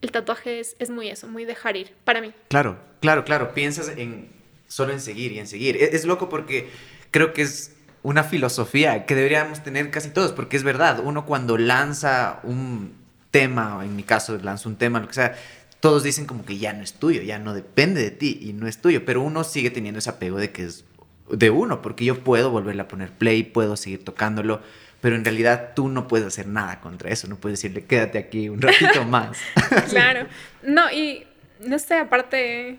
el 0.00 0.10
tatuaje 0.10 0.60
es, 0.60 0.76
es, 0.78 0.90
muy 0.90 1.08
eso, 1.08 1.26
muy 1.28 1.44
dejar 1.44 1.76
ir, 1.76 1.94
para 2.04 2.20
mí. 2.20 2.32
Claro, 2.48 2.78
claro, 3.00 3.24
claro. 3.24 3.54
Piensas 3.54 3.88
en 3.96 4.30
solo 4.68 4.92
en 4.92 5.00
seguir 5.00 5.32
y 5.32 5.38
en 5.38 5.46
seguir. 5.46 5.76
Es, 5.76 5.94
es, 5.94 6.04
loco 6.04 6.28
porque 6.28 6.70
creo 7.10 7.32
que 7.32 7.42
es 7.42 7.74
una 8.02 8.22
filosofía 8.22 9.06
que 9.06 9.14
deberíamos 9.14 9.62
tener 9.62 9.90
casi 9.90 10.10
todos, 10.10 10.32
porque 10.32 10.56
es 10.56 10.62
verdad, 10.62 11.00
uno 11.02 11.26
cuando 11.26 11.58
lanza 11.58 12.40
un 12.44 12.94
tema, 13.30 13.80
en 13.84 13.96
mi 13.96 14.02
caso 14.02 14.38
lanza 14.38 14.68
un 14.68 14.76
tema, 14.76 15.00
lo 15.00 15.08
que 15.08 15.14
sea, 15.14 15.36
todos 15.80 16.02
dicen 16.02 16.26
como 16.26 16.44
que 16.44 16.58
ya 16.58 16.72
no 16.72 16.82
es 16.82 16.94
tuyo, 16.94 17.22
ya 17.22 17.38
no 17.38 17.54
depende 17.54 18.02
de 18.02 18.10
ti 18.10 18.38
y 18.40 18.52
no 18.52 18.66
es 18.66 18.80
tuyo, 18.80 19.04
pero 19.04 19.22
uno 19.22 19.44
sigue 19.44 19.70
teniendo 19.70 19.98
ese 19.98 20.10
apego 20.10 20.38
de 20.38 20.50
que 20.50 20.64
es 20.64 20.84
de 21.30 21.50
uno, 21.50 21.82
porque 21.82 22.04
yo 22.04 22.22
puedo 22.24 22.50
volverle 22.50 22.82
a 22.82 22.88
poner 22.88 23.12
play, 23.12 23.42
puedo 23.42 23.76
seguir 23.76 24.04
tocándolo 24.04 24.60
pero 25.00 25.16
en 25.16 25.24
realidad 25.24 25.72
tú 25.74 25.88
no 25.88 26.08
puedes 26.08 26.26
hacer 26.26 26.46
nada 26.46 26.80
contra 26.80 27.10
eso, 27.10 27.28
no 27.28 27.36
puedes 27.36 27.60
decirle 27.60 27.84
quédate 27.84 28.18
aquí 28.18 28.48
un 28.48 28.60
ratito 28.60 29.04
más. 29.06 29.38
claro, 29.90 30.26
no, 30.62 30.90
y 30.90 31.26
no 31.60 31.78
sé, 31.78 31.98
aparte, 31.98 32.78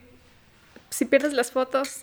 si 0.90 1.06
pierdes 1.06 1.34
las 1.34 1.52
fotos, 1.52 2.02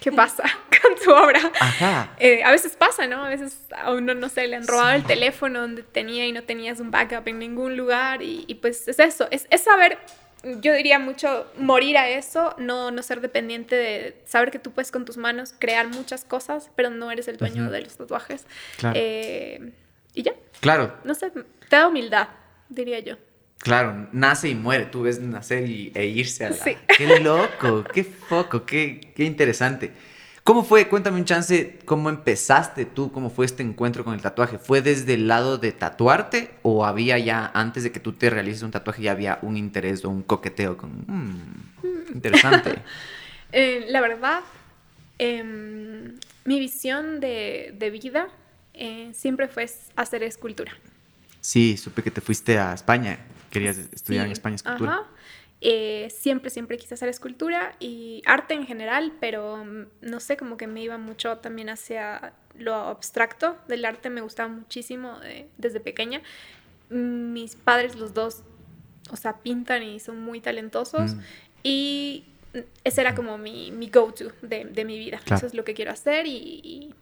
¿qué 0.00 0.12
pasa 0.12 0.44
con 0.82 0.94
tu 1.02 1.12
obra? 1.12 1.40
Ajá. 1.60 2.14
Eh, 2.18 2.42
a 2.44 2.50
veces 2.50 2.76
pasa, 2.76 3.06
¿no? 3.06 3.24
A 3.24 3.28
veces 3.28 3.58
a 3.76 3.92
uno, 3.92 4.14
no 4.14 4.28
sé, 4.28 4.46
le 4.46 4.56
han 4.56 4.66
robado 4.66 4.90
sí. 4.90 4.96
el 4.96 5.04
teléfono 5.04 5.60
donde 5.60 5.82
tenía 5.82 6.26
y 6.26 6.32
no 6.32 6.42
tenías 6.42 6.80
un 6.80 6.90
backup 6.90 7.26
en 7.28 7.38
ningún 7.38 7.76
lugar 7.76 8.22
y, 8.22 8.44
y 8.46 8.56
pues 8.56 8.88
es 8.88 8.98
eso, 8.98 9.28
es, 9.30 9.46
es 9.50 9.62
saber 9.62 9.98
yo 10.42 10.74
diría 10.74 10.98
mucho 10.98 11.50
morir 11.58 11.98
a 11.98 12.08
eso, 12.08 12.54
no, 12.58 12.90
no 12.90 13.02
ser 13.02 13.20
dependiente 13.20 13.74
de 13.74 14.22
saber 14.24 14.50
que 14.50 14.58
tú 14.58 14.70
puedes 14.70 14.90
con 14.90 15.04
tus 15.04 15.16
manos 15.16 15.54
crear 15.58 15.88
muchas 15.88 16.24
cosas, 16.24 16.70
pero 16.76 16.90
no 16.90 17.10
eres 17.10 17.28
el 17.28 17.36
dueño 17.36 17.64
uh 17.64 17.66
-huh. 17.66 17.70
de 17.70 17.80
los 17.82 17.96
tatuajes. 17.96 18.46
Claro. 18.78 18.94
Eh, 18.98 19.72
y 20.14 20.22
ya. 20.22 20.32
Claro. 20.60 20.94
No 21.04 21.14
sé, 21.14 21.30
te 21.30 21.76
da 21.76 21.88
humildad, 21.88 22.28
diría 22.68 23.00
yo. 23.00 23.16
Claro, 23.58 24.08
nace 24.12 24.48
y 24.50 24.54
muere, 24.54 24.86
tú 24.86 25.02
ves 25.02 25.18
nacer 25.18 25.68
y, 25.68 25.90
e 25.94 26.06
irse 26.06 26.44
a 26.44 26.50
la... 26.50 26.56
Sí. 26.56 26.76
¡Qué 26.96 27.20
loco! 27.20 27.84
¡Qué 27.92 28.04
foco! 28.04 28.64
Qué, 28.64 29.12
¡Qué 29.16 29.24
interesante! 29.24 29.92
¿Cómo 30.46 30.62
fue? 30.62 30.86
Cuéntame 30.86 31.18
un 31.18 31.24
chance, 31.24 31.76
¿cómo 31.86 32.08
empezaste 32.08 32.84
tú? 32.84 33.10
¿Cómo 33.10 33.30
fue 33.30 33.46
este 33.46 33.64
encuentro 33.64 34.04
con 34.04 34.14
el 34.14 34.22
tatuaje? 34.22 34.58
¿Fue 34.58 34.80
desde 34.80 35.14
el 35.14 35.26
lado 35.26 35.58
de 35.58 35.72
tatuarte 35.72 36.52
o 36.62 36.86
había 36.86 37.18
ya, 37.18 37.50
antes 37.52 37.82
de 37.82 37.90
que 37.90 37.98
tú 37.98 38.12
te 38.12 38.30
realices 38.30 38.62
un 38.62 38.70
tatuaje, 38.70 39.02
ya 39.02 39.10
había 39.10 39.40
un 39.42 39.56
interés 39.56 40.04
o 40.04 40.08
un 40.08 40.22
coqueteo 40.22 40.76
con... 40.76 41.04
Mmm, 41.08 42.14
interesante. 42.14 42.78
eh, 43.52 43.86
la 43.88 44.00
verdad, 44.00 44.42
eh, 45.18 45.42
mi 46.44 46.60
visión 46.60 47.18
de, 47.18 47.74
de 47.76 47.90
vida 47.90 48.28
eh, 48.72 49.10
siempre 49.14 49.48
fue 49.48 49.68
hacer 49.96 50.22
escultura. 50.22 50.70
Sí, 51.40 51.76
supe 51.76 52.04
que 52.04 52.12
te 52.12 52.20
fuiste 52.20 52.56
a 52.56 52.72
España. 52.72 53.18
Querías 53.50 53.78
estudiar 53.78 54.22
sí. 54.22 54.26
en 54.26 54.32
España 54.32 54.54
escultura. 54.54 54.92
Ajá. 54.92 55.06
Eh, 55.68 56.10
siempre, 56.10 56.48
siempre 56.50 56.78
quise 56.78 56.94
hacer 56.94 57.08
escultura 57.08 57.74
y 57.80 58.22
arte 58.24 58.54
en 58.54 58.66
general, 58.66 59.12
pero 59.18 59.64
mm, 59.64 59.86
no 60.00 60.20
sé, 60.20 60.36
como 60.36 60.56
que 60.56 60.68
me 60.68 60.80
iba 60.80 60.96
mucho 60.96 61.38
también 61.38 61.68
hacia 61.70 62.34
lo 62.56 62.72
abstracto 62.72 63.56
del 63.66 63.84
arte, 63.84 64.08
me 64.08 64.20
gustaba 64.20 64.48
muchísimo 64.48 65.18
eh, 65.24 65.48
desde 65.58 65.80
pequeña. 65.80 66.22
Mis 66.88 67.56
padres, 67.56 67.96
los 67.96 68.14
dos, 68.14 68.44
o 69.10 69.16
sea, 69.16 69.38
pintan 69.38 69.82
y 69.82 69.98
son 69.98 70.22
muy 70.22 70.40
talentosos. 70.40 71.16
Mm. 71.16 71.20
Y 71.64 72.24
ese 72.84 73.00
era 73.00 73.16
como 73.16 73.36
mi, 73.36 73.72
mi 73.72 73.88
go-to 73.88 74.30
de, 74.42 74.66
de, 74.66 74.84
mi 74.84 75.00
vida. 75.00 75.20
Eso 75.26 75.46
es 75.46 75.54
lo 75.54 75.64
que 75.64 75.74
quiero 75.74 75.90
hacer. 75.90 76.28
Y, 76.28 76.94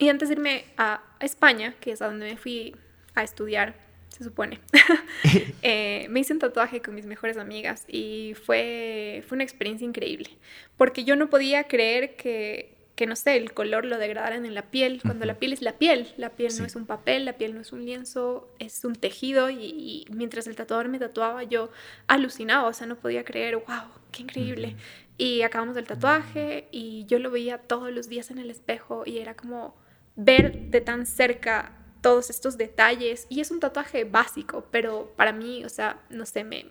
y, 0.00 0.08
antes 0.08 0.30
de 0.30 0.34
irme 0.34 0.64
a, 0.76 1.00
España, 1.20 1.74
que 1.78 1.92
es 1.92 2.02
a 2.02 2.06
donde 2.06 2.26
me 2.26 2.36
fui 2.36 2.74
a 3.14 3.22
estudiar, 3.22 3.85
se 4.16 4.24
supone, 4.24 4.60
eh, 5.62 6.06
me 6.08 6.20
hice 6.20 6.32
un 6.32 6.38
tatuaje 6.38 6.80
con 6.80 6.94
mis 6.94 7.04
mejores 7.04 7.36
amigas 7.36 7.84
y 7.86 8.34
fue, 8.46 9.22
fue 9.28 9.36
una 9.36 9.44
experiencia 9.44 9.86
increíble. 9.86 10.30
Porque 10.78 11.04
yo 11.04 11.16
no 11.16 11.28
podía 11.28 11.64
creer 11.64 12.16
que, 12.16 12.78
que 12.94 13.06
no 13.06 13.14
sé, 13.14 13.36
el 13.36 13.52
color 13.52 13.84
lo 13.84 13.98
degradaran 13.98 14.46
en 14.46 14.54
la 14.54 14.70
piel, 14.70 15.02
cuando 15.02 15.26
la 15.26 15.34
piel 15.38 15.52
es 15.52 15.60
la 15.60 15.76
piel, 15.76 16.14
la 16.16 16.30
piel 16.30 16.52
no 16.58 16.64
es 16.64 16.76
un 16.76 16.86
papel, 16.86 17.26
la 17.26 17.34
piel 17.34 17.54
no 17.54 17.60
es 17.60 17.72
un 17.72 17.84
lienzo, 17.84 18.48
es 18.58 18.86
un 18.86 18.94
tejido 18.94 19.50
y, 19.50 20.06
mientras 20.10 20.46
el 20.46 20.56
tatuador 20.56 20.88
me 20.88 20.98
tatuaba 20.98 21.42
yo 21.42 21.70
alucinaba, 22.06 22.66
o 22.68 22.72
sea, 22.72 22.86
no 22.86 22.96
podía 22.96 23.22
creer, 23.22 23.56
wow, 23.56 23.90
qué 24.12 24.22
increíble. 24.22 24.76
Y 25.18 25.42
acabamos 25.42 25.76
el 25.76 25.86
tatuaje 25.86 26.68
y 26.70 27.04
yo 27.06 27.18
lo 27.18 27.30
veía 27.30 27.58
todos 27.58 27.90
los 27.90 28.08
días 28.08 28.30
en 28.30 28.38
el 28.38 28.50
espejo 28.50 29.02
y 29.04 29.18
era 29.18 29.34
como 29.34 29.76
ver 30.14 30.70
de 30.70 30.80
tan 30.80 31.04
cerca 31.04 31.85
todos 32.00 32.30
estos 32.30 32.56
detalles 32.56 33.26
y 33.28 33.40
es 33.40 33.50
un 33.50 33.60
tatuaje 33.60 34.04
básico, 34.04 34.66
pero 34.70 35.12
para 35.16 35.32
mí, 35.32 35.64
o 35.64 35.68
sea, 35.68 36.00
no 36.10 36.26
sé, 36.26 36.44
me, 36.44 36.66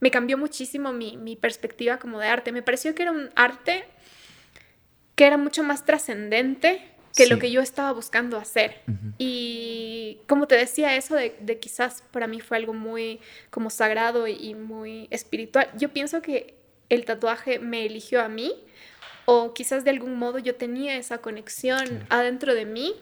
me 0.00 0.10
cambió 0.10 0.38
muchísimo 0.38 0.92
mi, 0.92 1.16
mi 1.16 1.36
perspectiva 1.36 1.98
como 1.98 2.18
de 2.18 2.26
arte. 2.26 2.52
Me 2.52 2.62
pareció 2.62 2.94
que 2.94 3.02
era 3.02 3.12
un 3.12 3.30
arte 3.34 3.84
que 5.14 5.26
era 5.26 5.36
mucho 5.36 5.62
más 5.62 5.84
trascendente 5.84 6.92
que 7.14 7.26
lo 7.26 7.38
que 7.38 7.50
yo 7.50 7.60
estaba 7.60 7.92
buscando 7.92 8.38
hacer. 8.38 8.80
Y 9.18 10.18
como 10.26 10.46
te 10.46 10.56
decía, 10.56 10.96
eso 10.96 11.14
de, 11.14 11.58
quizás 11.60 12.02
para 12.10 12.26
mí 12.26 12.40
fue 12.40 12.56
algo 12.56 12.72
muy 12.72 13.20
como 13.50 13.70
sagrado 13.70 14.26
y 14.26 14.54
muy 14.54 15.08
espiritual. 15.10 15.68
Yo 15.76 15.90
pienso 15.90 16.22
que 16.22 16.54
el 16.88 17.04
tatuaje 17.04 17.58
me 17.58 17.84
eligió 17.84 18.22
a 18.22 18.28
mí 18.28 18.54
o 19.24 19.54
quizás 19.54 19.84
de 19.84 19.90
algún 19.90 20.16
modo 20.16 20.38
yo 20.38 20.54
tenía 20.54 20.96
esa 20.96 21.18
conexión 21.18 22.06
adentro 22.08 22.54
de 22.54 22.64
mí, 22.64 22.94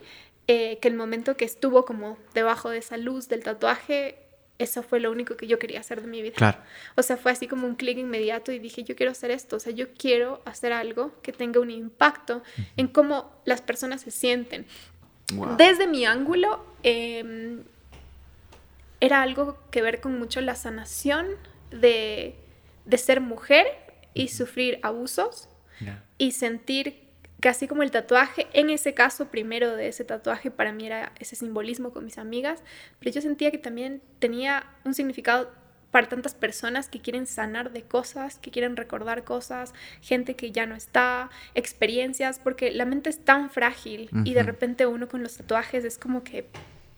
eh, 0.48 0.78
que 0.80 0.88
el 0.88 0.94
momento 0.94 1.36
que 1.36 1.44
estuvo 1.44 1.84
como 1.84 2.18
debajo 2.34 2.70
de 2.70 2.78
esa 2.78 2.96
luz 2.96 3.28
del 3.28 3.42
tatuaje 3.42 4.16
eso 4.60 4.82
fue 4.82 5.00
lo 5.00 5.10
único 5.10 5.38
que 5.38 5.46
yo 5.46 5.58
quería 5.58 5.80
hacer 5.80 6.02
de 6.02 6.06
mi 6.06 6.20
vida. 6.20 6.34
Claro. 6.34 6.58
O 6.94 7.02
sea, 7.02 7.16
fue 7.16 7.32
así 7.32 7.48
como 7.48 7.66
un 7.66 7.76
clic 7.76 7.96
inmediato 7.96 8.52
y 8.52 8.58
dije, 8.58 8.84
yo 8.84 8.94
quiero 8.94 9.10
hacer 9.10 9.30
esto, 9.30 9.56
o 9.56 9.58
sea, 9.58 9.72
yo 9.72 9.94
quiero 9.94 10.42
hacer 10.44 10.74
algo 10.74 11.14
que 11.22 11.32
tenga 11.32 11.60
un 11.60 11.70
impacto 11.70 12.42
en 12.76 12.86
cómo 12.86 13.32
las 13.46 13.62
personas 13.62 14.02
se 14.02 14.10
sienten. 14.10 14.66
Desde 15.56 15.86
mi 15.86 16.04
ángulo, 16.04 16.62
em, 16.82 17.62
era 19.00 19.22
algo 19.22 19.56
que 19.70 19.80
ver 19.80 20.02
con 20.02 20.18
mucho 20.18 20.42
la 20.42 20.54
sanación 20.54 21.26
de, 21.70 22.34
de 22.84 22.98
ser 22.98 23.22
mujer 23.22 23.66
y 24.12 24.28
sufrir 24.28 24.78
abusos 24.82 25.48
y 26.18 26.32
sentir 26.32 27.08
casi 27.40 27.68
como 27.68 27.82
el 27.82 27.90
tatuaje, 27.90 28.46
en 28.52 28.70
ese 28.70 28.94
caso 28.94 29.26
primero 29.26 29.74
de 29.76 29.88
ese 29.88 30.04
tatuaje 30.04 30.50
para 30.50 30.72
mí 30.72 30.86
era 30.86 31.12
ese 31.18 31.36
simbolismo 31.36 31.92
con 31.92 32.04
mis 32.04 32.18
amigas, 32.18 32.62
pero 32.98 33.12
yo 33.12 33.20
sentía 33.20 33.50
que 33.50 33.58
también 33.58 34.02
tenía 34.18 34.66
un 34.84 34.94
significado 34.94 35.50
para 35.90 36.08
tantas 36.08 36.34
personas 36.34 36.88
que 36.88 37.00
quieren 37.00 37.26
sanar 37.26 37.72
de 37.72 37.82
cosas, 37.82 38.38
que 38.38 38.50
quieren 38.50 38.76
recordar 38.76 39.24
cosas, 39.24 39.74
gente 40.00 40.36
que 40.36 40.52
ya 40.52 40.66
no 40.66 40.74
está, 40.76 41.30
experiencias, 41.54 42.38
porque 42.38 42.70
la 42.70 42.84
mente 42.84 43.10
es 43.10 43.24
tan 43.24 43.50
frágil 43.50 44.08
y 44.24 44.34
de 44.34 44.42
repente 44.42 44.86
uno 44.86 45.08
con 45.08 45.22
los 45.22 45.36
tatuajes 45.36 45.84
es 45.84 45.98
como 45.98 46.22
que 46.22 46.46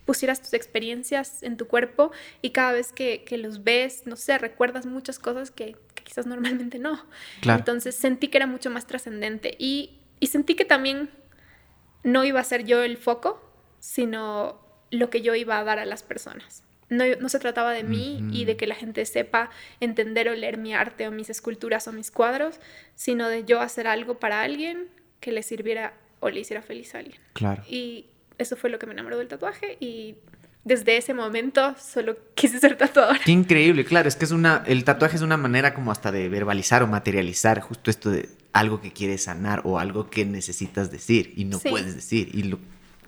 pusieras 0.05 0.43
tus 0.43 0.53
experiencias 0.53 1.43
en 1.43 1.57
tu 1.57 1.69
cuerpo 1.69 2.13
y 2.43 2.51
cada 2.51 2.73
vez 2.73 2.93
que, 2.93 3.25
los 3.39 3.65
ves, 3.65 4.03
no 4.05 4.17
sé, 4.17 4.37
recuerdas 4.37 4.85
muchas 4.85 5.19
cosas 5.19 5.51
que, 5.51 5.77
quizás 6.05 6.27
normalmente 6.27 6.79
no. 6.79 7.03
Entonces 7.43 7.95
sentí 7.95 8.29
que 8.29 8.37
era 8.37 8.47
mucho 8.47 8.69
más 8.69 8.87
trascendente 8.87 9.57
y 9.59 10.02
y 10.23 10.29
sentí 10.29 10.55
que 10.55 10.65
también 10.65 11.11
no 12.05 12.23
iba 12.23 12.39
a 12.39 12.45
ser 12.45 12.65
yo 12.65 12.85
el 12.85 12.97
foco, 12.97 13.43
sino 13.81 14.57
lo 14.93 15.11
que 15.11 15.21
yo 15.21 15.35
iba 15.35 15.59
a 15.59 15.65
dar 15.65 15.81
a 15.81 15.85
las 15.85 16.05
personas. 16.05 16.63
No, 16.89 17.05
no 17.19 17.29
se 17.29 17.41
trataba 17.41 17.73
de 17.73 17.83
mí 17.83 18.23
y 18.31 18.45
de 18.45 18.57
que 18.57 18.69
la 18.69 18.77
gente 18.77 19.05
sepa 19.05 19.51
entender 19.81 20.29
o 20.29 20.35
leer 20.37 20.59
mi 20.59 20.75
arte 20.75 21.09
o 21.09 21.11
mis 21.11 21.29
esculturas 21.29 21.89
o 21.89 21.93
mis 21.93 22.13
cuadros, 22.13 22.61
sino 22.95 23.29
de 23.29 23.45
yo 23.45 23.61
hacer 23.61 23.89
algo 23.89 24.21
para 24.21 24.43
alguien 24.43 24.91
que 25.19 25.33
le 25.33 25.43
sirviera 25.43 25.95
o 26.21 26.31
le 26.31 26.39
hiciera 26.39 26.63
feliz 26.63 26.95
a 26.95 27.01
alguien. 27.01 27.19
Claro. 27.33 27.65
Y 27.69 28.07
eso 28.39 28.55
fue 28.55 28.71
lo 28.71 28.79
que 28.79 28.87
me 28.87 28.93
enamoró 28.93 29.19
del 29.19 29.27
tatuaje 29.27 29.77
y 29.81 30.19
desde 30.63 30.99
ese 30.99 31.15
momento 31.15 31.75
solo 31.81 32.17
quise 32.37 32.61
ser 32.61 32.77
tatuador. 32.77 33.19
Qué 33.25 33.33
increíble, 33.33 33.85
claro, 33.85 34.07
es 34.07 34.15
que 34.15 34.25
es 34.25 34.31
una, 34.31 34.63
el 34.69 34.85
tatuaje 34.85 35.17
es 35.17 35.23
una 35.23 35.37
manera 35.37 35.75
como 35.75 35.91
hasta 35.91 36.13
de 36.13 36.29
verbalizar 36.29 36.85
o 36.85 36.87
materializar 36.87 37.59
justo 37.59 37.91
esto 37.91 38.09
de 38.09 38.29
algo 38.53 38.81
que 38.81 38.93
quieres 38.93 39.25
sanar 39.25 39.63
o 39.65 39.79
algo 39.79 40.11
que 40.11 40.25
necesitas 40.25 40.91
decir 40.91 41.33
y 41.37 41.45
no 41.45 41.59
puedes 41.59 41.95
decir 41.95 42.29
y 42.35 42.45
lo 42.45 42.59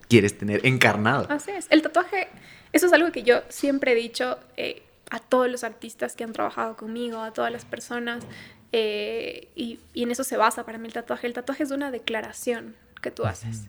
quieres 0.08 0.36
tener 0.38 0.64
encarnado. 0.66 1.26
Así 1.30 1.50
es, 1.50 1.66
el 1.70 1.82
tatuaje, 1.82 2.28
eso 2.72 2.86
es 2.86 2.92
algo 2.92 3.12
que 3.12 3.22
yo 3.22 3.42
siempre 3.48 3.92
he 3.92 3.94
dicho 3.94 4.38
eh, 4.56 4.82
a 5.10 5.18
todos 5.20 5.50
los 5.50 5.64
artistas 5.64 6.16
que 6.16 6.24
han 6.24 6.32
trabajado 6.32 6.76
conmigo, 6.76 7.20
a 7.20 7.32
todas 7.32 7.52
las 7.52 7.64
personas, 7.64 8.24
eh, 8.72 9.48
y, 9.54 9.78
en 9.94 10.10
eso 10.10 10.24
se 10.24 10.36
basa 10.36 10.64
para 10.64 10.78
mí 10.78 10.86
el 10.86 10.92
tatuaje. 10.92 11.26
El 11.26 11.32
tatuaje 11.32 11.62
es 11.62 11.70
una 11.70 11.90
declaración 11.90 12.74
que 13.00 13.10
tú 13.10 13.24
haces 13.24 13.68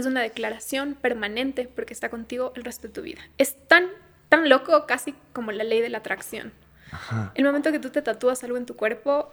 es 0.00 0.06
una 0.06 0.22
declaración 0.22 0.94
permanente 0.94 1.68
porque 1.74 1.94
está 1.94 2.08
contigo 2.08 2.52
el 2.56 2.64
resto 2.64 2.88
de 2.88 2.94
tu 2.94 3.02
vida. 3.02 3.20
Es 3.38 3.56
tan, 3.68 3.86
tan 4.28 4.48
loco 4.48 4.86
casi 4.86 5.14
como 5.32 5.52
la 5.52 5.64
ley 5.64 5.80
de 5.80 5.88
la 5.88 5.98
atracción. 5.98 6.52
El 7.34 7.44
momento 7.44 7.70
que 7.70 7.78
tú 7.78 7.90
te 7.90 8.02
tatúas 8.02 8.42
algo 8.42 8.56
en 8.56 8.66
tu 8.66 8.74
cuerpo, 8.74 9.32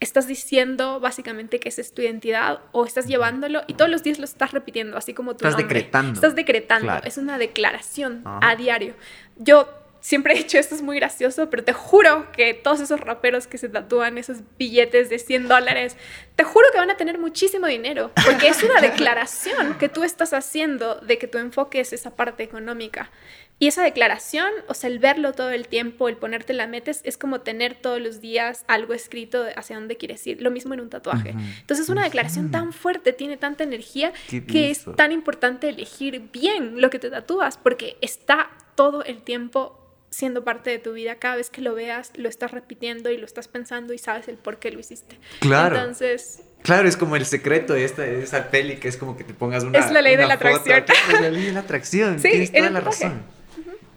estás 0.00 0.26
diciendo 0.26 1.00
básicamente 1.00 1.60
que 1.60 1.68
esa 1.68 1.80
es 1.80 1.94
tu 1.94 2.02
identidad 2.02 2.60
o 2.72 2.84
estás 2.84 3.06
llevándolo 3.06 3.62
y 3.66 3.74
todos 3.74 3.90
los 3.90 4.02
días 4.02 4.18
lo 4.18 4.24
estás 4.24 4.52
repitiendo, 4.52 4.96
así 4.96 5.14
como 5.14 5.36
tú. 5.36 5.46
Estás 5.46 5.56
decretando. 5.56 6.12
Estás 6.14 6.34
decretando. 6.34 6.92
Es 7.04 7.18
una 7.18 7.38
declaración 7.38 8.22
a 8.24 8.54
diario. 8.56 8.94
Yo 9.36 9.68
siempre 10.04 10.34
he 10.34 10.36
dicho 10.36 10.58
esto 10.58 10.74
es 10.74 10.82
muy 10.82 10.96
gracioso, 10.96 11.48
pero 11.48 11.64
te 11.64 11.72
juro 11.72 12.30
que 12.32 12.52
todos 12.52 12.80
esos 12.80 13.00
raperos 13.00 13.46
que 13.46 13.56
se 13.56 13.70
tatúan 13.70 14.18
esos 14.18 14.40
billetes 14.58 15.08
de 15.08 15.18
100 15.18 15.48
dólares, 15.48 15.96
te 16.36 16.44
juro 16.44 16.66
que 16.72 16.78
van 16.78 16.90
a 16.90 16.98
tener 16.98 17.18
muchísimo 17.18 17.66
dinero, 17.66 18.10
porque 18.22 18.48
es 18.48 18.62
una 18.62 18.80
declaración 18.82 19.78
que 19.78 19.88
tú 19.88 20.04
estás 20.04 20.34
haciendo 20.34 20.96
de 20.96 21.16
que 21.16 21.26
tu 21.26 21.38
enfoque 21.38 21.80
es 21.80 21.94
esa 21.94 22.14
parte 22.14 22.42
económica. 22.42 23.10
Y 23.58 23.68
esa 23.68 23.82
declaración, 23.82 24.50
o 24.68 24.74
sea, 24.74 24.90
el 24.90 24.98
verlo 24.98 25.32
todo 25.32 25.50
el 25.50 25.68
tiempo, 25.68 26.08
el 26.08 26.16
ponerte 26.16 26.52
la 26.52 26.66
metes, 26.66 27.00
es 27.04 27.16
como 27.16 27.40
tener 27.40 27.74
todos 27.74 28.00
los 28.00 28.20
días 28.20 28.64
algo 28.66 28.94
escrito 28.94 29.44
hacia 29.56 29.76
dónde 29.76 29.96
quieres 29.96 30.26
ir. 30.26 30.42
Lo 30.42 30.50
mismo 30.50 30.74
en 30.74 30.80
un 30.80 30.90
tatuaje. 30.90 31.34
Entonces, 31.60 31.88
una 31.88 32.02
declaración 32.02 32.50
tan 32.50 32.72
fuerte, 32.72 33.12
tiene 33.12 33.36
tanta 33.36 33.64
energía, 33.64 34.12
que 34.28 34.70
es 34.70 34.84
tan 34.96 35.12
importante 35.12 35.68
elegir 35.68 36.28
bien 36.32 36.80
lo 36.80 36.90
que 36.90 36.98
te 36.98 37.10
tatúas, 37.10 37.56
porque 37.56 37.96
está 38.00 38.50
todo 38.74 39.04
el 39.04 39.22
tiempo 39.22 39.80
siendo 40.10 40.44
parte 40.44 40.70
de 40.70 40.78
tu 40.78 40.92
vida. 40.92 41.16
Cada 41.16 41.36
vez 41.36 41.50
que 41.50 41.60
lo 41.60 41.74
veas, 41.74 42.12
lo 42.16 42.28
estás 42.28 42.50
repitiendo 42.50 43.10
y 43.10 43.16
lo 43.16 43.26
estás 43.26 43.48
pensando 43.48 43.92
y 43.92 43.98
sabes 43.98 44.28
el 44.28 44.36
por 44.36 44.58
qué 44.58 44.70
lo 44.70 44.80
hiciste. 44.80 45.18
Claro. 45.40 45.76
Entonces... 45.76 46.42
Claro, 46.62 46.88
es 46.88 46.96
como 46.96 47.14
el 47.16 47.26
secreto 47.26 47.74
de, 47.74 47.84
esta, 47.84 48.02
de 48.02 48.22
esa 48.22 48.50
peli, 48.50 48.76
que 48.76 48.88
es 48.88 48.96
como 48.96 49.18
que 49.18 49.24
te 49.24 49.34
pongas 49.34 49.64
una. 49.64 49.78
Es 49.78 49.90
la 49.90 50.00
ley 50.00 50.16
de 50.16 50.26
la 50.26 50.34
atracción. 50.34 50.84
es 51.08 51.20
la 51.20 51.30
ley 51.30 51.44
de 51.46 51.52
la 51.52 51.60
atracción. 51.60 52.18
Sí, 52.18 52.30
Tienes 52.30 52.52
toda 52.52 52.70
la 52.70 52.80
razón. 52.80 53.33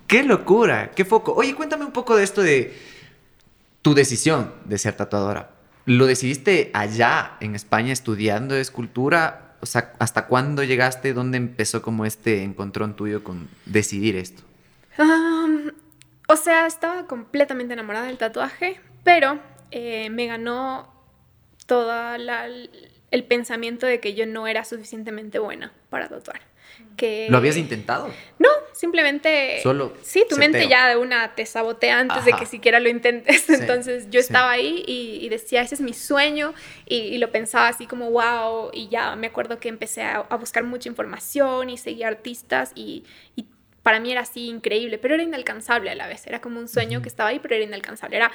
Qué 0.07 0.23
locura, 0.23 0.91
qué 0.95 1.03
foco. 1.03 1.33
Oye, 1.33 1.53
cuéntame 1.53 1.83
un 1.85 1.91
poco 1.91 2.15
de 2.15 2.23
esto 2.23 2.41
de 2.41 2.73
tu 3.81 3.93
decisión 3.93 4.53
de 4.65 4.77
ser 4.77 4.95
tatuadora. 4.95 5.51
¿Lo 5.85 6.05
decidiste 6.05 6.71
allá 6.73 7.37
en 7.41 7.55
España 7.55 7.93
estudiando 7.93 8.55
escultura? 8.55 9.55
O 9.61 9.65
sea, 9.65 9.93
¿hasta 9.99 10.27
cuándo 10.27 10.63
llegaste? 10.63 11.13
¿Dónde 11.13 11.37
empezó 11.37 11.81
como 11.81 12.05
este 12.05 12.43
encontrón 12.43 12.95
tuyo 12.95 13.23
con 13.23 13.49
decidir 13.65 14.15
esto? 14.15 14.43
O 16.27 16.35
sea, 16.35 16.67
estaba 16.67 17.05
completamente 17.05 17.73
enamorada 17.73 18.07
del 18.07 18.17
tatuaje, 18.17 18.79
pero 19.03 19.39
eh, 19.71 20.09
me 20.09 20.25
ganó 20.25 20.93
todo 21.65 21.93
el 22.15 23.23
pensamiento 23.25 23.85
de 23.85 23.99
que 23.99 24.13
yo 24.13 24.25
no 24.25 24.47
era 24.47 24.63
suficientemente 24.63 25.39
buena 25.39 25.73
para 25.89 26.09
tatuar. 26.09 26.41
Que... 26.95 27.27
¿Lo 27.29 27.37
habías 27.37 27.57
intentado? 27.57 28.09
No, 28.39 28.46
simplemente... 28.77 29.59
Solo... 29.61 29.93
Sí, 30.01 30.23
tu 30.29 30.37
mente 30.37 30.67
ya 30.67 30.87
de 30.87 30.97
una 30.97 31.35
te 31.35 31.45
sabotea 31.45 31.99
antes 31.99 32.25
de 32.25 32.33
que 32.33 32.45
siquiera 32.45 32.79
lo 32.79 32.89
intentes. 32.89 33.49
Entonces 33.49 34.07
yo 34.09 34.19
estaba 34.19 34.51
ahí 34.51 34.83
y, 34.87 35.27
decía, 35.29 35.61
ese 35.61 35.75
es 35.75 35.81
mi 35.81 35.93
sueño 35.93 36.53
y, 36.85 37.17
lo 37.17 37.31
pensaba 37.31 37.67
así 37.67 37.87
como, 37.87 38.11
wow, 38.11 38.69
y 38.73 38.87
ya 38.89 39.15
me 39.15 39.27
acuerdo 39.27 39.59
que 39.59 39.69
empecé 39.69 40.03
a, 40.03 40.21
buscar 40.37 40.63
mucha 40.63 40.87
información 40.87 41.69
y 41.69 41.77
seguía 41.77 42.07
artistas 42.07 42.71
y, 42.75 43.03
y 43.35 43.45
para 43.81 43.99
mí 43.99 44.11
era 44.11 44.21
así 44.21 44.47
increíble, 44.47 44.97
pero 44.97 45.15
era 45.15 45.23
inalcanzable 45.23 45.89
a 45.89 45.95
la 45.95 46.07
vez. 46.07 46.27
Era 46.27 46.41
como 46.41 46.59
un 46.59 46.67
sueño 46.67 47.01
que 47.01 47.09
estaba 47.09 47.29
ahí, 47.29 47.39
pero 47.39 47.55
era 47.55 47.63
inalcanzable. 47.63 48.17
Era 48.17 48.31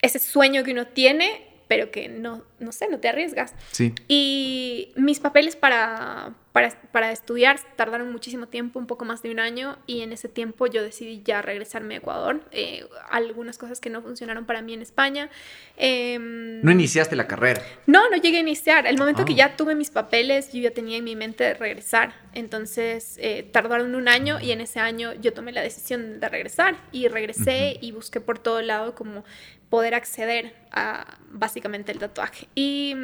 ese 0.00 0.18
sueño 0.18 0.64
que 0.64 0.72
uno 0.72 0.86
tiene, 0.86 1.46
pero 1.68 1.90
que 1.90 2.08
no, 2.08 2.44
no 2.58 2.72
sé, 2.72 2.88
no 2.88 3.00
te 3.00 3.08
arriesgas. 3.08 3.54
Sí. 3.72 3.92
Y 4.08 4.92
mis 4.96 5.20
papeles 5.20 5.56
para, 5.56 6.34
para, 6.54 7.10
estudiar 7.10 7.58
tardaron 7.74 8.12
muchísimo 8.12 8.46
tiempo, 8.46 8.78
un 8.78 8.86
poco 8.86 9.04
más 9.04 9.22
de 9.22 9.32
un 9.32 9.40
año, 9.40 9.76
y 9.88 10.02
en 10.02 10.12
ese 10.12 10.28
tiempo 10.28 10.68
yo 10.68 10.84
decidí 10.84 11.20
ya 11.24 11.42
regresarme 11.42 11.94
a 11.94 11.98
Ecuador. 11.98 12.42
Eh, 12.52 12.86
algunas 13.10 13.58
cosas 13.58 13.80
que 13.80 13.90
no 13.90 14.02
funcionaron 14.02 14.46
para 14.46 14.62
mí 14.62 14.72
en 14.72 14.80
España. 14.80 15.30
Em, 15.76 16.62
¿No 16.62 16.70
iniciaste 16.70 17.16
la 17.16 17.26
carrera? 17.26 17.60
No, 17.88 18.08
no 18.08 18.16
llegué 18.18 18.36
a 18.36 18.40
iniciar. 18.40 18.86
El 18.86 18.98
momento 18.98 19.24
que 19.24 19.32
Ah. 19.32 19.36
ya 19.36 19.56
tuve 19.56 19.74
mis 19.74 19.90
papeles, 19.90 20.52
yo 20.52 20.60
ya 20.60 20.70
tenía 20.70 20.98
en 20.98 21.02
mi 21.02 21.16
mente 21.16 21.54
regresar. 21.54 22.14
Entonces 22.34 23.16
eh, 23.20 23.42
tardaron 23.50 23.96
un 23.96 24.06
año 24.06 24.38
y 24.40 24.52
en 24.52 24.60
ese 24.60 24.78
año 24.78 25.12
yo 25.14 25.32
tomé 25.32 25.50
la 25.50 25.60
decisión 25.60 26.20
de 26.20 26.28
regresar 26.28 26.76
y 26.92 27.08
regresé 27.08 27.78
y 27.80 27.90
busqué 27.90 28.20
por 28.20 28.38
todo 28.38 28.62
lado 28.62 28.94
como 28.94 29.24
poder 29.70 29.96
acceder 29.96 30.54
a 30.70 31.18
básicamente 31.30 31.90
el 31.90 31.98
tatuaje. 31.98 32.46
Y 32.54 32.94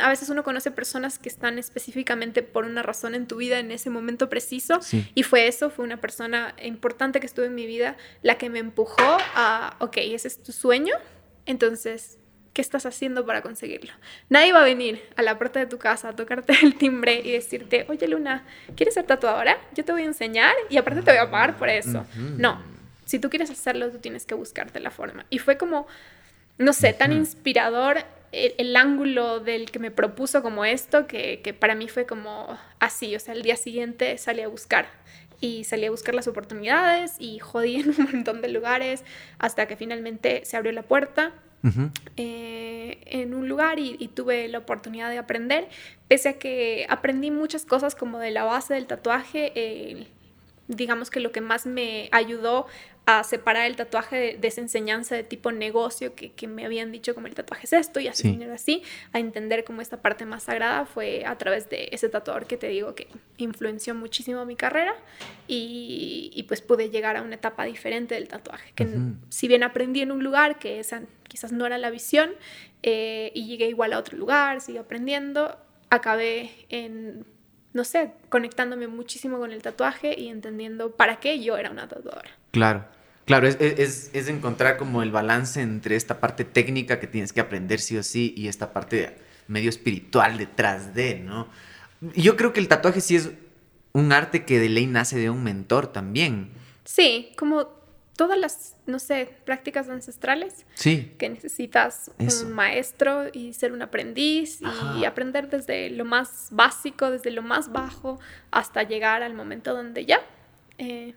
a 0.00 0.08
veces 0.08 0.28
uno 0.28 0.44
conoce 0.44 0.70
personas 0.70 1.18
que 1.18 1.28
están 1.28 1.58
específicamente 1.58 2.42
por 2.42 2.64
una 2.64 2.82
razón 2.82 3.14
en 3.14 3.26
tu 3.26 3.36
vida 3.36 3.58
en 3.58 3.72
ese 3.72 3.90
momento 3.90 4.28
preciso. 4.28 4.80
Sí. 4.80 5.10
Y 5.14 5.22
fue 5.24 5.48
eso, 5.48 5.70
fue 5.70 5.84
una 5.84 6.00
persona 6.00 6.54
importante 6.62 7.20
que 7.20 7.26
estuvo 7.26 7.44
en 7.44 7.54
mi 7.54 7.66
vida 7.66 7.96
la 8.22 8.38
que 8.38 8.50
me 8.50 8.60
empujó 8.60 9.18
a, 9.34 9.76
ok, 9.80 9.96
ese 9.98 10.28
es 10.28 10.42
tu 10.42 10.52
sueño, 10.52 10.94
entonces, 11.46 12.18
¿qué 12.52 12.62
estás 12.62 12.86
haciendo 12.86 13.26
para 13.26 13.42
conseguirlo? 13.42 13.92
Nadie 14.28 14.52
va 14.52 14.60
a 14.60 14.64
venir 14.64 15.02
a 15.16 15.22
la 15.22 15.36
puerta 15.38 15.58
de 15.58 15.66
tu 15.66 15.78
casa 15.78 16.10
a 16.10 16.16
tocarte 16.16 16.54
el 16.62 16.76
timbre 16.76 17.20
y 17.24 17.32
decirte, 17.32 17.86
oye 17.88 18.06
Luna, 18.08 18.44
¿quieres 18.76 18.94
ser 18.94 19.04
tatuadora? 19.04 19.58
Yo 19.74 19.84
te 19.84 19.92
voy 19.92 20.02
a 20.02 20.06
enseñar 20.06 20.54
y 20.70 20.76
aparte 20.76 21.02
te 21.02 21.10
voy 21.10 21.20
a 21.20 21.30
pagar 21.30 21.56
por 21.56 21.68
eso. 21.68 22.06
No, 22.16 22.62
si 23.04 23.18
tú 23.18 23.28
quieres 23.28 23.50
hacerlo, 23.50 23.90
tú 23.90 23.98
tienes 23.98 24.24
que 24.24 24.34
buscarte 24.34 24.80
la 24.80 24.90
forma. 24.90 25.26
Y 25.30 25.38
fue 25.38 25.58
como, 25.58 25.86
no 26.58 26.72
sé, 26.72 26.92
tan 26.92 27.12
inspirador 27.12 27.98
el, 28.34 28.54
el 28.58 28.76
ángulo 28.76 29.40
del 29.40 29.70
que 29.70 29.78
me 29.78 29.90
propuso 29.90 30.42
como 30.42 30.64
esto, 30.64 31.06
que, 31.06 31.40
que 31.42 31.54
para 31.54 31.74
mí 31.74 31.88
fue 31.88 32.06
como 32.06 32.58
así, 32.78 33.14
o 33.14 33.20
sea, 33.20 33.34
el 33.34 33.42
día 33.42 33.56
siguiente 33.56 34.18
salí 34.18 34.42
a 34.42 34.48
buscar. 34.48 34.86
Y 35.40 35.64
salí 35.64 35.84
a 35.86 35.90
buscar 35.90 36.14
las 36.14 36.26
oportunidades 36.26 37.16
y 37.18 37.38
jodí 37.38 37.76
en 37.76 37.90
un 37.98 38.10
montón 38.12 38.40
de 38.40 38.48
lugares 38.48 39.04
hasta 39.38 39.66
que 39.66 39.76
finalmente 39.76 40.44
se 40.44 40.56
abrió 40.56 40.72
la 40.72 40.82
puerta 40.82 41.32
eh, 42.16 42.98
en 43.06 43.32
un 43.32 43.48
lugar 43.48 43.78
y, 43.78 43.96
y 43.98 44.08
tuve 44.08 44.48
la 44.48 44.58
oportunidad 44.58 45.08
de 45.08 45.16
aprender, 45.16 45.68
pese 46.08 46.28
a 46.28 46.32
que 46.34 46.86
aprendí 46.90 47.30
muchas 47.30 47.64
cosas 47.64 47.94
como 47.94 48.18
de 48.18 48.30
la 48.30 48.44
base 48.44 48.74
del 48.74 48.86
tatuaje, 48.86 49.52
eh, 49.54 50.06
digamos 50.68 51.10
que 51.10 51.20
lo 51.20 51.30
que 51.32 51.40
más 51.40 51.66
me 51.66 52.08
ayudó 52.12 52.66
a 53.06 53.22
separar 53.22 53.66
el 53.66 53.76
tatuaje 53.76 54.16
de, 54.16 54.36
de 54.38 54.48
esa 54.48 54.62
enseñanza 54.62 55.14
de 55.14 55.22
tipo 55.24 55.52
negocio 55.52 56.14
que, 56.14 56.32
que 56.32 56.46
me 56.48 56.64
habían 56.64 56.90
dicho 56.90 57.14
como 57.14 57.26
el 57.26 57.34
tatuaje 57.34 57.66
es 57.66 57.74
esto 57.74 58.00
y 58.00 58.08
así 58.08 58.22
Sí. 58.38 58.44
así, 58.44 58.82
a 59.12 59.18
entender 59.18 59.64
como 59.64 59.82
esta 59.82 60.00
parte 60.00 60.24
más 60.24 60.44
sagrada 60.44 60.86
fue 60.86 61.26
a 61.26 61.36
través 61.36 61.68
de 61.68 61.90
ese 61.92 62.08
tatuador 62.08 62.46
que 62.46 62.56
te 62.56 62.68
digo 62.68 62.94
que 62.94 63.08
influenció 63.36 63.94
muchísimo 63.94 64.46
mi 64.46 64.56
carrera 64.56 64.94
y, 65.46 66.30
y 66.34 66.44
pues 66.44 66.62
pude 66.62 66.88
llegar 66.88 67.18
a 67.18 67.22
una 67.22 67.34
etapa 67.34 67.64
diferente 67.66 68.14
del 68.14 68.28
tatuaje, 68.28 68.72
que 68.74 68.88
si 69.28 69.48
bien 69.48 69.62
aprendí 69.64 70.00
en 70.00 70.10
un 70.10 70.24
lugar 70.24 70.58
que 70.58 70.80
esa 70.80 71.02
quizás 71.28 71.52
no 71.52 71.66
era 71.66 71.76
la 71.76 71.90
visión 71.90 72.30
eh, 72.82 73.32
y 73.34 73.46
llegué 73.46 73.68
igual 73.68 73.92
a 73.92 73.98
otro 73.98 74.16
lugar, 74.16 74.62
sigo 74.62 74.80
aprendiendo, 74.80 75.58
acabé 75.90 76.50
en, 76.70 77.26
no 77.74 77.84
sé, 77.84 78.12
conectándome 78.30 78.86
muchísimo 78.86 79.38
con 79.38 79.52
el 79.52 79.60
tatuaje 79.60 80.18
y 80.18 80.28
entendiendo 80.28 80.92
para 80.92 81.16
qué 81.16 81.42
yo 81.42 81.58
era 81.58 81.70
una 81.70 81.86
tatuadora. 81.88 82.30
Claro. 82.52 82.86
Claro, 83.26 83.48
es, 83.48 83.56
es, 83.58 84.10
es 84.12 84.28
encontrar 84.28 84.76
como 84.76 85.02
el 85.02 85.10
balance 85.10 85.60
entre 85.60 85.96
esta 85.96 86.20
parte 86.20 86.44
técnica 86.44 87.00
que 87.00 87.06
tienes 87.06 87.32
que 87.32 87.40
aprender 87.40 87.80
sí 87.80 87.96
o 87.96 88.02
sí 88.02 88.34
y 88.36 88.48
esta 88.48 88.72
parte 88.72 89.16
medio 89.48 89.70
espiritual 89.70 90.36
detrás 90.36 90.94
de, 90.94 91.20
¿no? 91.20 91.48
Yo 92.14 92.36
creo 92.36 92.52
que 92.52 92.60
el 92.60 92.68
tatuaje 92.68 93.00
sí 93.00 93.16
es 93.16 93.30
un 93.92 94.12
arte 94.12 94.44
que 94.44 94.58
de 94.58 94.68
ley 94.68 94.86
nace 94.86 95.18
de 95.18 95.30
un 95.30 95.42
mentor 95.42 95.86
también. 95.86 96.50
Sí, 96.84 97.32
como 97.38 97.68
todas 98.16 98.38
las, 98.38 98.76
no 98.86 98.98
sé, 98.98 99.28
prácticas 99.44 99.88
ancestrales 99.88 100.66
Sí. 100.74 101.12
que 101.18 101.28
necesitas 101.28 102.10
Eso. 102.18 102.46
un 102.46 102.52
maestro 102.52 103.24
y 103.32 103.52
ser 103.54 103.72
un 103.72 103.82
aprendiz 103.82 104.60
y 104.98 105.04
aprender 105.04 105.48
desde 105.50 105.90
lo 105.90 106.04
más 106.04 106.48
básico, 106.52 107.10
desde 107.10 107.30
lo 107.32 107.42
más 107.42 107.72
bajo, 107.72 108.20
hasta 108.50 108.82
llegar 108.84 109.22
al 109.22 109.34
momento 109.34 109.74
donde 109.74 110.04
ya, 110.06 110.20
eh, 110.78 111.14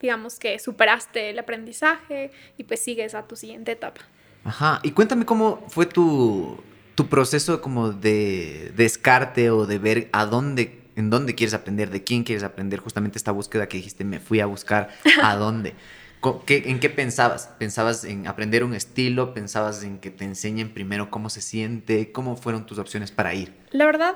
digamos 0.00 0.38
que 0.40 0.58
superaste 0.58 1.30
el 1.30 1.38
aprendizaje 1.38 2.32
y 2.58 2.64
pues 2.64 2.80
sigues 2.80 3.14
a 3.14 3.26
tu 3.28 3.36
siguiente 3.36 3.72
etapa. 3.72 4.00
Ajá. 4.44 4.80
Y 4.82 4.90
cuéntame 4.90 5.24
cómo 5.24 5.64
fue 5.68 5.86
tu, 5.86 6.58
tu 6.96 7.06
proceso 7.08 7.60
como 7.62 7.92
de 7.92 8.72
descarte 8.76 9.50
o 9.50 9.66
de 9.66 9.78
ver 9.78 10.08
a 10.12 10.26
dónde, 10.26 10.82
en 10.96 11.08
dónde 11.08 11.36
quieres 11.36 11.54
aprender, 11.54 11.90
de 11.90 12.02
quién 12.02 12.24
quieres 12.24 12.42
aprender, 12.42 12.80
justamente 12.80 13.16
esta 13.16 13.30
búsqueda 13.30 13.68
que 13.68 13.76
dijiste, 13.76 14.04
me 14.04 14.18
fui 14.18 14.40
a 14.40 14.46
buscar 14.46 14.88
a 15.22 15.36
dónde. 15.36 15.74
Qué- 16.46 16.62
¿En 16.66 16.78
qué 16.80 16.88
pensabas? 16.90 17.48
¿Pensabas 17.58 18.04
en 18.04 18.26
aprender 18.26 18.62
un 18.64 18.74
estilo? 18.74 19.34
¿Pensabas 19.34 19.82
en 19.82 19.98
que 19.98 20.10
te 20.10 20.24
enseñen 20.24 20.72
primero 20.72 21.10
cómo 21.10 21.28
se 21.30 21.40
siente? 21.40 22.12
¿Cómo 22.12 22.36
fueron 22.36 22.64
tus 22.66 22.78
opciones 22.78 23.10
para 23.10 23.34
ir? 23.34 23.52
La 23.72 23.86
verdad, 23.86 24.14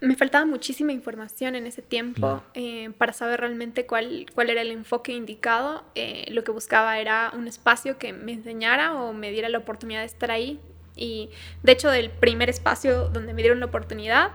me 0.00 0.16
faltaba 0.16 0.44
muchísima 0.44 0.92
información 0.92 1.54
en 1.54 1.66
ese 1.66 1.80
tiempo 1.80 2.20
Claro. 2.20 2.42
eh, 2.52 2.90
para 2.98 3.12
saber 3.14 3.40
realmente 3.40 3.86
cuál, 3.86 4.26
cuál 4.34 4.50
era 4.50 4.60
el 4.60 4.70
enfoque 4.70 5.12
indicado. 5.12 5.82
Eh, 5.94 6.26
lo 6.30 6.44
que 6.44 6.50
buscaba 6.50 6.98
era 6.98 7.32
un 7.34 7.48
espacio 7.48 7.96
que 7.96 8.12
me 8.12 8.32
enseñara 8.32 8.94
o 8.94 9.14
me 9.14 9.30
diera 9.30 9.48
la 9.48 9.58
oportunidad 9.58 10.00
de 10.00 10.06
estar 10.06 10.30
ahí. 10.30 10.60
Y 10.94 11.30
de 11.62 11.72
hecho, 11.72 11.90
del 11.90 12.10
primer 12.10 12.50
espacio 12.50 13.08
donde 13.08 13.32
me 13.32 13.40
dieron 13.40 13.60
la 13.60 13.66
oportunidad, 13.66 14.32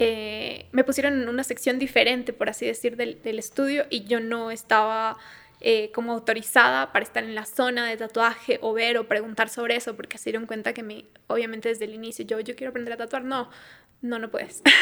eh, 0.00 0.66
me 0.72 0.84
pusieron 0.84 1.22
en 1.22 1.28
una 1.28 1.44
sección 1.44 1.78
diferente, 1.78 2.32
por 2.32 2.48
así 2.48 2.66
decir, 2.66 2.96
del, 2.96 3.22
del 3.22 3.38
estudio 3.38 3.84
y 3.90 4.04
yo 4.04 4.20
no 4.20 4.50
estaba 4.50 5.16
eh, 5.60 5.90
como 5.92 6.12
autorizada 6.12 6.92
para 6.92 7.04
estar 7.04 7.24
en 7.24 7.34
la 7.34 7.44
zona 7.46 7.86
de 7.88 7.96
tatuaje 7.96 8.58
o 8.62 8.72
ver 8.72 8.96
o 8.98 9.08
preguntar 9.08 9.48
sobre 9.48 9.76
eso, 9.76 9.96
porque 9.96 10.18
se 10.18 10.30
dieron 10.30 10.46
cuenta 10.46 10.72
que 10.72 10.82
me, 10.82 11.04
obviamente 11.26 11.68
desde 11.68 11.84
el 11.86 11.94
inicio 11.94 12.24
yo, 12.24 12.40
yo 12.40 12.54
quiero 12.56 12.70
aprender 12.70 12.94
a 12.94 12.96
tatuar, 12.96 13.24
no, 13.24 13.50
no, 14.00 14.18
no 14.18 14.30
puedes. 14.30 14.62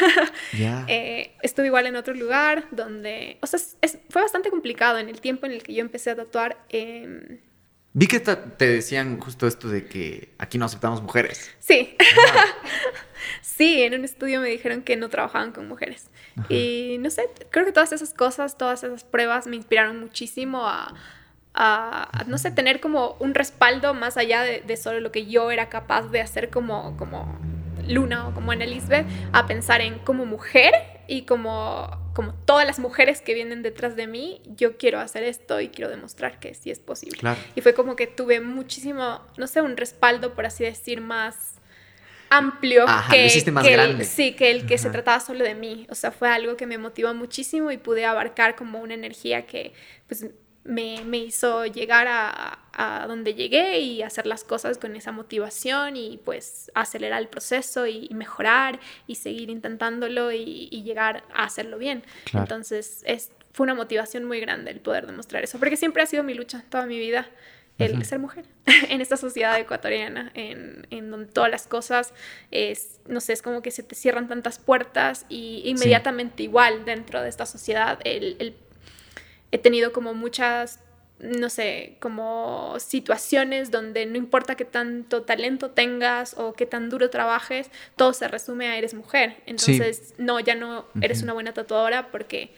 Eh, 0.87 1.35
estuve 1.41 1.67
igual 1.67 1.87
en 1.87 1.95
otro 1.95 2.13
lugar 2.13 2.65
donde, 2.71 3.37
o 3.41 3.47
sea, 3.47 3.57
es- 3.57 3.77
es- 3.81 3.97
fue 4.09 4.21
bastante 4.21 4.49
complicado 4.49 4.97
en 4.99 5.09
el 5.09 5.19
tiempo 5.21 5.45
en 5.45 5.51
el 5.51 5.63
que 5.63 5.73
yo 5.73 5.81
empecé 5.81 6.11
a 6.11 6.15
tatuar. 6.15 6.57
eh, 6.69 7.39
Vi 7.93 8.05
que 8.07 8.19
te 8.19 8.67
decían 8.67 9.19
justo 9.19 9.47
esto 9.47 9.67
de 9.69 9.85
que 9.87 10.29
aquí 10.37 10.57
no 10.59 10.65
aceptamos 10.65 11.01
mujeres. 11.01 11.49
sí. 11.59 11.95
sí, 13.41 13.83
en 13.83 13.93
un 13.93 14.05
estudio 14.05 14.41
me 14.41 14.49
dijeron 14.49 14.81
que 14.81 14.95
no 14.95 15.09
trabajaban 15.09 15.51
con 15.51 15.67
mujeres. 15.67 16.09
Y 16.49 16.97
no 16.99 17.09
sé, 17.09 17.29
creo 17.49 17.65
que 17.65 17.71
todas 17.71 17.91
esas 17.91 18.13
cosas, 18.13 18.57
todas 18.57 18.83
esas 18.83 19.03
pruebas 19.03 19.47
me 19.47 19.55
inspiraron 19.55 19.99
muchísimo 19.99 20.67
a, 20.67 20.93
a, 21.53 22.19
a, 22.19 22.23
no 22.25 22.37
sé, 22.37 22.51
tener 22.51 22.79
como 22.79 23.17
un 23.19 23.33
respaldo 23.33 23.93
más 23.93 24.17
allá 24.17 24.43
de, 24.43 24.61
de 24.61 24.77
solo 24.77 24.99
lo 24.99 25.11
que 25.11 25.25
yo 25.25 25.49
era 25.49 25.69
capaz 25.69 26.09
de 26.09 26.21
hacer 26.21 26.49
como, 26.49 26.95
como 26.97 27.39
Luna 27.87 28.27
o 28.27 28.33
como 28.33 28.51
Ana 28.51 28.65
Lisbeth, 28.65 29.07
a 29.31 29.47
pensar 29.47 29.81
en 29.81 29.99
como 29.99 30.25
mujer 30.25 30.73
y 31.07 31.23
como, 31.23 31.89
como 32.13 32.33
todas 32.33 32.67
las 32.67 32.79
mujeres 32.79 33.21
que 33.21 33.33
vienen 33.33 33.63
detrás 33.63 33.95
de 33.95 34.07
mí, 34.07 34.41
yo 34.45 34.77
quiero 34.77 34.99
hacer 34.99 35.23
esto 35.23 35.59
y 35.61 35.69
quiero 35.69 35.89
demostrar 35.89 36.39
que 36.39 36.53
sí 36.53 36.69
es 36.69 36.79
posible. 36.79 37.17
Claro. 37.17 37.39
Y 37.55 37.61
fue 37.61 37.73
como 37.73 37.95
que 37.95 38.07
tuve 38.07 38.41
muchísimo, 38.41 39.21
no 39.37 39.47
sé, 39.47 39.61
un 39.61 39.77
respaldo, 39.77 40.33
por 40.33 40.45
así 40.45 40.63
decir, 40.63 41.01
más 41.01 41.55
amplio 42.29 42.85
Ajá, 42.87 43.11
que, 43.11 43.21
lo 43.21 43.25
hiciste 43.27 43.51
más 43.51 43.65
que 43.65 43.73
el- 43.73 44.05
sí, 44.05 44.33
que 44.33 44.51
el 44.51 44.65
que 44.65 44.77
se 44.77 44.89
trataba 44.89 45.19
solo 45.19 45.43
de 45.43 45.55
mí. 45.55 45.87
O 45.89 45.95
sea, 45.95 46.11
fue 46.11 46.29
algo 46.29 46.57
que 46.57 46.65
me 46.65 46.77
motivó 46.77 47.13
muchísimo 47.13 47.71
y 47.71 47.77
pude 47.77 48.05
abarcar 48.05 48.55
como 48.55 48.79
una 48.79 48.93
energía 48.93 49.45
que 49.45 49.73
pues 50.07 50.25
me, 50.63 51.01
me 51.05 51.17
hizo 51.19 51.65
llegar 51.65 52.07
a, 52.09 52.59
a 52.73 53.07
donde 53.07 53.33
llegué 53.35 53.79
y 53.79 54.01
hacer 54.03 54.27
las 54.27 54.43
cosas 54.43 54.77
con 54.77 54.95
esa 54.97 55.13
motivación 55.13 55.95
y 55.95 56.17
pues 56.25 56.69
acelerar 56.75 57.21
el 57.21 57.29
proceso 57.29 57.87
y, 57.87 58.07
y 58.09 58.13
mejorar 58.13 58.79
y 59.07 59.15
seguir 59.15 59.49
intentándolo 59.49 60.33
y, 60.33 60.67
y 60.69 60.83
llegar 60.83 61.23
a 61.33 61.45
hacerlo 61.45 61.77
bien. 61.77 62.03
Claro. 62.25 62.43
Entonces 62.43 63.01
es, 63.05 63.31
fue 63.53 63.63
una 63.63 63.75
motivación 63.75 64.25
muy 64.25 64.41
grande 64.41 64.71
el 64.71 64.81
poder 64.81 65.07
demostrar 65.07 65.41
eso, 65.43 65.57
porque 65.57 65.77
siempre 65.77 66.03
ha 66.03 66.05
sido 66.05 66.23
mi 66.23 66.33
lucha 66.33 66.63
toda 66.69 66.85
mi 66.85 66.99
vida 66.99 67.29
el 67.79 68.03
ser 68.05 68.19
mujer 68.19 68.45
en 68.89 69.01
esta 69.01 69.17
sociedad 69.17 69.57
ecuatoriana, 69.59 70.31
en, 70.33 70.87
en 70.89 71.11
donde 71.11 71.31
todas 71.31 71.49
las 71.51 71.67
cosas, 71.67 72.13
es, 72.51 72.99
no 73.07 73.19
sé, 73.21 73.33
es 73.33 73.41
como 73.41 73.61
que 73.61 73.71
se 73.71 73.83
te 73.83 73.95
cierran 73.95 74.27
tantas 74.27 74.59
puertas 74.59 75.25
y 75.29 75.61
inmediatamente 75.65 76.43
igual 76.43 76.85
dentro 76.85 77.21
de 77.21 77.29
esta 77.29 77.45
sociedad 77.45 77.99
el, 78.03 78.35
el- 78.39 78.55
he 79.51 79.57
tenido 79.57 79.93
como 79.93 80.13
muchas, 80.13 80.79
no 81.19 81.49
sé, 81.49 81.97
como 81.99 82.75
situaciones 82.79 83.71
donde 83.71 84.05
no 84.05 84.17
importa 84.17 84.55
qué 84.55 84.65
tanto 84.65 85.23
talento 85.23 85.71
tengas 85.71 86.35
o 86.37 86.53
qué 86.53 86.65
tan 86.65 86.89
duro 86.89 87.09
trabajes, 87.09 87.71
todo 87.95 88.13
se 88.13 88.27
resume 88.27 88.67
a 88.67 88.77
eres 88.77 88.93
mujer. 88.93 89.37
Entonces, 89.45 90.13
no, 90.17 90.39
ya 90.39 90.55
no 90.55 90.85
eres 91.01 91.23
una 91.23 91.33
buena 91.33 91.53
tatuadora 91.53 92.11
porque 92.11 92.53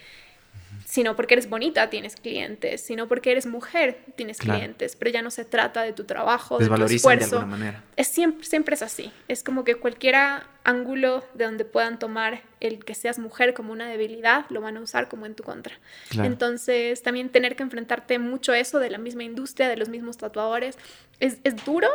sino 0.90 1.16
porque 1.16 1.36
eres 1.36 1.48
bonita 1.48 1.91
tienes 1.91 2.16
clientes, 2.16 2.82
sino 2.82 3.07
porque 3.07 3.30
eres 3.30 3.45
mujer 3.45 3.99
tienes 4.16 4.40
clientes, 4.40 4.95
pero 4.95 5.11
ya 5.11 5.22
no 5.22 5.30
se 5.30 5.45
trata 5.45 5.84
de 5.84 5.94
tu 5.94 6.06
trabajo, 6.06 6.57
de 6.57 6.68
tu 6.68 6.84
esfuerzo. 6.86 7.30
De 7.30 7.36
alguna 7.36 7.57
manera. 7.57 7.84
Es 7.95 8.07
siempre, 8.07 8.44
siempre 8.44 8.74
es 8.74 8.82
así. 8.82 9.11
Es 9.28 9.44
como 9.44 9.64
que 9.64 9.76
cualquier 9.76 10.16
ángulo 10.64 11.24
de 11.36 11.45
donde 11.45 11.64
puedan 11.64 11.99
tomar 11.99 12.41
el 12.60 12.84
que 12.84 12.95
seas 12.95 13.20
mujer 13.20 13.53
como 13.53 13.72
una 13.72 13.88
debilidad, 13.88 14.48
lo 14.49 14.61
van 14.61 14.78
a 14.78 14.82
usar 14.82 15.10
como 15.10 15.28
en 15.28 15.36
tu 15.36 15.44
contra. 15.44 15.78
Entonces, 16.18 17.03
también 17.03 17.30
tener 17.30 17.56
que 17.56 17.61
enfrentarte 17.61 18.18
mucho 18.18 18.53
a 18.53 18.57
eso 18.57 18.80
de 18.80 18.90
la 18.90 18.98
misma 18.98 19.24
industria, 19.24 19.70
de 19.70 19.78
los 19.78 19.90
mismos 19.90 20.18
tatuadores, 20.18 20.76
es, 21.20 21.38
es 21.44 21.64
duro, 21.66 21.88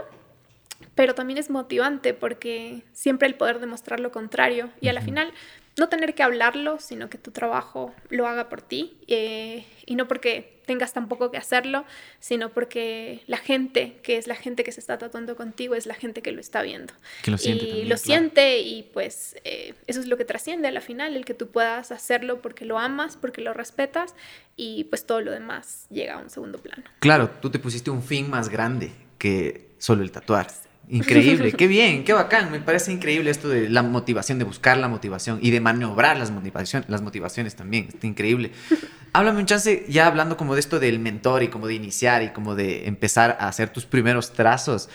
pero 0.94 1.16
también 1.16 1.38
es 1.38 1.50
motivante 1.50 2.14
porque 2.14 2.84
siempre 2.92 3.26
el 3.26 3.34
poder 3.34 3.58
demostrar 3.58 3.98
lo 3.98 4.12
contrario 4.12 4.70
y 4.80 4.86
a 4.86 4.92
la 4.92 5.00
final 5.00 5.32
no 5.76 5.88
tener 5.88 6.14
que 6.14 6.22
hablarlo, 6.22 6.78
sino 6.78 7.10
que 7.10 7.18
tu 7.18 7.30
trabajo 7.30 7.94
lo 8.08 8.26
haga 8.26 8.48
por 8.48 8.62
ti 8.62 8.96
eh, 9.08 9.66
y 9.86 9.96
no 9.96 10.06
porque 10.06 10.54
tengas 10.66 10.92
tampoco 10.92 11.30
que 11.30 11.36
hacerlo, 11.36 11.84
sino 12.20 12.50
porque 12.50 13.22
la 13.26 13.36
gente, 13.36 13.98
que 14.02 14.16
es 14.16 14.26
la 14.26 14.34
gente 14.34 14.64
que 14.64 14.72
se 14.72 14.80
está 14.80 14.98
tatuando 14.98 15.36
contigo, 15.36 15.74
es 15.74 15.86
la 15.86 15.94
gente 15.94 16.22
que 16.22 16.32
lo 16.32 16.40
está 16.40 16.62
viendo. 16.62 16.94
Que 17.22 17.30
lo 17.30 17.38
siente. 17.38 17.64
Y 17.66 17.84
lo 17.84 17.96
siente 17.96 18.60
y 18.60 18.82
pues 18.82 19.36
eh, 19.44 19.74
eso 19.86 20.00
es 20.00 20.06
lo 20.06 20.16
que 20.16 20.24
trasciende 20.24 20.68
a 20.68 20.70
la 20.70 20.80
final, 20.80 21.16
el 21.16 21.24
que 21.24 21.34
tú 21.34 21.48
puedas 21.48 21.92
hacerlo 21.92 22.40
porque 22.40 22.64
lo 22.64 22.78
amas, 22.78 23.16
porque 23.16 23.42
lo 23.42 23.52
respetas 23.52 24.14
y 24.56 24.84
pues 24.84 25.06
todo 25.06 25.20
lo 25.20 25.32
demás 25.32 25.86
llega 25.90 26.14
a 26.14 26.18
un 26.18 26.30
segundo 26.30 26.58
plano. 26.58 26.84
Claro, 27.00 27.30
tú 27.42 27.50
te 27.50 27.58
pusiste 27.58 27.90
un 27.90 28.02
fin 28.02 28.30
más 28.30 28.48
grande 28.48 28.92
que 29.18 29.74
solo 29.78 30.02
el 30.02 30.12
tatuar. 30.12 30.46
Increíble, 30.88 31.52
qué 31.58 31.66
bien, 31.66 32.04
qué 32.04 32.12
bacán. 32.12 32.50
Me 32.50 32.60
parece 32.60 32.92
increíble 32.92 33.30
esto 33.30 33.48
de 33.48 33.68
la 33.68 33.82
motivación, 33.82 34.38
de 34.38 34.44
buscar 34.44 34.76
la 34.76 34.88
motivación 34.88 35.38
y 35.42 35.50
de 35.50 35.60
maniobrar 35.60 36.16
las, 36.16 36.30
motivación, 36.30 36.84
las 36.88 37.02
motivaciones 37.02 37.56
también. 37.56 37.88
Está 37.88 38.06
increíble. 38.06 38.52
Háblame 39.12 39.40
un 39.40 39.46
chance, 39.46 39.84
ya 39.88 40.06
hablando 40.06 40.36
como 40.36 40.54
de 40.54 40.60
esto 40.60 40.80
del 40.80 40.98
mentor 40.98 41.42
y 41.44 41.48
como 41.48 41.66
de 41.66 41.74
iniciar 41.74 42.22
y 42.22 42.30
como 42.30 42.54
de 42.54 42.88
empezar 42.88 43.36
a 43.40 43.48
hacer 43.48 43.70
tus 43.70 43.86
primeros 43.86 44.32
trazos. 44.32 44.88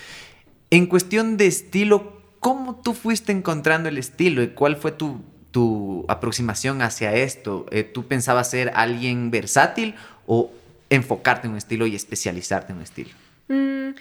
En 0.70 0.88
cuestión 0.88 1.38
de 1.38 1.48
estilo, 1.48 2.22
¿cómo 2.40 2.82
tú 2.84 2.94
fuiste 2.94 3.32
encontrando 3.32 3.90
el 3.90 3.98
estilo 3.98 4.44
y 4.44 4.50
cuál 4.50 4.76
fue 4.76 4.92
tu, 4.92 5.22
tu 5.52 6.06
aproximación 6.10 6.82
hacia 6.82 7.14
esto? 7.14 7.66
Eh, 7.72 7.84
¿Tú 7.84 8.08
pensabas 8.08 8.50
ser 8.50 8.72
alguien 8.76 9.32
versátil 9.32 9.96
o 10.28 10.52
enfocarte 10.90 11.48
en 11.48 11.54
un 11.54 11.58
estilo 11.58 11.88
y 11.88 11.96
especializarte 11.96 12.74
en 12.74 12.78
un 12.78 12.84
estilo? 12.84 13.12
Mm, 13.48 13.92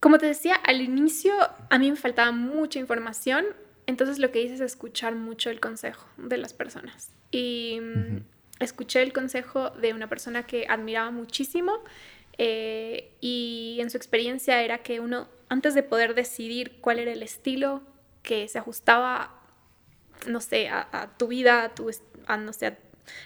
como 0.00 0.18
te 0.18 0.26
decía, 0.26 0.54
al 0.54 0.80
inicio 0.80 1.32
a 1.70 1.78
mí 1.78 1.90
me 1.90 1.96
faltaba 1.96 2.32
mucha 2.32 2.78
información, 2.78 3.46
entonces 3.86 4.18
lo 4.18 4.30
que 4.30 4.42
hice 4.42 4.54
es 4.54 4.60
escuchar 4.60 5.14
mucho 5.14 5.50
el 5.50 5.60
consejo 5.60 6.06
de 6.16 6.36
las 6.36 6.52
personas. 6.52 7.10
Y 7.30 7.80
escuché 8.60 9.02
el 9.02 9.12
consejo 9.12 9.70
de 9.70 9.92
una 9.92 10.08
persona 10.08 10.46
que 10.46 10.66
admiraba 10.68 11.10
muchísimo 11.10 11.80
eh, 12.38 13.12
y 13.20 13.78
en 13.80 13.90
su 13.90 13.96
experiencia 13.96 14.62
era 14.62 14.78
que 14.78 15.00
uno, 15.00 15.28
antes 15.48 15.74
de 15.74 15.82
poder 15.82 16.14
decidir 16.14 16.78
cuál 16.80 16.98
era 16.98 17.12
el 17.12 17.22
estilo 17.22 17.82
que 18.22 18.48
se 18.48 18.58
ajustaba, 18.58 19.40
no 20.26 20.40
sé, 20.40 20.68
a, 20.68 21.14
tu 21.16 21.28
vida, 21.28 21.64
a, 21.64 21.74
tu, 21.74 21.90
a, 22.26 22.36
no 22.36 22.52
sé, 22.52 22.66
a 22.66 22.78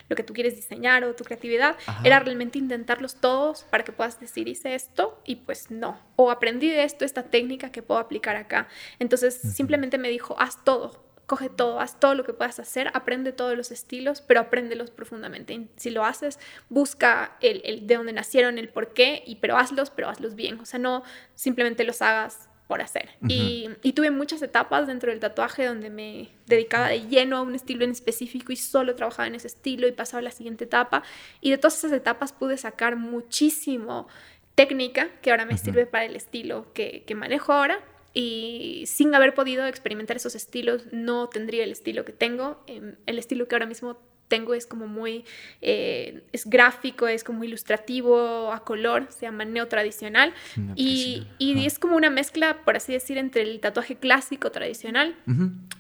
lo 0.09 0.17
que 0.17 0.23
tú 0.23 0.33
quieres 0.33 0.57
diseñar 0.57 1.05
o 1.05 1.15
tu 1.15 1.25
creatividad, 1.25 1.77
era 2.05 2.21
realmente 2.21 2.59
intentarlos 2.59 3.17
todos 3.17 3.65
para 3.65 3.85
que 3.85 3.93
puedas 3.93 4.21
decir 4.21 4.49
hice 4.49 4.75
esto 4.75 5.21
y 5.25 5.37
pues 5.37 5.71
no, 5.71 6.01
o 6.17 6.31
aprendí 6.31 6.69
de 6.69 6.85
esto 6.85 7.05
esta 7.05 7.25
técnica 7.25 7.71
que 7.73 7.83
puedo 7.83 8.01
aplicar 8.01 8.37
acá. 8.37 8.69
Entonces 8.99 9.35
simplemente 9.35 9.99
me 9.99 10.09
dijo, 10.09 10.37
haz 10.39 10.65
todo, 10.65 11.11
coge 11.31 11.49
todo, 11.49 11.79
haz 11.79 12.01
todo 12.01 12.17
lo 12.17 12.25
que 12.25 12.33
puedas 12.33 12.59
hacer, 12.59 12.91
aprende 12.93 13.31
todos 13.31 13.57
los 13.57 13.71
estilos, 13.71 14.21
pero 14.21 14.41
apréndelos 14.41 14.91
profundamente. 14.91 15.69
si 15.77 15.91
lo 15.91 16.05
haces, 16.05 16.41
busca 16.69 17.37
el, 17.41 17.63
el, 17.65 17.87
de 17.87 17.95
dónde 17.95 18.13
nacieron, 18.13 18.59
el 18.59 18.69
por 18.69 18.93
qué, 18.93 19.23
y, 19.25 19.37
pero 19.37 19.57
hazlos, 19.57 19.91
pero 19.91 20.09
hazlos 20.09 20.35
bien. 20.35 20.59
O 20.59 20.67
sea, 20.67 20.81
no 20.81 21.05
simplemente 21.37 21.85
los 21.85 22.03
hagas 22.03 22.50
por 22.71 22.83
hacer. 22.83 23.09
y, 23.27 23.69
tuve 23.97 24.13
muchas 24.13 24.41
etapas 24.43 24.87
dentro 24.87 25.11
del 25.11 25.19
tatuaje 25.19 25.67
donde 25.67 25.91
me 25.91 26.29
dedicaba 26.47 26.87
de 26.87 27.01
lleno 27.09 27.39
a 27.39 27.43
un 27.43 27.57
estilo 27.57 27.85
en 27.85 27.91
específico 27.91 28.53
y 28.53 28.57
solo 28.57 28.95
trabajaba 28.95 29.27
en 29.27 29.35
ese 29.35 29.49
estilo 29.49 29.89
y 29.89 29.93
pasaba 29.93 30.21
a 30.21 30.23
la 30.23 30.31
siguiente 30.31 30.67
etapa. 30.67 31.03
Y 31.41 31.51
de 31.51 31.59
todas 31.59 31.77
esas 31.77 31.91
etapas 31.91 32.33
pude 32.33 32.57
sacar 32.57 32.95
muchísimo 32.95 34.07
técnica 34.55 35.09
que 35.21 35.33
ahora 35.33 35.47
me 35.47 35.59
sirve 35.59 35.85
para 35.85 36.05
el 36.05 36.15
estilo 36.15 36.73
que, 36.73 37.03
que 37.09 37.17
manejo 37.17 37.53
ahora. 37.53 37.81
Y 38.15 38.85
sin 38.87 39.17
haber 39.17 39.35
podido 39.35 39.67
experimentar 39.67 40.17
esos 40.17 40.37
estilos, 40.37 40.85
no 40.93 41.29
tendría 41.29 41.65
el 41.65 41.73
estilo 41.73 42.05
que 42.05 42.13
tengo. 42.13 42.63
Em, 42.69 42.95
el 43.07 43.19
estilo 43.19 43.49
que 43.49 43.57
ahora 43.57 43.67
mismo 43.67 43.99
tengo 44.31 44.55
es 44.55 44.65
como 44.65 44.87
muy, 44.87 45.27
eh, 45.61 46.23
es 46.33 46.47
gráfico, 46.47 47.09
es 47.09 47.23
como 47.25 47.45
ilustrativo, 47.45 48.51
a 48.53 48.65
color, 48.65 49.09
se 49.11 49.27
llama 49.27 49.45
neotradicional. 49.45 50.33
Y, 50.77 51.27
y 51.39 51.67
es 51.67 51.79
como 51.79 51.97
una 51.97 52.09
mezcla, 52.09 52.63
por 52.65 52.77
así 52.77 52.93
decir, 52.93 53.19
entre 53.19 53.43
el 53.43 53.61
tatuaje 53.61 53.97
clásico 53.97 54.51
tradicional 54.51 55.17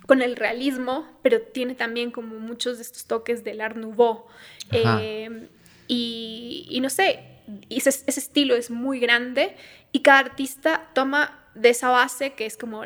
con 0.06 0.20
el 0.20 0.36
realismo, 0.36 1.09
pero 1.22 1.40
tiene 1.40 1.74
también 1.74 2.10
como 2.10 2.39
muchos 2.39 2.77
de 2.77 2.82
estos 2.82 3.06
toques 3.06 3.44
del 3.44 3.60
Art 3.60 3.77
Nouveau. 3.77 4.27
Eh, 4.72 5.48
y, 5.86 6.66
y, 6.68 6.81
no 6.81 6.90
sé, 6.90 7.20
ese, 7.70 7.89
ese 7.89 8.20
estilo 8.20 8.55
es 8.55 8.70
muy 8.70 9.01
grande 9.01 9.56
y 9.93 10.01
cada 10.01 10.18
artista 10.18 10.90
toma 10.94 11.39
de 11.55 11.70
esa 11.70 11.90
base 11.90 12.32
que 12.35 12.47
es 12.47 12.56
como 12.56 12.85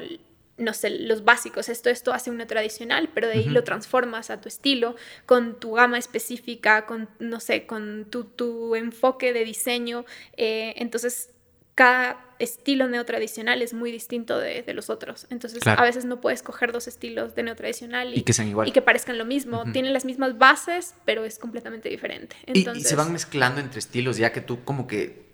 no 0.57 0.73
sé, 0.73 0.91
los 0.91 1.25
básicos, 1.25 1.69
esto, 1.69 1.91
esto 1.91 2.13
hace 2.13 2.31
una 2.31 2.47
tradicional, 2.47 3.11
pero 3.13 3.27
de 3.27 3.35
ahí 3.35 3.49
lo 3.49 3.65
transformas 3.65 4.31
a 4.31 4.41
tu 4.41 4.49
estilo, 4.49 4.95
con 5.27 5.59
tu 5.59 5.73
gama 5.73 5.99
específica, 5.99 6.87
con, 6.87 7.09
no 7.19 7.41
sé, 7.41 7.67
con 7.67 8.07
tu, 8.11 8.75
enfoque 8.77 9.33
de 9.33 9.45
diseño. 9.45 10.05
Eh, 10.37 10.75
entonces, 10.77 11.31
cada 11.75 12.25
estilo 12.39 12.89
neotradicional 12.89 13.63
es 13.63 13.75
muy 13.75 13.91
distinto 13.91 14.39
de, 14.39 14.65
los 14.75 14.91
otros. 14.91 15.27
Entonces, 15.31 15.67
a 15.67 15.83
veces 15.83 16.05
no 16.05 16.21
puedes 16.21 16.43
coger 16.43 16.71
dos 16.71 16.87
estilos 16.87 17.35
de 17.35 17.43
neotradicional 17.43 18.15
y, 18.15 18.19
y 18.19 18.23
que 18.23 18.33
sean 18.33 18.49
igual. 18.49 18.69
Y 18.69 18.73
que 18.73 18.83
parezcan 18.83 19.19
lo 19.19 19.25
mismo. 19.25 19.65
Tienen 19.73 19.93
las 19.93 20.05
mismas 20.05 20.39
bases, 20.39 20.95
pero 21.05 21.25
es 21.25 21.39
completamente 21.39 21.89
diferente. 21.89 22.37
Entonces, 22.47 22.85
y 22.85 22.87
se 22.87 22.95
van 22.95 23.13
mezclando 23.13 23.61
entre 23.61 23.81
estilos, 23.81 24.17
ya 24.19 24.31
que 24.33 24.41
tú 24.41 24.63
como 24.65 24.87
que 24.87 25.25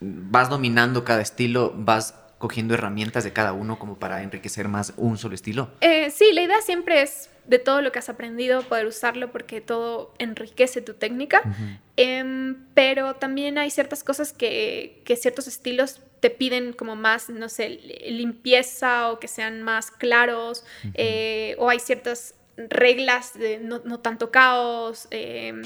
vas 0.00 0.50
dominando 0.50 1.04
cada 1.04 1.22
estilo, 1.22 1.72
vas 1.76 2.23
cogiendo 2.44 2.74
herramientas 2.74 3.24
de 3.24 3.32
cada 3.32 3.54
uno 3.54 3.78
como 3.78 3.98
para 3.98 4.22
enriquecer 4.22 4.68
más 4.68 4.92
un 4.98 5.16
solo 5.16 5.34
estilo? 5.34 5.70
Eh, 5.80 6.10
sí, 6.10 6.30
la 6.34 6.42
idea 6.42 6.60
siempre 6.60 7.00
es 7.00 7.30
de 7.46 7.58
todo 7.58 7.80
lo 7.80 7.90
que 7.90 8.00
has 8.00 8.10
aprendido 8.10 8.60
poder 8.60 8.84
usarlo 8.84 9.32
porque 9.32 9.62
todo 9.62 10.12
enriquece 10.18 10.82
tu 10.82 10.92
técnica, 10.92 11.40
em, 11.96 12.66
pero 12.74 13.14
también 13.14 13.56
hay 13.56 13.70
ciertas 13.70 14.04
cosas 14.04 14.34
que, 14.34 15.00
que, 15.06 15.16
ciertos 15.16 15.48
estilos 15.48 16.02
te 16.20 16.28
piden 16.28 16.74
como 16.74 16.96
más, 16.96 17.30
no 17.30 17.48
sé, 17.48 17.70
limpieza 18.10 19.10
o 19.10 19.18
que 19.18 19.28
sean 19.28 19.62
más 19.62 19.90
claros, 19.90 20.66
eh, 20.92 21.56
o 21.58 21.70
hay 21.70 21.80
ciertas 21.80 22.34
reglas 22.58 23.32
de 23.38 23.58
no, 23.58 23.80
no 23.86 24.00
tanto 24.00 24.30
caos 24.30 25.08
em, 25.10 25.62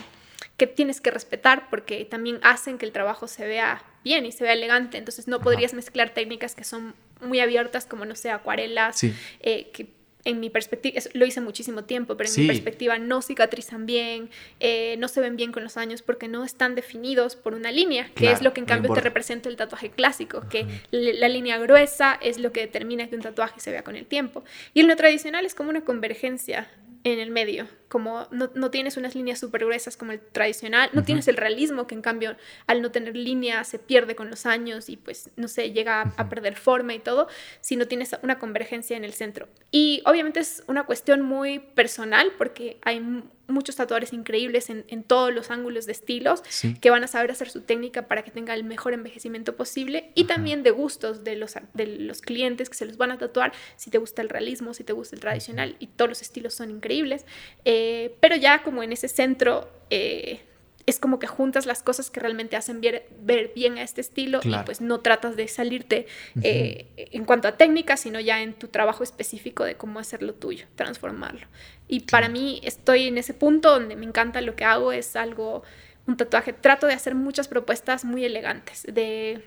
que 0.58 0.66
tienes 0.66 1.00
que 1.00 1.10
respetar 1.10 1.70
porque 1.70 2.04
también 2.04 2.40
hacen 2.42 2.76
que 2.76 2.84
el 2.84 2.92
trabajo 2.92 3.28
se 3.28 3.46
vea 3.46 3.82
bien 4.04 4.26
y 4.26 4.32
se 4.32 4.44
ve 4.44 4.52
elegante. 4.52 4.98
Entonces 4.98 5.28
no 5.28 5.40
podrías 5.40 5.72
mezclar 5.72 6.10
técnicas 6.10 6.54
que 6.54 6.64
son 6.64 6.94
muy 7.22 7.40
abiertas 7.40 7.86
como, 7.86 8.04
no 8.04 8.16
sé, 8.16 8.30
acuarelas, 8.30 9.02
eh, 9.40 9.70
que 9.72 9.86
en 10.24 10.40
mi 10.40 10.50
perspectiva, 10.50 11.00
lo 11.14 11.24
hice 11.24 11.40
muchísimo 11.40 11.84
tiempo, 11.84 12.16
pero 12.16 12.28
en 12.28 12.40
mi 12.40 12.46
perspectiva 12.48 12.98
no 12.98 13.22
cicatrizan 13.22 13.86
bien, 13.86 14.30
eh, 14.58 14.96
no 14.98 15.06
se 15.06 15.20
ven 15.20 15.36
bien 15.36 15.52
con 15.52 15.62
los 15.62 15.76
años 15.76 16.02
porque 16.02 16.26
no 16.26 16.44
están 16.44 16.74
definidos 16.74 17.36
por 17.36 17.54
una 17.54 17.70
línea, 17.70 18.10
que 18.14 18.32
es 18.32 18.42
lo 18.42 18.52
que 18.52 18.60
en 18.60 18.66
cambio 18.66 18.92
te 18.92 19.00
representa 19.00 19.48
el 19.48 19.56
tatuaje 19.56 19.90
clásico, 19.90 20.42
que 20.50 20.66
la 20.90 21.28
línea 21.28 21.56
gruesa 21.58 22.18
es 22.20 22.38
lo 22.38 22.52
que 22.52 22.60
determina 22.60 23.08
que 23.08 23.14
un 23.14 23.22
tatuaje 23.22 23.60
se 23.60 23.70
vea 23.70 23.84
con 23.84 23.94
el 23.94 24.06
tiempo. 24.06 24.44
Y 24.74 24.80
el 24.80 24.88
no 24.88 24.96
tradicional 24.96 25.46
es 25.46 25.54
como 25.54 25.70
una 25.70 25.82
convergencia 25.82 26.68
en 27.04 27.20
el 27.20 27.30
medio, 27.30 27.66
como 27.88 28.26
no, 28.30 28.50
no 28.54 28.70
tienes 28.70 28.96
unas 28.96 29.14
líneas 29.14 29.38
súper 29.38 29.64
gruesas 29.64 29.96
como 29.96 30.12
el 30.12 30.20
tradicional, 30.20 30.90
no 30.92 31.04
tienes 31.04 31.28
el 31.28 31.36
realismo 31.36 31.86
que 31.86 31.94
en 31.94 32.02
cambio 32.02 32.36
al 32.66 32.82
no 32.82 32.90
tener 32.90 33.16
línea 33.16 33.64
se 33.64 33.78
pierde 33.78 34.14
con 34.14 34.30
los 34.30 34.46
años 34.46 34.88
y 34.88 34.96
pues 34.96 35.30
no 35.36 35.48
sé, 35.48 35.72
llega 35.72 36.12
a, 36.16 36.28
perder 36.28 36.56
forma 36.56 36.94
y 36.94 36.98
todo, 36.98 37.28
sino 37.60 37.86
tienes 37.86 38.14
una 38.22 38.38
convergencia 38.38 38.96
en 38.96 39.04
el 39.04 39.12
centro. 39.12 39.48
Y 39.70 40.02
obviamente 40.04 40.40
es 40.40 40.62
una 40.66 40.84
cuestión 40.84 41.22
muy 41.22 41.58
personal 41.58 42.32
porque 42.36 42.78
hay 42.82 43.00
muchos 43.48 43.76
tatuadores 43.76 44.12
increíbles 44.12 44.70
en, 44.70 44.84
en, 44.88 45.02
todos 45.02 45.32
los 45.32 45.50
ángulos 45.50 45.86
de 45.86 45.92
estilos 45.92 46.42
que 46.80 46.90
van 46.90 47.02
a 47.02 47.06
saber 47.06 47.30
hacer 47.30 47.50
su 47.50 47.62
técnica 47.62 48.06
para 48.06 48.22
que 48.22 48.30
tenga 48.30 48.54
el 48.54 48.62
mejor 48.62 48.92
envejecimiento 48.92 49.56
posible 49.56 50.10
y 50.14 50.24
también 50.24 50.62
de 50.62 50.70
gustos 50.70 51.24
de 51.24 51.36
los, 51.36 51.54
de 51.74 51.86
los 51.86 52.20
clientes 52.20 52.68
que 52.68 52.76
se 52.76 52.84
los 52.84 52.96
van 52.96 53.10
a 53.10 53.18
tatuar, 53.18 53.52
si 53.76 53.90
te 53.90 53.98
gusta 53.98 54.22
el 54.22 54.28
realismo, 54.28 54.74
si 54.74 54.84
te 54.84 54.92
gusta 54.92 55.16
el 55.16 55.20
tradicional 55.20 55.76
y 55.78 55.86
todos 55.88 56.10
los 56.10 56.22
estilos 56.22 56.54
son 56.54 56.70
increíbles, 56.70 57.24
eh, 57.64 58.14
pero 58.20 58.36
ya 58.36 58.62
como 58.62 58.82
en 58.82 58.92
ese 58.92 59.08
centro... 59.08 59.68
Eh, 59.90 60.42
es 60.88 60.98
como 60.98 61.18
que 61.18 61.26
juntas 61.26 61.66
las 61.66 61.82
cosas 61.82 62.10
que 62.10 62.18
realmente 62.20 62.56
hacen 62.56 62.80
ver, 62.80 63.52
bien 63.54 63.76
a 63.76 63.82
este 63.82 64.00
estilo 64.00 64.40
y 64.42 64.54
pues 64.64 64.80
no 64.80 65.00
tratas 65.00 65.36
de 65.36 65.46
salirte 65.46 66.06
eh, 66.42 66.86
en 66.96 67.24
cuanto 67.24 67.46
a 67.46 67.52
técnica, 67.52 67.96
sino 67.96 68.20
ya 68.20 68.40
en 68.40 68.54
tu 68.54 68.68
trabajo 68.68 69.04
específico 69.04 69.64
de 69.64 69.74
cómo 69.74 69.98
hacerlo 69.98 70.34
tuyo, 70.34 70.66
transformarlo. 70.76 71.46
Y 71.88 72.00
para 72.00 72.28
mí 72.28 72.60
estoy 72.64 73.08
en 73.08 73.18
ese 73.18 73.34
punto 73.34 73.70
donde 73.70 73.96
me 73.96 74.06
encanta 74.06 74.40
lo 74.40 74.56
que 74.56 74.64
hago, 74.64 74.92
es 74.92 75.14
algo, 75.14 75.62
un 76.06 76.16
tatuaje. 76.16 76.54
Trato 76.54 76.86
de 76.86 76.94
hacer 76.94 77.14
muchas 77.14 77.48
propuestas 77.48 78.04
muy 78.04 78.24
elegantes, 78.24 78.84
de 78.88 79.42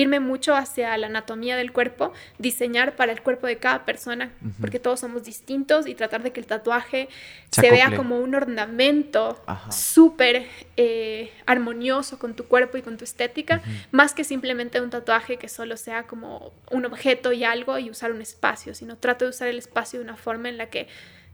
irme 0.00 0.20
mucho 0.20 0.54
hacia 0.54 0.96
la 0.96 1.08
anatomía 1.08 1.56
del 1.56 1.72
cuerpo, 1.72 2.12
diseñar 2.38 2.96
para 2.96 3.12
el 3.12 3.20
cuerpo 3.20 3.46
de 3.46 3.58
cada 3.58 3.84
persona, 3.84 4.30
porque 4.60 4.78
todos 4.78 5.00
somos 5.00 5.24
distintos 5.24 5.86
y 5.86 5.94
tratar 5.94 6.22
de 6.22 6.32
que 6.32 6.40
el 6.40 6.46
tatuaje 6.46 7.08
se, 7.50 7.70
vea 7.70 7.94
como 7.94 8.18
un 8.18 8.34
ornamento 8.34 9.42
súper 9.70 10.46
eh, 10.76 11.30
armonioso 11.46 12.18
con 12.18 12.34
tu 12.34 12.44
cuerpo 12.46 12.78
y 12.78 12.82
con 12.82 12.96
tu 12.96 13.04
estética, 13.04 13.62
más 13.90 14.14
que 14.14 14.24
simplemente 14.24 14.80
un 14.80 14.90
tatuaje 14.90 15.36
que 15.36 15.48
solo 15.48 15.76
sea 15.76 16.04
como 16.04 16.52
un 16.70 16.86
objeto 16.86 17.32
y 17.32 17.44
algo 17.44 17.78
y 17.78 17.90
usar 17.90 18.12
un 18.12 18.22
espacio, 18.22 18.74
sino 18.74 18.96
trato 18.96 19.24
de 19.24 19.30
usar 19.30 19.48
el 19.48 19.58
espacio 19.58 19.98
de 20.00 20.04
una 20.04 20.16
forma 20.16 20.48
en 20.48 20.56
la 20.56 20.66
que 20.66 20.88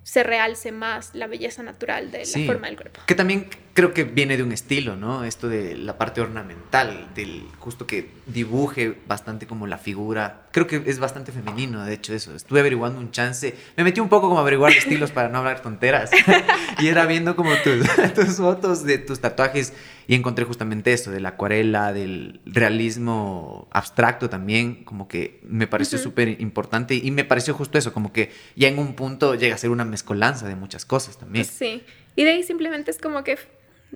se 0.06 0.22
realce 0.22 0.70
más 0.70 1.10
la 1.14 1.26
belleza 1.26 1.64
natural 1.64 2.12
de 2.12 2.24
la 2.24 2.46
forma 2.46 2.68
del 2.68 2.76
cuerpo. 2.76 3.00
Que 3.06 3.16
también 3.16 3.48
creo 3.74 3.92
que 3.92 4.04
viene 4.04 4.36
de 4.36 4.44
un 4.44 4.52
estilo, 4.52 4.94
¿no? 4.94 5.24
Esto 5.24 5.48
de 5.48 5.76
la 5.76 5.98
parte 5.98 6.20
ornamental, 6.20 7.08
del 7.16 7.42
justo 7.58 7.88
que 7.88 8.12
dibuje 8.24 8.96
bastante 9.08 9.48
como 9.48 9.66
la 9.66 9.78
figura. 9.78 10.46
Creo 10.52 10.68
que 10.68 10.80
es 10.86 11.00
bastante 11.00 11.32
femenino, 11.32 11.84
de 11.84 11.94
hecho, 11.94 12.14
eso. 12.14 12.36
Estuve 12.36 12.60
averiguando 12.60 13.00
un 13.00 13.10
chance. 13.10 13.56
Me 13.76 13.82
metí 13.82 13.98
un 13.98 14.08
poco 14.08 14.28
como 14.28 14.38
a 14.38 14.42
averiguar 14.42 14.70
estilos 14.70 15.10
para 15.10 15.28
no 15.28 15.38
hablar 15.38 15.60
tonteras. 15.60 16.12
y 16.78 16.86
era 16.86 17.04
viendo 17.06 17.34
como 17.34 17.56
tus, 17.56 17.84
tus 18.14 18.36
fotos 18.36 18.84
de 18.84 18.98
tus 18.98 19.18
tatuajes 19.18 19.72
y 20.08 20.14
encontré 20.14 20.44
justamente 20.44 20.92
eso, 20.92 21.10
de 21.10 21.20
la 21.20 21.30
acuarela, 21.30 21.92
del 21.92 22.40
realismo 22.44 23.68
abstracto 23.70 24.30
también, 24.30 24.84
como 24.84 25.08
que 25.08 25.40
me 25.42 25.66
pareció 25.66 25.98
súper 25.98 26.40
importante. 26.40 26.94
Y 26.94 27.10
me 27.10 27.24
pareció 27.24 27.54
justo 27.54 27.78
eso, 27.78 27.92
como 27.92 28.12
que 28.12 28.30
ya 28.54 28.68
en 28.68 28.78
un 28.78 28.94
punto 28.94 29.34
llega 29.34 29.54
a 29.54 29.58
ser 29.58 29.70
una 29.70 29.84
mezcolanza 29.84 30.46
de 30.46 30.54
muchas 30.54 30.84
cosas 30.84 31.18
también. 31.18 31.44
Sí, 31.44 31.82
y 32.14 32.24
de 32.24 32.30
ahí 32.30 32.42
simplemente 32.42 32.90
es 32.90 32.98
como 32.98 33.24
que 33.24 33.38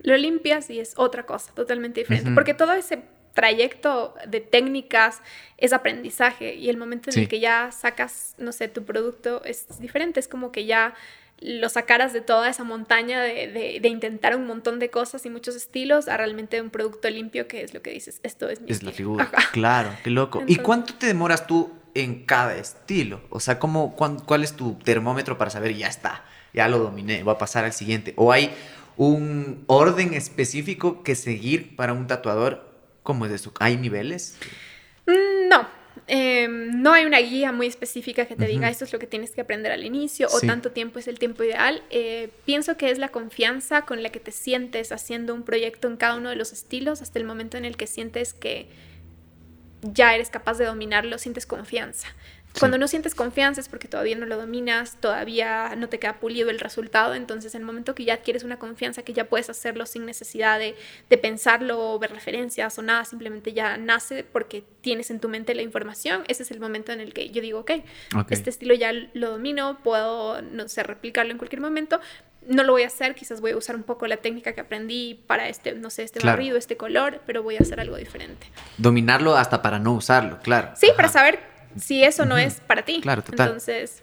lo 0.03 0.17
limpias 0.17 0.71
y 0.71 0.81
es 0.81 0.95
otra 0.97 1.27
cosa, 1.27 1.53
totalmente 1.55 2.01
diferente, 2.01 2.31
porque 2.35 2.55
todo 2.55 2.73
ese 2.73 3.03
trayecto 3.35 4.15
de 4.27 4.41
técnicas 4.41 5.23
es 5.57 5.73
aprendizaje 5.73 6.55
y 6.55 6.69
el 6.69 6.77
momento 6.77 7.11
en 7.11 7.19
el 7.21 7.29
que 7.29 7.39
ya 7.39 7.71
sacas, 7.71 8.35
no 8.39 8.53
sé, 8.53 8.69
tu 8.69 8.85
producto 8.85 9.45
es 9.45 9.79
diferente, 9.79 10.19
es 10.19 10.29
como 10.29 10.51
que 10.51 10.67
ya 10.67 10.95
lo 11.41 11.69
sacaras 11.71 12.13
de 12.13 12.21
toda 12.21 12.51
esa 12.51 12.65
montaña 12.65 13.21
de, 13.21 13.81
intentar 13.85 14.37
un 14.37 14.47
montón 14.47 14.79
de 14.79 14.91
cosas 14.91 15.25
y 15.25 15.31
muchos 15.31 15.57
estilos 15.57 16.09
a 16.09 16.17
realmente 16.17 16.61
un 16.61 16.71
producto 16.71 17.09
limpio 17.09 17.49
que 17.49 17.63
es 17.63 17.73
lo 17.73 17.83
que 17.83 17.91
dices, 17.91 18.21
esto 18.23 18.49
es 18.49 18.61
mi 18.61 18.71
Es 18.71 18.83
la 18.83 18.93
figura, 18.93 19.31
claro, 19.53 19.91
qué 20.05 20.11
loco. 20.11 20.43
¿Y 20.47 20.57
cuánto 20.57 20.95
te 20.95 21.07
demoras 21.07 21.47
tú 21.47 21.73
en 21.95 22.25
cada 22.27 22.55
estilo? 22.57 23.23
O 23.31 23.41
sea, 23.41 23.59
¿cómo, 23.59 23.97
¿cuál 23.97 24.45
es 24.45 24.55
tu 24.55 24.75
termómetro 24.79 25.39
para 25.39 25.51
saber 25.51 25.75
ya 25.75 25.89
está, 25.89 26.25
ya 26.53 26.69
lo 26.69 26.79
dominé, 26.79 27.23
voy 27.23 27.35
a 27.35 27.39
pasar 27.39 27.65
al 27.65 27.73
siguiente? 27.73 28.13
¿O 28.17 28.33
hay 28.33 28.51
un 28.97 29.65
orden 29.67 30.13
específico 30.13 31.03
que 31.03 31.15
seguir 31.15 31.75
para 31.75 31.95
un 31.95 32.07
tatuador? 32.07 32.69
¿Cómo 33.03 33.25
es 33.25 33.33
eso? 33.33 33.53
¿Hay 33.61 33.79
niveles? 33.79 34.37
Mm, 35.07 35.49
no, 35.49 35.80
Em, 36.07 36.83
no 36.83 36.93
hay 36.93 37.05
una 37.05 37.19
guía 37.19 37.53
muy 37.53 37.67
específica 37.67 38.27
que 38.27 38.37
te 38.37 38.47
diga 38.47 38.69
esto 38.69 38.85
es 38.85 38.93
lo 38.93 38.99
que 38.99 39.07
tienes 39.07 39.31
que 39.31 39.41
aprender 39.41 39.73
al 39.73 39.85
inicio 39.85 40.29
o 40.33 40.41
tanto 40.41 40.73
tiempo 40.73 40.99
es 40.99 41.09
el 41.09 41.19
tiempo 41.19 41.45
ideal. 41.45 41.83
Eh, 41.91 42.31
pienso 42.45 42.77
que 42.77 42.91
es 42.91 42.99
la 42.99 43.09
confianza 43.09 43.83
con 43.83 44.03
la 44.03 44.11
que 44.11 44.21
te 44.21 44.33
sientes 44.33 44.93
haciendo 44.93 45.35
un 45.35 45.43
proyecto 45.43 45.89
en 45.89 45.97
cada 45.97 46.17
uno 46.17 46.31
de 46.31 46.37
los 46.37 46.53
estilos 46.53 47.03
hasta 47.03 47.19
el 47.19 47.25
momento 47.25 47.57
en 47.57 47.65
el 47.65 47.77
que 47.77 47.87
sientes 47.87 48.35
que 48.35 48.69
ya 49.83 50.15
eres 50.15 50.31
capaz 50.31 50.59
de 50.59 50.67
dominarlo, 50.67 51.19
sientes 51.19 51.47
confianza. 51.47 52.09
Cuando 52.59 52.79
no 52.79 52.89
sientes 52.89 53.15
confianza 53.15 53.61
es 53.61 53.69
porque 53.69 53.89
todavía 53.89 54.17
no 54.17 54.27
lo 54.27 54.37
dominas, 54.37 54.97
todavía 55.01 55.75
no 55.77 55.89
te 55.89 55.99
queda 55.99 56.19
pulido 56.19 56.51
el 56.51 56.59
resultado, 56.59 57.15
entonces 57.15 57.55
en 57.55 57.63
el 57.63 57.67
momento 57.67 57.95
que 57.95 58.05
ya 58.05 58.15
adquieres 58.15 58.43
una 58.43 58.59
confianza 58.59 59.03
que 59.03 59.13
ya 59.13 59.25
puedes 59.25 59.49
hacerlo 59.49 59.87
sin 59.87 60.05
necesidad 60.05 60.59
de, 60.59 60.75
pensarlo 61.19 61.95
o 61.95 61.99
ver 61.99 62.13
referencias 62.13 62.79
o 62.79 62.83
nada, 62.83 63.05
simplemente 63.05 63.53
ya 63.53 63.77
nace 63.77 64.25
porque 64.25 64.65
tienes 64.81 65.11
en 65.11 65.21
tu 65.21 65.29
mente 65.29 65.55
la 65.55 65.63
información, 65.63 66.25
ese 66.29 66.43
es 66.43 66.51
el 66.51 66.61
momento 66.61 66.93
en 66.93 67.01
el 67.01 67.13
que 67.13 67.31
yo 67.31 67.43
digo, 67.43 67.61
ok, 67.61 67.73
este 68.31 68.51
estilo 68.51 68.75
ya 68.75 68.93
lo 68.93 69.31
domino, 69.31 69.79
puedo, 69.83 70.41
no 70.43 70.67
sé, 70.69 70.83
replicarlo 70.83 71.31
en 71.33 71.39
cualquier 71.39 71.61
momento, 71.61 72.01
no 72.49 72.65
lo 72.65 72.73
voy 72.73 72.83
a 72.83 72.87
hacer, 72.87 73.15
quizás 73.15 73.41
voy 73.41 73.53
a 73.53 73.57
usar 73.57 73.77
un 73.77 73.83
poco 73.83 74.07
la 74.07 74.17
técnica 74.17 74.55
que 74.55 74.61
aprendí 74.63 75.23
para 75.27 75.49
este, 75.49 75.75
no 75.75 75.91
sé, 75.91 76.05
este 76.05 76.25
barrido, 76.25 76.57
este 76.57 76.77
color, 76.77 77.21
pero 77.27 77.43
voy 77.43 77.57
a 77.57 77.61
hacer 77.61 77.81
algo 77.81 77.97
diferente. 77.97 78.47
Dominarlo 78.79 79.37
hasta 79.37 79.61
para 79.63 79.79
no 79.79 79.93
usarlo, 79.93 80.39
claro. 80.41 80.71
Sí, 80.75 80.91
para 80.97 81.09
saber 81.09 81.50
si 81.79 82.03
eso 82.05 82.25
no 82.25 82.39
es 82.39 82.61
para 82.61 82.85
ti. 82.85 83.01
Claro, 83.01 83.23
total. 83.23 83.49
Entonces, 83.49 84.03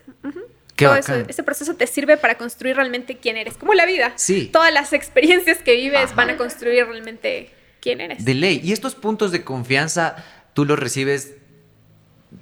todo 0.75 0.95
eso, 0.95 1.13
ese 1.27 1.43
proceso 1.43 1.75
te 1.75 1.87
sirve 1.87 2.17
para 2.17 2.37
construir 2.37 2.75
realmente 2.75 3.17
quién 3.17 3.37
eres, 3.37 3.57
como 3.57 3.73
la 3.73 3.85
vida. 3.85 4.13
Sí. 4.15 4.49
Todas 4.51 4.73
las 4.73 4.93
experiencias 4.93 5.59
que 5.59 5.75
vives 5.75 6.15
van 6.15 6.29
a 6.29 6.37
construir 6.37 6.85
realmente 6.85 7.51
quién 7.81 8.01
eres. 8.01 8.23
De 8.23 8.33
ley. 8.33 8.61
Y 8.63 8.73
estos 8.73 8.95
puntos 8.95 9.31
de 9.31 9.43
confianza, 9.43 10.23
tú 10.53 10.65
los 10.65 10.77
recibes 10.77 11.35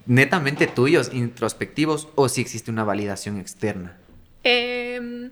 netamente 0.06 0.68
tuyos, 0.68 1.12
introspectivos, 1.14 2.10
o 2.16 2.30
si 2.30 2.42
existe 2.42 2.72
una 2.72 2.84
validación 2.84 3.40
externa. 3.40 3.98
Em, 4.44 5.32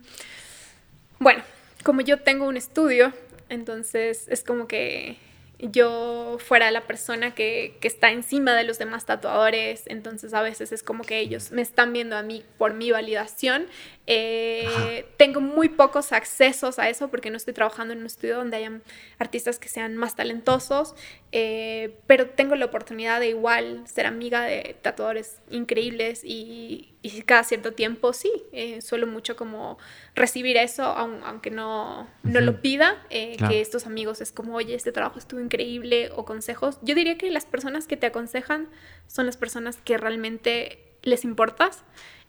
bueno, 1.20 1.44
como 1.84 2.02
yo 2.02 2.20
tengo 2.20 2.48
un 2.48 2.57
estudio, 2.57 3.14
entonces 3.49 4.26
es 4.28 4.44
como 4.44 4.68
que 4.68 5.18
yo 5.59 6.38
fuera 6.39 6.71
la 6.71 6.81
persona 6.81 7.34
que, 7.34 7.77
que, 7.80 7.88
está 7.88 8.11
encima 8.11 8.53
de 8.53 8.63
los 8.63 8.80
demás 8.80 9.05
tatuadores, 9.05 9.84
entonces 9.85 10.34
a 10.34 10.41
veces 10.41 10.71
es 10.71 10.84
como 10.84 11.03
que 11.03 11.19
ellos 11.19 11.51
me 11.51 11.61
están 11.61 11.93
viendo 11.93 12.17
a 12.17 12.23
mí 12.23 12.43
por 12.57 12.73
mi 12.73 12.91
validación. 12.91 13.67
Eh, 14.05 15.05
tengo 15.17 15.39
muy 15.39 15.69
pocos 15.69 16.11
accesos 16.11 16.77
a 16.77 16.89
eso 16.89 17.09
porque 17.09 17.30
no 17.30 17.38
estoy 17.38 17.53
trabajando 17.53 17.93
en 17.93 18.01
un 18.01 18.05
estudio 18.05 18.35
donde 18.35 18.57
hayan 18.57 18.84
artistas 19.17 19.59
que 19.59 19.69
sean 19.69 19.95
más 19.95 20.15
talentosos, 20.15 20.95
eh, 21.31 21.97
pero 22.05 22.30
tengo 22.30 22.55
la 22.55 22.65
oportunidad 22.65 23.19
de 23.19 23.30
igual 23.30 23.84
ser 23.88 24.05
amiga 24.05 24.43
de 24.43 24.75
tatuadores 24.81 25.39
increíbles 25.49 26.21
y, 26.23 26.93
y 27.01 27.21
cada 27.23 27.43
cierto 27.43 27.73
tiempo 27.73 28.13
sí, 28.13 28.31
eh, 28.51 28.81
suelo 28.81 29.07
mucho 29.07 29.35
como 29.35 29.77
recibir 30.15 30.57
eso, 30.57 30.84
aunque 30.84 31.51
no, 31.51 32.09
no 32.23 32.39
lo 32.39 32.61
pida, 32.61 33.05
eh, 33.09 33.35
que 33.47 33.61
estos 33.61 33.85
amigos 33.85 34.21
es 34.21 34.31
como, 34.31 34.55
oye, 34.55 34.73
este 34.73 34.91
trabajo 34.91 35.19
estuvo 35.19 35.39
increíble 35.41 36.11
o 36.15 36.23
consejos. 36.23 36.80
Yo 36.81 36.95
diría 36.95 37.17
que 37.17 37.30
las 37.30 37.45
personas 37.45 37.88
que 37.88 37.97
te 37.97 38.07
aconsejan 38.07 38.69
son 39.07 39.25
las 39.25 39.38
personas 39.38 39.77
que 39.77 39.97
realmente 39.97 40.80
les 41.03 41.25
importas 41.25 41.84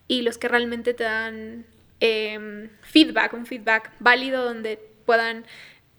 y 0.09 0.22
los 0.22 0.39
que 0.39 0.48
realmente 0.48 0.94
te 0.94 1.05
dan 1.05 1.66
em, 2.01 2.68
feedback, 2.82 3.32
un 3.32 3.47
feedback 3.47 3.93
válido 4.01 4.44
donde 4.44 4.78
puedan 5.06 5.44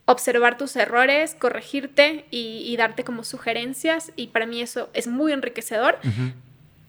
observar 0.06 0.57
tus 0.57 0.76
errores, 0.76 1.36
corregirte 1.36 2.26
y, 2.30 2.76
darte 2.77 3.03
como 3.03 3.23
sugerencias 3.23 4.11
y 4.15 4.27
para 4.27 4.45
mí 4.45 4.61
eso 4.61 4.90
es 4.94 5.07
muy 5.07 5.34
enriquecedor, 5.34 5.98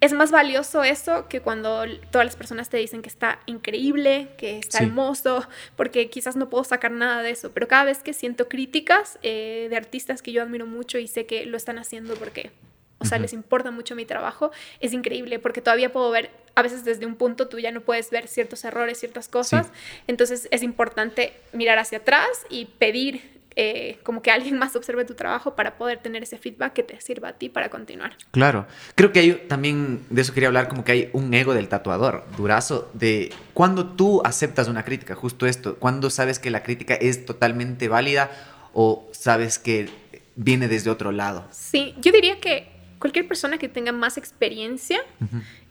es 0.01 0.12
más 0.12 0.30
valioso 0.30 0.84
eso 0.84 1.26
que 1.28 1.40
cuando 1.40 1.84
todas 2.10 2.26
las 2.26 2.36
personas 2.36 2.68
te 2.68 2.76
dicen 2.76 3.01
que 3.01 3.09
está 3.09 3.40
increíble, 3.47 4.28
que 4.36 4.59
está 4.59 4.78
hermoso, 4.78 5.48
porque 5.74 6.10
quizás 6.10 6.36
no 6.36 6.51
puedo 6.51 6.64
sacar 6.64 6.90
nada 6.90 7.22
de 7.22 7.30
eso, 7.30 7.52
pero 7.52 7.66
cada 7.66 7.84
vez 7.84 8.02
que 8.02 8.12
siento 8.12 8.48
críticas 8.48 9.18
eh, 9.22 9.68
de 9.70 9.76
artistas 9.76 10.20
que 10.20 10.32
yo 10.32 10.43
admiro 10.43 10.66
mucho 10.66 10.98
y 10.98 11.09
sé 11.09 11.24
que 11.24 11.47
lo 11.47 11.56
están 11.56 11.78
haciendo 11.78 12.14
porque, 12.14 12.51
o 12.98 13.06
sea, 13.06 13.18
les 13.18 13.32
importa 13.32 13.70
mucho 13.70 13.97
mi 13.97 14.05
trabajo, 14.05 14.51
es 14.80 14.93
increíble 14.93 15.38
porque 15.38 15.62
todavía 15.62 15.90
puedo 15.90 16.10
ver, 16.10 16.30
a 16.56 16.62
veces 16.62 16.84
desde 16.84 17.06
un 17.06 17.14
punto 17.14 17.48
tú 17.48 17.58
ya 17.60 17.70
no 17.70 17.82
puedes 17.82 18.10
ver 18.10 18.26
ciertos 18.26 18.64
errores, 18.64 18.98
ciertas 18.98 19.28
cosas, 19.28 19.68
entonces 20.06 20.48
es 20.50 20.62
importante 20.62 21.34
mirar 21.52 21.78
hacia 21.78 21.98
atrás 21.98 22.28
y 22.48 22.64
pedir 22.64 23.36
eh, 23.58 23.98
como 24.02 24.20
que 24.22 24.30
alguien 24.30 24.58
más 24.58 24.74
observe 24.74 25.04
tu 25.04 25.14
trabajo 25.14 25.54
para 25.54 25.76
poder 25.76 25.98
tener 25.98 26.22
ese 26.22 26.38
feedback 26.38 26.72
que 26.72 26.82
te 26.82 27.00
sirva 27.00 27.28
a 27.28 27.32
ti 27.34 27.48
para 27.50 27.68
continuar. 27.68 28.16
Claro, 28.30 28.66
creo 28.94 29.12
que 29.12 29.20
hay 29.20 29.32
también, 29.48 30.04
de 30.08 30.22
eso 30.22 30.32
quería 30.32 30.48
hablar, 30.48 30.68
como 30.68 30.82
que 30.84 30.92
hay 30.92 31.10
un 31.12 31.32
ego 31.32 31.54
del 31.54 31.68
tatuador, 31.68 32.24
durazo, 32.36 32.90
de 32.94 33.32
cuando 33.54 33.86
tú 33.86 34.22
aceptas 34.24 34.68
una 34.68 34.84
crítica, 34.84 35.14
justo 35.14 35.46
esto, 35.46 35.76
cuando 35.76 36.10
sabes 36.10 36.38
que 36.38 36.50
la 36.50 36.62
crítica 36.62 36.94
es 36.94 37.24
totalmente 37.24 37.88
válida 37.88 38.30
o 38.72 39.08
sabes 39.12 39.58
que 39.58 39.88
viene 40.36 40.68
desde 40.68 40.90
otro 40.90 41.12
lado. 41.12 41.46
Sí, 41.50 41.94
yo 41.98 42.12
diría 42.12 42.40
que 42.40 42.76
cualquier 42.98 43.28
persona 43.28 43.58
que 43.58 43.68
tenga 43.68 43.92
más 43.92 44.16
experiencia, 44.18 45.00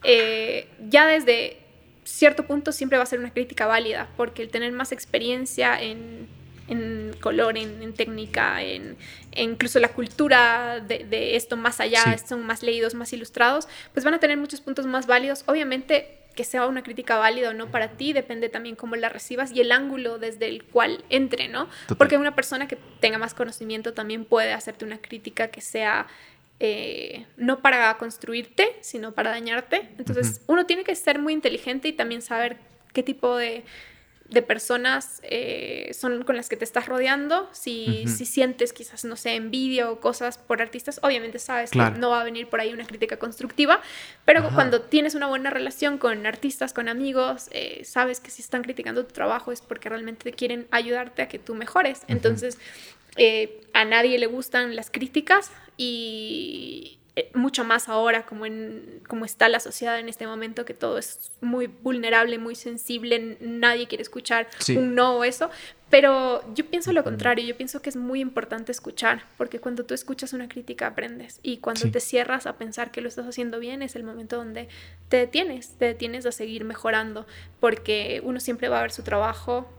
eh, 0.06 0.68
ya 0.90 1.08
desde 1.08 1.58
cierto 2.04 2.46
punto 2.46 2.72
siempre 2.72 2.98
va 2.98 3.04
a 3.04 3.08
ser 3.08 3.20
una 3.20 3.32
crítica 3.32 3.66
válida, 3.66 4.10
porque 4.16 4.44
el 4.44 4.50
tener 4.50 4.72
más 4.72 4.92
experiencia 4.92 5.82
en 5.82 6.28
en 6.68 7.16
color, 7.22 7.58
en, 7.58 7.94
técnica, 7.94 8.62
en, 8.64 8.98
incluso 9.36 9.80
la 9.80 9.90
cultura 9.90 10.80
de, 10.80 11.36
esto 11.36 11.58
más 11.58 11.80
allá, 11.80 12.18
son 12.18 12.46
más 12.46 12.64
leídos, 12.64 12.94
más 12.96 13.14
ilustrados, 13.14 13.68
pues 13.94 14.04
van 14.04 14.14
a 14.14 14.20
tener 14.20 14.38
muchos 14.38 14.62
puntos 14.62 14.86
más 14.86 15.06
válidos. 15.08 15.44
Obviamente 15.48 16.20
que 16.36 16.44
sea 16.44 16.68
una 16.68 16.84
crítica 16.84 17.18
válida 17.18 17.52
o 17.52 17.54
no 17.54 17.72
para 17.72 17.92
ti, 17.92 18.12
depende 18.12 18.50
también 18.50 18.76
cómo 18.76 18.98
la 18.98 19.08
recibas 19.08 19.54
y 19.54 19.62
el 19.62 19.72
ángulo 19.72 20.20
desde 20.20 20.50
el 20.50 20.66
cual 20.66 21.06
entre, 21.10 21.48
¿no? 21.48 21.70
Porque 21.98 22.18
una 22.18 22.36
persona 22.36 22.68
que 22.68 22.78
tenga 23.00 23.18
más 23.18 23.34
conocimiento 23.34 23.94
también 23.94 24.26
puede 24.26 24.52
hacerte 24.52 24.84
una 24.84 24.98
crítica 24.98 25.48
que 25.48 25.62
sea 25.62 26.08
eh, 26.60 27.26
no 27.38 27.62
para 27.62 27.98
construirte, 27.98 28.76
sino 28.82 29.14
para 29.14 29.32
dañarte. 29.32 29.90
Entonces, 29.98 30.42
uno 30.48 30.66
tiene 30.66 30.84
que 30.84 30.96
ser 30.96 31.20
muy 31.20 31.34
inteligente 31.34 31.88
y 31.88 31.94
también 31.94 32.22
saber 32.22 32.58
qué 32.94 33.04
tipo 33.04 33.36
de 33.36 33.64
de 34.30 34.42
personas 34.42 35.20
eh, 35.24 35.92
son 35.94 36.24
con 36.24 36.36
las 36.36 36.50
que 36.50 36.58
te 36.58 36.66
estás 36.66 36.88
rodeando. 36.88 37.48
Si, 37.52 38.06
si, 38.08 38.26
sientes 38.26 38.74
quizás, 38.74 39.06
no 39.06 39.16
sé, 39.16 39.36
envidia 39.36 39.90
o 39.92 40.00
cosas 40.00 40.38
por 40.40 40.62
artistas, 40.62 41.00
obviamente 41.04 41.38
sabes 41.38 41.72
que 41.72 41.80
no 42.00 42.10
va 42.10 42.22
a 42.22 42.24
venir 42.24 42.48
por 42.48 42.60
ahí 42.60 42.74
una 42.74 42.86
crítica 42.86 43.18
constructiva, 43.18 43.82
pero 44.26 44.50
cuando 44.54 44.82
tienes 44.82 45.14
una 45.14 45.28
buena 45.28 45.52
relación 45.52 45.98
con 46.00 46.26
artistas, 46.26 46.74
con 46.74 46.90
amigos, 46.90 47.50
eh, 47.52 47.82
sabes 47.86 48.20
que 48.20 48.32
si 48.32 48.42
están 48.42 48.64
criticando 48.64 49.06
tu 49.06 49.14
trabajo 49.14 49.52
es 49.52 49.62
porque 49.62 49.90
realmente 49.90 50.32
quieren 50.34 50.68
ayudarte 50.72 51.22
a 51.22 51.28
que 51.28 51.38
tú 51.38 51.54
mejores. 51.54 52.02
Entonces, 52.08 52.58
eh, 53.16 53.62
a 53.74 53.86
nadie 53.86 54.18
le 54.20 54.28
gustan 54.28 54.76
las 54.76 54.90
críticas 54.90 55.52
y 55.78 57.00
eh, 57.18 57.32
mucho 57.34 57.64
más 57.64 57.88
ahora 57.88 58.26
como, 58.26 58.46
en, 58.46 59.02
como 59.08 59.24
está 59.24 59.48
la 59.48 59.62
sociedad 59.62 59.98
en 60.00 60.10
este 60.10 60.28
momento, 60.28 60.66
que 60.66 60.74
todo 60.74 60.98
es 60.98 61.32
muy 61.40 61.68
vulnerable, 61.68 62.38
muy 62.40 62.56
sensible, 62.56 63.38
nadie 63.40 63.88
quiere 63.88 64.02
escuchar 64.02 64.50
un 64.76 64.96
no 64.96 65.20
o 65.20 65.24
eso, 65.24 65.50
pero 65.90 66.44
yo 66.54 66.66
pienso 66.66 66.92
lo 66.92 67.06
contrario, 67.06 67.46
yo 67.46 67.56
pienso 67.56 67.82
que 67.82 67.90
es 67.90 67.96
muy 67.96 68.20
importante 68.20 68.74
escuchar, 68.74 69.24
porque 69.38 69.60
cuando 69.60 69.86
tú 69.86 69.94
escuchas 69.94 70.34
una 70.34 70.50
crítica 70.50 70.88
aprendes. 70.88 71.40
Y 71.42 71.60
cuando 71.60 71.90
te 71.90 72.02
cierras 72.02 72.48
a 72.48 72.58
pensar 72.58 72.92
que 72.92 73.00
lo 73.00 73.08
estás 73.08 73.28
haciendo 73.28 73.60
bien 73.60 73.82
es 73.82 73.96
el 73.96 74.04
momento 74.04 74.36
donde 74.36 74.68
te 75.08 75.16
detienes, 75.16 75.78
te 75.78 75.86
detienes 75.86 76.26
a 76.26 76.34
seguir 76.34 76.66
mejorando, 76.66 77.26
porque 77.62 78.20
uno 78.26 78.42
siempre 78.42 78.68
va 78.68 78.80
a 78.80 78.82
ver 78.82 78.92
su 78.92 79.04
trabajo 79.04 79.70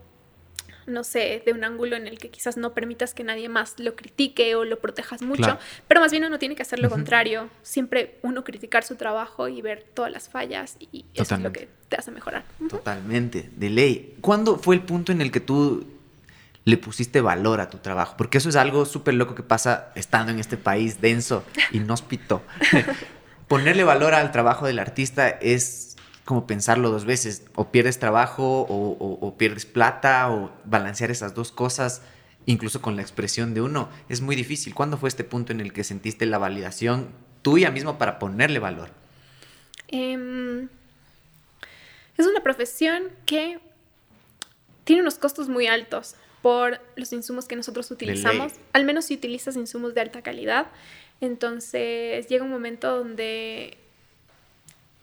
no 0.87 1.05
sé, 1.05 1.43
de 1.45 1.53
un 1.53 1.65
ángulo 1.65 1.97
en 1.97 2.07
el 2.07 2.19
que 2.19 2.31
quizás 2.31 2.57
no 2.57 2.73
permitas 2.73 3.15
que 3.15 3.25
nadie 3.25 3.49
más 3.49 3.79
lo 3.79 3.97
critique 3.97 4.55
o 4.55 4.65
lo 4.65 4.79
protejas 4.79 5.23
mucho, 5.23 5.59
pero 5.89 6.01
más 6.01 6.13
bien 6.13 6.25
uno 6.25 6.39
tiene 6.39 6.55
que 6.55 6.63
hacer 6.63 6.79
lo 6.79 6.89
contrario, 6.89 7.49
siempre 7.63 8.19
uno 8.23 8.45
criticar 8.45 8.85
su 8.85 8.97
trabajo 8.97 9.49
y 9.49 9.61
ver 9.63 9.85
todas 9.95 10.13
las 10.13 10.29
fallas 10.29 10.77
y 10.79 11.05
eso 11.15 11.35
es 11.35 11.41
lo 11.41 11.53
que 11.53 11.69
te 11.89 11.97
hace 11.97 12.11
mejorar. 12.11 12.45
Totalmente, 12.69 13.51
de 13.57 13.71
ley. 13.71 14.17
¿Cuándo 14.21 14.59
fue 14.59 14.77
el 14.77 14.83
punto 14.83 15.13
en 15.13 15.21
el 15.21 15.31
que 15.31 15.41
tú 15.41 15.87
le 16.65 16.77
pusiste 16.77 17.21
valor 17.21 17.61
a 17.61 17.71
tu 17.71 17.79
trabajo? 17.79 18.15
Porque 18.17 18.39
eso 18.39 18.49
es 18.49 18.57
algo 18.57 18.87
súper 18.87 19.15
loco 19.15 19.35
que 19.35 19.43
pasa 19.43 19.93
estando 19.95 20.33
en 20.33 20.39
este 20.39 20.57
país 20.57 21.01
denso, 21.01 21.45
inhóspito. 21.73 22.43
Ponerle 23.49 23.85
valor 23.85 24.15
al 24.15 24.33
trabajo 24.33 24.67
del 24.67 24.79
artista 24.79 25.29
es 25.29 25.96
como 26.27 26.47
pensarlo 26.47 26.91
dos 26.91 27.05
veces, 27.05 27.45
o 27.55 27.71
pierdes 27.71 28.01
trabajo 28.01 28.67
o, 28.69 29.35
pierdes 29.39 29.65
plata 29.65 30.29
o 30.31 30.51
balancear 30.65 31.13
esas 31.13 31.35
dos 31.35 31.53
cosas, 31.53 32.03
incluso 32.47 32.83
con 32.83 32.97
la 32.97 33.03
expresión 33.03 33.55
de 33.55 33.63
uno, 33.63 33.89
es 34.09 34.21
muy 34.21 34.35
difícil. 34.35 34.75
¿Cuándo 34.75 34.99
fue 34.99 35.09
este 35.09 35.23
punto 35.23 35.53
en 35.53 35.61
el 35.61 35.73
que 35.73 35.85
sentiste 35.85 36.27
la 36.27 36.39
validación 36.39 37.11
tuya 37.43 37.71
mismo 37.71 37.97
para 37.97 38.19
ponerle 38.19 38.59
valor? 38.59 38.91
Em, 39.87 40.69
es 42.19 42.27
una 42.27 42.43
profesión 42.43 43.05
que 43.25 43.61
tiene 44.83 45.03
unos 45.03 45.19
costos 45.19 45.49
muy 45.49 45.69
altos 45.69 46.17
por 46.43 46.81
los 46.97 47.13
insumos 47.13 47.47
que 47.47 47.55
nosotros 47.55 47.89
utilizamos, 47.93 48.55
al 48.73 48.85
menos 48.85 49.05
si 49.05 49.15
utilizas 49.15 49.55
insumos 49.55 49.95
de 49.95 50.01
alta 50.01 50.23
calidad. 50.23 50.67
Entonces 51.21 52.27
llega 52.27 52.45
un 52.45 52.51
momento 52.51 52.97
donde 52.97 53.79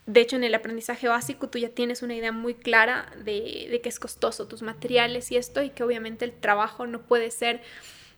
de 0.05 0.19
hecho, 0.19 0.35
en 0.35 0.43
el 0.43 0.53
aprendizaje 0.53 1.07
básico 1.07 1.47
tú 1.47 1.59
ya 1.59 1.69
tienes 1.69 2.01
una 2.01 2.15
idea 2.15 2.33
muy 2.33 2.55
clara 2.55 3.05
de, 3.23 3.79
que 3.81 3.89
es 3.89 3.99
costoso 3.99 4.47
tus 4.47 4.61
materiales 4.61 5.31
y 5.31 5.37
esto, 5.37 5.63
y 5.63 5.69
que 5.69 5.83
obviamente 5.83 6.25
el 6.25 6.33
trabajo 6.33 6.85
no 6.87 7.03
puede 7.03 7.31
ser 7.31 7.61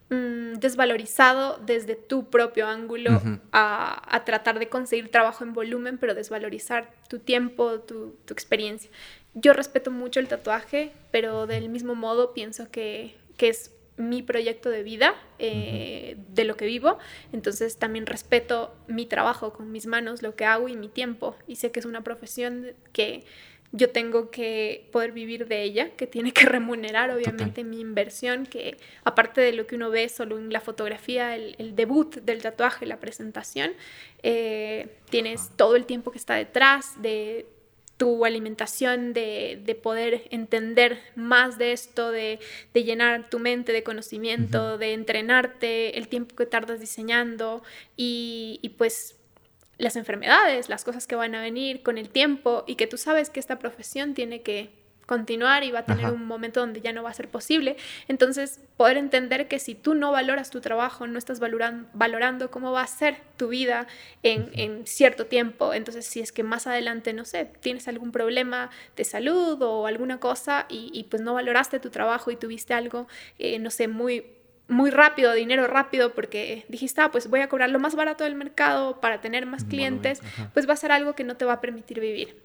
mm, 0.10 0.54
desvalorizado 0.56 1.60
desde 1.64 1.96
tu 1.96 2.32
propio 2.32 2.68
ángulo 2.68 3.22
a, 3.52 4.24
tratar 4.26 4.58
de 4.58 4.68
conseguir 4.68 5.12
trabajo 5.12 5.44
en 5.44 5.54
volumen, 5.54 6.00
pero 6.00 6.16
desvalorizar 6.16 6.92
tu 7.08 7.20
tiempo, 7.20 7.80
tu, 7.82 8.16
tu 8.26 8.34
experiencia. 8.34 8.90
Yo 9.36 9.54
respeto 9.54 9.92
mucho 9.92 10.20
el 10.20 10.28
tatuaje, 10.28 10.92
pero 11.12 11.46
del 11.46 11.70
mismo 11.70 11.94
modo 11.94 12.34
pienso 12.34 12.72
que, 12.72 13.16
que 13.38 13.50
es 13.50 13.75
mi 13.98 14.22
proyecto 14.22 14.70
de 14.70 14.84
vida, 14.84 15.16
eh, 15.40 16.18
de 16.30 16.44
lo 16.44 16.58
que 16.58 16.66
vivo, 16.66 16.98
entonces 17.32 17.78
también 17.78 18.06
respeto 18.06 18.76
mi 18.88 19.06
trabajo 19.06 19.54
con 19.54 19.72
mis 19.72 19.86
manos, 19.86 20.22
lo 20.22 20.36
que 20.36 20.46
hago 20.46 20.68
y 20.68 20.76
mi 20.76 20.90
tiempo, 20.90 21.36
y 21.48 21.56
sé 21.56 21.72
que 21.72 21.80
es 21.80 21.86
una 21.86 22.04
profesión 22.04 22.74
que 22.92 23.24
yo 23.72 23.90
tengo 23.90 24.32
que 24.32 24.88
poder 24.92 25.12
vivir 25.12 25.48
de 25.48 25.64
ella, 25.64 25.90
que 25.92 26.08
tiene 26.08 26.32
que 26.32 26.46
remunerar 26.46 27.12
obviamente 27.12 27.64
mi 27.64 27.80
inversión, 27.80 28.46
que 28.46 28.78
aparte 29.04 29.42
de 29.42 29.52
lo 29.52 29.68
que 29.68 29.76
uno 29.76 29.90
ve 29.90 30.08
solo 30.10 30.38
en 30.38 30.52
la 30.52 30.62
fotografía, 30.62 31.36
el, 31.36 31.76
debut 31.76 32.16
del 32.18 32.42
tatuaje, 32.42 32.86
la 32.86 33.00
presentación, 33.00 33.72
eh, 34.24 34.88
tienes 35.10 35.52
todo 35.56 35.76
el 35.76 35.86
tiempo 35.86 36.12
que 36.12 36.18
está 36.18 36.36
detrás 36.36 37.02
de 37.02 37.48
tu 37.98 38.26
alimentación, 38.26 39.14
de, 39.14 39.80
poder 39.82 40.28
entender 40.32 41.00
más 41.16 41.58
de 41.58 41.72
esto, 41.72 42.12
de, 42.12 42.40
llenar 42.74 43.30
tu 43.30 43.40
mente 43.40 43.72
de 43.72 43.84
conocimiento, 43.84 44.78
de 44.78 44.94
entrenarte, 44.94 45.98
el 45.98 46.08
tiempo 46.08 46.36
que 46.36 46.46
tardas 46.46 46.80
diseñando 46.80 47.64
y, 47.96 48.60
y 48.62 48.70
pues 48.70 49.16
las 49.78 49.96
enfermedades, 49.96 50.70
las 50.70 50.84
cosas 50.84 51.08
que 51.08 51.16
van 51.16 51.36
a 51.36 51.42
venir 51.42 51.84
con 51.84 51.98
el 51.98 52.10
tiempo 52.10 52.64
y 52.68 52.76
que 52.76 52.88
tú 52.88 52.98
sabes 52.98 53.30
que 53.30 53.40
esta 53.40 53.60
profesión 53.60 54.14
tiene 54.14 54.42
que 54.42 54.85
continuar 55.06 55.64
y 55.64 55.72
va 55.72 55.80
a 55.80 55.86
tener 55.86 56.08
un 56.12 56.26
momento 56.26 56.60
donde 56.60 56.82
ya 56.82 56.92
no 56.92 57.04
va 57.04 57.10
a 57.10 57.14
ser 57.14 57.30
posible. 57.30 57.78
Entonces, 58.08 58.60
poder 58.78 58.98
entender 58.98 59.48
que 59.48 59.60
si 59.60 59.76
tú 59.76 59.94
no 59.94 60.12
valoras 60.12 60.50
tu 60.50 60.62
trabajo, 60.62 61.08
no 61.08 61.18
estás 61.18 61.40
valorando, 61.40 61.88
valorando 61.94 62.52
cómo 62.52 62.72
va 62.72 62.82
a 62.82 62.88
ser 62.88 63.18
tu 63.38 63.50
vida 63.50 63.88
en, 64.24 64.86
cierto 64.86 65.26
tiempo, 65.26 65.74
entonces 65.74 66.06
si 66.06 66.20
es 66.20 66.32
que 66.32 66.44
más 66.44 66.68
adelante, 66.68 67.14
no 67.14 67.26
sé, 67.26 67.46
tienes 67.60 67.88
algún 67.88 68.12
problema 68.12 68.70
de 68.96 69.04
salud 69.04 69.62
o 69.62 69.88
alguna 69.88 70.20
cosa 70.20 70.66
y, 70.70 71.06
pues 71.10 71.22
no 71.22 71.34
valoraste 71.34 71.80
tu 71.80 71.90
trabajo 71.90 72.32
y 72.32 72.36
tuviste 72.36 72.74
algo, 72.74 73.08
eh, 73.40 73.60
no 73.60 73.70
sé, 73.70 73.88
muy 73.88 74.26
muy 74.68 74.90
rápido, 74.90 75.34
dinero 75.34 75.68
rápido, 75.68 76.16
porque 76.16 76.66
dijiste, 76.70 77.00
ah, 77.02 77.12
pues 77.12 77.30
voy 77.30 77.42
a 77.42 77.50
cobrar 77.50 77.70
lo 77.70 77.78
más 77.78 77.94
barato 77.96 78.24
del 78.24 78.34
mercado 78.34 79.00
para 79.00 79.22
tener 79.22 79.46
más 79.46 79.64
clientes, 79.64 80.22
pues 80.56 80.68
va 80.68 80.74
a 80.74 80.78
ser 80.78 80.92
algo 80.92 81.14
que 81.14 81.24
no 81.24 81.38
te 81.38 81.46
va 81.46 81.54
a 81.54 81.62
permitir 81.62 82.00
vivir. 82.00 82.45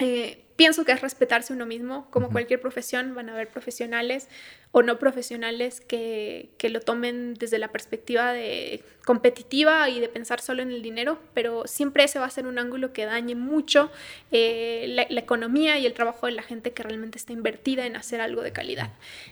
Eh, 0.00 0.44
pienso 0.56 0.84
que 0.84 0.92
es 0.92 1.00
respetarse 1.00 1.54
uno 1.54 1.64
mismo, 1.64 2.06
como 2.10 2.30
cualquier 2.30 2.60
profesión, 2.60 3.14
van 3.14 3.30
a 3.30 3.32
haber 3.32 3.48
profesionales 3.48 4.28
o 4.72 4.82
no 4.82 4.98
profesionales 4.98 5.80
que, 5.80 6.50
lo 6.62 6.80
tomen 6.80 7.32
desde 7.32 7.58
la 7.58 7.68
perspectiva 7.68 8.34
de 8.34 8.82
competitiva 9.06 9.88
y 9.88 10.00
de 10.00 10.08
pensar 10.08 10.42
solo 10.42 10.62
en 10.62 10.70
el 10.70 10.82
dinero, 10.82 11.18
pero 11.32 11.66
siempre 11.66 12.04
ese 12.04 12.18
va 12.18 12.26
a 12.26 12.30
ser 12.30 12.46
un 12.46 12.58
ángulo 12.58 12.92
que 12.92 13.06
dañe 13.06 13.34
mucho 13.34 13.90
eh, 14.32 14.84
la, 14.88 15.20
economía 15.20 15.78
y 15.78 15.86
el 15.86 15.94
trabajo 15.94 16.26
de 16.26 16.32
la 16.32 16.42
gente 16.42 16.72
que 16.72 16.82
realmente 16.82 17.16
está 17.16 17.32
invertida 17.32 17.86
en 17.86 17.96
hacer 17.96 18.20
algo 18.20 18.42
de 18.42 18.52
calidad. 18.52 18.90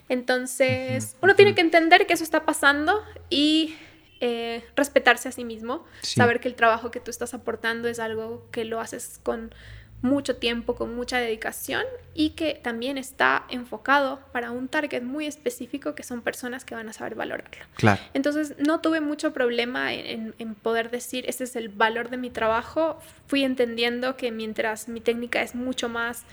Entonces, 0.08 1.16
uno 1.20 1.36
tiene 1.36 1.54
que 1.54 1.60
entender 1.60 2.06
que 2.06 2.14
eso 2.14 2.24
está 2.24 2.46
pasando 2.46 3.02
y 3.28 3.74
eh, 4.20 4.64
respetarse 4.74 5.28
a 5.28 5.32
sí 5.32 5.44
mismo, 5.44 5.84
saber 6.00 6.40
que 6.40 6.48
el 6.48 6.54
trabajo 6.54 6.90
que 6.90 7.00
tú 7.00 7.10
estás 7.10 7.34
aportando 7.34 7.86
es 7.86 8.00
algo 8.00 8.48
que 8.50 8.64
lo 8.64 8.80
haces 8.80 9.20
con 9.22 9.54
mucho 10.00 10.36
tiempo, 10.36 10.76
con 10.76 10.94
mucha 10.94 11.18
dedicación 11.18 11.82
y 12.14 12.30
que 12.30 12.54
también 12.54 12.98
está 12.98 13.44
enfocado 13.48 14.20
para 14.32 14.52
un 14.52 14.68
target 14.68 15.02
muy 15.02 15.26
específico 15.26 15.94
que 15.94 16.04
son 16.04 16.22
personas 16.22 16.64
que 16.64 16.74
van 16.74 16.88
a 16.88 16.92
saber 16.92 17.16
valorarlo. 17.16 17.64
Claro. 17.74 18.00
Entonces 18.14 18.54
no 18.58 18.80
tuve 18.80 19.00
mucho 19.00 19.32
problema 19.32 19.92
en, 19.92 20.34
poder 20.62 20.90
decir, 20.90 21.24
este 21.26 21.44
es 21.44 21.56
el 21.56 21.68
valor 21.68 22.10
de 22.10 22.16
mi 22.16 22.30
trabajo. 22.30 23.00
Fui 23.26 23.42
entendiendo 23.42 24.16
que 24.16 24.30
mientras 24.30 24.88
mi 24.88 25.00
técnica 25.00 25.42
es 25.42 25.54
mucho 25.54 25.88
más... 25.88 26.24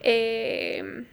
Eh, 0.00 1.04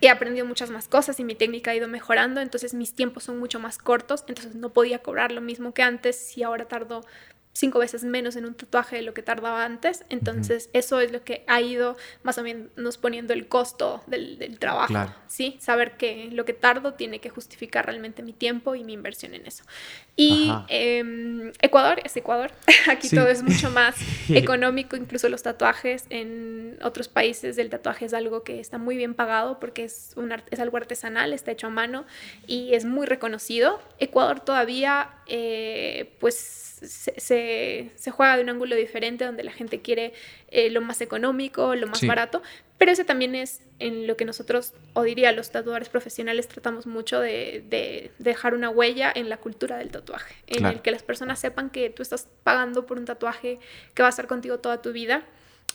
he 0.00 0.10
aprendido 0.10 0.44
muchas 0.46 0.70
más 0.70 0.88
cosas 0.88 1.18
y 1.18 1.24
mi 1.24 1.34
técnica 1.34 1.70
ha 1.70 1.74
ido 1.74 1.88
mejorando, 1.88 2.40
entonces 2.40 2.74
mis 2.74 2.92
tiempos 2.92 3.24
son 3.24 3.38
mucho 3.38 3.58
más 3.58 3.78
cortos, 3.78 4.24
entonces 4.28 4.54
no 4.54 4.70
podía 4.70 4.98
cobrar 4.98 5.32
lo 5.32 5.40
mismo 5.40 5.72
que 5.72 5.82
antes 5.82 6.16
si 6.16 6.42
ahora 6.42 6.66
tardo 6.66 7.04
cinco 7.54 7.78
veces 7.78 8.04
menos 8.04 8.36
en 8.36 8.44
un 8.44 8.54
tatuaje 8.54 8.96
de 8.96 9.02
lo 9.02 9.14
que 9.14 9.22
tardaba 9.22 9.64
antes. 9.64 10.04
Entonces, 10.10 10.68
eso 10.72 11.00
es 11.00 11.12
lo 11.12 11.22
que 11.22 11.44
ha 11.46 11.60
ido 11.60 11.96
más 12.22 12.36
o 12.36 12.42
menos 12.42 12.98
poniendo 12.98 13.32
el 13.32 13.48
costo 13.48 14.02
del, 14.06 14.58
trabajo. 14.58 14.92
¿sí? 15.28 15.56
Saber 15.60 15.96
que 15.96 16.28
lo 16.32 16.44
que 16.44 16.52
tardo 16.52 16.94
tiene 16.94 17.20
que 17.20 17.30
justificar 17.30 17.86
realmente 17.86 18.22
mi 18.22 18.32
tiempo 18.32 18.74
y 18.74 18.84
mi 18.84 18.92
inversión 18.92 19.34
en 19.34 19.46
eso. 19.46 19.64
Y 20.16 20.52
em, 20.68 21.52
Ecuador 21.60 22.00
es 22.04 22.16
Ecuador. 22.16 22.52
Aquí 22.88 23.08
todo 23.08 23.28
es 23.28 23.42
mucho 23.42 23.70
más 23.70 23.96
económico, 24.28 24.96
incluso 24.96 25.28
los 25.28 25.42
tatuajes. 25.42 26.06
En 26.10 26.78
otros 26.82 27.08
países 27.08 27.58
el 27.58 27.68
tatuaje 27.68 28.04
es 28.04 28.14
algo 28.14 28.44
que 28.44 28.60
está 28.60 28.78
muy 28.78 28.96
bien 28.96 29.14
pagado 29.14 29.58
porque 29.58 29.84
es, 29.84 30.12
un, 30.16 30.32
es 30.50 30.60
algo 30.60 30.76
artesanal, 30.76 31.32
está 31.32 31.50
hecho 31.50 31.66
a 31.66 31.70
mano 31.70 32.04
y 32.46 32.74
es 32.74 32.84
muy 32.84 33.06
reconocido. 33.06 33.80
Ecuador 33.98 34.40
todavía, 34.40 35.10
eh, 35.26 36.14
pues 36.20 36.36
se, 36.36 37.92
se, 37.94 38.10
juega 38.10 38.36
de 38.36 38.42
un 38.42 38.50
ángulo 38.50 38.76
diferente 38.76 39.24
donde 39.24 39.42
la 39.42 39.52
gente 39.52 39.80
quiere 39.80 40.12
eh, 40.48 40.70
lo 40.70 40.80
más 40.80 41.00
económico, 41.00 41.74
lo 41.74 41.86
más 41.86 42.06
barato, 42.06 42.42
pero 42.78 42.92
ese 42.92 43.04
también 43.04 43.34
es 43.34 43.62
en 43.78 44.06
lo 44.06 44.16
que 44.16 44.24
nosotros, 44.24 44.74
o 44.94 45.02
diría 45.02 45.32
los 45.32 45.50
tatuadores 45.50 45.88
profesionales, 45.88 46.48
tratamos 46.48 46.86
mucho 46.86 47.20
de, 47.20 48.10
dejar 48.18 48.54
una 48.54 48.70
huella 48.70 49.12
en 49.14 49.28
la 49.28 49.36
cultura 49.36 49.78
del 49.78 49.90
tatuaje, 49.90 50.34
en 50.46 50.66
el 50.66 50.82
que 50.82 50.90
las 50.90 51.02
personas 51.02 51.38
sepan 51.38 51.70
que 51.70 51.90
tú 51.90 52.02
estás 52.02 52.28
pagando 52.42 52.86
por 52.86 52.98
un 52.98 53.04
tatuaje 53.04 53.58
que 53.94 54.02
va 54.02 54.08
a 54.08 54.10
estar 54.10 54.26
contigo 54.26 54.58
toda 54.58 54.82
tu 54.82 54.92
vida 54.92 55.24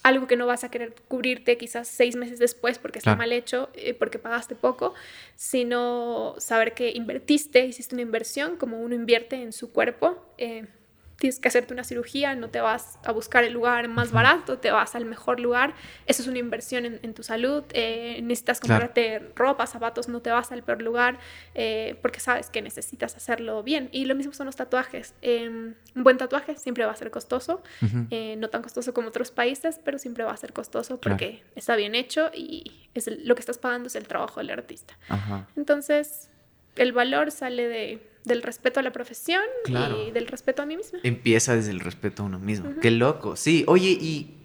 algo 0.04 0.28
que 0.28 0.38
no 0.38 0.48
vas 0.48 0.64
a 0.64 0.72
querer 0.72 0.96
cubrirte 1.08 1.58
quizás 1.58 1.88
seis 1.88 2.16
meses 2.16 2.40
después 2.40 2.80
porque 2.80 3.00
está 3.00 3.16
mal 3.16 3.34
hecho, 3.34 3.70
eh, 3.74 3.94
porque 3.94 4.18
pagaste 4.18 4.56
poco, 4.56 4.94
sino 5.36 6.36
saber 6.38 6.74
que 6.74 6.92
invertiste, 6.92 7.66
hiciste 7.66 7.96
una 7.96 8.04
inversión, 8.04 8.56
como 8.56 8.80
uno 8.80 8.96
invierte 8.96 9.36
en 9.42 9.52
su 9.52 9.72
cuerpo. 9.72 10.34
Eh, 10.38 10.68
tienes 11.20 11.40
que 11.40 11.50
hacerte 11.50 11.74
una 11.74 11.84
cirugía, 11.84 12.34
no 12.36 12.50
te 12.50 12.62
vas 12.62 12.98
a 13.04 13.12
buscar 13.12 13.44
el 13.44 13.54
lugar 13.54 13.88
más 13.90 14.12
barato, 14.12 14.58
te 14.58 14.72
vas 14.72 14.96
al 14.96 15.06
mejor 15.06 15.40
lugar. 15.40 15.74
Eso 16.06 16.22
es 16.22 16.28
una 16.28 16.40
inversión 16.40 16.86
en, 16.86 17.14
tu 17.14 17.24
salud. 17.24 17.64
Eh, 17.74 18.22
necesitas 18.24 18.62
comprarte 18.62 19.32
ropa, 19.36 19.68
zapatos, 19.68 20.08
no 20.08 20.22
te 20.22 20.32
vas 20.32 20.52
al 20.52 20.64
peor 20.64 20.82
lugar 20.82 21.20
eh, 21.56 21.98
porque 22.02 22.22
sabes 22.22 22.50
que 22.50 22.62
necesitas 22.62 23.16
hacerlo 23.18 23.62
bien. 23.64 23.90
Y 23.92 24.06
lo 24.06 24.16
mismo 24.16 24.34
son 24.34 24.46
los 24.46 24.56
tatuajes. 24.56 25.14
Em, 25.22 25.76
un 25.94 26.04
buen 26.04 26.18
tatuaje 26.18 26.56
siempre 26.56 26.86
va 26.86 26.94
a 26.94 26.96
ser 26.96 27.12
costoso, 27.12 27.62
eh, 28.10 28.36
no 28.38 28.50
tan 28.50 28.62
costoso 28.62 28.94
como 28.94 29.10
otros 29.10 29.32
países, 29.32 29.80
pero 29.84 30.00
siempre 30.00 30.24
va 30.24 30.32
a 30.32 30.38
ser 30.38 30.54
costoso 30.54 31.02
porque 31.02 31.44
está 31.56 31.76
bien 31.76 31.96
hecho 31.96 32.32
y 32.34 32.88
es 32.94 33.08
lo 33.26 33.36
que 33.36 33.42
estás 33.42 33.58
pagando 33.58 33.88
es 33.88 33.96
el 33.96 34.08
trabajo 34.08 34.40
del 34.40 34.52
artista. 34.52 34.98
Entonces, 35.58 36.30
el 36.78 36.94
valor 36.94 37.32
sale 37.32 37.68
de 37.68 38.09
del 38.26 38.42
respeto 38.42 38.80
a 38.80 38.84
la 38.84 38.92
profesión 38.92 39.42
y 39.68 40.12
del 40.12 40.28
respeto 40.28 40.62
a 40.62 40.66
mí 40.66 40.78
misma. 40.78 41.00
Empieza 41.04 41.56
desde 41.56 41.72
el 41.72 41.80
respeto 41.80 42.24
a 42.24 42.26
uno 42.26 42.40
mismo. 42.40 42.72
Qué 42.82 42.92
loco. 42.92 43.36
Sí, 43.36 43.64
oye, 43.68 43.90
y 43.90 44.36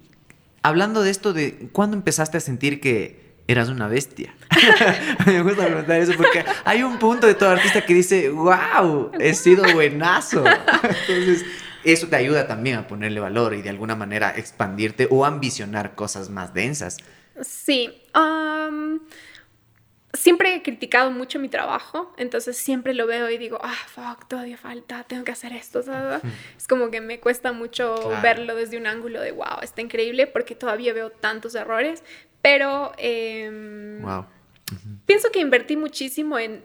hablando 0.62 1.02
de 1.02 1.10
esto, 1.10 1.32
de 1.32 1.68
¿cuándo 1.72 1.96
empezaste 1.96 2.38
a 2.38 2.40
sentir 2.40 2.80
que 2.80 3.34
eras 3.46 3.68
una 3.68 3.88
bestia? 3.88 4.34
me 5.26 5.42
gusta 5.42 5.66
preguntar 5.66 6.00
eso 6.00 6.12
porque 6.16 6.44
hay 6.64 6.82
un 6.82 6.98
punto 6.98 7.26
de 7.26 7.34
todo 7.34 7.50
artista 7.50 7.84
que 7.84 7.94
dice, 7.94 8.30
wow, 8.30 9.10
he 9.18 9.34
sido 9.34 9.64
buenazo. 9.74 10.44
Entonces, 11.08 11.44
eso 11.84 12.06
te 12.08 12.16
ayuda 12.16 12.46
también 12.46 12.76
a 12.76 12.86
ponerle 12.86 13.20
valor 13.20 13.54
y 13.54 13.62
de 13.62 13.68
alguna 13.68 13.94
manera 13.94 14.34
expandirte 14.36 15.06
o 15.10 15.24
ambicionar 15.24 15.94
cosas 15.94 16.30
más 16.30 16.54
densas. 16.54 16.98
Sí. 17.42 18.02
Um 18.14 19.00
siempre 20.14 20.54
he 20.54 20.62
criticado 20.62 21.10
mucho 21.10 21.38
mi 21.38 21.48
trabajo, 21.48 22.12
entonces 22.16 22.56
siempre 22.56 22.94
lo 22.94 23.06
veo 23.06 23.28
y 23.30 23.38
digo, 23.38 23.58
ah, 23.62 23.76
fuck, 23.88 24.26
todavía 24.28 24.56
falta, 24.56 25.04
tengo 25.04 25.24
que 25.24 25.32
hacer 25.32 25.52
esto. 25.52 25.80
Es 26.56 26.68
como 26.68 26.90
que 26.90 27.00
me 27.00 27.20
cuesta 27.20 27.52
mucho 27.52 28.10
verlo 28.22 28.54
desde 28.54 28.76
un 28.76 28.86
ángulo 28.86 29.20
de, 29.20 29.32
wow, 29.32 29.60
está 29.62 29.80
increíble 29.82 30.26
porque 30.26 30.54
todavía 30.54 30.92
veo 30.92 31.10
tantos 31.10 31.54
errores, 31.54 32.02
pero 32.42 32.86
wow. 32.86 32.94
Em, 32.98 34.02
pienso 35.06 35.30
que 35.30 35.40
invertí 35.40 35.76
muchísimo 35.76 36.38
en, 36.38 36.64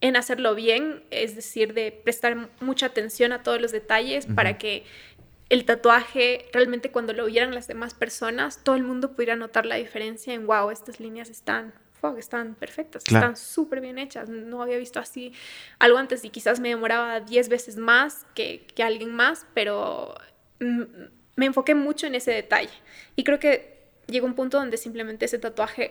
en, 0.00 0.16
hacerlo 0.16 0.54
bien, 0.54 1.04
es 1.10 1.36
decir, 1.36 1.74
de 1.74 1.92
prestar 1.92 2.50
mucha 2.60 2.86
atención 2.86 3.32
a 3.32 3.42
todos 3.42 3.60
los 3.60 3.72
detalles 3.72 4.26
para 4.26 4.58
que 4.58 4.84
el 5.50 5.64
tatuaje, 5.64 6.46
realmente 6.52 6.90
cuando 6.90 7.12
lo 7.12 7.26
vieran 7.26 7.54
las 7.54 7.68
demás 7.68 7.94
personas, 7.94 8.64
todo 8.64 8.76
el 8.76 8.82
mundo 8.82 9.14
pudiera 9.14 9.36
notar 9.36 9.66
la 9.66 9.76
diferencia 9.76 10.34
en, 10.34 10.46
wow, 10.46 10.70
estas 10.70 11.00
líneas 11.00 11.28
están 11.28 11.74
que 12.12 12.20
están 12.20 12.54
perfectas, 12.54 13.04
están 13.06 13.36
súper 13.36 13.80
bien 13.80 13.98
hechas. 13.98 14.28
No 14.28 14.60
había 14.60 14.76
visto 14.76 15.00
así 15.00 15.32
algo 15.78 15.96
antes 15.96 16.24
y 16.24 16.30
quizás 16.30 16.60
me 16.60 16.68
demoraba 16.68 17.20
10 17.20 17.48
veces 17.48 17.76
más 17.76 18.26
que, 18.34 18.66
que 18.74 18.82
alguien 18.82 19.14
más, 19.14 19.46
pero 19.54 20.14
me 20.58 21.46
enfoqué 21.46 21.74
mucho 21.74 22.06
en 22.06 22.16
ese 22.16 22.32
detalle. 22.32 22.74
Y 23.16 23.24
creo 23.24 23.38
que 23.38 23.74
llegó 24.06 24.26
un 24.26 24.34
punto 24.34 24.58
donde 24.58 24.76
simplemente 24.76 25.24
ese 25.24 25.38
tatuaje 25.38 25.88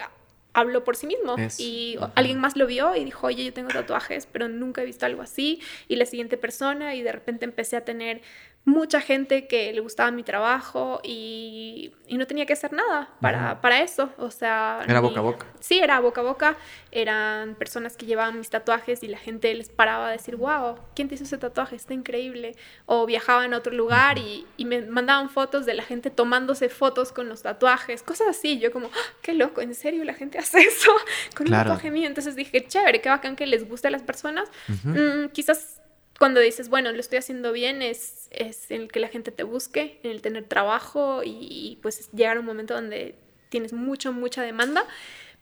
habló 0.54 0.84
por 0.84 0.96
sí 0.96 1.08
mismo 1.08 1.36
y 1.58 1.98
alguien 2.16 2.40
más 2.40 2.56
lo 2.56 2.68
vio 2.68 2.96
y 2.96 3.04
dijo, 3.04 3.28
oye, 3.28 3.44
yo 3.44 3.54
tengo 3.54 3.70
tatuajes, 3.70 4.28
pero 4.28 4.48
nunca 4.48 4.84
he 4.84 4.86
visto 4.86 5.06
algo 5.06 5.22
así. 5.24 5.60
Y 5.88 5.96
la 5.96 6.06
siguiente 6.06 6.38
persona 6.38 6.96
y 6.96 7.02
de 7.02 7.12
repente 7.12 7.46
empecé 7.46 7.76
a 7.76 7.84
tener 7.84 8.22
mucha 8.66 9.02
gente 9.02 9.46
que 9.48 9.74
le 9.74 9.82
gustaba 9.82 10.10
mi 10.12 10.24
trabajo 10.24 11.02
y, 11.04 11.92
no 12.10 12.28
tenía 12.28 12.46
que 12.46 12.54
hacer 12.54 12.72
nada 12.72 13.10
para, 13.20 13.60
para 13.60 13.82
eso. 13.82 14.10
O 14.20 14.30
sea... 14.30 14.82
Era 14.88 15.00
boca 15.00 15.20
a 15.20 15.24
boca. 15.24 15.48
Sí, 15.60 15.80
era 15.80 16.00
boca 16.00 16.22
a 16.22 16.24
boca. 16.24 16.58
Eran 16.92 17.56
personas 17.56 17.98
que 17.98 18.06
llevaban 18.06 18.38
mis 18.38 18.52
tatuajes 18.52 19.02
y 19.02 19.08
la 19.08 19.18
gente 19.18 19.54
les 19.56 19.70
paraba 19.70 20.10
a 20.10 20.12
decir, 20.12 20.36
wow, 20.36 20.76
¿quién 20.96 21.08
te 21.08 21.16
hizo 21.16 21.24
ese 21.24 21.40
tatuaje? 21.40 21.76
Está 21.76 21.96
increíble. 21.96 22.56
O 22.86 23.08
viajaban 23.08 23.54
a 23.56 23.58
otro 23.58 23.74
lugar 23.74 24.20
y, 24.20 24.46
me 24.64 24.82
mandaban 24.84 25.30
fotos 25.30 25.66
de 25.66 25.74
la 25.74 25.84
gente 25.84 26.10
tomándose 26.12 26.70
fotos 26.70 27.12
con 27.12 27.28
los 27.28 27.42
tatuajes, 27.42 28.04
cosas 28.04 28.28
así. 28.28 28.60
Yo 28.60 28.72
como, 28.72 28.88
ah, 28.88 29.14
qué 29.22 29.34
loco, 29.34 29.62
¿en 29.62 29.74
serio 29.74 30.04
la 30.04 30.14
gente 30.14 30.38
hace 30.40 30.60
eso 30.62 30.92
con 31.36 31.48
un 31.48 31.54
tatuaje 31.54 31.90
mío? 31.90 32.08
Entonces 32.08 32.36
dije, 32.36 32.66
chévere, 32.66 33.02
qué 33.02 33.10
bacán 33.10 33.36
que 33.36 33.48
les 33.48 33.68
guste 33.68 33.88
a 33.88 33.92
las 33.92 34.04
personas. 34.04 34.50
Mm, 34.84 35.30
quizás 35.34 35.82
cuando 36.20 36.40
dices, 36.40 36.70
bueno, 36.70 36.92
lo 36.92 37.00
estoy 37.00 37.20
haciendo 37.20 37.52
bien, 37.52 37.82
es, 37.82 38.28
es 38.32 38.70
en 38.70 38.84
el 38.84 38.92
que 38.92 39.00
la 39.00 39.08
gente 39.08 39.32
te 39.32 39.44
busque, 39.44 40.00
en 40.04 40.12
el 40.12 40.22
tener 40.22 40.44
trabajo 40.46 41.22
y, 41.24 41.80
pues 41.82 42.10
llegar 42.12 42.38
a 42.38 42.40
un 42.40 42.46
momento 42.46 42.74
donde 42.74 43.16
tienes 43.50 43.74
mucho, 43.74 44.14
mucha 44.14 44.42
demanda. 44.42 44.86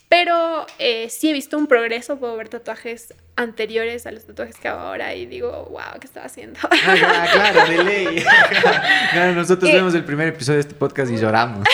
Pero 0.10 0.66
eh, 0.78 1.08
sí 1.10 1.30
he 1.30 1.34
visto 1.34 1.58
un 1.58 1.68
progreso, 1.68 2.20
puedo 2.20 2.36
ver 2.36 2.50
tatuajes 2.50 3.14
anteriores 3.38 4.06
a 4.06 4.12
los 4.12 4.26
tatuajes 4.26 4.58
que 4.58 4.68
hago 4.68 4.82
ahora 4.82 5.16
y 5.16 5.26
digo, 5.26 5.68
wow, 5.72 6.00
¿qué 6.02 6.08
estaba 6.08 6.26
haciendo? 6.26 6.60
Ah, 6.64 7.28
claro, 7.32 7.70
de 7.70 7.84
ley. 7.84 8.26
claro, 9.12 9.34
nosotros 9.34 9.72
vemos 9.72 9.94
el 9.94 10.04
primer 10.04 10.28
episodio 10.28 10.58
de 10.58 10.62
este 10.62 10.76
podcast 10.76 11.14
y 11.14 11.18
lloramos. 11.18 11.66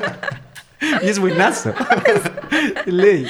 y 1.02 1.08
es 1.08 1.20
buenazo. 1.20 1.72
de 2.84 2.92
ley. 2.92 3.26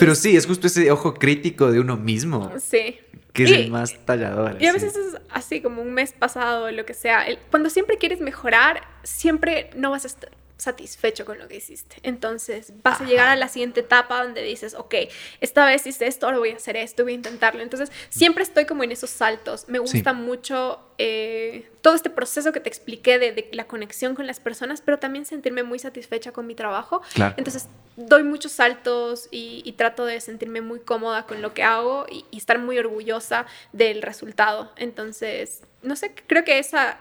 Pero 0.00 0.16
sí, 0.16 0.36
es 0.36 0.44
justo 0.44 0.66
ese 0.66 0.90
ojo 0.90 1.14
crítico 1.14 1.70
de 1.70 1.78
uno 1.78 1.96
mismo. 1.96 2.52
Sí 2.58 2.98
que 3.36 3.44
es 3.44 3.52
el 3.52 3.70
más 3.70 3.94
tallador. 4.04 4.56
Y 4.60 4.66
a 4.66 4.72
veces 4.72 4.96
es 4.96 5.20
así 5.30 5.60
como 5.60 5.82
un 5.82 5.92
mes 5.92 6.12
pasado, 6.12 6.70
lo 6.70 6.86
que 6.86 6.94
sea. 6.94 7.24
cuando 7.50 7.70
siempre 7.70 7.98
quieres 7.98 8.20
mejorar, 8.20 8.82
siempre 9.02 9.70
no 9.76 9.90
vas 9.90 10.04
a 10.04 10.08
estar 10.08 10.30
satisfecho 10.56 11.24
con 11.24 11.38
lo 11.38 11.48
que 11.48 11.56
hiciste. 11.56 11.96
Entonces 12.02 12.72
vas 12.82 13.00
a 13.00 13.04
llegar 13.04 13.28
a 13.28 13.36
la 13.36 13.48
siguiente 13.48 13.80
etapa 13.80 14.22
donde 14.22 14.42
dices, 14.42 14.74
ok, 14.74 14.94
esta 15.40 15.66
vez 15.66 15.86
hice 15.86 16.06
esto, 16.06 16.26
ahora 16.26 16.38
voy 16.38 16.50
a 16.50 16.56
hacer 16.56 16.76
esto, 16.76 17.02
voy 17.02 17.12
a 17.12 17.16
intentarlo. 17.16 17.62
Entonces 17.62 17.92
siempre 18.08 18.42
estoy 18.42 18.64
como 18.64 18.82
en 18.82 18.92
esos 18.92 19.10
saltos. 19.10 19.68
Me 19.68 19.78
gusta 19.78 20.12
mucho 20.12 20.80
eh, 20.98 21.68
todo 21.82 21.94
este 21.94 22.08
proceso 22.08 22.52
que 22.52 22.60
te 22.60 22.68
expliqué 22.68 23.18
de, 23.18 23.48
la 23.52 23.66
conexión 23.66 24.14
con 24.14 24.26
las 24.26 24.40
personas, 24.40 24.80
pero 24.80 24.98
también 24.98 25.26
sentirme 25.26 25.62
muy 25.62 25.78
satisfecha 25.78 26.32
con 26.32 26.46
mi 26.46 26.54
trabajo. 26.54 27.02
Entonces 27.36 27.68
doy 27.96 28.22
muchos 28.24 28.52
saltos 28.52 29.28
y, 29.30 29.72
trato 29.76 30.06
de 30.06 30.22
sentirme 30.22 30.62
muy 30.62 30.80
cómoda 30.80 31.26
con 31.26 31.42
lo 31.42 31.52
que 31.52 31.62
hago 31.62 32.06
y, 32.10 32.24
y 32.30 32.38
estar 32.38 32.58
muy 32.58 32.78
orgullosa 32.78 33.44
del 33.72 34.00
resultado. 34.00 34.72
Entonces, 34.76 35.62
no 35.82 35.96
sé, 35.96 36.14
creo 36.26 36.44
que 36.44 36.58
esa 36.58 36.98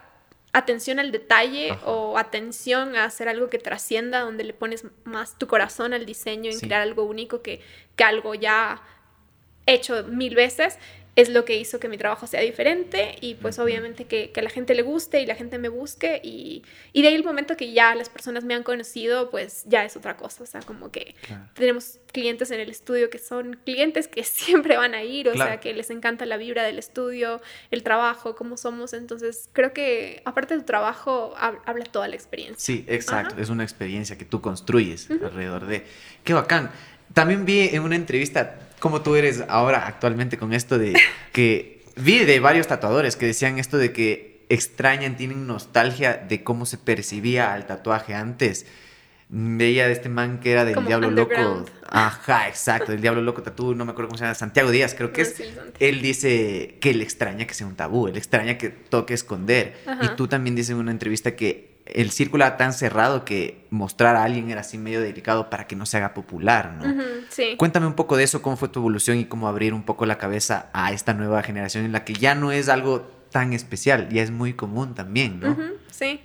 atención 0.56 1.00
al 1.00 1.12
detalle 1.12 1.78
o 1.84 2.18
atención 2.18 2.96
a 2.96 3.04
hacer 3.04 3.28
algo 3.28 3.50
que 3.50 3.60
trascienda, 3.60 4.22
donde 4.22 4.46
le 4.46 4.54
pones 4.54 4.86
más 5.04 5.38
tu 5.38 5.48
corazón 5.48 5.94
al 5.94 6.06
diseño, 6.06 6.50
en 6.50 6.60
crear 6.60 6.82
algo 6.82 7.04
único 7.04 7.42
que, 7.42 7.60
que 7.98 8.04
algo 8.06 8.36
ya 8.36 8.82
hecho 9.66 10.06
mil 10.06 10.34
veces 10.34 10.80
es 11.16 11.30
lo 11.30 11.46
que 11.46 11.58
hizo 11.58 11.80
que 11.80 11.88
mi 11.88 11.98
trabajo 11.98 12.28
sea 12.28 12.42
diferente 12.42 13.16
y 13.22 13.36
pues 13.36 13.58
obviamente 13.58 14.04
que, 14.06 14.32
que, 14.32 14.42
a 14.42 14.44
la 14.44 14.50
gente 14.50 14.76
le 14.76 14.82
guste 14.82 15.22
y 15.22 15.26
la 15.26 15.36
gente 15.36 15.58
me 15.58 15.70
busque 15.70 16.20
y, 16.22 16.64
y, 16.92 17.02
de 17.02 17.08
ahí 17.08 17.16
el 17.16 17.24
momento 17.24 17.56
que 17.56 17.72
ya 17.72 17.96
las 17.96 18.10
personas 18.10 18.44
me 18.44 18.54
han 18.54 18.64
conocido 18.64 19.30
pues 19.30 19.64
ya 19.66 19.86
es 19.86 19.96
otra 19.96 20.18
cosa, 20.18 20.44
o 20.44 20.46
sea, 20.46 20.62
como 20.62 20.92
que 20.92 21.16
tenemos 21.54 22.00
clientes 22.12 22.52
en 22.52 22.60
el 22.60 22.70
estudio 22.70 23.10
que 23.10 23.18
son 23.18 23.58
clientes 23.64 24.08
que 24.10 24.24
siempre 24.26 24.76
van 24.76 24.94
a 24.94 25.04
ir, 25.04 25.30
o 25.30 25.34
sea, 25.36 25.60
que 25.60 25.74
les 25.74 25.90
encanta 25.90 26.26
la 26.26 26.36
vibra 26.36 26.64
del 26.64 26.80
estudio, 26.80 27.42
el 27.72 27.84
trabajo, 27.84 28.36
cómo 28.36 28.58
somos, 28.58 28.94
entonces 28.94 29.50
creo 29.54 29.72
que 29.72 30.22
aparte 30.26 30.56
de 30.56 30.62
tu 30.62 30.66
trabajo 30.66 31.34
habla 31.38 31.86
toda 31.86 32.10
la 32.10 32.16
experiencia. 32.16 32.58
Sí, 32.58 32.86
exacto, 32.88 33.42
es 33.42 33.50
una 33.50 33.64
experiencia 33.64 34.18
que 34.18 34.26
tú 34.26 34.42
construyes 34.42 35.10
alrededor 35.10 35.66
de... 35.66 35.86
Qué 36.24 36.34
bacán. 36.34 36.72
También 37.14 37.46
vi 37.46 37.70
en 37.72 37.84
una 37.84 37.96
entrevista 37.96 38.65
cómo 38.86 39.02
tú 39.02 39.16
eres 39.16 39.44
ahora 39.48 39.88
actualmente 39.88 40.38
con 40.38 40.54
esto 40.54 40.78
de 40.78 40.94
que 41.32 41.82
vi 41.96 42.20
de 42.20 42.40
varios 42.40 42.68
tatuadores 42.68 43.16
que 43.16 43.26
decían 43.26 43.58
esto 43.58 43.80
de 43.80 43.92
que 43.92 44.44
extrañan, 44.48 45.18
tienen 45.18 45.48
nostalgia 45.48 46.14
de 46.18 46.44
cómo 46.44 46.68
se 46.68 46.78
percibía 46.78 47.52
al 47.52 47.66
tatuaje 47.66 48.14
antes. 48.14 48.68
veía 49.30 49.88
de 49.88 49.94
este 49.94 50.08
man 50.08 50.40
que 50.40 50.52
era 50.52 50.66
del 50.66 50.86
Diablo 50.86 51.10
Loco. 51.10 51.66
Ajá, 51.90 52.48
exacto, 52.48 52.92
del 52.92 53.02
Diablo 53.02 53.24
Loco 53.24 53.42
Tatú, 53.42 53.74
no 53.74 53.86
me 53.86 53.94
acuerdo 53.94 54.10
cómo 54.10 54.20
se 54.20 54.26
llama, 54.26 54.36
Santiago 54.36 54.70
Díaz, 54.70 54.94
creo 54.94 55.12
que 55.12 55.24
es. 55.24 55.42
Él 55.80 56.04
dice 56.04 56.78
que 56.80 56.92
él 56.92 57.02
extraña 57.02 57.48
que 57.48 57.56
sea 57.56 57.66
un 57.66 57.76
tabú, 57.76 58.08
él 58.08 58.18
extraña 58.18 58.60
que 58.60 58.70
toque 58.70 59.16
esconder. 59.16 59.78
Y 60.04 60.10
tú 60.10 60.28
también 60.28 60.56
dices 60.56 60.70
en 60.70 60.78
una 60.78 60.92
entrevista 60.92 61.36
que 61.36 61.75
el 61.86 62.12
círculo 62.12 62.46
era 62.46 62.58
tan 62.58 62.74
cerrado 62.74 63.26
que 63.26 63.66
mostrar 63.70 64.16
a 64.16 64.24
alguien 64.24 64.50
era 64.50 64.62
así 64.62 64.78
medio 64.78 65.02
delicado 65.02 65.50
para 65.50 65.68
que 65.68 65.76
no 65.76 65.86
se 65.86 65.98
haga 65.98 66.14
popular, 66.14 66.74
¿no? 66.74 67.04
sí. 67.30 67.56
Cuéntame 67.58 67.86
un 67.86 67.94
poco 67.94 68.18
de 68.18 68.24
eso, 68.24 68.42
cómo 68.42 68.58
fue 68.58 68.70
tu 68.70 68.80
evolución 68.80 69.18
y 69.18 69.26
cómo 69.26 69.48
abrir 69.48 69.74
un 69.74 69.84
poco 69.84 70.06
la 70.06 70.18
cabeza 70.18 70.70
a 70.74 70.92
esta 70.92 71.14
nueva 71.14 71.44
generación 71.44 71.86
en 71.86 71.92
la 71.92 72.04
que 72.04 72.14
ya 72.14 72.34
no 72.34 72.52
es 72.52 72.70
algo 72.70 73.02
tan 73.30 73.54
especial, 73.54 74.10
ya 74.10 74.24
es 74.24 74.32
muy 74.32 74.54
común 74.54 74.96
también, 74.96 75.40
¿no? 75.40 75.56
sí. 75.92 76.22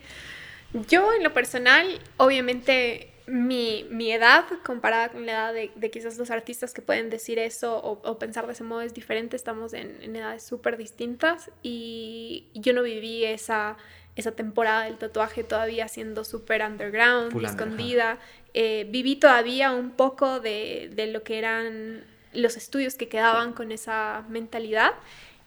Yo 0.88 1.12
en 1.12 1.24
lo 1.24 1.32
personal, 1.32 2.00
obviamente 2.16 3.10
mi, 3.30 4.12
edad 4.12 4.44
comparada 4.64 5.08
con 5.10 5.26
la 5.26 5.32
edad 5.32 5.54
de, 5.54 5.90
quizás 5.90 6.18
los 6.18 6.30
artistas 6.30 6.72
que 6.72 6.82
pueden 6.82 7.10
decir 7.10 7.38
eso 7.38 7.76
o, 7.82 8.18
pensar 8.18 8.46
de 8.46 8.52
ese 8.52 8.64
modo 8.64 8.82
es 8.82 8.94
diferente, 8.94 9.36
estamos 9.36 9.72
en, 9.72 10.14
edades 10.14 10.42
súper 10.42 10.76
distintas 10.76 11.50
y 11.62 12.48
yo 12.54 12.72
no 12.72 12.82
viví 12.82 13.24
esa, 13.24 13.76
esa 14.16 14.32
temporada 14.32 14.84
del 14.84 14.98
tatuaje 14.98 15.44
todavía 15.44 15.88
siendo 15.88 16.24
súper 16.24 16.62
underground, 16.62 17.44
escondida. 17.44 18.18
Eh, 18.54 18.86
viví 18.90 19.16
todavía 19.16 19.72
un 19.72 19.90
poco 19.92 20.40
de, 20.40 20.90
de 20.94 21.06
lo 21.06 21.22
que 21.22 21.38
eran 21.38 22.04
los 22.32 22.56
estudios 22.56 22.94
que 22.94 23.08
quedaban 23.08 23.52
con 23.52 23.72
esa 23.72 24.24
mentalidad 24.28 24.92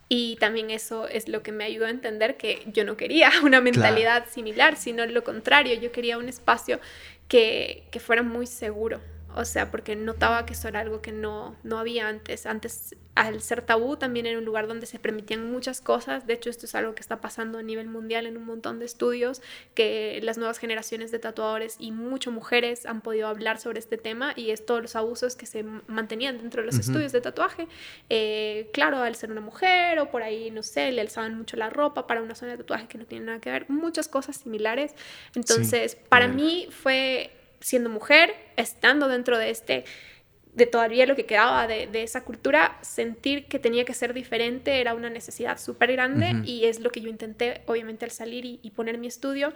y 0.10 0.36
también 0.36 0.70
eso 0.70 1.08
es 1.08 1.28
lo 1.28 1.42
que 1.44 1.52
me 1.52 1.64
ayudó 1.64 1.86
a 1.86 1.90
entender 1.90 2.38
que 2.38 2.64
yo 2.68 2.84
no 2.86 2.98
quería 2.98 3.32
una 3.44 3.62
mentalidad 3.62 4.28
similar, 4.30 4.76
sino 4.76 5.06
lo 5.06 5.24
contrario, 5.24 5.74
yo 5.76 5.92
quería 5.92 6.18
un 6.18 6.30
espacio 6.30 6.80
que, 7.28 7.84
que 7.92 8.00
fuera 8.00 8.22
muy 8.22 8.46
seguro, 8.46 9.02
o 9.36 9.46
sea, 9.46 9.72
porque 9.72 9.96
notaba 9.96 10.46
que 10.46 10.54
eso 10.54 10.68
era 10.68 10.80
algo 10.80 11.02
que 11.02 11.12
no, 11.12 11.56
no 11.64 11.80
había 11.80 12.08
antes. 12.08 12.46
Antes, 12.46 12.96
al 13.16 13.42
ser 13.42 13.62
tabú, 13.62 13.98
también 13.98 14.26
era 14.26 14.38
un 14.38 14.46
lugar 14.46 14.68
donde 14.68 14.86
se 14.86 15.00
permitían 15.00 15.52
muchas 15.52 15.82
cosas. 15.82 16.26
De 16.28 16.34
hecho, 16.34 16.50
esto 16.50 16.66
es 16.66 16.76
algo 16.76 16.96
que 16.96 17.02
está 17.02 17.22
pasando 17.22 17.58
a 17.60 17.64
nivel 17.64 17.88
mundial 17.88 18.26
en 18.26 18.38
un 18.38 18.46
montón 18.46 18.80
de 18.80 18.86
estudios, 18.86 19.42
que 19.76 20.20
las 20.24 20.38
nuevas 20.38 20.58
generaciones 20.58 21.12
de 21.12 21.20
tatuadores 21.20 21.78
y 21.80 21.92
muchas 21.92 22.34
mujeres 22.34 22.86
han 22.86 23.02
podido 23.02 23.28
hablar 23.28 23.60
sobre 23.60 23.80
este 23.80 23.98
tema 23.98 24.34
y 24.36 24.52
es 24.52 24.66
todos 24.66 24.82
los 24.82 24.96
abusos 24.96 25.36
que 25.36 25.46
se 25.46 25.64
mantenían 25.88 26.38
dentro 26.38 26.62
de 26.62 26.68
los 26.68 26.78
estudios 26.78 27.12
de 27.12 27.22
tatuaje. 27.22 27.68
Eh, 28.10 28.70
claro, 28.74 28.98
al 28.98 29.16
ser 29.16 29.32
una 29.32 29.42
mujer 29.42 30.00
o 30.00 30.10
por 30.12 30.24
ahí, 30.24 30.52
no 30.52 30.64
sé, 30.64 30.92
le 30.92 31.02
alzaban 31.02 31.38
mucho 31.38 31.58
la 31.58 31.70
ropa 31.70 32.08
para 32.08 32.22
una 32.22 32.36
zona 32.36 32.52
de 32.52 32.60
tatuaje 32.60 32.88
que 32.88 32.98
no 32.98 33.06
tiene 33.06 33.26
nada 33.26 33.40
que 33.40 33.52
ver. 33.52 33.70
Muchas 33.70 34.08
cosas 34.08 34.38
similares. 34.38 34.96
Entonces, 35.36 35.96
para 36.10 36.28
mí 36.28 36.68
fue 36.70 37.32
siendo 37.64 37.90
mujer, 37.90 38.36
estando 38.58 39.08
dentro 39.08 39.38
de 39.38 39.50
este, 39.50 39.86
de 40.54 40.66
todavía 40.66 41.06
lo 41.06 41.16
que 41.16 41.26
quedaba 41.26 41.66
de, 41.66 42.04
esa 42.04 42.24
cultura, 42.24 42.78
sentir 42.82 43.46
que 43.46 43.58
tenía 43.58 43.86
que 43.86 43.94
ser 43.94 44.14
diferente 44.14 44.82
era 44.82 44.94
una 44.94 45.10
necesidad 45.10 45.58
súper 45.58 45.94
grande 45.94 46.42
y 46.44 46.66
es 46.66 46.82
lo 46.82 46.92
que 46.92 47.02
yo 47.02 47.10
intenté, 47.10 47.62
obviamente, 47.66 48.06
al 48.06 48.12
salir 48.12 48.60
y, 48.62 48.70
poner 48.72 48.98
mi 48.98 49.08
estudio. 49.08 49.54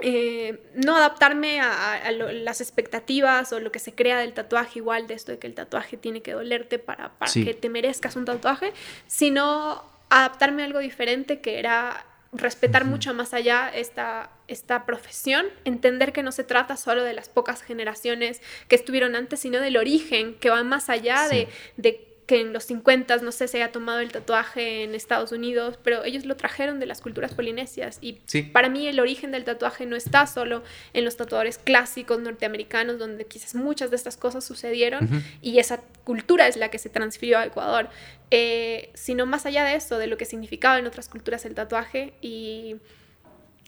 Eh, 0.00 0.60
no 0.74 0.94
adaptarme 0.96 1.60
a, 1.60 2.10
las 2.10 2.60
expectativas 2.60 3.52
o 3.52 3.60
lo 3.60 3.72
que 3.72 3.78
se 3.78 3.94
crea 3.94 4.18
del 4.18 4.34
tatuaje, 4.34 4.80
igual 4.80 5.06
de 5.06 5.14
esto 5.14 5.32
de 5.32 5.38
que 5.38 5.46
el 5.46 5.54
tatuaje 5.54 5.96
tiene 5.96 6.20
que 6.20 6.32
dolerte 6.32 6.78
para, 6.78 7.16
para 7.18 7.32
que 7.32 7.54
te 7.54 7.70
merezcas 7.70 8.16
un 8.16 8.24
tatuaje, 8.24 8.72
sino 9.06 9.82
adaptarme 10.10 10.62
a 10.62 10.66
algo 10.66 10.80
diferente 10.80 11.40
que 11.40 11.58
era 11.58 12.04
respetar 12.38 12.84
mucho 12.84 13.14
más 13.14 13.34
allá 13.34 13.70
esta, 13.74 14.30
esta 14.48 14.86
profesión, 14.86 15.46
entender 15.64 16.12
que 16.12 16.22
no 16.22 16.32
se 16.32 16.44
trata 16.44 16.76
solo 16.76 17.02
de 17.02 17.12
las 17.12 17.28
pocas 17.28 17.62
generaciones 17.62 18.40
que 18.68 18.76
estuvieron 18.76 19.16
antes, 19.16 19.40
sino 19.40 19.60
del 19.60 19.76
origen, 19.76 20.34
que 20.34 20.50
va 20.50 20.62
más 20.62 20.88
allá 20.88 21.28
de, 21.28 21.48
de 21.76 22.05
que 22.26 22.40
en 22.40 22.52
los 22.52 22.64
50, 22.64 23.18
no 23.18 23.30
sé, 23.30 23.46
se 23.46 23.58
haya 23.58 23.70
tomado 23.70 24.00
el 24.00 24.10
tatuaje 24.10 24.82
en 24.82 24.94
Estados 24.96 25.30
Unidos, 25.30 25.78
pero 25.82 26.04
ellos 26.04 26.24
lo 26.24 26.36
trajeron 26.36 26.80
de 26.80 26.86
las 26.86 27.00
culturas 27.00 27.34
polinesias. 27.34 27.98
Y 28.00 28.18
para 28.52 28.68
mí 28.68 28.88
el 28.88 28.98
origen 28.98 29.30
del 29.30 29.44
tatuaje 29.44 29.86
no 29.86 29.94
está 29.94 30.26
solo 30.26 30.64
en 30.92 31.04
los 31.04 31.16
tatuadores 31.16 31.58
clásicos 31.58 32.20
norteamericanos, 32.20 32.98
donde 32.98 33.26
quizás 33.26 33.54
muchas 33.54 33.90
de 33.90 33.96
estas 33.96 34.16
cosas 34.16 34.44
sucedieron 34.44 35.08
y 35.40 35.58
esa 35.60 35.80
cultura 36.02 36.48
es 36.48 36.56
la 36.56 36.68
que 36.68 36.78
se 36.78 36.88
transfirió 36.88 37.38
a 37.38 37.46
Ecuador, 37.46 37.88
eh, 38.32 38.90
sino 38.94 39.24
más 39.24 39.46
allá 39.46 39.64
de 39.64 39.76
eso, 39.76 39.98
de 39.98 40.08
lo 40.08 40.16
que 40.16 40.24
significaba 40.24 40.78
en 40.78 40.86
otras 40.86 41.08
culturas 41.08 41.44
el 41.44 41.54
tatuaje 41.54 42.12
y 42.20 42.76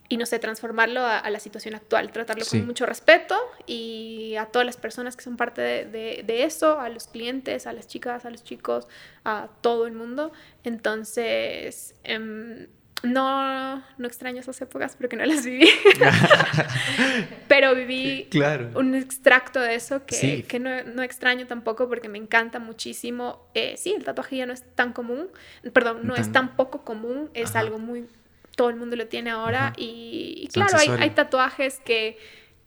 y 0.09 0.17
no 0.17 0.25
sé, 0.25 0.39
transformarlo 0.39 1.05
a, 1.05 1.29
la 1.29 1.39
situación 1.39 1.75
actual, 1.75 2.11
tratarlo 2.13 2.45
con 2.47 2.65
mucho 2.67 2.87
respeto 2.87 3.37
y 3.67 4.37
a 4.37 4.47
todas 4.47 4.65
las 4.65 4.79
personas 4.79 5.17
que 5.17 5.23
son 5.23 5.37
parte 5.37 5.61
de, 5.61 6.23
de, 6.25 6.45
eso, 6.45 6.81
a 6.81 6.89
los 6.89 7.09
clientes, 7.09 7.67
a 7.67 7.75
las 7.75 7.89
chicas, 7.89 8.25
a 8.25 8.31
los 8.31 8.43
chicos, 8.43 8.89
a 9.25 9.49
todo 9.61 9.87
el 9.87 9.93
mundo. 9.93 10.33
Entonces, 10.65 11.95
em, 12.05 12.69
no, 13.03 13.77
no 13.99 14.07
extraño 14.07 14.41
esas 14.41 14.61
épocas 14.61 14.97
porque 14.97 15.17
no 15.17 15.25
las 15.25 15.45
viví, 15.45 15.69
pero 17.49 17.75
viví 17.75 18.29
un 18.75 18.95
extracto 18.95 19.61
de 19.61 19.75
eso 19.75 20.05
que, 20.05 20.43
que 20.43 20.59
no, 20.59 20.83
no, 20.85 21.03
extraño 21.03 21.47
tampoco 21.47 21.89
porque 21.89 22.09
me 22.09 22.19
encanta 22.19 22.59
muchísimo. 22.59 23.47
Eh, 23.55 23.77
sí, 23.77 23.95
el 23.97 24.05
tatuaje 24.05 24.39
ya 24.39 24.47
no 24.47 24.53
es 24.53 24.63
tan 24.75 24.93
común, 24.93 25.29
perdón, 25.73 26.01
no 26.05 26.17
es 26.17 26.33
tan 26.33 26.57
poco 26.57 26.83
común, 26.83 27.31
es 27.35 27.55
algo 27.55 27.79
muy 27.79 28.09
todo 28.59 28.71
el 28.71 28.77
mundo 28.77 28.97
lo 28.97 29.07
tiene 29.07 29.31
ahora. 29.31 29.73
Y, 29.77 30.49
claro, 30.53 30.79
hay, 30.79 30.89
hay, 30.89 31.11
tatuajes 31.11 31.79
que 31.79 32.19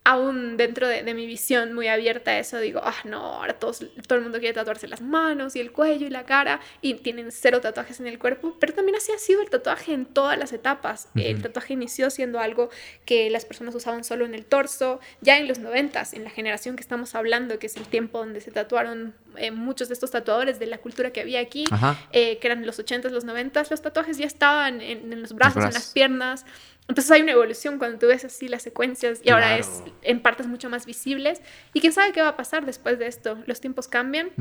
aún 0.03 0.55
dentro 0.55 0.87
de, 0.87 1.03
mi 1.13 1.25
visión 1.25 1.73
muy 1.73 1.87
abierta 1.87 2.31
a 2.31 2.39
eso, 2.39 2.57
digo, 2.59 2.79
ah, 2.83 2.95
no, 3.03 3.17
ahora 3.17 3.59
todos, 3.59 3.85
todo 4.07 4.17
el 4.17 4.23
mundo 4.23 4.39
quiere 4.39 4.53
tatuarse 4.53 4.87
las 4.87 5.01
manos 5.01 5.55
y 5.55 5.59
el 5.59 5.71
cuello 5.71 6.07
y 6.07 6.09
la 6.09 6.25
cara 6.25 6.59
y 6.81 6.95
tienen 6.95 7.31
cero 7.31 7.59
tatuajes 7.61 7.99
en 7.99 8.07
el 8.07 8.17
cuerpo, 8.17 8.55
pero 8.59 8.73
también 8.73 8.95
así 8.95 9.11
ha 9.11 9.19
sido 9.19 9.41
el 9.41 9.49
tatuaje 9.49 9.93
en 9.93 10.05
todas 10.05 10.39
las 10.39 10.53
etapas. 10.53 11.09
El 11.15 11.41
tatuaje 11.41 11.73
inició 11.73 12.09
siendo 12.09 12.39
algo 12.39 12.69
que 13.05 13.29
las 13.29 13.45
personas 13.45 13.75
usaban 13.75 14.05
solo 14.05 14.25
en 14.25 14.33
el 14.33 14.45
torso, 14.45 15.01
ya 15.19 15.37
en 15.37 15.47
los 15.47 15.59
noventas, 15.59 16.13
en 16.13 16.23
la 16.23 16.29
generación 16.29 16.77
que 16.77 16.81
estamos 16.81 17.13
hablando, 17.13 17.59
que 17.59 17.67
es 17.67 17.75
el 17.75 17.85
tiempo 17.85 18.19
donde 18.19 18.39
se 18.41 18.51
tatuaron 18.51 19.13
eh, 19.37 19.51
muchos 19.51 19.87
de 19.87 19.93
estos 19.93 20.11
tatuadores 20.11 20.59
de 20.59 20.67
la 20.67 20.77
cultura 20.77 21.11
que 21.11 21.21
había 21.21 21.39
aquí, 21.39 21.65
eh, 22.11 22.37
que 22.39 22.47
eran 22.47 22.65
los 22.65 22.79
ochentas, 22.79 23.11
los 23.11 23.23
noventas, 23.23 23.71
los 23.71 23.81
tatuajes 23.81 24.17
ya 24.17 24.25
estaban 24.25 24.81
en, 24.81 25.11
en 25.11 25.21
los 25.21 25.33
brazos, 25.33 25.63
en 25.63 25.73
las 25.73 25.91
piernas, 25.91 26.45
entonces 26.87 27.11
hay 27.11 27.21
una 27.21 27.31
evolución 27.31 27.77
cuando 27.77 27.99
tú 27.99 28.07
ves 28.07 28.25
así 28.25 28.47
las 28.47 28.63
secuencias 28.63 29.21
y 29.23 29.29
ahora 29.29 29.57
es 29.57 29.81
en 30.01 30.19
partes 30.19 30.47
mucho 30.47 30.69
más 30.69 30.85
visibles. 30.85 31.41
Y 31.73 31.79
quién 31.79 31.93
sabe 31.93 32.11
qué 32.11 32.21
va 32.21 32.29
a 32.29 32.35
pasar 32.35 32.65
después 32.65 32.99
de 32.99 33.07
esto. 33.07 33.37
Los 33.45 33.61
tiempos 33.61 33.87
cambian. 33.87 34.31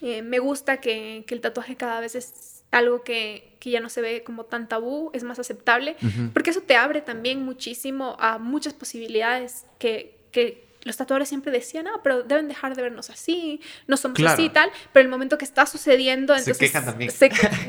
Eh, 0.00 0.22
me 0.22 0.38
gusta 0.38 0.78
que, 0.78 1.24
que, 1.26 1.34
el 1.34 1.40
tatuaje 1.40 1.76
cada 1.76 2.00
vez 2.00 2.14
es 2.14 2.64
algo 2.70 3.02
que, 3.02 3.56
que, 3.60 3.70
ya 3.70 3.80
no 3.80 3.88
se 3.88 4.00
ve 4.00 4.24
como 4.24 4.44
tan 4.44 4.68
tabú, 4.68 5.10
es 5.12 5.22
más 5.24 5.38
aceptable, 5.38 5.96
porque 6.32 6.50
eso 6.50 6.62
te 6.62 6.74
abre 6.74 7.00
también 7.00 7.44
muchísimo 7.44 8.16
a 8.18 8.38
muchas 8.38 8.74
posibilidades 8.74 9.66
que, 9.78 10.18
que 10.32 10.63
los 10.84 10.96
tatuadores 10.96 11.28
siempre 11.28 11.50
decían, 11.50 11.86
ah, 11.88 12.00
pero 12.02 12.22
deben 12.22 12.48
dejar 12.48 12.76
de 12.76 12.82
vernos 12.82 13.10
así, 13.10 13.60
no 13.86 13.96
somos 13.96 14.20
así 14.22 14.44
y 14.44 14.50
tal, 14.50 14.70
pero 14.92 15.04
el 15.04 15.10
momento 15.10 15.38
que 15.38 15.44
está 15.44 15.66
sucediendo, 15.66 16.34
entonces... 16.34 16.56
Se 16.56 16.66
quejan 16.66 16.84
también. 16.84 17.10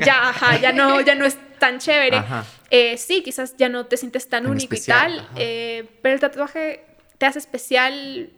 ya, 0.04 0.28
ajá, 0.28 0.58
ya 0.60 0.72
no, 0.72 1.00
ya 1.00 1.14
no 1.14 1.24
es 1.24 1.36
tan 1.58 1.78
chévere. 1.78 2.22
Eh, 2.70 2.96
sí, 2.98 3.22
quizás 3.22 3.56
ya 3.56 3.68
no 3.68 3.86
te 3.86 3.96
sientes 3.96 4.28
tan, 4.28 4.46
único 4.46 4.74
y 4.74 4.80
tal, 4.80 5.28
eh, 5.36 5.88
pero 6.02 6.14
el 6.14 6.20
tatuaje 6.20 6.84
te 7.18 7.26
hace 7.26 7.38
especial 7.38 8.30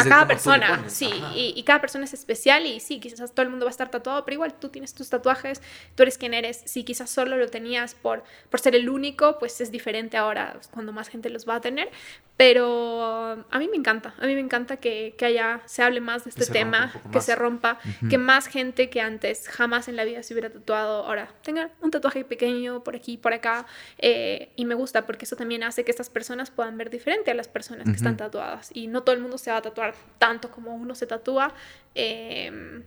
a 0.00 0.04
cada 0.08 0.26
persona, 0.26 0.84
sí, 0.88 1.10
y, 1.34 1.62
cada 1.62 1.80
persona 1.80 2.04
es 2.04 2.14
especial 2.14 2.66
y 2.66 2.80
sí, 2.80 3.00
quizás 3.00 3.32
todo 3.32 3.42
el 3.42 3.50
mundo 3.50 3.66
va 3.66 3.70
a 3.70 3.72
estar 3.72 3.90
tatuado, 3.90 4.24
pero 4.24 4.34
igual 4.34 4.54
tú 4.54 4.68
tienes 4.68 4.94
tus 4.94 5.08
tatuajes, 5.08 5.62
tú 5.94 6.02
eres 6.02 6.18
quien 6.18 6.34
eres, 6.34 6.62
si 6.64 6.84
quizás 6.84 7.10
solo 7.10 7.36
lo 7.36 7.48
tenías 7.48 7.94
por, 7.94 8.24
por 8.50 8.60
ser 8.60 8.74
el 8.74 8.88
único, 8.88 9.38
pues 9.38 9.60
es 9.60 9.70
diferente 9.70 10.16
ahora 10.16 10.58
cuando 10.72 10.92
más 10.92 11.08
gente 11.08 11.30
los 11.30 11.48
va 11.48 11.56
a 11.56 11.60
tener, 11.60 11.90
pero 12.36 13.44
a 13.48 13.58
mí 13.58 13.68
me 13.68 13.76
encanta, 13.76 14.12
a 14.18 14.26
mí 14.26 14.34
me 14.34 14.40
encanta 14.40 14.78
que, 14.78 15.14
que 15.16 15.24
haya, 15.24 15.60
se 15.66 15.82
hable 15.82 16.00
más 16.00 16.24
de 16.24 16.30
este 16.30 16.46
tema, 16.46 16.92
que 17.12 17.20
se 17.20 17.36
rompa, 17.36 17.78
que 18.10 18.18
más 18.18 18.48
gente 18.48 18.90
que 18.90 19.00
antes 19.00 19.48
jamás 19.48 19.86
en 19.86 19.94
la 19.94 20.04
vida 20.04 20.22
se 20.24 20.34
hubiera 20.34 20.50
tatuado, 20.50 21.04
ahora 21.04 21.28
tenga 21.42 21.70
un 21.80 21.92
tatuaje 21.92 22.24
pequeño 22.24 22.82
por 22.82 22.96
aquí, 22.96 23.16
por 23.16 23.32
acá, 23.32 23.66
eh, 23.98 24.50
y 24.56 24.64
me 24.64 24.74
gusta 24.74 25.06
porque 25.06 25.26
eso 25.26 25.36
también 25.36 25.62
hace 25.62 25.84
que 25.84 25.92
estas 25.92 26.10
personas 26.10 26.50
puedan 26.50 26.76
ver 26.76 26.90
diferente 26.90 27.30
a 27.30 27.34
las 27.34 27.46
personas 27.46 27.84
que 27.84 27.96
están 27.96 28.16
tatuadas, 28.16 28.70
y 28.74 28.88
no 28.88 29.04
todo 29.04 29.14
el 29.14 29.22
mundo 29.22 29.38
se 29.38 29.52
va 29.52 29.58
a 29.58 29.62
tatuar 29.62 29.94
tanto 30.18 30.50
como 30.50 30.74
uno 30.74 30.96
se 30.96 31.06
tatúa, 31.06 31.54
em, 31.94 32.82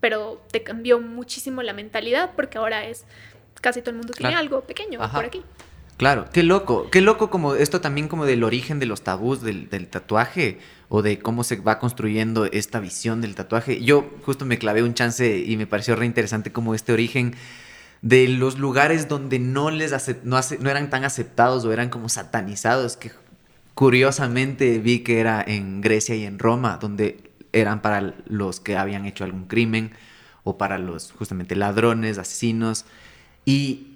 pero 0.00 0.42
te 0.50 0.62
cambió 0.62 1.00
muchísimo 1.00 1.62
la 1.62 1.74
mentalidad 1.74 2.32
porque 2.34 2.58
ahora 2.58 2.86
es 2.86 3.04
casi 3.60 3.80
todo 3.80 3.90
el 3.90 3.96
mundo 3.96 4.12
tiene 4.14 4.34
algo 4.34 4.62
pequeño 4.62 4.98
por 5.10 5.24
aquí. 5.24 5.42
Claro, 5.96 6.26
qué 6.32 6.42
loco, 6.42 6.90
qué 6.90 7.00
loco 7.00 7.30
como 7.30 7.54
esto 7.54 7.80
también 7.80 8.08
como 8.08 8.26
del 8.26 8.42
origen 8.42 8.80
de 8.80 8.86
los 8.86 9.02
tabús 9.02 9.42
del, 9.42 9.68
tatuaje 9.88 10.58
o 10.88 11.02
de 11.02 11.20
cómo 11.20 11.44
se 11.44 11.56
va 11.56 11.78
construyendo 11.78 12.46
esta 12.46 12.80
visión 12.80 13.20
del 13.20 13.36
tatuaje. 13.36 13.80
Yo 13.80 14.10
justo 14.24 14.44
me 14.44 14.58
clavé 14.58 14.82
un 14.82 14.94
chance 14.94 15.38
y 15.38 15.56
me 15.56 15.68
pareció 15.68 15.94
re 15.94 16.06
interesante 16.06 16.50
como 16.50 16.74
este 16.74 16.92
origen 16.92 17.34
de 18.02 18.26
los 18.26 18.58
lugares 18.58 19.06
donde 19.06 19.38
no 19.38 19.70
les 19.70 19.92
no, 20.24 20.40
no 20.58 20.70
eran 20.70 20.90
tan 20.90 21.04
aceptados 21.04 21.64
o 21.64 21.72
eran 21.72 21.90
como 21.90 22.08
satanizados, 22.08 22.96
que 22.96 23.12
curiosamente 23.74 24.80
vi 24.80 24.98
que 25.00 25.20
era 25.20 25.44
en 25.46 25.80
Grecia 25.80 26.16
y 26.16 26.24
en 26.24 26.40
Roma, 26.40 26.78
donde 26.80 27.30
eran 27.52 27.82
para 27.82 28.14
los 28.26 28.58
que 28.58 28.76
habían 28.76 29.06
hecho 29.06 29.22
algún 29.22 29.46
crimen 29.46 29.92
o 30.42 30.58
para 30.58 30.76
los 30.78 31.12
justamente 31.12 31.54
ladrones, 31.54 32.18
asesinos. 32.18 32.84
Y 33.46 33.93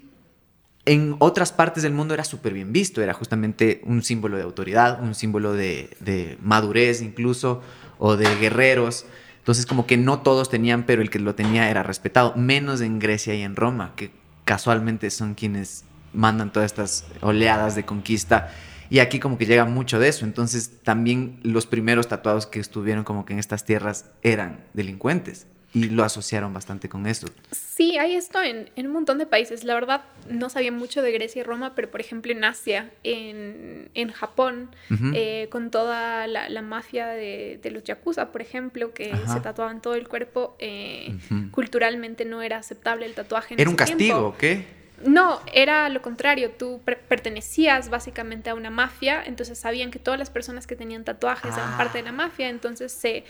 en 0.88 1.16
otras 1.18 1.52
partes 1.52 1.82
del 1.82 1.92
mundo 1.92 2.14
era 2.14 2.24
súper 2.24 2.54
bien 2.54 2.72
visto, 2.72 3.02
era 3.02 3.12
justamente 3.12 3.82
un 3.84 4.02
símbolo 4.02 4.38
de 4.38 4.42
autoridad, 4.42 5.02
un 5.02 5.14
símbolo 5.14 5.52
de, 5.52 5.94
de, 6.00 6.38
madurez 6.40 7.02
incluso, 7.02 7.60
o 7.98 8.16
de 8.16 8.24
guerreros. 8.36 9.04
Entonces 9.36 9.66
como 9.66 9.86
que 9.86 9.98
no 9.98 10.20
todos 10.20 10.48
tenían, 10.48 10.84
pero 10.84 11.02
el 11.02 11.10
que 11.10 11.18
lo 11.18 11.34
tenía 11.34 11.68
era 11.68 11.82
respetado, 11.82 12.34
menos 12.36 12.80
en 12.80 12.98
Grecia 12.98 13.34
y 13.34 13.42
en 13.42 13.54
Roma, 13.54 13.92
que 13.96 14.12
casualmente 14.46 15.10
son 15.10 15.34
quienes 15.34 15.84
mandan 16.14 16.54
todas 16.54 16.72
estas 16.72 17.04
oleadas 17.20 17.74
de 17.74 17.84
conquista. 17.84 18.50
Y 18.88 19.00
aquí 19.00 19.20
como 19.20 19.36
que 19.36 19.44
llega 19.44 19.66
mucho 19.66 19.98
de 19.98 20.08
eso. 20.08 20.24
Entonces 20.24 20.80
también 20.82 21.38
los 21.42 21.66
primeros 21.66 22.08
tatuados 22.08 22.46
que 22.46 22.60
estuvieron 22.60 23.04
como 23.04 23.26
que 23.26 23.34
en 23.34 23.38
estas 23.38 23.66
tierras 23.66 24.06
eran 24.22 24.64
delincuentes 24.72 25.46
y 25.74 25.90
lo 25.90 26.02
asociaron 26.02 26.54
bastante 26.54 26.88
con 26.88 27.06
eso. 27.06 27.26
Sí, 27.50 27.98
hay 27.98 28.14
esto 28.14 28.42
en, 28.42 28.70
en, 28.76 28.86
un 28.86 28.92
montón 28.92 29.18
de 29.18 29.26
países. 29.26 29.64
La 29.64 29.74
verdad, 29.74 30.02
no 30.28 30.48
sabía 30.48 30.72
mucho 30.72 31.02
de 31.02 31.12
Grecia 31.12 31.40
y 31.40 31.42
Roma, 31.42 31.74
pero 31.74 31.90
por 31.90 32.00
ejemplo 32.00 32.32
en 32.32 32.42
Asia, 32.42 32.90
en, 33.04 33.90
en 33.94 34.10
Japón, 34.10 34.70
eh, 35.14 35.48
con 35.50 35.70
toda 35.70 36.26
la, 36.26 36.48
la 36.48 36.62
mafia 36.62 37.08
de, 37.08 37.60
de, 37.62 37.70
los 37.70 37.84
yakuza, 37.84 38.32
por 38.32 38.40
ejemplo, 38.40 38.94
que 38.94 39.14
se 39.32 39.40
tatuaban 39.40 39.82
todo 39.82 39.94
el 39.94 40.08
cuerpo, 40.08 40.56
eh, 40.58 41.16
culturalmente 41.50 42.24
no 42.24 42.40
era 42.40 42.56
aceptable 42.58 43.04
el 43.04 43.14
tatuaje. 43.14 43.54
¿Era 43.58 43.68
un 43.68 43.76
castigo 43.76 44.36
qué? 44.38 44.78
No, 45.06 45.40
era 45.52 45.88
lo 45.90 46.02
contrario, 46.02 46.50
tú 46.50 46.80
pertenecías 47.08 47.88
básicamente 47.88 48.50
a 48.50 48.54
una 48.54 48.70
mafia, 48.70 49.22
entonces 49.24 49.56
sabían 49.58 49.92
que 49.92 50.00
todas 50.00 50.18
las 50.18 50.30
personas 50.30 50.66
que 50.66 50.74
tenían 50.74 51.04
tatuajes 51.04 51.54
eran 51.54 51.76
parte 51.76 51.98
de 51.98 52.04
la 52.04 52.10
ah. 52.10 52.14
mafia, 52.14 52.48
entonces 52.48 52.90
se 52.90 53.24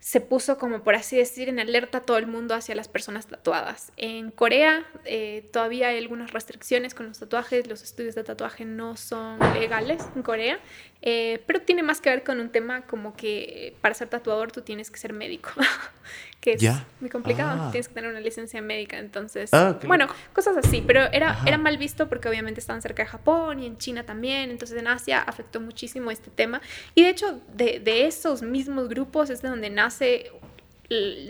se 0.00 0.22
puso 0.22 0.56
como 0.56 0.82
por 0.82 0.94
así 0.94 1.16
decir 1.16 1.50
en 1.50 1.60
alerta 1.60 2.00
todo 2.00 2.16
el 2.16 2.26
mundo 2.26 2.54
hacia 2.54 2.74
las 2.74 2.88
personas 2.88 3.26
tatuadas. 3.26 3.92
En 3.98 4.30
Corea 4.30 4.86
eh, 5.04 5.48
todavía 5.52 5.88
hay 5.88 5.98
algunas 5.98 6.32
restricciones 6.32 6.94
con 6.94 7.06
los 7.06 7.18
tatuajes, 7.18 7.66
los 7.66 7.82
estudios 7.82 8.14
de 8.14 8.24
tatuaje 8.24 8.64
no 8.64 8.96
son 8.96 9.38
legales 9.54 10.02
en 10.16 10.22
Corea, 10.22 10.58
eh, 11.02 11.42
pero 11.46 11.60
tiene 11.60 11.82
más 11.82 12.00
que 12.00 12.08
ver 12.08 12.24
con 12.24 12.40
un 12.40 12.48
tema 12.48 12.86
como 12.86 13.14
que 13.14 13.76
para 13.82 13.94
ser 13.94 14.08
tatuador 14.08 14.52
tú 14.52 14.62
tienes 14.62 14.90
que 14.90 14.98
ser 14.98 15.12
médico. 15.12 15.50
que 16.40 16.54
es 16.54 16.62
muy 17.00 17.10
complicado. 17.10 17.64
Ah. 17.64 17.70
Tienes 17.70 17.88
que 17.88 17.94
tener 17.94 18.10
una 18.10 18.20
licencia 18.20 18.62
médica, 18.62 18.98
entonces, 18.98 19.50
ah, 19.52 19.78
bueno, 19.84 20.08
cosas 20.32 20.56
así, 20.56 20.82
pero 20.86 21.02
era, 21.12 21.38
era 21.44 21.58
mal 21.58 21.76
visto 21.76 22.08
porque 22.08 22.28
obviamente 22.28 22.60
estaban 22.60 22.80
cerca 22.80 23.02
de 23.02 23.10
Japón 23.10 23.62
y 23.62 23.66
en 23.66 23.76
China 23.76 24.04
también, 24.04 24.50
entonces 24.50 24.78
en 24.78 24.88
Asia 24.88 25.20
afectó 25.20 25.60
muchísimo 25.60 26.10
este 26.10 26.30
tema. 26.30 26.62
Y 26.94 27.02
de 27.02 27.10
hecho, 27.10 27.40
de, 27.52 27.80
de 27.80 28.06
esos 28.06 28.40
mismos 28.40 28.88
grupos 28.88 29.28
es 29.28 29.42
de 29.42 29.50
donde 29.50 29.68
nace 29.68 29.89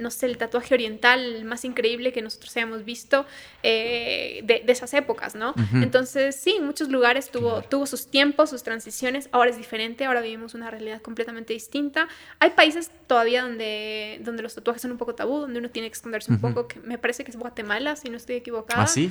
no 0.00 0.10
sé, 0.10 0.26
el 0.26 0.38
tatuaje 0.38 0.72
oriental 0.72 1.44
más 1.44 1.66
increíble 1.66 2.12
que 2.12 2.22
nosotros 2.22 2.56
hayamos 2.56 2.84
visto 2.86 3.26
eh, 3.62 4.40
de, 4.44 4.64
esas 4.68 4.94
épocas, 4.94 5.34
¿no? 5.34 5.54
Entonces, 5.74 6.34
sí, 6.34 6.56
en 6.58 6.64
muchos 6.64 6.88
lugares 6.88 7.30
tuvo, 7.30 7.60
tuvo 7.62 7.84
sus 7.84 8.06
tiempos, 8.06 8.50
sus 8.50 8.62
transiciones, 8.62 9.28
ahora 9.32 9.50
es 9.50 9.58
diferente, 9.58 10.06
ahora 10.06 10.22
vivimos 10.22 10.54
una 10.54 10.70
realidad 10.70 11.02
completamente 11.02 11.52
distinta. 11.52 12.08
Hay 12.38 12.50
países 12.50 12.90
todavía 13.06 13.42
donde, 13.42 14.20
donde 14.24 14.42
los 14.42 14.54
tatuajes 14.54 14.80
son 14.80 14.92
un 14.92 14.98
poco 14.98 15.14
tabú, 15.14 15.40
donde 15.40 15.58
uno 15.58 15.68
tiene 15.68 15.88
que 15.88 15.94
esconderse 15.94 16.32
un 16.32 16.40
poco, 16.40 16.66
que 16.66 16.80
me 16.80 16.96
parece 16.96 17.24
que 17.24 17.30
es 17.30 17.36
Guatemala, 17.36 17.96
si 17.96 18.08
no 18.08 18.16
estoy 18.16 18.36
equivocada. 18.36 18.84
¿Ah, 18.84 18.86
sí? 18.86 19.10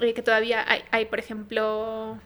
Eh, 0.00 0.14
que 0.14 0.22
todavía 0.22 0.64
hay, 0.66 0.82
hay, 0.92 1.04
por 1.04 1.18
ejemplo, 1.18 2.18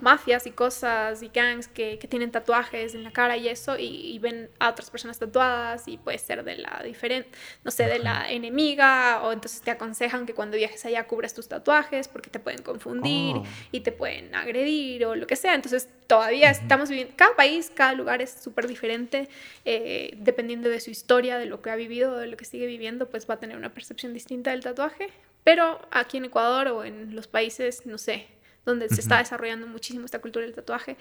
mafias 0.00 0.46
y 0.46 0.50
cosas 0.50 1.22
y 1.22 1.28
gangs 1.28 1.68
que, 1.68 1.98
que, 1.98 2.08
tienen 2.08 2.30
tatuajes 2.30 2.94
en 2.94 3.04
la 3.04 3.12
cara 3.12 3.36
y 3.36 3.48
eso 3.48 3.76
y, 3.78 4.18
ven 4.18 4.48
a 4.58 4.70
otras 4.70 4.90
personas 4.90 5.18
tatuadas 5.18 5.86
y 5.88 5.98
puede 5.98 6.18
ser 6.18 6.44
de 6.44 6.56
la 6.56 6.82
diferente, 6.84 7.28
no 7.64 7.70
sé, 7.70 7.86
de 7.86 7.98
la 7.98 8.30
enemiga 8.30 9.22
o 9.22 9.32
entonces 9.32 9.60
te 9.60 9.70
aconsejan 9.70 10.26
que 10.26 10.34
cuando 10.34 10.56
viajes 10.56 10.84
allá 10.84 11.06
cubras 11.06 11.34
tus 11.34 11.48
tatuajes 11.48 12.08
porque 12.08 12.30
te 12.30 12.38
pueden 12.38 12.62
confundir 12.62 13.36
oh. 13.36 13.44
y 13.72 13.80
te 13.80 13.92
pueden 13.92 14.34
agredir 14.34 15.04
o 15.06 15.14
lo 15.14 15.26
que 15.26 15.36
sea. 15.36 15.54
Entonces 15.54 15.88
todavía 16.06 16.50
estamos 16.50 16.88
viviendo, 16.88 17.14
cada 17.16 17.34
país, 17.36 17.70
cada 17.74 17.92
lugar 17.92 18.22
es 18.22 18.30
súper 18.30 18.66
diferente 18.66 19.28
eh, 19.64 20.14
dependiendo 20.18 20.68
de 20.68 20.80
su 20.80 20.90
historia, 20.90 21.38
de 21.38 21.46
lo 21.46 21.62
que 21.62 21.70
ha 21.70 21.76
vivido, 21.76 22.16
de 22.16 22.26
lo 22.26 22.36
que 22.36 22.44
sigue 22.44 22.66
viviendo, 22.66 23.08
pues 23.08 23.28
va 23.28 23.34
a 23.34 23.40
tener 23.40 23.56
una 23.56 23.72
percepción 23.74 24.14
distinta 24.14 24.50
del 24.50 24.62
tatuaje. 24.62 25.08
Pero 25.44 25.80
aquí 25.90 26.16
en 26.16 26.24
Ecuador 26.24 26.68
o 26.68 26.84
en 26.84 27.14
los 27.14 27.26
países, 27.26 27.84
no 27.84 27.98
sé, 27.98 28.26
donde 28.64 28.88
se 28.88 29.00
está 29.00 29.18
desarrollando 29.18 29.66
muchísimo 29.66 30.04
esta 30.04 30.20
cultura 30.20 30.44
del 30.44 30.54
tatuaje, 30.54 30.96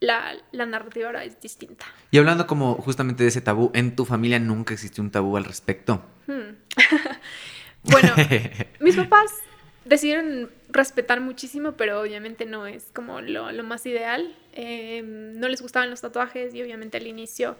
la, 0.00 0.34
la, 0.52 0.66
narrativa 0.66 1.06
ahora 1.06 1.24
es 1.24 1.40
distinta. 1.40 1.86
Y 2.10 2.18
hablando 2.18 2.46
como 2.46 2.74
justamente 2.74 3.22
de 3.22 3.28
ese 3.28 3.40
tabú, 3.40 3.70
¿en 3.74 3.96
tu 3.96 4.04
familia 4.04 4.38
nunca 4.38 4.74
existió 4.74 5.02
un 5.02 5.10
tabú 5.10 5.36
al 5.36 5.44
respecto? 5.44 6.04
Hmm. 6.26 6.56
bueno, 7.84 8.12
mis 8.80 8.96
papás 8.96 9.30
decidieron 9.84 10.50
respetar 10.68 11.20
muchísimo, 11.20 11.72
pero 11.72 12.00
obviamente 12.00 12.46
no 12.46 12.66
es 12.66 12.86
como 12.92 13.20
lo, 13.20 13.52
lo 13.52 13.62
más 13.62 13.86
ideal. 13.86 14.36
Em, 14.52 15.38
no 15.38 15.48
les 15.48 15.62
gustaban 15.62 15.90
los 15.90 16.00
tatuajes 16.00 16.54
y 16.54 16.62
obviamente 16.62 16.96
al 16.96 17.06
inicio 17.06 17.56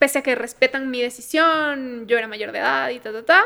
pese 0.00 0.20
a 0.20 0.22
que 0.22 0.34
respetan 0.34 0.90
mi 0.90 1.02
decisión, 1.02 2.06
yo 2.06 2.16
era 2.16 2.26
mayor 2.26 2.52
de 2.52 2.58
edad 2.60 2.88
y 2.88 2.98
ta, 3.00 3.12
ta, 3.12 3.22
ta, 3.22 3.44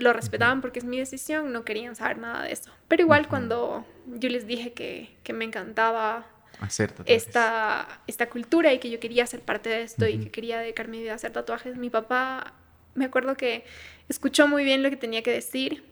lo 0.00 0.12
respetaban 0.12 0.60
porque 0.60 0.80
es 0.80 0.84
mi 0.84 0.98
decisión, 0.98 1.52
no 1.52 1.64
querían 1.64 1.94
saber 1.94 2.18
nada 2.18 2.42
de 2.42 2.52
eso. 2.52 2.72
Pero 2.88 3.04
igual 3.04 3.28
cuando 3.28 3.86
yo 4.06 4.28
les 4.28 4.48
dije 4.48 4.72
que, 4.72 5.16
que 5.22 5.32
me 5.32 5.44
encantaba 5.44 6.26
hacer 6.58 6.92
esta, 7.06 7.86
esta 8.08 8.28
cultura 8.28 8.72
y 8.72 8.80
que 8.80 8.90
yo 8.90 8.98
quería 8.98 9.24
ser 9.28 9.42
parte 9.42 9.70
de 9.70 9.82
esto 9.82 10.08
y 10.08 10.18
que 10.18 10.32
quería 10.32 10.58
dedicar 10.58 10.88
mi 10.88 11.00
vida 11.00 11.12
a 11.12 11.14
hacer 11.14 11.30
tatuajes, 11.30 11.76
mi 11.76 11.88
papá, 11.88 12.52
me 12.94 13.04
acuerdo 13.04 13.36
que 13.36 13.64
escuchó 14.08 14.48
muy 14.48 14.64
bien 14.64 14.82
lo 14.82 14.90
que 14.90 14.96
tenía 14.96 15.22
que 15.22 15.30
decir 15.30 15.84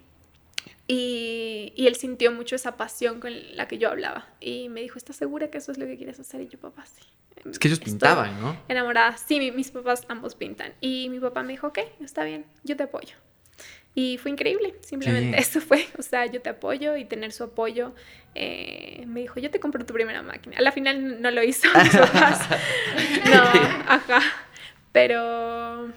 y, 0.92 1.72
y, 1.76 1.86
él 1.86 1.94
sintió 1.94 2.32
mucho 2.32 2.56
esa 2.56 2.76
pasión 2.76 3.20
con 3.20 3.32
la 3.54 3.68
que 3.68 3.78
yo 3.78 3.88
hablaba. 3.88 4.26
Y 4.40 4.68
me 4.68 4.80
dijo, 4.80 4.98
¿estás 4.98 5.14
segura 5.14 5.48
que 5.48 5.58
eso 5.58 5.70
es 5.70 5.78
lo 5.78 5.86
que 5.86 5.96
quieres 5.96 6.18
hacer? 6.18 6.40
Y 6.40 6.48
yo, 6.48 6.58
papá, 6.58 6.84
sí. 6.84 7.04
Es 7.48 7.60
que 7.60 7.68
ellos 7.68 7.78
pintaban, 7.78 8.40
¿no? 8.40 8.60
Enamorada. 8.66 9.16
Sí, 9.16 9.52
mis 9.52 9.70
papás 9.70 10.04
ambos 10.08 10.34
pintan. 10.34 10.72
Y 10.80 11.08
mi 11.08 11.20
papá 11.20 11.44
me 11.44 11.52
dijo, 11.52 11.68
ok, 11.68 11.78
está 12.00 12.24
bien, 12.24 12.44
yo 12.64 12.76
te 12.76 12.82
apoyo. 12.82 13.14
Y 13.94 14.18
fue 14.18 14.32
increíble, 14.32 14.74
simplemente 14.80 15.38
eso 15.40 15.60
fue, 15.60 15.86
o 15.96 16.02
sea, 16.02 16.26
yo 16.26 16.42
te 16.42 16.50
apoyo 16.50 16.96
y 16.96 17.04
tener 17.04 17.30
su 17.30 17.44
apoyo. 17.44 17.94
Eh, 18.34 19.04
me 19.06 19.20
dijo, 19.20 19.38
yo 19.38 19.50
te 19.52 19.60
compro 19.60 19.86
tu 19.86 19.94
primera 19.94 20.22
máquina. 20.22 20.56
A 20.58 20.60
la 20.60 20.72
final 20.72 21.22
no 21.22 21.30
lo 21.30 21.44
hizo 21.44 21.68
mis 21.82 21.96
papás. 21.96 22.48
no, 23.26 23.42
ajá. 23.86 24.22
Pero, 24.90 25.92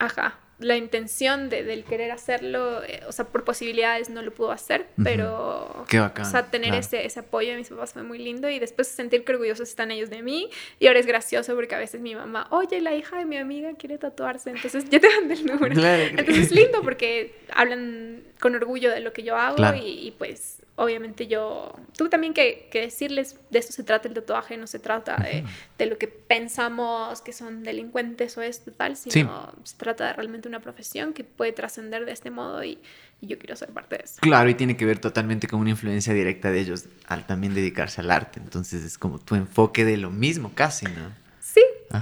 ajá, 0.00 0.36
la 0.60 0.76
intención 0.76 1.48
de, 1.48 1.64
del 1.64 1.84
querer 1.84 2.10
hacerlo, 2.12 2.82
eh, 2.84 3.00
o 3.08 3.12
sea, 3.12 3.26
por 3.26 3.44
posibilidades 3.44 4.10
no 4.10 4.22
lo 4.22 4.32
pudo 4.32 4.52
hacer, 4.52 4.86
pero... 5.02 5.84
Qué 5.88 5.98
bacán. 5.98 6.26
O 6.26 6.30
sea, 6.30 6.50
tener 6.50 6.74
ese, 6.74 7.06
ese 7.06 7.20
apoyo 7.20 7.50
de 7.50 7.56
mis 7.56 7.68
papás 7.68 7.92
fue 7.92 8.02
muy 8.02 8.18
lindo 8.18 8.48
y 8.48 8.58
después 8.58 8.88
sentir 8.88 9.24
que 9.24 9.32
orgullosos 9.32 9.68
están 9.68 9.90
ellos 9.90 10.10
de 10.10 10.22
mí 10.22 10.50
y 10.78 10.86
ahora 10.86 11.00
es 11.00 11.06
gracioso 11.06 11.54
porque 11.54 11.74
a 11.74 11.78
veces 11.78 12.00
mi 12.00 12.14
mamá, 12.14 12.46
oye, 12.50 12.80
la 12.80 12.94
hija 12.94 13.18
de 13.18 13.24
mi 13.24 13.36
amiga 13.36 13.72
quiere 13.74 13.98
tatuarse, 13.98 14.50
entonces 14.50 14.88
yo 14.90 15.00
te 15.00 15.08
mando 15.08 15.34
el 15.34 15.46
número. 15.46 15.74
Entonces 15.80 16.38
es 16.38 16.50
lindo 16.52 16.82
porque 16.82 17.34
hablan 17.52 18.22
con 18.38 18.54
orgullo 18.54 18.90
de 18.90 19.00
lo 19.00 19.12
que 19.12 19.22
yo 19.22 19.36
hago 19.36 19.74
y, 19.74 20.06
y 20.06 20.10
pues 20.12 20.60
obviamente 20.76 21.26
yo 21.26 21.74
tuve 21.96 22.08
también 22.08 22.32
que, 22.32 22.68
que, 22.70 22.80
decirles, 22.80 23.38
de 23.50 23.58
esto 23.58 23.72
se 23.72 23.84
trata 23.84 24.08
el 24.08 24.14
tatuaje, 24.14 24.56
no 24.56 24.66
se 24.66 24.78
trata 24.78 25.16
de, 25.16 25.44
de, 25.78 25.86
lo 25.86 25.98
que 25.98 26.08
pensamos 26.08 27.20
que 27.20 27.32
son 27.32 27.62
delincuentes 27.62 28.36
o 28.38 28.42
esto 28.42 28.72
tal, 28.72 28.96
sino 28.96 29.52
se 29.62 29.76
trata 29.76 30.06
de 30.06 30.12
realmente 30.14 30.48
una 30.48 30.60
profesión 30.60 31.12
que 31.12 31.24
puede 31.24 31.52
trascender 31.52 32.06
de 32.06 32.12
este 32.12 32.30
modo 32.30 32.64
y, 32.64 32.78
y, 33.20 33.26
yo 33.26 33.38
quiero 33.38 33.56
ser 33.56 33.70
parte 33.70 33.98
de 33.98 34.04
eso. 34.04 34.16
Claro, 34.20 34.48
y 34.48 34.54
tiene 34.54 34.76
que 34.76 34.86
ver 34.86 34.98
totalmente 34.98 35.48
con 35.48 35.60
una 35.60 35.70
influencia 35.70 36.14
directa 36.14 36.50
de 36.50 36.60
ellos 36.60 36.86
al 37.06 37.26
también 37.26 37.54
dedicarse 37.54 38.00
al 38.00 38.10
arte, 38.10 38.40
entonces 38.40 38.82
es 38.82 38.96
como 38.96 39.18
tu 39.18 39.34
enfoque 39.34 39.84
de 39.84 39.96
lo 39.96 40.10
mismo 40.10 40.52
casi, 40.54 40.86
¿no? 40.86 41.20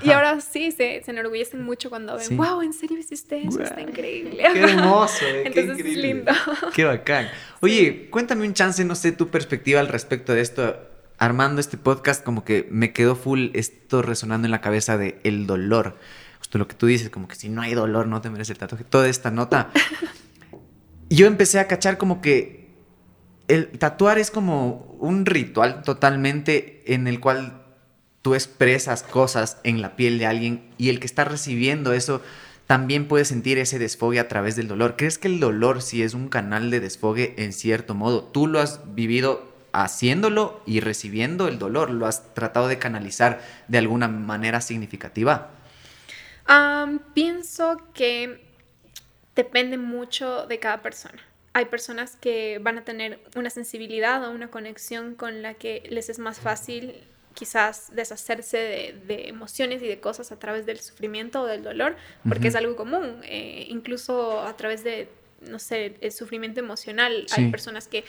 Y 0.02 0.10
ahora 0.10 0.40
sí, 0.40 0.70
se, 0.70 1.02
se 1.02 1.10
enorgullecen 1.10 1.62
mucho 1.62 1.89
cuando 1.89 2.16
ven, 2.16 2.36
wow, 2.36 2.60
¿en 2.60 2.74
serio 2.74 2.98
hiciste 2.98 3.47
eso? 3.47 3.62
Está 3.62 3.81
increíble. 3.81 4.44
Qué 4.52 4.60
hermoso, 4.60 5.24
eh, 5.24 5.44
Entonces 5.47 5.82
qué 5.82 5.90
es 5.90 5.97
lindo. 5.97 6.32
Qué 6.74 6.85
bacán. 6.85 7.28
Oye, 7.60 8.09
cuéntame 8.10 8.47
un 8.47 8.52
chance, 8.52 8.85
no 8.85 8.94
sé, 8.94 9.12
tu 9.12 9.28
perspectiva 9.28 9.81
al 9.81 9.89
respecto 9.89 10.35
de 10.35 10.43
esto. 10.43 10.77
Armando 11.16 11.60
este 11.60 11.78
podcast, 11.78 12.23
como 12.23 12.44
que 12.44 12.69
me 12.70 12.93
quedó 12.93 13.16
full 13.16 13.48
esto 13.55 14.02
resonando 14.02 14.47
en 14.47 14.52
la 14.52 14.60
cabeza 14.60 14.98
de 14.98 15.19
el 15.24 15.47
dolor. 15.47 15.97
Justo 16.39 16.59
lo 16.59 16.69
que 16.69 16.74
tú 16.74 16.86
dices, 16.86 17.10
como 17.10 17.27
que 17.27 17.35
si 17.35 17.48
no 17.48 17.62
hay 17.62 17.74
dolor, 17.74 18.06
no 18.06 18.20
te 18.20 18.31
merece 18.31 18.52
el 18.52 18.59
tatuaje. 18.59 18.85
Toda 18.85 19.09
esta 19.09 19.31
nota. 19.31 19.70
Yo 21.10 21.27
empecé 21.27 21.59
a 21.59 21.66
cachar 21.66 21.97
como 21.97 22.20
que 22.20 22.69
el 23.48 23.69
tatuar 23.78 24.19
es 24.19 24.31
como 24.31 24.97
un 25.01 25.24
ritual 25.24 25.82
totalmente 25.82 26.82
en 26.86 27.09
el 27.09 27.19
cual 27.19 27.65
tú 28.29 28.35
expresas 28.35 29.03
cosas 29.03 29.57
en 29.65 29.81
la 29.81 29.97
piel 29.97 30.19
de 30.19 30.27
alguien 30.27 30.69
y 30.77 30.91
el 30.91 31.01
que 31.01 31.07
está 31.07 31.25
recibiendo 31.25 31.95
eso 31.95 32.21
también 32.67 33.09
puede 33.09 33.25
sentir 33.25 33.57
ese 33.57 33.79
desfogue 33.79 34.21
a 34.21 34.29
través 34.29 34.55
del 34.55 34.69
dolor. 34.69 34.97
¿Crees 34.99 35.17
que 35.17 35.29
el 35.29 35.41
dolor 35.41 35.81
sí 35.81 36.03
es 36.03 36.13
un 36.13 36.29
canal 36.29 36.71
de 36.71 36.81
desfogue 36.81 37.33
en 37.39 37.55
cierto 37.55 37.95
modo? 37.95 38.23
¿Tú 38.25 38.47
lo 38.47 38.61
has 38.61 38.95
vivido 38.95 39.51
haciéndolo 39.73 40.61
y 40.67 40.81
recibiendo 40.81 41.49
el 41.49 41.59
dolor? 41.59 41.89
¿Lo 41.89 42.05
has 42.07 42.35
tratado 42.35 42.69
de 42.69 42.79
canalizar 42.79 43.41
de 43.67 43.79
alguna 43.79 44.09
manera 44.09 44.61
significativa? 44.61 45.53
pienso 47.15 47.81
que 47.95 48.45
depende 49.37 49.79
mucho 49.79 50.47
de 50.47 50.59
cada 50.59 50.83
persona. 50.83 51.23
Hay 51.55 51.65
personas 51.65 52.17
que 52.17 52.59
van 52.59 52.77
a 52.77 52.85
tener 52.85 53.21
una 53.37 53.49
sensibilidad 53.49 54.23
o 54.23 54.31
una 54.33 54.49
conexión 54.51 55.15
con 55.15 55.41
la 55.41 55.55
que 55.55 55.83
les 55.89 56.11
es 56.11 56.19
más 56.19 56.41
fácil 56.41 56.95
quizás 57.39 57.94
deshacerse 57.94 58.97
de, 59.06 59.28
emociones 59.28 59.81
y 59.81 59.86
de 59.86 60.01
cosas 60.01 60.32
a 60.32 60.40
través 60.40 60.66
del 60.66 60.81
sufrimiento 60.81 61.43
o 61.43 61.47
del 61.47 61.62
dolor, 61.62 61.94
porque 62.28 62.48
es 62.48 62.56
algo 62.56 62.74
común, 62.74 63.20
eh, 63.23 63.65
incluso 63.69 64.40
a 64.40 64.56
través 64.56 64.82
de, 64.82 65.09
no 65.43 65.60
sé, 65.60 65.94
el 66.01 66.10
sufrimiento 66.10 66.59
emocional. 66.59 67.27
Hay 67.36 67.48
personas 67.52 67.86
que 67.86 68.02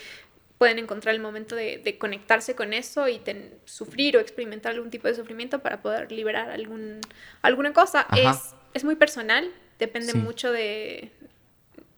pueden 0.58 0.80
encontrar 0.80 1.14
el 1.14 1.22
momento 1.22 1.56
de, 1.56 1.98
conectarse 2.00 2.56
con 2.56 2.74
eso 2.74 3.08
y 3.08 3.22
sufrir 3.66 4.18
o 4.18 4.20
experimentar 4.20 4.72
algún 4.72 4.90
tipo 4.90 5.08
de 5.08 5.14
sufrimiento 5.14 5.60
para 5.60 5.80
poder 5.84 6.12
liberar 6.12 6.50
algún, 6.50 7.00
alguna 7.44 7.72
cosa. 7.72 8.08
Es, 8.18 8.56
es, 8.74 8.84
muy 8.84 8.96
personal, 8.96 9.52
depende 9.78 10.16
mucho 10.16 10.52
de, 10.52 11.12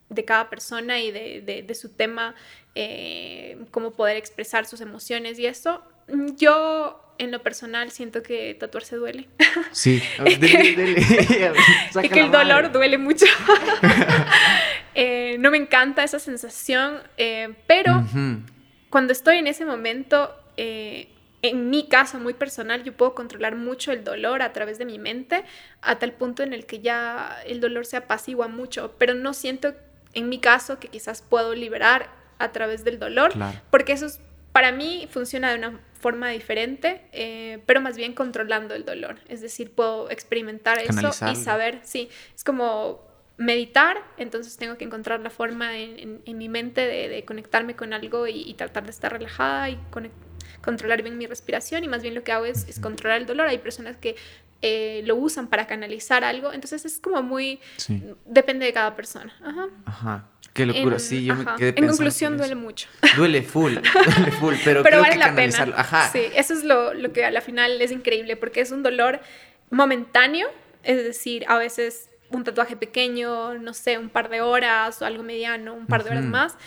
de 0.09 0.25
cada 0.25 0.49
persona 0.49 0.99
y 0.99 1.11
de, 1.11 1.63
de 1.65 1.75
su 1.75 1.87
tema, 1.87 2.35
eh, 2.75 3.57
cómo 3.71 3.91
poder 3.91 4.17
expresar 4.17 4.65
sus 4.65 4.81
emociones 4.81 5.39
y 5.39 5.45
eso. 5.45 5.81
Yo 6.35 7.10
en 7.21 7.29
lo 7.29 7.43
personal 7.43 7.91
siento 7.91 8.23
que 8.23 8.55
tatuarse 8.55 8.95
duele. 8.95 9.27
Sí, 9.71 10.01
y 10.25 10.39
que 12.09 12.19
el 12.19 12.31
dolor 12.31 12.71
duele 12.71 12.97
mucho. 12.97 13.25
Eh, 14.93 15.37
no 15.39 15.51
me 15.51 15.57
encanta 15.57 16.03
esa 16.03 16.19
sensación, 16.19 16.97
eh, 17.15 17.53
pero 17.65 18.03
cuando 18.89 19.13
estoy 19.13 19.37
en 19.37 19.47
ese 19.47 19.63
momento, 19.63 20.35
eh, 20.57 21.07
en 21.41 21.69
mi 21.69 21.87
caso 21.87 22.19
muy 22.19 22.33
personal, 22.33 22.83
yo 22.83 22.91
puedo 22.91 23.15
controlar 23.15 23.55
mucho 23.55 23.93
el 23.93 24.03
dolor 24.03 24.41
a 24.41 24.51
través 24.51 24.77
de 24.79 24.83
mi 24.83 24.99
mente, 24.99 25.45
a 25.81 25.97
tal 25.97 26.11
punto 26.11 26.43
en 26.43 26.51
el 26.51 26.65
que 26.65 26.81
ya 26.81 27.37
el 27.45 27.61
dolor 27.61 27.85
se 27.85 27.95
apacigua 27.95 28.49
mucho, 28.49 28.93
pero 28.97 29.13
no 29.13 29.33
siento 29.33 29.73
en 30.13 30.27
mi 30.27 30.39
caso 30.39 30.77
que 30.77 30.89
quizás 30.89 31.21
puedo 31.21 31.55
liberar 31.55 32.09
a 32.37 32.51
través 32.51 32.83
del 32.83 32.99
dolor, 32.99 33.31
porque 33.69 33.93
eso 33.93 34.07
para 34.51 34.73
mí 34.73 35.07
funciona 35.09 35.51
de 35.51 35.57
una 35.57 35.79
forma 36.01 36.29
diferente, 36.29 37.01
eh, 37.13 37.59
pero 37.65 37.79
más 37.79 37.95
bien 37.95 38.13
controlando 38.13 38.75
el 38.75 38.83
dolor. 38.83 39.15
Es 39.29 39.41
decir, 39.41 39.71
puedo 39.71 40.09
experimentar 40.09 40.79
eso 40.79 41.11
y 41.31 41.35
saber, 41.35 41.79
sí, 41.83 42.09
es 42.35 42.43
como 42.43 43.09
meditar, 43.37 43.97
entonces 44.17 44.57
tengo 44.57 44.77
que 44.77 44.85
encontrar 44.85 45.19
la 45.19 45.29
forma 45.29 45.77
en, 45.77 46.21
mi 46.25 46.49
mente 46.49 46.81
de, 46.81 47.23
conectarme 47.25 47.75
con 47.75 47.93
algo 47.93 48.27
y, 48.27 48.53
tratar 48.55 48.83
de 48.83 48.91
estar 48.91 49.11
relajada 49.11 49.69
y 49.69 49.79
controlar 50.61 51.01
bien 51.01 51.17
mi 51.17 51.27
respiración 51.27 51.83
y 51.83 51.87
más 51.87 52.01
bien 52.01 52.15
lo 52.15 52.23
que 52.23 52.31
hago 52.31 52.45
es, 52.45 52.79
controlar 52.79 53.21
el 53.21 53.27
dolor. 53.27 53.47
Hay 53.47 53.59
personas 53.59 53.97
que 53.97 54.15
eh, 54.61 55.01
lo 55.05 55.15
usan 55.15 55.47
para 55.47 55.65
canalizar 55.65 56.23
algo, 56.23 56.53
entonces 56.53 56.85
es 56.85 56.99
como 56.99 57.23
muy... 57.23 57.59
Depende 58.25 58.65
de 58.65 58.73
cada 58.73 58.95
persona. 58.95 59.33
Ajá. 59.43 59.69
Ajá. 59.85 60.30
Qué 60.53 60.65
locura, 60.65 60.99
sí, 60.99 61.23
yo 61.23 61.35
me 61.35 61.45
quedé 61.57 61.73
En 61.77 61.87
conclusión, 61.87 62.37
duele 62.37 62.55
mucho. 62.55 62.89
Duele 63.15 63.41
full, 63.41 63.75
duele 63.75 64.31
full, 64.31 64.55
pero, 64.65 64.83
pero 64.83 64.99
vale 64.99 65.15
la 65.15 65.33
pena. 65.33 65.73
Ajá. 65.75 66.09
Sí, 66.11 66.23
eso 66.35 66.53
es 66.53 66.63
lo, 66.63 66.93
lo 66.93 67.13
que 67.13 67.23
a 67.23 67.31
la 67.31 67.41
final 67.41 67.81
es 67.81 67.91
increíble, 67.91 68.35
porque 68.35 68.59
es 68.59 68.71
un 68.71 68.83
dolor 68.83 69.21
momentáneo, 69.69 70.49
es 70.83 70.97
decir, 71.03 71.45
a 71.47 71.57
veces 71.57 72.09
un 72.29 72.43
tatuaje 72.43 72.75
pequeño, 72.75 73.55
no 73.55 73.73
sé, 73.73 73.97
un 73.97 74.09
par 74.09 74.29
de 74.29 74.41
horas 74.41 75.01
o 75.01 75.05
algo 75.05 75.23
mediano, 75.23 75.73
un 75.73 75.87
par 75.87 76.03
de 76.03 76.11
horas 76.11 76.25
más, 76.25 76.57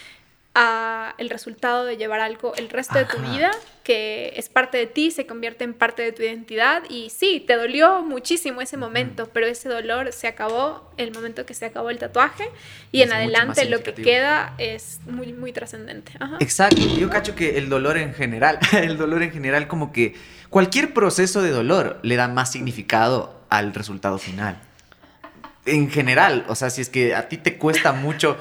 a 0.54 1.14
el 1.18 1.30
resultado 1.30 1.84
de 1.84 1.96
llevar 1.96 2.20
algo 2.20 2.54
el 2.54 2.68
resto 2.68 2.98
de 2.98 3.04
tu 3.06 3.18
vida, 3.18 3.50
que 3.82 4.32
es 4.36 4.48
parte 4.48 4.78
de 4.78 4.86
ti, 4.86 5.10
se 5.10 5.26
convierte 5.26 5.64
en 5.64 5.74
parte 5.74 6.02
de 6.02 6.12
tu 6.12 6.22
identidad. 6.22 6.82
Y 6.88 7.10
sí, 7.10 7.42
te 7.44 7.56
dolió 7.56 8.02
muchísimo 8.02 8.60
ese 8.60 8.76
momento, 8.76 9.28
pero 9.32 9.46
ese 9.46 9.68
dolor 9.68 10.12
se 10.12 10.28
acabó 10.28 10.92
el 10.96 11.12
momento 11.12 11.44
que 11.44 11.54
se 11.54 11.66
acabó 11.66 11.90
el 11.90 11.98
tatuaje 11.98 12.44
y 12.92 13.02
en 13.02 13.12
adelante 13.12 13.64
lo 13.64 13.82
que 13.82 13.94
queda 13.94 14.54
es 14.58 15.00
muy, 15.06 15.32
muy 15.32 15.52
trascendente. 15.52 16.12
Exacto, 16.38 16.80
yo 16.96 17.10
cacho 17.10 17.34
que 17.34 17.58
el 17.58 17.68
dolor 17.68 17.96
en 17.96 18.14
general, 18.14 18.58
el 18.72 18.96
dolor 18.96 19.22
en 19.22 19.32
general 19.32 19.66
como 19.66 19.92
que 19.92 20.14
cualquier 20.50 20.94
proceso 20.94 21.42
de 21.42 21.50
dolor 21.50 21.98
le 22.02 22.14
da 22.14 22.28
más 22.28 22.52
significado 22.52 23.40
al 23.48 23.74
resultado 23.74 24.18
final. 24.18 24.60
En 25.66 25.90
general, 25.90 26.44
o 26.48 26.54
sea, 26.54 26.70
si 26.70 26.82
es 26.82 26.90
que 26.90 27.14
a 27.14 27.28
ti 27.28 27.38
te 27.38 27.56
cuesta 27.56 27.92
mucho 27.92 28.36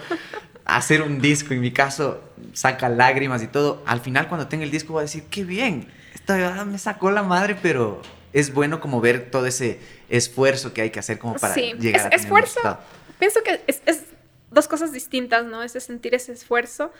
hacer 0.65 1.01
un 1.01 1.19
disco, 1.19 1.53
en 1.53 1.61
mi 1.61 1.71
caso, 1.71 2.21
saca 2.53 2.89
lágrimas 2.89 3.43
y 3.43 3.47
todo, 3.47 3.83
al 3.85 4.01
final 4.01 4.27
cuando 4.27 4.47
tenga 4.47 4.63
el 4.63 4.71
disco 4.71 4.93
voy 4.93 5.01
a 5.01 5.03
decir, 5.03 5.23
qué 5.29 5.43
bien, 5.43 5.87
esta 6.13 6.65
me 6.65 6.77
sacó 6.77 7.11
la 7.11 7.23
madre, 7.23 7.57
pero 7.61 8.01
es 8.31 8.53
bueno 8.53 8.79
como 8.79 9.01
ver 9.01 9.29
todo 9.29 9.45
ese 9.45 9.79
esfuerzo 10.09 10.73
que 10.73 10.81
hay 10.81 10.89
que 10.89 10.99
hacer 10.99 11.19
como 11.19 11.35
para 11.35 11.55
llegar 11.55 12.01
a 12.01 12.09
tener 12.09 12.19
esfuerzo. 12.19 12.59
Pienso 13.19 13.41
que 13.43 13.61
es, 13.67 13.81
es, 13.85 14.03
dos 14.51 14.67
cosas 14.67 14.91
distintas, 14.91 15.45
¿no? 15.45 15.63
Ese 15.63 15.79
sentir 15.79 16.13
ese 16.15 16.31
esfuerzo 16.31 16.91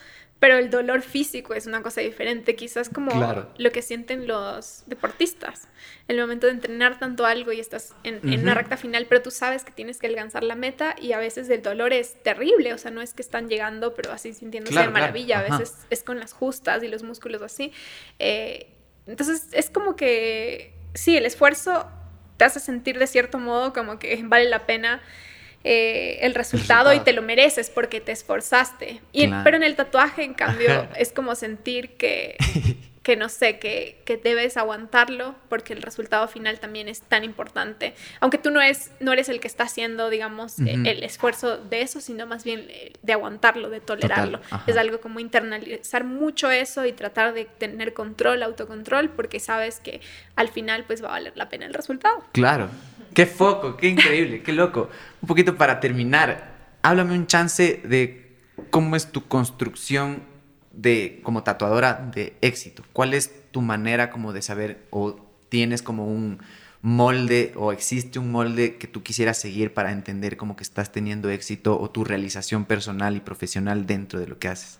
pero 0.43 0.57
el 0.57 0.69
dolor 0.69 1.03
físico 1.03 1.53
es 1.53 1.67
una 1.67 1.81
cosa 1.81 2.01
diferente, 2.01 2.57
quizás 2.57 2.89
como 2.89 3.47
lo 3.57 3.71
que 3.71 3.81
sienten 3.81 4.27
los 4.27 4.83
deportistas. 4.87 5.69
El 6.09 6.19
momento 6.19 6.47
de 6.47 6.51
entrenar 6.51 6.99
tanto 6.99 7.25
algo 7.25 7.53
y 7.53 7.61
estás 7.61 7.95
en, 8.03 8.19
una 8.41 8.53
recta 8.53 8.75
final, 8.75 9.05
pero 9.07 9.21
tú 9.21 9.31
sabes 9.31 9.63
que 9.63 9.71
tienes 9.71 9.99
que 9.99 10.07
alcanzar 10.07 10.43
la 10.43 10.55
meta 10.55 10.97
y 11.01 11.13
a 11.13 11.17
veces 11.17 11.49
el 11.49 11.61
dolor 11.61 11.93
es 11.93 12.21
terrible, 12.23 12.73
o 12.73 12.77
sea, 12.77 12.91
no 12.91 13.01
es 13.01 13.13
que 13.13 13.21
están 13.21 13.47
llegando, 13.47 13.93
pero 13.93 14.11
así 14.11 14.33
sintiéndose 14.33 14.77
de 14.77 14.89
maravilla, 14.89 15.39
a 15.39 15.43
veces 15.43 15.77
es 15.89 16.03
con 16.03 16.19
las 16.19 16.33
justas 16.33 16.83
y 16.83 16.89
los 16.89 17.03
músculos 17.03 17.41
así. 17.41 17.71
Eh, 18.19 18.67
entonces 19.07 19.47
es 19.53 19.69
como 19.69 19.95
que, 19.95 20.73
sí, 20.93 21.15
el 21.15 21.25
esfuerzo 21.25 21.87
te 22.35 22.43
hace 22.43 22.59
sentir 22.59 22.99
de 22.99 23.07
cierto 23.07 23.39
modo 23.39 23.71
como 23.71 23.97
que 23.97 24.21
vale 24.25 24.49
la 24.49 24.65
pena 24.65 25.01
eh, 25.63 26.19
el, 26.21 26.35
resultado 26.35 26.93
y 26.93 26.99
te 26.99 27.13
lo 27.13 27.21
mereces 27.21 27.69
porque 27.69 28.01
te 28.01 28.11
esforzaste. 28.11 29.01
Y, 29.11 29.27
Pero 29.27 29.57
en 29.57 29.63
el 29.63 29.75
tatuaje, 29.75 30.23
en 30.23 30.33
cambio, 30.33 30.87
es 30.97 31.11
como 31.13 31.35
sentir 31.35 31.91
que, 31.91 32.35
que 33.03 33.17
no 33.17 33.29
sé, 33.29 33.59
que, 33.59 34.01
que, 34.05 34.17
debes 34.17 34.57
aguantarlo 34.57 35.35
porque 35.49 35.73
el 35.73 35.81
resultado 35.81 36.27
final 36.27 36.59
también 36.59 36.87
es 36.87 37.01
tan 37.01 37.23
importante. 37.23 37.93
Aunque 38.19 38.37
tú 38.37 38.49
no, 38.49 38.61
es, 38.61 38.91
no 38.99 39.13
eres 39.13 39.29
el 39.29 39.39
que 39.39 39.47
está 39.47 39.63
haciendo, 39.63 40.09
digamos, 40.09 40.59
eh, 40.59 40.75
el 40.85 41.03
esfuerzo 41.03 41.57
de 41.57 41.81
eso, 41.81 42.01
sino 42.01 42.25
más 42.25 42.43
bien 42.43 42.65
eh, 42.69 42.93
de 43.01 43.13
aguantarlo, 43.13 43.69
de 43.69 43.81
tolerarlo. 43.81 44.39
Es 44.67 44.77
algo 44.77 45.01
como 45.01 45.19
internalizar 45.19 46.05
mucho 46.05 46.49
eso 46.49 46.85
y 46.85 46.93
tratar 46.93 47.33
de 47.33 47.45
tener 47.45 47.93
control, 47.93 48.41
autocontrol, 48.41 49.09
porque 49.09 49.39
sabes 49.39 49.79
que 49.79 49.99
al 50.35 50.47
final 50.47 50.85
pues 50.85 51.03
va 51.03 51.09
a 51.09 51.11
valer 51.11 51.33
la 51.35 51.49
pena 51.49 51.65
el 51.65 51.73
resultado. 51.73 52.23
Claro. 52.31 52.69
Qué 53.13 53.25
foco, 53.25 53.77
qué 53.77 53.87
increíble, 53.87 54.41
qué 54.41 54.53
loco. 54.53 54.89
Un 55.21 55.27
poquito 55.27 55.55
para 55.55 55.79
terminar, 55.79 56.77
háblame 56.81 57.13
un 57.13 57.27
chance 57.27 57.81
de 57.83 58.37
cómo 58.69 58.95
es 58.95 59.11
tu 59.11 59.27
construcción 59.27 60.23
de 60.71 61.21
como 61.23 61.43
tatuadora 61.43 62.09
de 62.13 62.35
éxito. 62.41 62.83
¿Cuál 62.93 63.13
es 63.13 63.51
tu 63.51 63.61
manera 63.61 64.09
como 64.09 64.33
de 64.33 64.41
saber 64.41 64.85
o 64.89 65.15
tienes 65.49 65.81
como 65.81 66.07
un 66.07 66.39
molde 66.81 67.53
o 67.55 67.71
existe 67.71 68.19
un 68.19 68.31
molde 68.31 68.75
que 68.77 68.87
tú 68.87 69.03
quisieras 69.03 69.37
seguir 69.37 69.73
para 69.73 69.91
entender 69.91 70.35
como 70.35 70.55
que 70.55 70.63
estás 70.63 70.91
teniendo 70.91 71.29
éxito 71.29 71.79
o 71.79 71.89
tu 71.89 72.03
realización 72.03 72.65
personal 72.65 73.15
y 73.15 73.21
profesional 73.21 73.85
dentro 73.85 74.19
de 74.19 74.27
lo 74.27 74.39
que 74.39 74.49
haces? 74.49 74.79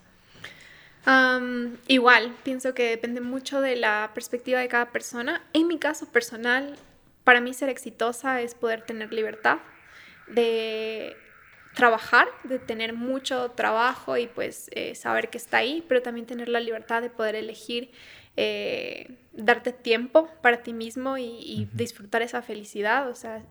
igual, 1.87 2.33
pienso 2.43 2.73
que 2.73 2.89
depende 2.89 3.19
mucho 3.19 3.59
de 3.59 3.75
la 3.75 4.11
perspectiva 4.13 4.61
de 4.61 4.69
cada 4.69 4.91
persona. 4.91 5.41
En 5.51 5.67
mi 5.67 5.77
caso 5.77 6.05
personal, 6.05 6.77
para 7.23 7.41
mí 7.41 7.53
ser 7.53 7.69
exitosa 7.69 8.41
es 8.41 8.55
poder 8.55 8.81
tener 8.83 9.13
libertad 9.13 9.59
de 10.27 11.15
trabajar, 11.73 12.27
de 12.43 12.59
tener 12.59 12.93
mucho 12.93 13.51
trabajo 13.51 14.17
y 14.17 14.27
pues 14.27 14.69
eh, 14.73 14.95
saber 14.95 15.29
que 15.29 15.37
está 15.37 15.57
ahí, 15.57 15.83
pero 15.87 16.01
también 16.01 16.25
tener 16.25 16.49
la 16.49 16.59
libertad 16.59 17.01
de 17.01 17.09
poder 17.09 17.35
elegir 17.35 17.91
eh, 18.37 19.15
darte 19.31 19.73
tiempo 19.73 20.29
para 20.41 20.63
ti 20.63 20.73
mismo 20.73 21.17
y, 21.17 21.67
disfrutar 21.73 22.21
esa 22.21 22.41
felicidad, 22.41 23.09
o 23.09 23.15
sea, 23.15 23.43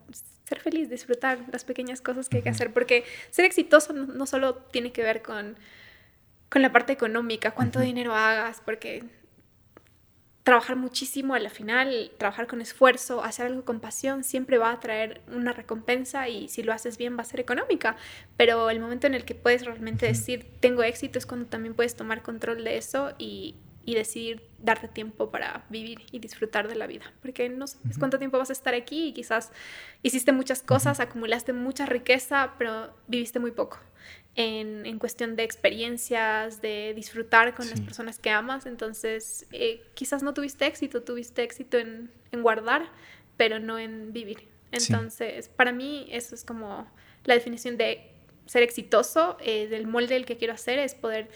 ser 0.45 0.59
feliz, 0.59 0.89
disfrutar 0.89 1.39
las 1.51 1.63
pequeñas 1.65 2.01
cosas 2.01 2.29
que 2.29 2.37
hay 2.37 2.43
que 2.43 2.49
hacer, 2.49 2.71
porque 2.71 3.03
ser 3.29 3.45
exitoso 3.45 3.93
no, 3.93 4.25
solo 4.25 4.55
tiene 4.55 4.91
que 4.91 5.03
ver 5.03 5.21
con, 5.21 5.57
con 6.49 6.61
la 6.61 6.71
parte 6.71 6.93
económica, 6.93 7.51
cuánto 7.51 7.79
dinero 7.79 8.13
hagas, 8.13 8.61
porque 8.63 9.03
trabajar 10.43 10.75
muchísimo 10.75 11.35
a 11.35 11.39
la 11.39 11.49
final, 11.49 12.11
trabajar 12.17 12.47
con 12.47 12.61
esfuerzo, 12.61 13.23
hacer 13.23 13.45
algo 13.45 13.63
con 13.63 13.79
pasión, 13.79 14.23
siempre 14.23 14.57
va 14.57 14.71
a 14.71 14.79
traer 14.79 15.21
una 15.33 15.53
recompensa 15.53 16.27
y 16.27 16.49
si 16.49 16.63
lo 16.63 16.73
haces 16.73 16.97
bien 16.97 17.17
va 17.17 17.21
a 17.21 17.25
ser 17.25 17.39
económica. 17.39 17.95
Pero 18.35 18.69
el 18.69 18.79
momento 18.79 19.07
en 19.07 19.13
el 19.13 19.23
que 19.23 19.35
puedes 19.35 19.65
realmente 19.65 20.05
decir 20.05 20.45
tengo 20.59 20.83
éxito 20.83 21.17
es 21.17 21.25
cuando 21.25 21.47
también 21.47 21.73
puedes 21.73 21.95
tomar 21.95 22.21
control 22.21 22.63
de 22.65 22.77
eso 22.77 23.13
y, 23.17 23.55
y 23.85 23.95
decidir 23.95 24.49
darte 24.59 24.89
tiempo 24.89 25.31
para 25.31 25.65
vivir 25.69 26.01
y 26.11 26.19
disfrutar 26.19 26.67
de 26.67 26.75
la 26.75 26.87
vida. 26.87 27.13
Porque 27.21 27.47
no 27.47 27.65
sabes 27.67 27.97
cuánto 27.97 28.19
tiempo 28.19 28.37
vas 28.37 28.49
a 28.49 28.53
estar 28.53 28.73
aquí 28.73 29.07
y 29.07 29.13
quizás 29.13 29.51
hiciste 30.01 30.33
muchas 30.33 30.61
cosas, 30.61 30.99
acumulaste 30.99 31.53
mucha 31.53 31.85
riqueza, 31.85 32.55
pero 32.57 32.93
viviste 33.07 33.39
muy 33.39 33.51
poco. 33.51 33.79
En, 34.35 34.99
cuestión 34.99 35.35
de 35.35 35.43
experiencias, 35.43 36.61
de 36.61 36.93
disfrutar 36.95 37.53
con 37.53 37.69
las 37.69 37.81
personas 37.81 38.19
que 38.19 38.29
amas. 38.29 38.65
Entonces, 38.65 39.45
eh, 39.51 39.83
quizás 39.93 40.23
no 40.23 40.33
tuviste 40.33 40.65
éxito, 40.65 41.03
tuviste 41.03 41.43
éxito 41.43 41.77
en, 41.77 42.09
guardar, 42.31 42.89
pero 43.37 43.59
no 43.59 43.77
en 43.77 44.11
vivir. 44.11 44.47
Entonces, 44.71 45.49
para 45.49 45.71
mí 45.71 46.07
eso 46.09 46.33
es 46.33 46.43
como 46.43 46.87
la 47.25 47.35
definición 47.35 47.77
de 47.77 48.09
ser 48.47 48.63
exitoso, 48.63 49.37
eh, 49.39 49.67
del 49.67 49.85
molde 49.85 50.15
del 50.15 50.25
que 50.25 50.37
quiero 50.37 50.53
hacer, 50.53 50.79
es 50.79 50.95
poder 50.95 51.29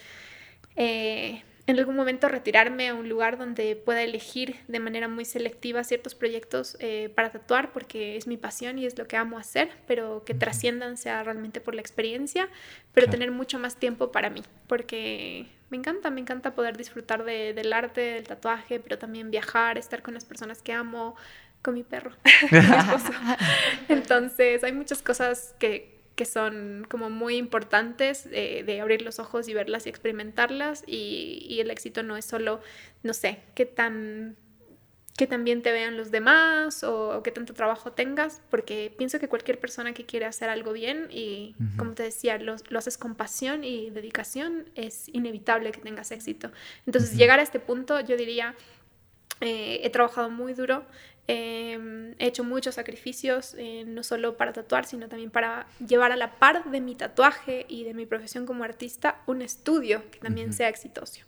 eh, 0.76 1.42
en 1.68 1.78
algún 1.78 1.96
momento 1.96 2.28
retirarme 2.28 2.88
a 2.88 2.94
un 2.94 3.10
lugar 3.10 3.36
donde 3.36 3.76
pueda 3.76 4.02
elegir 4.02 4.56
de 4.68 4.80
manera 4.80 5.06
muy 5.06 5.26
selectiva 5.26 5.84
ciertos 5.84 6.14
proyectos 6.14 6.78
eh, 6.80 7.12
para 7.14 7.30
tatuar 7.30 7.72
porque 7.72 8.16
es 8.16 8.26
mi 8.26 8.38
pasión 8.38 8.78
y 8.78 8.86
es 8.86 8.96
lo 8.96 9.06
que 9.06 9.18
amo 9.18 9.38
hacer, 9.38 9.70
pero 9.86 10.24
que 10.24 10.32
trasciendan 10.32 10.96
sea 10.96 11.22
realmente 11.22 11.60
por 11.60 11.74
la 11.74 11.82
experiencia, 11.82 12.48
pero 12.94 13.10
tener 13.10 13.30
mucho 13.32 13.58
más 13.58 13.76
tiempo 13.76 14.10
para 14.10 14.30
mí, 14.30 14.42
porque 14.66 15.46
me 15.68 15.76
encanta, 15.76 16.10
me 16.10 16.22
encanta 16.22 16.54
poder 16.54 16.74
disfrutar 16.78 17.24
del 17.24 17.72
arte, 17.74 18.00
del 18.00 18.26
tatuaje, 18.26 18.80
pero 18.80 18.96
también 18.96 19.30
viajar, 19.30 19.76
estar 19.76 20.00
con 20.00 20.14
las 20.14 20.24
personas 20.24 20.62
que 20.62 20.72
amo, 20.72 21.16
con 21.60 21.74
mi 21.74 21.82
perro, 21.82 22.12
mi 22.50 22.58
esposo. 22.58 23.12
Entonces 23.90 24.64
hay 24.64 24.72
muchas 24.72 25.02
cosas 25.02 25.54
que 25.58 25.97
que 26.18 26.24
son 26.24 26.84
como 26.90 27.10
muy 27.10 27.36
importantes 27.36 28.28
de 28.28 28.80
abrir 28.82 29.02
los 29.02 29.20
ojos 29.20 29.46
y 29.46 29.54
verlas 29.54 29.86
y 29.86 29.88
experimentarlas 29.88 30.82
y, 30.84 31.58
el 31.60 31.70
éxito 31.70 32.02
no 32.02 32.16
es 32.16 32.24
solo, 32.24 32.60
no 33.04 33.14
sé, 33.14 33.38
qué 33.54 33.66
tan 33.66 34.36
que 35.16 35.26
también 35.28 35.62
te 35.62 35.70
vean 35.72 35.96
los 35.96 36.10
demás 36.10 36.82
o, 36.82 37.22
qué 37.22 37.30
tanto 37.30 37.54
trabajo 37.54 37.92
tengas, 37.92 38.40
porque 38.50 38.92
pienso 38.96 39.20
que 39.20 39.28
cualquier 39.28 39.60
persona 39.60 39.92
que 39.92 40.06
quiere 40.06 40.26
hacer 40.26 40.48
algo 40.48 40.72
bien 40.72 41.06
y, 41.10 41.54
como 41.76 41.92
te 41.92 42.02
decía, 42.04 42.38
lo, 42.38 42.56
haces 42.76 42.98
con 42.98 43.14
pasión 43.14 43.62
y 43.62 43.90
dedicación, 43.90 44.70
es 44.74 45.08
inevitable 45.08 45.70
que 45.70 45.80
tengas 45.80 46.10
éxito. 46.10 46.50
Entonces, 46.86 47.16
llegar 47.16 47.38
a 47.38 47.42
este 47.42 47.58
punto, 47.60 48.00
yo 48.00 48.16
diría, 48.16 48.54
eh, 49.40 49.80
he 49.82 49.90
trabajado 49.90 50.30
muy 50.30 50.54
duro, 50.54 50.84
Em, 51.30 52.14
he 52.18 52.26
hecho 52.26 52.42
muchos 52.42 52.76
sacrificios, 52.76 53.54
eh, 53.58 53.84
no 53.86 54.02
solo 54.02 54.38
para 54.38 54.54
tatuar, 54.54 54.86
sino 54.86 55.08
también 55.08 55.30
para 55.30 55.66
llevar 55.86 56.10
a 56.10 56.16
la 56.16 56.38
par 56.38 56.70
de 56.70 56.80
mi 56.80 56.94
tatuaje 56.94 57.66
y 57.68 57.84
de 57.84 57.92
mi 57.92 58.06
profesión 58.06 58.46
como 58.46 58.64
artista 58.64 59.20
un 59.26 59.42
estudio 59.42 60.10
que 60.10 60.20
también 60.20 60.54
sea 60.54 60.70
exitoso. 60.70 61.20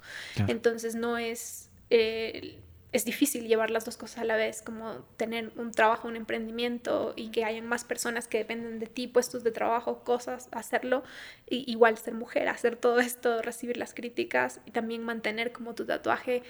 Entonces 0.48 0.94
no 0.94 1.18
es... 1.18 1.68
Eh, 1.90 2.58
es 2.92 3.04
difícil 3.04 3.46
llevar 3.46 3.70
las 3.70 3.84
dos 3.84 3.96
cosas 3.96 4.18
a 4.18 4.24
la 4.24 4.34
vez, 4.34 4.62
como 4.62 5.04
tener 5.16 5.52
un 5.54 5.70
trabajo, 5.70 6.08
un 6.08 6.16
emprendimiento 6.16 7.12
y 7.14 7.30
que 7.30 7.44
hayan 7.44 7.64
más 7.64 7.84
personas 7.84 8.26
que 8.26 8.38
dependen 8.38 8.80
de 8.80 8.86
ti, 8.86 9.06
puestos 9.06 9.44
de 9.44 9.52
trabajo, 9.52 10.02
cosas, 10.02 10.48
hacerlo, 10.50 11.04
y 11.48 11.70
igual 11.70 11.98
ser 11.98 12.14
mujer, 12.14 12.48
hacer 12.48 12.74
todo 12.74 12.98
esto, 12.98 13.42
recibir 13.42 13.76
las 13.76 13.94
críticas 13.94 14.60
y 14.66 14.72
también 14.72 15.04
mantener 15.04 15.52
como 15.52 15.76
tu 15.76 15.84
tatuaje 15.84 16.42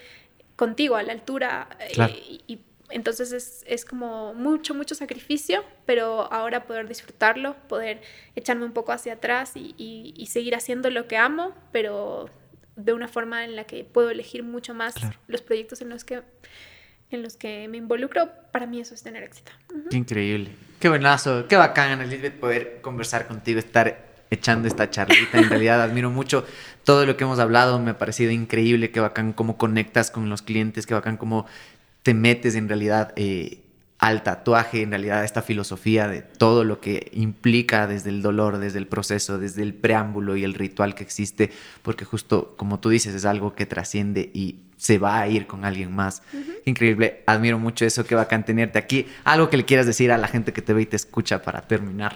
contigo 0.55 0.95
a 0.95 1.03
la 1.03 1.13
altura 1.13 1.69
eh, 1.79 2.39
y 2.47 2.59
entonces 2.91 3.31
es, 3.31 3.63
es, 3.67 3.85
como 3.85 4.33
mucho, 4.33 4.73
mucho 4.73 4.95
sacrificio, 4.95 5.63
pero 5.85 6.31
ahora 6.31 6.65
poder 6.65 6.87
disfrutarlo, 6.87 7.55
poder 7.67 8.01
echarme 8.35 8.65
un 8.65 8.73
poco 8.73 8.91
hacia 8.91 9.13
atrás 9.13 9.53
y, 9.55 9.75
y, 9.77 10.25
seguir 10.27 10.55
haciendo 10.55 10.89
lo 10.89 11.07
que 11.07 11.17
amo, 11.17 11.53
pero 11.71 12.29
de 12.75 12.93
una 12.93 13.07
forma 13.07 13.43
en 13.43 13.55
la 13.55 13.65
que 13.65 13.83
puedo 13.83 14.09
elegir 14.09 14.43
mucho 14.43 14.73
más 14.73 14.95
los 15.27 15.41
proyectos 15.41 15.81
en 15.81 15.89
los 15.89 16.03
que 16.03 16.21
en 17.11 17.23
los 17.23 17.35
que 17.35 17.67
me 17.67 17.77
involucro, 17.77 18.29
para 18.53 18.65
mí 18.65 18.79
eso 18.79 18.93
es 18.93 19.03
tener 19.03 19.21
éxito. 19.23 19.51
Qué 19.89 19.97
increíble, 19.97 20.51
qué 20.79 20.87
buenazo, 20.87 21.45
qué 21.47 21.57
bacán, 21.57 21.99
Elizabeth, 21.99 22.39
poder 22.39 22.79
conversar 22.81 23.27
contigo, 23.27 23.59
estar 23.59 24.11
echando 24.29 24.67
esta 24.67 24.89
charlita. 24.89 25.37
En 25.37 25.49
realidad 25.49 25.81
admiro 25.83 26.09
mucho 26.09 26.45
todo 26.83 27.05
lo 27.05 27.17
que 27.17 27.25
hemos 27.25 27.37
hablado, 27.37 27.79
me 27.79 27.91
ha 27.91 27.97
parecido 27.97 28.31
increíble, 28.31 28.91
qué 28.91 28.99
bacán 28.99 29.33
cómo 29.33 29.57
conectas 29.57 30.09
con 30.09 30.29
los 30.29 30.41
clientes, 30.41 30.87
qué 30.87 30.93
bacán 30.93 31.17
cómo 31.17 31.45
te 32.03 32.13
metes 32.13 32.55
en 32.55 32.67
realidad 32.67 33.13
eh, 33.15 33.61
al 34.01 34.23
tatuaje, 34.23 34.81
en 34.81 34.89
realidad 34.89 35.19
a 35.19 35.25
esta 35.25 35.43
filosofía 35.43 36.07
de 36.07 36.23
todo 36.23 36.63
lo 36.63 36.81
que 36.81 37.11
implica 37.13 37.85
desde 37.85 38.09
el 38.09 38.23
dolor, 38.23 38.57
desde 38.57 38.79
el 38.79 38.87
proceso, 38.87 39.37
desde 39.37 39.61
el 39.61 39.75
preámbulo 39.75 40.35
y 40.35 40.43
el 40.43 40.55
ritual 40.55 40.95
que 40.95 41.03
existe, 41.03 41.51
porque 41.83 42.03
justo 42.03 42.55
como 42.57 42.79
tú 42.79 42.89
dices 42.89 43.13
es 43.13 43.25
algo 43.25 43.53
que 43.53 43.67
trasciende 43.67 44.31
y 44.33 44.55
se 44.75 44.97
va 44.97 45.19
a 45.19 45.27
ir 45.27 45.45
con 45.45 45.63
alguien 45.63 45.93
más. 45.95 46.23
Increíble, 46.65 47.21
admiro 47.27 47.59
mucho 47.59 47.85
eso, 47.85 48.03
qué 48.03 48.15
bacán 48.15 48.43
tenerte 48.43 48.79
aquí. 48.79 49.05
Algo 49.23 49.51
que 49.51 49.57
le 49.57 49.65
quieras 49.65 49.85
decir 49.85 50.11
a 50.11 50.17
la 50.17 50.27
gente 50.27 50.51
que 50.51 50.63
te 50.63 50.73
ve 50.73 50.81
y 50.81 50.85
te 50.87 50.95
escucha 50.95 51.43
para 51.43 51.61
terminar. 51.61 52.15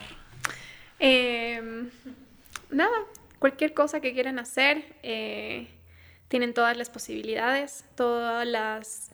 Em, 0.98 1.91
nada, 2.72 2.98
cualquier 3.38 3.76
cosa 3.76 3.99
que 3.99 4.14
quieran 4.14 4.40
hacer, 4.40 4.95
eh, 5.03 5.68
tienen 6.28 6.56
todas 6.56 6.76
las 6.76 6.90
posibilidades, 6.90 7.86
todas 7.95 8.48
las 8.48 9.12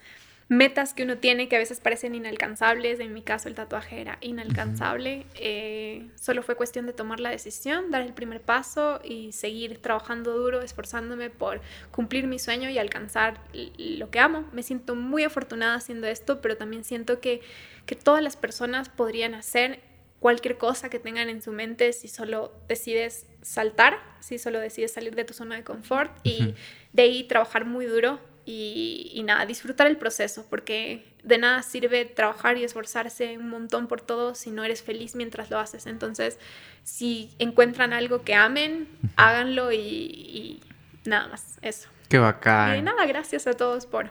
metas 0.51 0.93
que 0.93 1.03
uno 1.03 1.17
tiene 1.17 1.47
que 1.47 1.55
a 1.55 1.59
veces 1.59 1.79
parecen 1.79 2.13
inalcanzables. 2.13 2.99
En 2.99 3.13
mi 3.13 3.21
caso 3.21 3.47
el 3.47 3.55
tatuaje 3.55 4.01
era 4.01 4.17
inalcanzable. 4.19 5.25
Eh, 5.35 6.09
solo 6.15 6.43
fue 6.43 6.55
cuestión 6.55 6.85
de 6.85 6.91
tomar 6.91 7.21
la 7.21 7.29
decisión, 7.29 7.89
dar 7.89 8.01
el 8.01 8.11
primer 8.11 8.41
paso 8.41 8.99
y 9.01 9.31
seguir 9.31 9.81
trabajando 9.81 10.37
duro, 10.37 10.61
esforzándome 10.61 11.29
por 11.29 11.61
cumplir 11.91 12.27
mi 12.27 12.37
sueño 12.37 12.69
y 12.69 12.77
alcanzar 12.79 13.39
lo 13.53 14.09
que 14.09 14.19
amo. 14.19 14.43
Me 14.51 14.61
siento 14.61 14.93
muy 14.93 15.23
afortunada 15.23 15.75
haciendo 15.75 16.05
esto, 16.07 16.41
pero 16.41 16.57
también 16.57 16.83
siento 16.83 17.21
que, 17.21 17.39
que 17.85 17.95
todas 17.95 18.21
las 18.21 18.35
personas 18.35 18.89
podrían 18.89 19.35
hacer 19.35 19.79
cualquier 20.19 20.57
cosa 20.57 20.89
que 20.89 20.99
tengan 20.99 21.29
en 21.29 21.41
su 21.41 21.53
mente 21.53 21.93
si 21.93 22.09
solo 22.09 22.51
decides 22.67 23.25
saltar, 23.41 23.99
si 24.19 24.37
solo 24.37 24.59
decides 24.59 24.91
salir 24.91 25.15
de 25.15 25.23
tu 25.23 25.33
zona 25.33 25.55
de 25.55 25.63
confort 25.63 26.11
y 26.23 26.55
de 26.91 27.03
ahí 27.03 27.23
trabajar 27.23 27.63
muy 27.63 27.85
duro 27.85 28.19
y, 28.45 29.21
nada, 29.25 29.45
disfrutar 29.45 29.87
el 29.87 29.97
proceso, 29.97 30.45
porque 30.49 31.05
de 31.23 31.37
nada 31.37 31.61
sirve 31.63 32.05
trabajar 32.05 32.57
y 32.57 32.63
esforzarse 32.63 33.37
un 33.37 33.49
montón 33.49 33.87
por 33.87 34.01
todo 34.01 34.35
si 34.35 34.51
no 34.51 34.63
eres 34.63 34.81
feliz 34.81 35.15
mientras 35.15 35.49
lo 35.49 35.59
haces. 35.59 35.85
Entonces, 35.85 36.39
si 36.83 37.29
encuentran 37.39 37.93
algo 37.93 38.23
que 38.23 38.33
amen, 38.33 38.87
háganlo 39.15 39.71
y, 39.71 40.61
nada 41.05 41.27
más, 41.27 41.59
eso. 41.61 41.89
Qué 42.09 42.17
bacán. 42.17 42.79
Y 42.79 42.81
nada, 42.81 43.05
gracias 43.05 43.47
a 43.47 43.53
todos 43.53 43.85
por, 43.85 44.09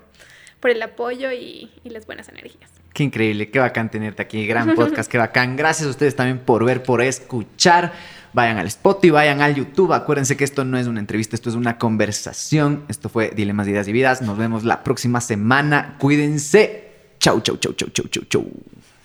por 0.60 0.70
el 0.70 0.80
apoyo 0.82 1.32
y, 1.32 1.70
y 1.84 1.90
las 1.90 2.06
buenas 2.06 2.28
energías. 2.28 2.70
Qué 2.92 3.04
increíble, 3.04 3.50
qué 3.50 3.60
bacán 3.60 3.90
tenerte 3.90 4.22
aquí, 4.22 4.46
gran 4.46 4.74
podcast, 4.74 5.10
qué 5.10 5.16
bacán. 5.18 5.56
Gracias 5.56 5.86
a 5.86 5.90
ustedes 5.90 6.16
también 6.16 6.38
por 6.40 6.64
ver, 6.64 6.82
por 6.82 7.02
escuchar 7.02 7.92
vayan 8.32 8.58
al 8.58 8.66
Spotify, 8.66 9.10
vayan 9.10 9.40
al 9.40 9.54
YouTube. 9.54 9.92
Acuérdense 9.92 10.36
que 10.36 10.44
esto 10.44 10.64
no 10.64 10.78
es 10.78 10.86
una 10.86 11.00
entrevista, 11.00 11.36
esto 11.36 11.50
es 11.50 11.56
una 11.56 11.78
conversación. 11.78 12.84
Esto 12.88 13.08
fue 13.08 13.30
Dilemas, 13.30 13.68
Ideas 13.68 13.88
y 13.88 13.92
Vidas. 13.92 14.22
Nos 14.22 14.38
vemos 14.38 14.64
la 14.64 14.82
próxima 14.82 15.20
semana. 15.20 15.96
Cuídense. 15.98 16.90
Chau, 17.18 17.40
chau, 17.40 17.56
chau, 17.56 17.72
chau, 17.74 17.88
chau, 17.90 18.06
chau, 18.08 18.24
chau. 18.28 18.40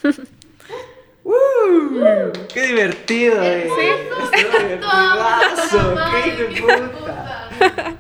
uh, 1.24 2.32
¡Qué 2.54 2.68
divertido! 2.68 3.42
Eh. 3.42 3.68
Sí. 3.76 3.88
¡Qué 4.32 4.44
divertidazo! 4.44 5.96
¡Qué 6.12 6.62
puta! 6.62 8.00